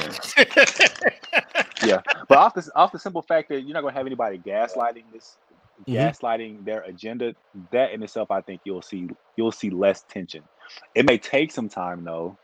yeah, 1.87 2.01
but 2.27 2.37
off 2.37 2.53
the 2.53 2.69
off 2.75 2.91
the 2.91 2.99
simple 2.99 3.23
fact 3.23 3.49
that 3.49 3.61
you're 3.61 3.73
not 3.73 3.81
gonna 3.81 3.93
have 3.93 4.05
anybody 4.05 4.37
gaslighting 4.37 5.05
this, 5.11 5.37
Mhm. 5.87 5.95
gaslighting 5.95 6.63
their 6.65 6.81
agenda. 6.81 7.33
That 7.71 7.91
in 7.91 8.03
itself, 8.03 8.29
I 8.29 8.41
think 8.41 8.61
you'll 8.63 8.83
see 8.83 9.09
you'll 9.37 9.51
see 9.51 9.71
less 9.71 10.03
tension. 10.03 10.43
It 10.93 11.07
may 11.07 11.17
take 11.17 11.51
some 11.51 11.67
time 11.67 12.03
though, 12.03 12.37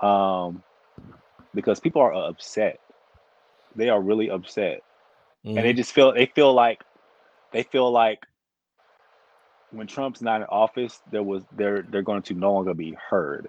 um, 0.00 0.62
because 1.52 1.80
people 1.80 2.00
are 2.02 2.14
upset. 2.14 2.78
They 3.74 3.88
are 3.88 4.00
really 4.00 4.30
upset, 4.30 4.82
and 5.56 5.64
they 5.66 5.72
Mhm. 5.72 5.74
just 5.74 5.92
feel 5.92 6.12
they 6.12 6.26
feel 6.26 6.52
like 6.54 6.82
they 7.52 7.62
feel 7.64 7.90
like 7.90 8.26
when 9.70 9.86
Trump's 9.86 10.22
not 10.22 10.40
in 10.42 10.46
office, 10.48 11.00
there 11.10 11.22
was 11.22 11.44
they're 11.52 11.82
they're 11.90 12.02
going 12.02 12.22
to 12.24 12.34
no 12.34 12.52
longer 12.54 12.74
be 12.74 12.96
heard. 13.10 13.48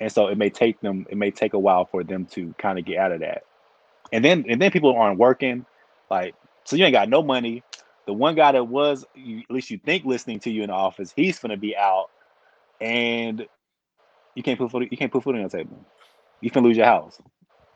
And 0.00 0.12
so 0.12 0.28
it 0.28 0.38
may 0.38 0.50
take 0.50 0.80
them, 0.80 1.06
it 1.10 1.16
may 1.18 1.30
take 1.30 1.54
a 1.54 1.58
while 1.58 1.86
for 1.86 2.04
them 2.04 2.26
to 2.32 2.54
kind 2.58 2.78
of 2.78 2.84
get 2.84 2.98
out 2.98 3.12
of 3.12 3.20
that. 3.20 3.44
And 4.12 4.24
then 4.24 4.44
and 4.48 4.60
then 4.60 4.70
people 4.70 4.96
aren't 4.96 5.18
working, 5.18 5.66
like 6.10 6.34
so 6.64 6.76
you 6.76 6.84
ain't 6.84 6.94
got 6.94 7.08
no 7.08 7.22
money. 7.22 7.64
The 8.06 8.14
one 8.14 8.34
guy 8.36 8.52
that 8.52 8.64
was 8.64 9.04
you, 9.14 9.40
at 9.40 9.50
least 9.50 9.70
you 9.70 9.78
think 9.78 10.04
listening 10.04 10.40
to 10.40 10.50
you 10.50 10.62
in 10.62 10.68
the 10.68 10.74
office, 10.74 11.12
he's 11.14 11.38
gonna 11.38 11.56
be 11.56 11.76
out, 11.76 12.08
and 12.80 13.46
you 14.34 14.42
can't 14.42 14.58
put 14.58 14.70
food, 14.70 14.88
you 14.90 14.98
can't 14.98 15.12
put 15.12 15.24
food 15.24 15.34
on 15.36 15.40
your 15.42 15.50
table. 15.50 15.84
You 16.40 16.50
can 16.50 16.64
lose 16.64 16.76
your 16.76 16.86
house. 16.86 17.20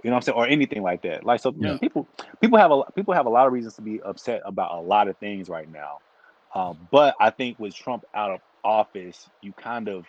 You 0.04 0.10
know 0.10 0.16
what 0.16 0.18
I'm 0.18 0.22
saying, 0.22 0.38
or 0.38 0.46
anything 0.46 0.82
like 0.82 1.02
that. 1.02 1.24
Like 1.24 1.40
so, 1.40 1.52
Yeah. 1.58 1.78
people 1.78 2.06
people 2.40 2.58
have 2.58 2.70
a 2.70 2.82
people 2.94 3.14
have 3.14 3.26
a 3.26 3.30
lot 3.30 3.46
of 3.46 3.52
reasons 3.54 3.74
to 3.76 3.82
be 3.82 4.00
upset 4.02 4.42
about 4.44 4.72
a 4.76 4.80
lot 4.80 5.08
of 5.08 5.16
things 5.16 5.48
right 5.48 5.68
now. 5.72 5.98
Um, 6.54 6.86
but 6.92 7.16
I 7.18 7.30
think 7.30 7.58
with 7.58 7.74
Trump 7.74 8.04
out 8.14 8.30
of 8.30 8.40
office, 8.62 9.28
you 9.42 9.52
kind 9.54 9.88
of, 9.88 10.04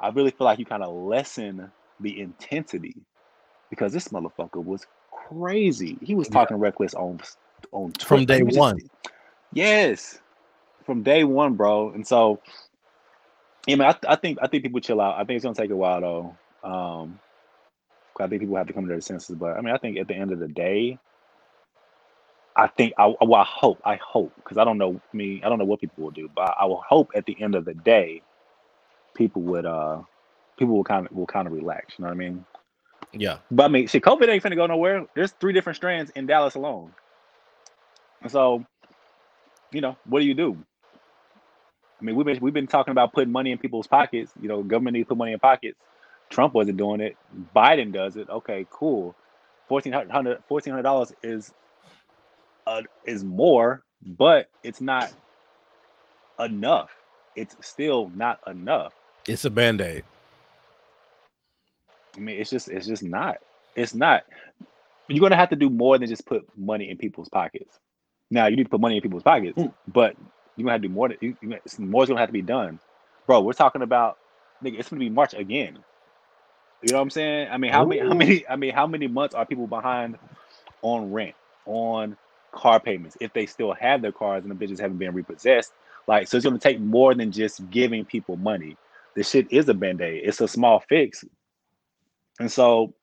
I 0.00 0.08
really 0.08 0.30
feel 0.30 0.46
like 0.46 0.58
you 0.58 0.64
kind 0.64 0.82
of 0.82 0.94
lessen 0.94 1.70
the 2.00 2.20
intensity 2.20 2.94
because 3.68 3.92
this 3.92 4.08
motherfucker 4.08 4.64
was 4.64 4.86
crazy. 5.10 5.98
He 6.00 6.14
was 6.14 6.28
Yeah. 6.28 6.34
talking 6.34 6.56
reckless 6.56 6.94
on 6.94 7.20
on 7.72 7.90
From 7.92 8.20
Twitter. 8.20 8.20
He 8.20 8.26
day 8.26 8.44
just- 8.46 8.58
one. 8.58 8.78
yes, 9.52 10.20
from 10.84 11.02
day 11.02 11.24
one, 11.24 11.54
bro. 11.54 11.90
And 11.90 12.06
so, 12.06 12.40
yeah, 13.66 13.74
man, 13.76 13.88
I, 14.06 14.12
I 14.12 14.16
think 14.16 14.38
I 14.40 14.46
think 14.46 14.62
people 14.62 14.78
chill 14.80 15.00
out. 15.00 15.16
I 15.16 15.24
think 15.24 15.36
it's 15.36 15.44
gonna 15.44 15.54
take 15.56 15.70
a 15.72 15.76
while 15.76 16.00
though. 16.00 16.36
Um, 16.68 17.18
I 18.24 18.28
think 18.28 18.40
people 18.42 18.56
have 18.56 18.66
to 18.66 18.72
come 18.72 18.84
to 18.84 18.88
their 18.88 19.00
senses. 19.00 19.36
But 19.36 19.56
I 19.56 19.60
mean, 19.60 19.74
I 19.74 19.78
think 19.78 19.98
at 19.98 20.08
the 20.08 20.14
end 20.14 20.32
of 20.32 20.38
the 20.38 20.48
day, 20.48 20.98
I 22.56 22.66
think 22.68 22.94
I 22.98 23.14
well, 23.20 23.34
I 23.34 23.44
hope 23.44 23.80
I 23.84 23.96
hope 23.96 24.32
because 24.36 24.58
I 24.58 24.64
don't 24.64 24.78
know 24.78 25.00
me. 25.12 25.42
I 25.44 25.48
don't 25.48 25.58
know 25.58 25.64
what 25.64 25.80
people 25.80 26.04
will 26.04 26.10
do, 26.10 26.30
but 26.34 26.54
I 26.58 26.64
will 26.64 26.82
hope 26.86 27.10
at 27.14 27.26
the 27.26 27.36
end 27.40 27.54
of 27.54 27.64
the 27.64 27.74
day, 27.74 28.22
people 29.14 29.42
would 29.42 29.66
uh 29.66 30.02
people 30.58 30.74
will 30.74 30.84
kind 30.84 31.06
of 31.06 31.12
will 31.12 31.26
kind 31.26 31.46
of 31.46 31.52
relax. 31.52 31.94
You 31.98 32.04
know 32.04 32.08
what 32.08 32.14
I 32.14 32.18
mean? 32.18 32.44
Yeah. 33.12 33.38
But 33.50 33.64
I 33.64 33.68
mean, 33.68 33.88
see, 33.88 34.00
COVID 34.00 34.28
ain't 34.28 34.42
finna 34.42 34.56
go 34.56 34.66
nowhere. 34.66 35.06
There's 35.14 35.32
three 35.32 35.52
different 35.52 35.76
strands 35.76 36.10
in 36.14 36.26
Dallas 36.26 36.54
alone. 36.54 36.92
And 38.22 38.32
so, 38.32 38.64
you 39.72 39.80
know, 39.80 39.96
what 40.04 40.20
do 40.20 40.26
you 40.26 40.34
do? 40.34 40.56
I 42.00 42.04
mean, 42.04 42.16
we've 42.16 42.26
been 42.26 42.40
we've 42.40 42.54
been 42.54 42.66
talking 42.66 42.92
about 42.92 43.12
putting 43.12 43.32
money 43.32 43.52
in 43.52 43.58
people's 43.58 43.86
pockets. 43.86 44.32
You 44.40 44.48
know, 44.48 44.62
government 44.62 44.94
needs 44.94 45.06
to 45.06 45.08
put 45.10 45.18
money 45.18 45.32
in 45.32 45.38
pockets. 45.38 45.78
Trump 46.30 46.54
wasn't 46.54 46.76
doing 46.78 47.00
it. 47.00 47.16
Biden 47.54 47.92
does 47.92 48.16
it. 48.16 48.28
Okay, 48.28 48.66
cool. 48.70 49.14
$1,400, 49.70 51.12
is 51.22 51.52
uh, 52.66 52.82
is 53.04 53.22
more, 53.24 53.82
but 54.04 54.48
it's 54.62 54.80
not 54.80 55.12
enough. 56.40 56.90
It's 57.36 57.56
still 57.60 58.10
not 58.14 58.40
enough. 58.46 58.92
It's 59.28 59.44
a 59.44 59.50
band-aid. 59.50 60.04
I 62.16 62.20
mean, 62.20 62.40
it's 62.40 62.50
just 62.50 62.68
it's 62.68 62.86
just 62.86 63.02
not. 63.02 63.38
It's 63.74 63.94
not. 63.94 64.24
You're 65.08 65.20
gonna 65.20 65.36
have 65.36 65.50
to 65.50 65.56
do 65.56 65.68
more 65.70 65.98
than 65.98 66.08
just 66.08 66.26
put 66.26 66.46
money 66.56 66.90
in 66.90 66.96
people's 66.96 67.28
pockets. 67.28 67.78
Now 68.30 68.46
you 68.46 68.56
need 68.56 68.64
to 68.64 68.70
put 68.70 68.80
money 68.80 68.96
in 68.96 69.02
people's 69.02 69.22
pockets, 69.22 69.60
but 69.86 70.16
you're 70.56 70.64
gonna 70.64 70.72
have 70.72 70.82
to 70.82 70.88
do 70.88 70.94
more. 70.94 71.08
Than, 71.08 71.18
you, 71.20 71.36
you- 71.42 71.58
more's 71.78 72.08
gonna 72.08 72.20
have 72.20 72.28
to 72.28 72.32
be 72.32 72.42
done, 72.42 72.80
bro. 73.26 73.40
We're 73.40 73.52
talking 73.52 73.82
about 73.82 74.18
nigga. 74.64 74.78
It's 74.80 74.88
gonna 74.88 75.00
be 75.00 75.10
March 75.10 75.34
again. 75.34 75.78
You 76.82 76.90
know 76.92 76.98
what 76.98 77.02
I'm 77.02 77.10
saying? 77.10 77.48
I 77.50 77.58
mean, 77.58 77.72
how 77.72 77.84
many? 77.84 78.00
How 78.00 78.14
many? 78.14 78.48
I 78.48 78.56
mean, 78.56 78.74
how 78.74 78.86
many 78.86 79.08
months 79.08 79.34
are 79.34 79.46
people 79.46 79.66
behind 79.66 80.18
on 80.82 81.12
rent, 81.12 81.34
on 81.66 82.16
car 82.52 82.80
payments, 82.80 83.16
if 83.20 83.32
they 83.32 83.46
still 83.46 83.72
have 83.74 84.02
their 84.02 84.12
cars 84.12 84.44
and 84.44 84.50
the 84.50 84.66
bitches 84.66 84.80
haven't 84.80 84.98
been 84.98 85.14
repossessed? 85.14 85.72
Like, 86.06 86.28
so 86.28 86.36
it's 86.36 86.46
gonna 86.46 86.58
take 86.58 86.80
more 86.80 87.14
than 87.14 87.32
just 87.32 87.68
giving 87.70 88.04
people 88.04 88.36
money. 88.36 88.76
This 89.16 89.30
shit 89.30 89.50
is 89.52 89.68
a 89.68 89.74
band 89.74 90.00
aid. 90.02 90.22
It's 90.24 90.40
a 90.40 90.48
small 90.48 90.80
fix, 90.88 91.24
and 92.38 92.50
so, 92.52 92.94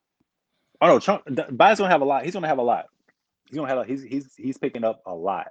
I 0.80 0.86
don't 0.86 0.96
know. 0.96 1.00
Trump, 1.00 1.24
Biden's 1.26 1.78
gonna 1.78 1.90
have 1.90 2.02
a 2.02 2.06
lot. 2.06 2.24
He's 2.24 2.34
gonna 2.34 2.48
have 2.48 2.58
a 2.58 2.62
lot. 2.62 2.86
He's 3.46 3.56
gonna 3.56 3.68
have. 3.68 3.78
A, 3.78 3.84
he's 3.84 4.02
he's 4.02 4.34
he's 4.36 4.58
picking 4.58 4.84
up 4.84 5.02
a 5.06 5.14
lot. 5.14 5.48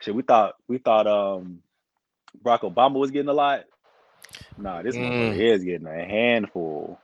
Shit, 0.00 0.14
we 0.14 0.22
thought 0.22 0.54
we 0.68 0.78
thought 0.78 1.06
um 1.06 1.60
Barack 2.44 2.60
Obama 2.60 2.94
was 2.94 3.10
getting 3.10 3.28
a 3.30 3.34
lot. 3.34 3.64
Nah, 4.58 4.82
this 4.82 4.96
Mm. 4.96 5.36
is 5.40 5.64
getting 5.64 5.86
a 5.86 6.04
handful. 6.04 6.98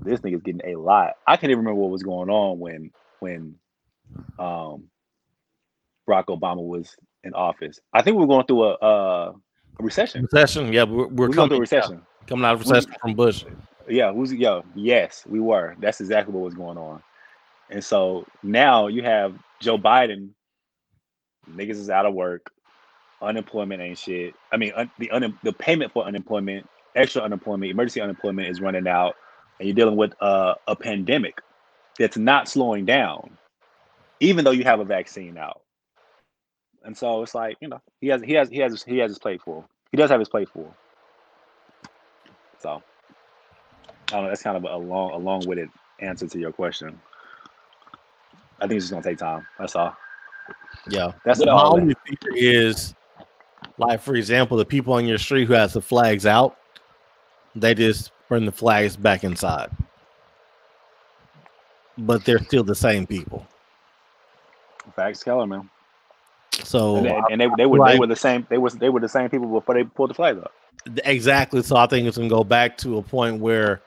This 0.00 0.20
nigga's 0.20 0.42
getting 0.42 0.60
a 0.64 0.76
lot. 0.78 1.14
I 1.26 1.36
can't 1.36 1.50
even 1.50 1.58
remember 1.64 1.80
what 1.80 1.90
was 1.90 2.02
going 2.02 2.30
on 2.30 2.58
when 2.58 2.90
when 3.20 3.54
um 4.38 4.88
Barack 6.08 6.26
Obama 6.26 6.62
was 6.62 6.96
in 7.24 7.34
office. 7.34 7.80
I 7.92 8.02
think 8.02 8.16
we 8.16 8.20
were 8.20 8.28
going 8.28 8.46
through 8.46 8.64
a, 8.64 8.74
a, 8.80 9.30
a 9.30 9.82
recession. 9.82 10.22
Recession. 10.22 10.72
Yeah, 10.72 10.84
we're, 10.84 11.08
we're 11.08 11.28
We 11.28 11.28
were 11.28 11.34
coming 11.34 11.48
through 11.48 11.56
a 11.56 11.60
recession. 11.60 12.02
coming 12.26 12.44
out 12.44 12.54
of 12.54 12.60
recession 12.60 12.92
from 13.00 13.14
Bush. 13.14 13.44
Yeah, 13.88 14.12
who's 14.12 14.32
yo? 14.32 14.64
Yes, 14.74 15.24
we 15.28 15.40
were. 15.40 15.76
That's 15.80 16.00
exactly 16.00 16.34
what 16.34 16.44
was 16.44 16.54
going 16.54 16.78
on. 16.78 17.02
And 17.70 17.82
so 17.82 18.26
now 18.42 18.86
you 18.86 19.02
have 19.02 19.34
Joe 19.60 19.78
Biden. 19.78 20.30
Niggas 21.50 21.70
is 21.70 21.90
out 21.90 22.06
of 22.06 22.14
work. 22.14 22.50
Unemployment 23.22 23.80
ain't 23.80 23.98
shit. 23.98 24.34
I 24.52 24.56
mean, 24.56 24.72
un, 24.76 24.90
the 24.98 25.10
un, 25.10 25.38
the 25.42 25.52
payment 25.52 25.92
for 25.92 26.04
unemployment, 26.04 26.68
extra 26.94 27.22
unemployment, 27.22 27.70
emergency 27.70 28.00
unemployment 28.00 28.48
is 28.48 28.60
running 28.60 28.86
out, 28.86 29.16
and 29.58 29.68
you're 29.68 29.74
dealing 29.74 29.96
with 29.96 30.14
uh, 30.20 30.54
a 30.66 30.76
pandemic 30.76 31.40
that's 31.98 32.16
not 32.16 32.48
slowing 32.48 32.84
down, 32.84 33.36
even 34.20 34.44
though 34.44 34.50
you 34.50 34.64
have 34.64 34.80
a 34.80 34.84
vaccine 34.84 35.36
out. 35.38 35.62
And 36.84 36.96
so 36.96 37.22
it's 37.22 37.34
like 37.34 37.56
you 37.60 37.68
know 37.68 37.80
he 38.00 38.08
has 38.08 38.22
he 38.22 38.32
has 38.34 38.48
he 38.48 38.58
has 38.58 38.82
he 38.82 38.98
has 38.98 39.10
his 39.10 39.18
plate 39.18 39.42
full. 39.42 39.68
He 39.90 39.96
does 39.96 40.10
have 40.10 40.20
his 40.20 40.28
plate 40.28 40.48
full. 40.48 40.74
So. 42.58 42.82
I 44.08 44.12
don't 44.12 44.22
know. 44.22 44.28
That's 44.28 44.42
kind 44.42 44.56
of 44.56 44.62
a 44.62 44.76
long, 44.76 45.10
a 45.10 45.16
long-winded 45.16 45.68
answer 45.98 46.28
to 46.28 46.38
your 46.38 46.52
question. 46.52 47.00
I 48.60 48.68
think 48.68 48.76
it's 48.76 48.84
just 48.84 48.92
gonna 48.92 49.02
take 49.02 49.18
time. 49.18 49.44
That's 49.58 49.74
all. 49.74 49.96
Yeah. 50.88 51.10
That's 51.24 51.44
My 51.44 51.50
all. 51.50 51.74
only 51.74 51.94
fear 52.06 52.36
is, 52.36 52.94
like 53.78 54.00
for 54.00 54.14
example, 54.14 54.56
the 54.56 54.64
people 54.64 54.92
on 54.92 55.06
your 55.06 55.18
street 55.18 55.46
who 55.46 55.54
has 55.54 55.72
the 55.72 55.82
flags 55.82 56.24
out, 56.24 56.56
they 57.56 57.74
just 57.74 58.12
bring 58.28 58.44
the 58.44 58.52
flags 58.52 58.96
back 58.96 59.24
inside, 59.24 59.70
but 61.98 62.24
they're 62.24 62.42
still 62.42 62.64
the 62.64 62.74
same 62.74 63.06
people. 63.06 63.46
Facts, 64.94 65.22
Keller, 65.22 65.46
man. 65.46 65.68
So 66.62 66.96
and, 66.96 67.06
they, 67.06 67.20
and 67.32 67.40
they, 67.40 67.48
they 67.58 67.66
were 67.66 67.78
Like- 67.78 67.94
they 67.94 67.98
were 67.98 68.06
the 68.06 68.16
same 68.16 68.46
they 68.48 68.58
was 68.58 68.74
they 68.74 68.88
were 68.88 69.00
the 69.00 69.08
same 69.08 69.28
people 69.28 69.46
before 69.48 69.74
they 69.74 69.84
pulled 69.84 70.10
the 70.10 70.14
flag 70.14 70.38
up. 70.38 70.52
exactly. 71.04 71.62
So 71.62 71.76
I 71.76 71.86
think 71.86 72.06
it's 72.06 72.16
gonna 72.16 72.28
go 72.28 72.44
back 72.44 72.76
to 72.78 72.98
a 72.98 73.02
point 73.02 73.40
where 73.40 73.82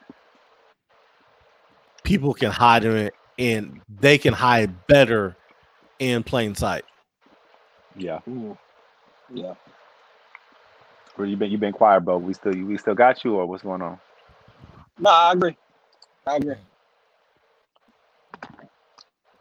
people 2.04 2.34
can 2.34 2.52
hide 2.52 2.86
in 2.86 2.96
it, 2.96 3.14
and 3.38 3.82
they 4.00 4.18
can 4.18 4.34
hide 4.34 4.86
better 4.88 5.36
in 6.00 6.24
plain 6.24 6.54
sight. 6.56 6.86
Yeah, 7.96 8.20
Mm. 8.28 8.58
Yeah. 9.34 9.54
Where 11.16 11.28
you 11.28 11.36
been 11.38 11.52
you 11.52 11.58
been 11.58 11.74
quiet, 11.74 12.02
bro. 12.02 12.18
We 12.18 12.34
still 12.34 12.54
we 12.54 12.78
still 12.78 12.96
got 12.96 13.24
you, 13.24 13.36
or 13.36 13.46
what's 13.46 13.64
going 13.64 13.82
on? 13.82 14.00
No, 15.00 15.12
I 15.12 15.34
agree. 15.34 15.58
I 16.28 16.38
agree. 16.38 16.56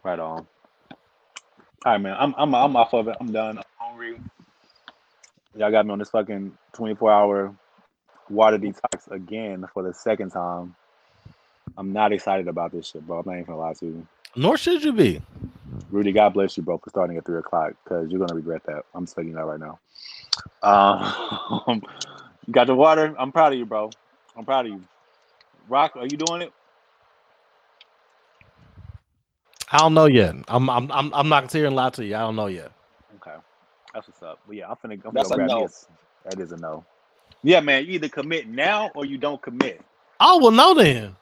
Right 0.03 0.19
on. 0.19 0.47
All 1.85 1.93
right, 1.93 1.97
man. 1.99 2.15
I'm 2.19 2.35
I'm 2.37 2.55
I'm 2.55 2.75
off 2.75 2.93
of 2.93 3.07
it. 3.09 3.17
I'm 3.19 3.31
done. 3.31 3.57
I'm 3.59 3.63
hungry. 3.77 4.19
Y'all 5.55 5.71
got 5.71 5.85
me 5.85 5.93
on 5.93 5.99
this 5.99 6.09
fucking 6.11 6.53
24 6.73 7.11
hour 7.11 7.55
water 8.29 8.57
detox 8.59 9.11
again 9.11 9.65
for 9.73 9.83
the 9.83 9.93
second 9.93 10.31
time. 10.31 10.75
I'm 11.77 11.93
not 11.93 12.13
excited 12.13 12.47
about 12.47 12.71
this 12.71 12.87
shit, 12.89 13.05
bro. 13.07 13.19
I'm 13.19 13.25
not 13.27 13.33
even 13.33 13.45
gonna 13.45 13.59
lie 13.59 13.73
to 13.73 13.85
you. 13.85 14.07
Nor 14.35 14.57
should 14.57 14.83
you 14.83 14.93
be. 14.93 15.21
Rudy, 15.91 16.11
God 16.11 16.33
bless 16.33 16.57
you, 16.57 16.63
bro, 16.63 16.77
for 16.79 16.89
starting 16.89 17.17
at 17.17 17.25
three 17.25 17.39
o'clock 17.39 17.73
because 17.83 18.09
you're 18.11 18.19
gonna 18.19 18.35
regret 18.35 18.63
that. 18.67 18.83
I'm 18.95 19.05
just 19.05 19.15
telling 19.15 19.29
you 19.29 19.35
that 19.35 19.45
right 19.45 19.59
now. 19.59 19.79
Um, 20.63 21.81
you 22.47 22.53
got 22.53 22.67
the 22.67 22.75
water. 22.75 23.15
I'm 23.19 23.31
proud 23.31 23.53
of 23.53 23.59
you, 23.59 23.65
bro. 23.65 23.91
I'm 24.37 24.45
proud 24.45 24.67
of 24.67 24.73
you. 24.73 24.83
Rock, 25.69 25.95
are 25.95 26.05
you 26.05 26.17
doing 26.17 26.41
it? 26.41 26.51
I 29.71 29.77
don't 29.77 29.93
know 29.93 30.05
yet. 30.07 30.35
I'm 30.47 30.69
I'm 30.69 30.91
I'm, 30.91 31.13
I'm 31.13 31.29
not 31.29 31.41
gonna 31.41 31.49
sit 31.49 31.59
here 31.59 31.67
and 31.67 31.75
lie 31.75 31.91
to 31.91 32.03
you. 32.05 32.15
I 32.15 32.19
don't 32.19 32.35
know 32.35 32.47
yet. 32.47 32.71
Okay, 33.17 33.35
that's 33.93 34.07
what's 34.07 34.23
up. 34.23 34.39
But 34.47 34.55
yeah, 34.55 34.67
I'm 34.67 34.75
finna, 34.77 34.99
I'm 35.05 35.13
That's 35.13 35.29
finna 35.29 35.33
a 35.33 35.35
grab 35.35 35.47
me 35.47 35.53
no. 35.53 35.61
a 35.61 35.65
s- 35.65 35.87
That 36.25 36.39
is 36.39 36.51
a 36.51 36.57
no. 36.57 36.83
Yeah, 37.43 37.59
man. 37.59 37.85
You 37.85 37.91
either 37.93 38.09
commit 38.09 38.47
now 38.49 38.89
or 38.95 39.05
you 39.05 39.17
don't 39.19 39.41
commit. 39.41 39.81
Oh 40.19 40.39
well, 40.41 40.51
no 40.51 40.73
then. 40.73 41.15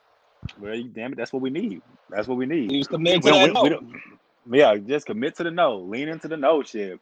Well, 0.60 0.82
damn 0.94 1.12
it, 1.12 1.18
that's 1.18 1.34
what 1.34 1.42
we 1.42 1.50
need. 1.50 1.82
That's 2.10 2.28
what 2.28 2.38
we 2.38 2.46
need. 2.46 2.72
He 2.72 2.78
was 2.78 2.88
committed 2.88 3.24
We 3.26 3.32
to 3.32 3.38
don't- 3.38 3.54
that 3.54 3.64
we- 3.64 3.70
we 3.70 3.76
no. 3.76 3.82
don't- 3.82 4.02
yeah, 4.50 4.76
just 4.78 5.08
commit 5.08 5.36
to 5.36 5.44
the 5.44 5.52
no. 5.52 5.78
Lean 5.80 6.08
into 6.08 6.30
the 6.30 6.38
no 6.38 6.64
shit. 6.64 7.00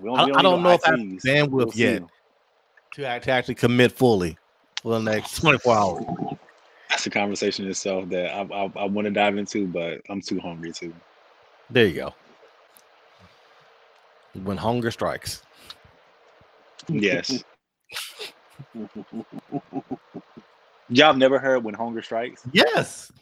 We 0.00 0.08
I- 0.10 0.26
we 0.26 0.32
I 0.34 0.42
don't 0.42 0.58
need 0.58 0.62
know 0.62 0.70
if 0.74 0.84
I 0.86 0.90
have 0.90 0.98
bandwidth 1.00 1.50
We'll 1.50 1.72
see. 1.72 1.82
yet. 1.82 2.02
To, 2.94 3.06
act, 3.06 3.24
to 3.24 3.32
actually 3.32 3.56
commit 3.56 3.90
fully 3.92 4.38
for 4.82 4.92
the 4.92 5.00
next 5.10 5.40
24 5.40 5.76
hours. 5.76 6.04
That's 6.98 7.06
a 7.06 7.10
conversation 7.10 7.64
itself 7.68 8.08
that 8.08 8.34
I, 8.34 8.40
I, 8.40 8.72
I 8.74 8.84
want 8.86 9.04
to 9.04 9.12
dive 9.12 9.38
into, 9.38 9.68
but 9.68 10.00
I'm 10.10 10.20
too 10.20 10.40
hungry 10.40 10.72
too. 10.72 10.92
There 11.70 11.86
you 11.86 11.94
go. 11.94 12.14
When 14.42 14.56
hunger 14.56 14.90
strikes. 14.90 15.42
Yes. 16.88 17.44
Y'all 20.88 21.06
have 21.06 21.16
never 21.18 21.38
heard 21.38 21.62
when 21.62 21.74
hunger 21.74 22.02
strikes? 22.02 22.42
Yes. 22.50 23.12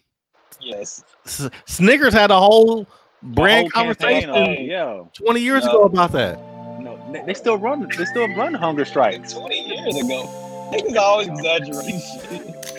Yes. 0.58 1.04
S- 1.26 1.50
Snickers 1.66 2.14
had 2.14 2.30
a 2.30 2.40
whole 2.40 2.86
brand 3.22 3.66
The 3.66 3.78
whole 3.78 3.84
conversation 3.94 4.30
on- 4.30 4.64
yeah. 4.64 5.02
20 5.12 5.38
years 5.40 5.66
No. 5.66 5.70
ago 5.70 5.82
about 5.82 6.12
that. 6.12 6.38
No, 6.80 6.98
they, 7.12 7.20
they 7.26 7.34
still 7.34 7.58
run. 7.58 7.86
They 7.98 8.06
still 8.06 8.34
run 8.36 8.54
hunger 8.54 8.86
strikes. 8.86 9.34
20 9.34 9.68
years 9.68 9.96
ago. 9.96 10.70
Niggas 10.72 10.96
always 10.96 11.28
exaggerate 11.28 12.00
shit. 12.30 12.75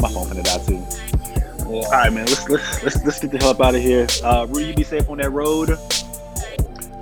My 0.00 0.08
phone 0.10 0.26
finna 0.28 0.44
die 0.44 0.58
too. 0.64 0.80
Yeah. 1.70 1.84
All 1.86 1.90
right, 1.92 2.12
man. 2.12 2.26
Let's 2.26 2.48
let's 2.48 2.82
let's, 2.82 3.04
let's 3.04 3.20
get 3.20 3.30
the 3.30 3.38
hell 3.38 3.50
up 3.50 3.60
out 3.60 3.74
of 3.74 3.82
here. 3.82 4.06
Uh, 4.24 4.46
Rudy, 4.48 4.68
you 4.68 4.74
be 4.74 4.82
safe 4.84 5.08
on 5.08 5.18
that 5.18 5.30
road. 5.30 5.68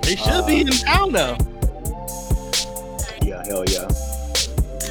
They 0.03 0.15
should 0.15 0.45
be 0.45 0.61
in 0.61 0.67
town 0.67 1.11
now. 1.11 1.37
Yeah, 3.21 3.43
hell 3.45 3.63
yeah. 3.69 3.87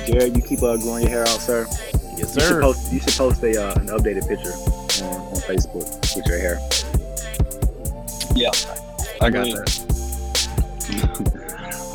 Jared, 0.07 0.35
you 0.37 0.43
keep 0.43 0.63
uh, 0.63 0.77
growing 0.79 1.03
your 1.03 1.11
hair 1.11 1.23
out, 1.23 1.41
sir. 1.41 1.67
Yes, 1.69 2.19
You 2.19 2.25
should 2.27 2.43
sir. 2.43 2.61
post. 2.63 2.93
You 2.93 3.01
should 3.01 3.13
post 3.13 3.43
a 3.45 3.63
uh, 3.63 3.75
an 3.75 3.87
updated 3.89 4.27
picture 4.27 4.53
on, 5.05 5.21
on 5.21 5.37
Facebook 5.47 6.17
with 6.17 6.27
your 6.27 6.39
hair. 6.39 6.59
Yeah. 8.35 8.51
I 9.21 9.31
got 9.31 9.47
Agreed. 9.49 9.67
that. 9.67 11.25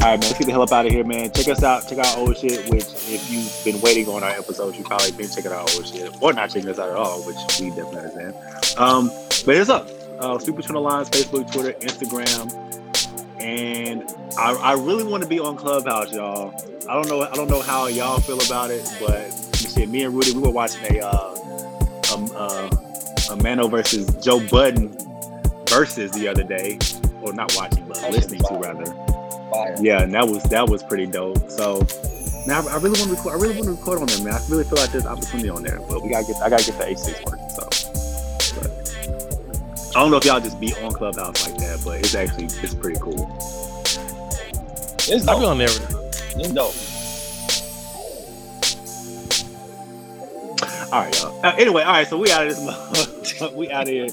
All 0.04 0.10
right, 0.10 0.20
man. 0.20 0.28
Let's 0.28 0.38
get 0.38 0.48
the 0.48 0.52
hell 0.52 0.64
up 0.64 0.72
out 0.74 0.86
of 0.86 0.92
here, 0.92 1.06
man. 1.06 1.32
Check 1.32 1.48
us 1.48 1.64
out. 1.64 1.88
Check 1.88 1.98
out 2.00 2.18
old 2.18 2.38
shit. 2.38 2.70
Which, 2.70 2.84
if 2.84 3.32
you've 3.32 3.64
been 3.64 3.80
waiting 3.80 4.10
on 4.10 4.22
our 4.22 4.32
episodes, 4.32 4.78
you 4.78 4.84
probably 4.84 5.14
been 5.14 5.30
checking 5.30 5.54
out 5.54 5.74
old 5.74 5.88
shit, 5.88 6.22
or 6.22 6.34
not 6.34 6.50
checking 6.50 6.68
us 6.68 6.78
out 6.78 6.90
at 6.90 6.98
all, 6.98 7.22
which 7.22 7.38
we 7.62 7.70
definitely 7.70 8.00
understand. 8.00 8.36
Um, 8.78 9.08
but 9.46 9.56
it's 9.56 9.70
up. 9.70 9.88
Uh, 10.20 10.38
Super 10.40 10.62
Channel 10.62 10.82
Lines, 10.82 11.10
Facebook, 11.10 11.50
Twitter, 11.54 11.72
Instagram, 11.80 12.52
and 13.40 14.04
I, 14.38 14.52
I 14.56 14.74
really 14.74 15.06
want 15.06 15.24
to 15.24 15.30
be 15.30 15.40
on 15.40 15.56
Clubhouse, 15.56 16.12
y'all. 16.12 16.54
I 16.90 16.96
don't 16.96 17.08
know. 17.08 17.22
I 17.22 17.34
don't 17.36 17.50
know 17.50 17.62
how 17.62 17.88
y'all 17.88 18.20
feel 18.20 18.42
about 18.42 18.72
it, 18.72 18.86
but 19.00 19.32
shit, 19.56 19.88
me 19.88 20.04
and 20.04 20.14
Rudy, 20.14 20.34
we 20.34 20.42
were 20.42 20.52
watching 20.52 20.98
a 20.98 21.06
uh, 21.06 22.14
um, 22.14 22.30
uh, 22.36 22.70
a 23.32 23.38
Mano 23.38 23.70
versus 23.70 24.14
Joe 24.22 24.46
Budden 24.50 24.98
versus 25.70 26.12
the 26.12 26.28
other 26.28 26.44
day, 26.44 26.78
or 27.22 27.32
not 27.32 27.56
watching, 27.56 27.86
but 27.88 28.02
listening 28.12 28.42
to 28.42 28.56
rather. 28.56 29.13
Fire. 29.52 29.76
Yeah, 29.82 30.04
and 30.04 30.14
that 30.14 30.28
was 30.28 30.44
that 30.46 30.68
was 30.70 30.84
pretty 30.84 31.08
dope. 31.08 31.50
So 31.50 31.86
now 32.48 32.68
I 32.68 32.76
really 32.78 33.00
want 33.00 33.10
to 33.10 33.16
record. 33.16 33.34
I 33.34 33.42
really 33.42 33.56
want 33.56 33.66
to 33.66 33.72
record 33.72 34.02
on 34.02 34.08
there, 34.08 34.24
man. 34.24 34.34
I 34.34 34.42
really 34.50 34.64
feel 34.64 34.78
like 34.80 34.92
there's 34.92 35.06
opportunity 35.06 35.50
on 35.50 35.64
there, 35.64 35.80
but 35.90 36.04
we 36.04 36.10
gotta 36.10 36.26
get. 36.26 36.38
I 36.42 36.50
gotta 36.50 36.66
get 36.66 36.78
the 36.78 36.86
H6 36.86 37.26
working. 37.26 37.50
So, 37.50 37.70
but 38.60 38.72
I 39.96 40.02
don't 40.02 40.12
know 40.12 40.18
if 40.18 40.26
y'all 40.26 40.40
just 40.40 40.60
be 40.60 40.74
on 40.76 40.92
Clubhouse 40.92 41.48
like 41.48 41.58
that, 41.60 41.82
but 41.86 42.00
it's 42.00 42.16
actually 42.16 42.46
it's 42.46 42.74
pretty 42.74 43.00
cool. 43.00 43.32
It's 45.08 45.28
I'll 45.28 45.38
be 45.38 45.42
dope. 45.42 45.52
on 45.52 45.58
there. 45.58 45.70
It's 45.70 46.52
dope. 46.52 46.76
All 50.94 51.02
right, 51.02 51.22
y'all. 51.22 51.40
Uh, 51.46 51.56
anyway, 51.58 51.84
all 51.84 51.94
right. 51.94 52.08
So 52.08 52.18
we 52.18 52.32
out 52.32 52.48
of 52.48 52.56
this. 52.56 53.42
we 53.56 53.72
out 53.72 53.84
of 53.84 53.90
here. 53.90 54.08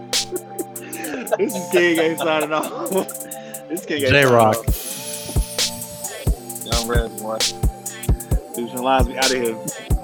this 1.36 1.54
is 1.54 1.68
King 1.70 1.98
ain't 1.98 2.18
signing 2.18 2.52
off. 2.52 2.90
This 3.68 3.84
King 3.84 4.02
ain't 4.02 4.10
J-Rock. 4.12 4.54
signing 4.56 4.68
off. 4.68 6.64
Young 6.64 6.88
Red, 6.88 7.18
boy. 7.20 7.38
Fusion 8.54 8.82
Lines, 8.82 9.08
we 9.08 9.16
out 9.18 9.30
of 9.30 9.36
here. 9.36 9.97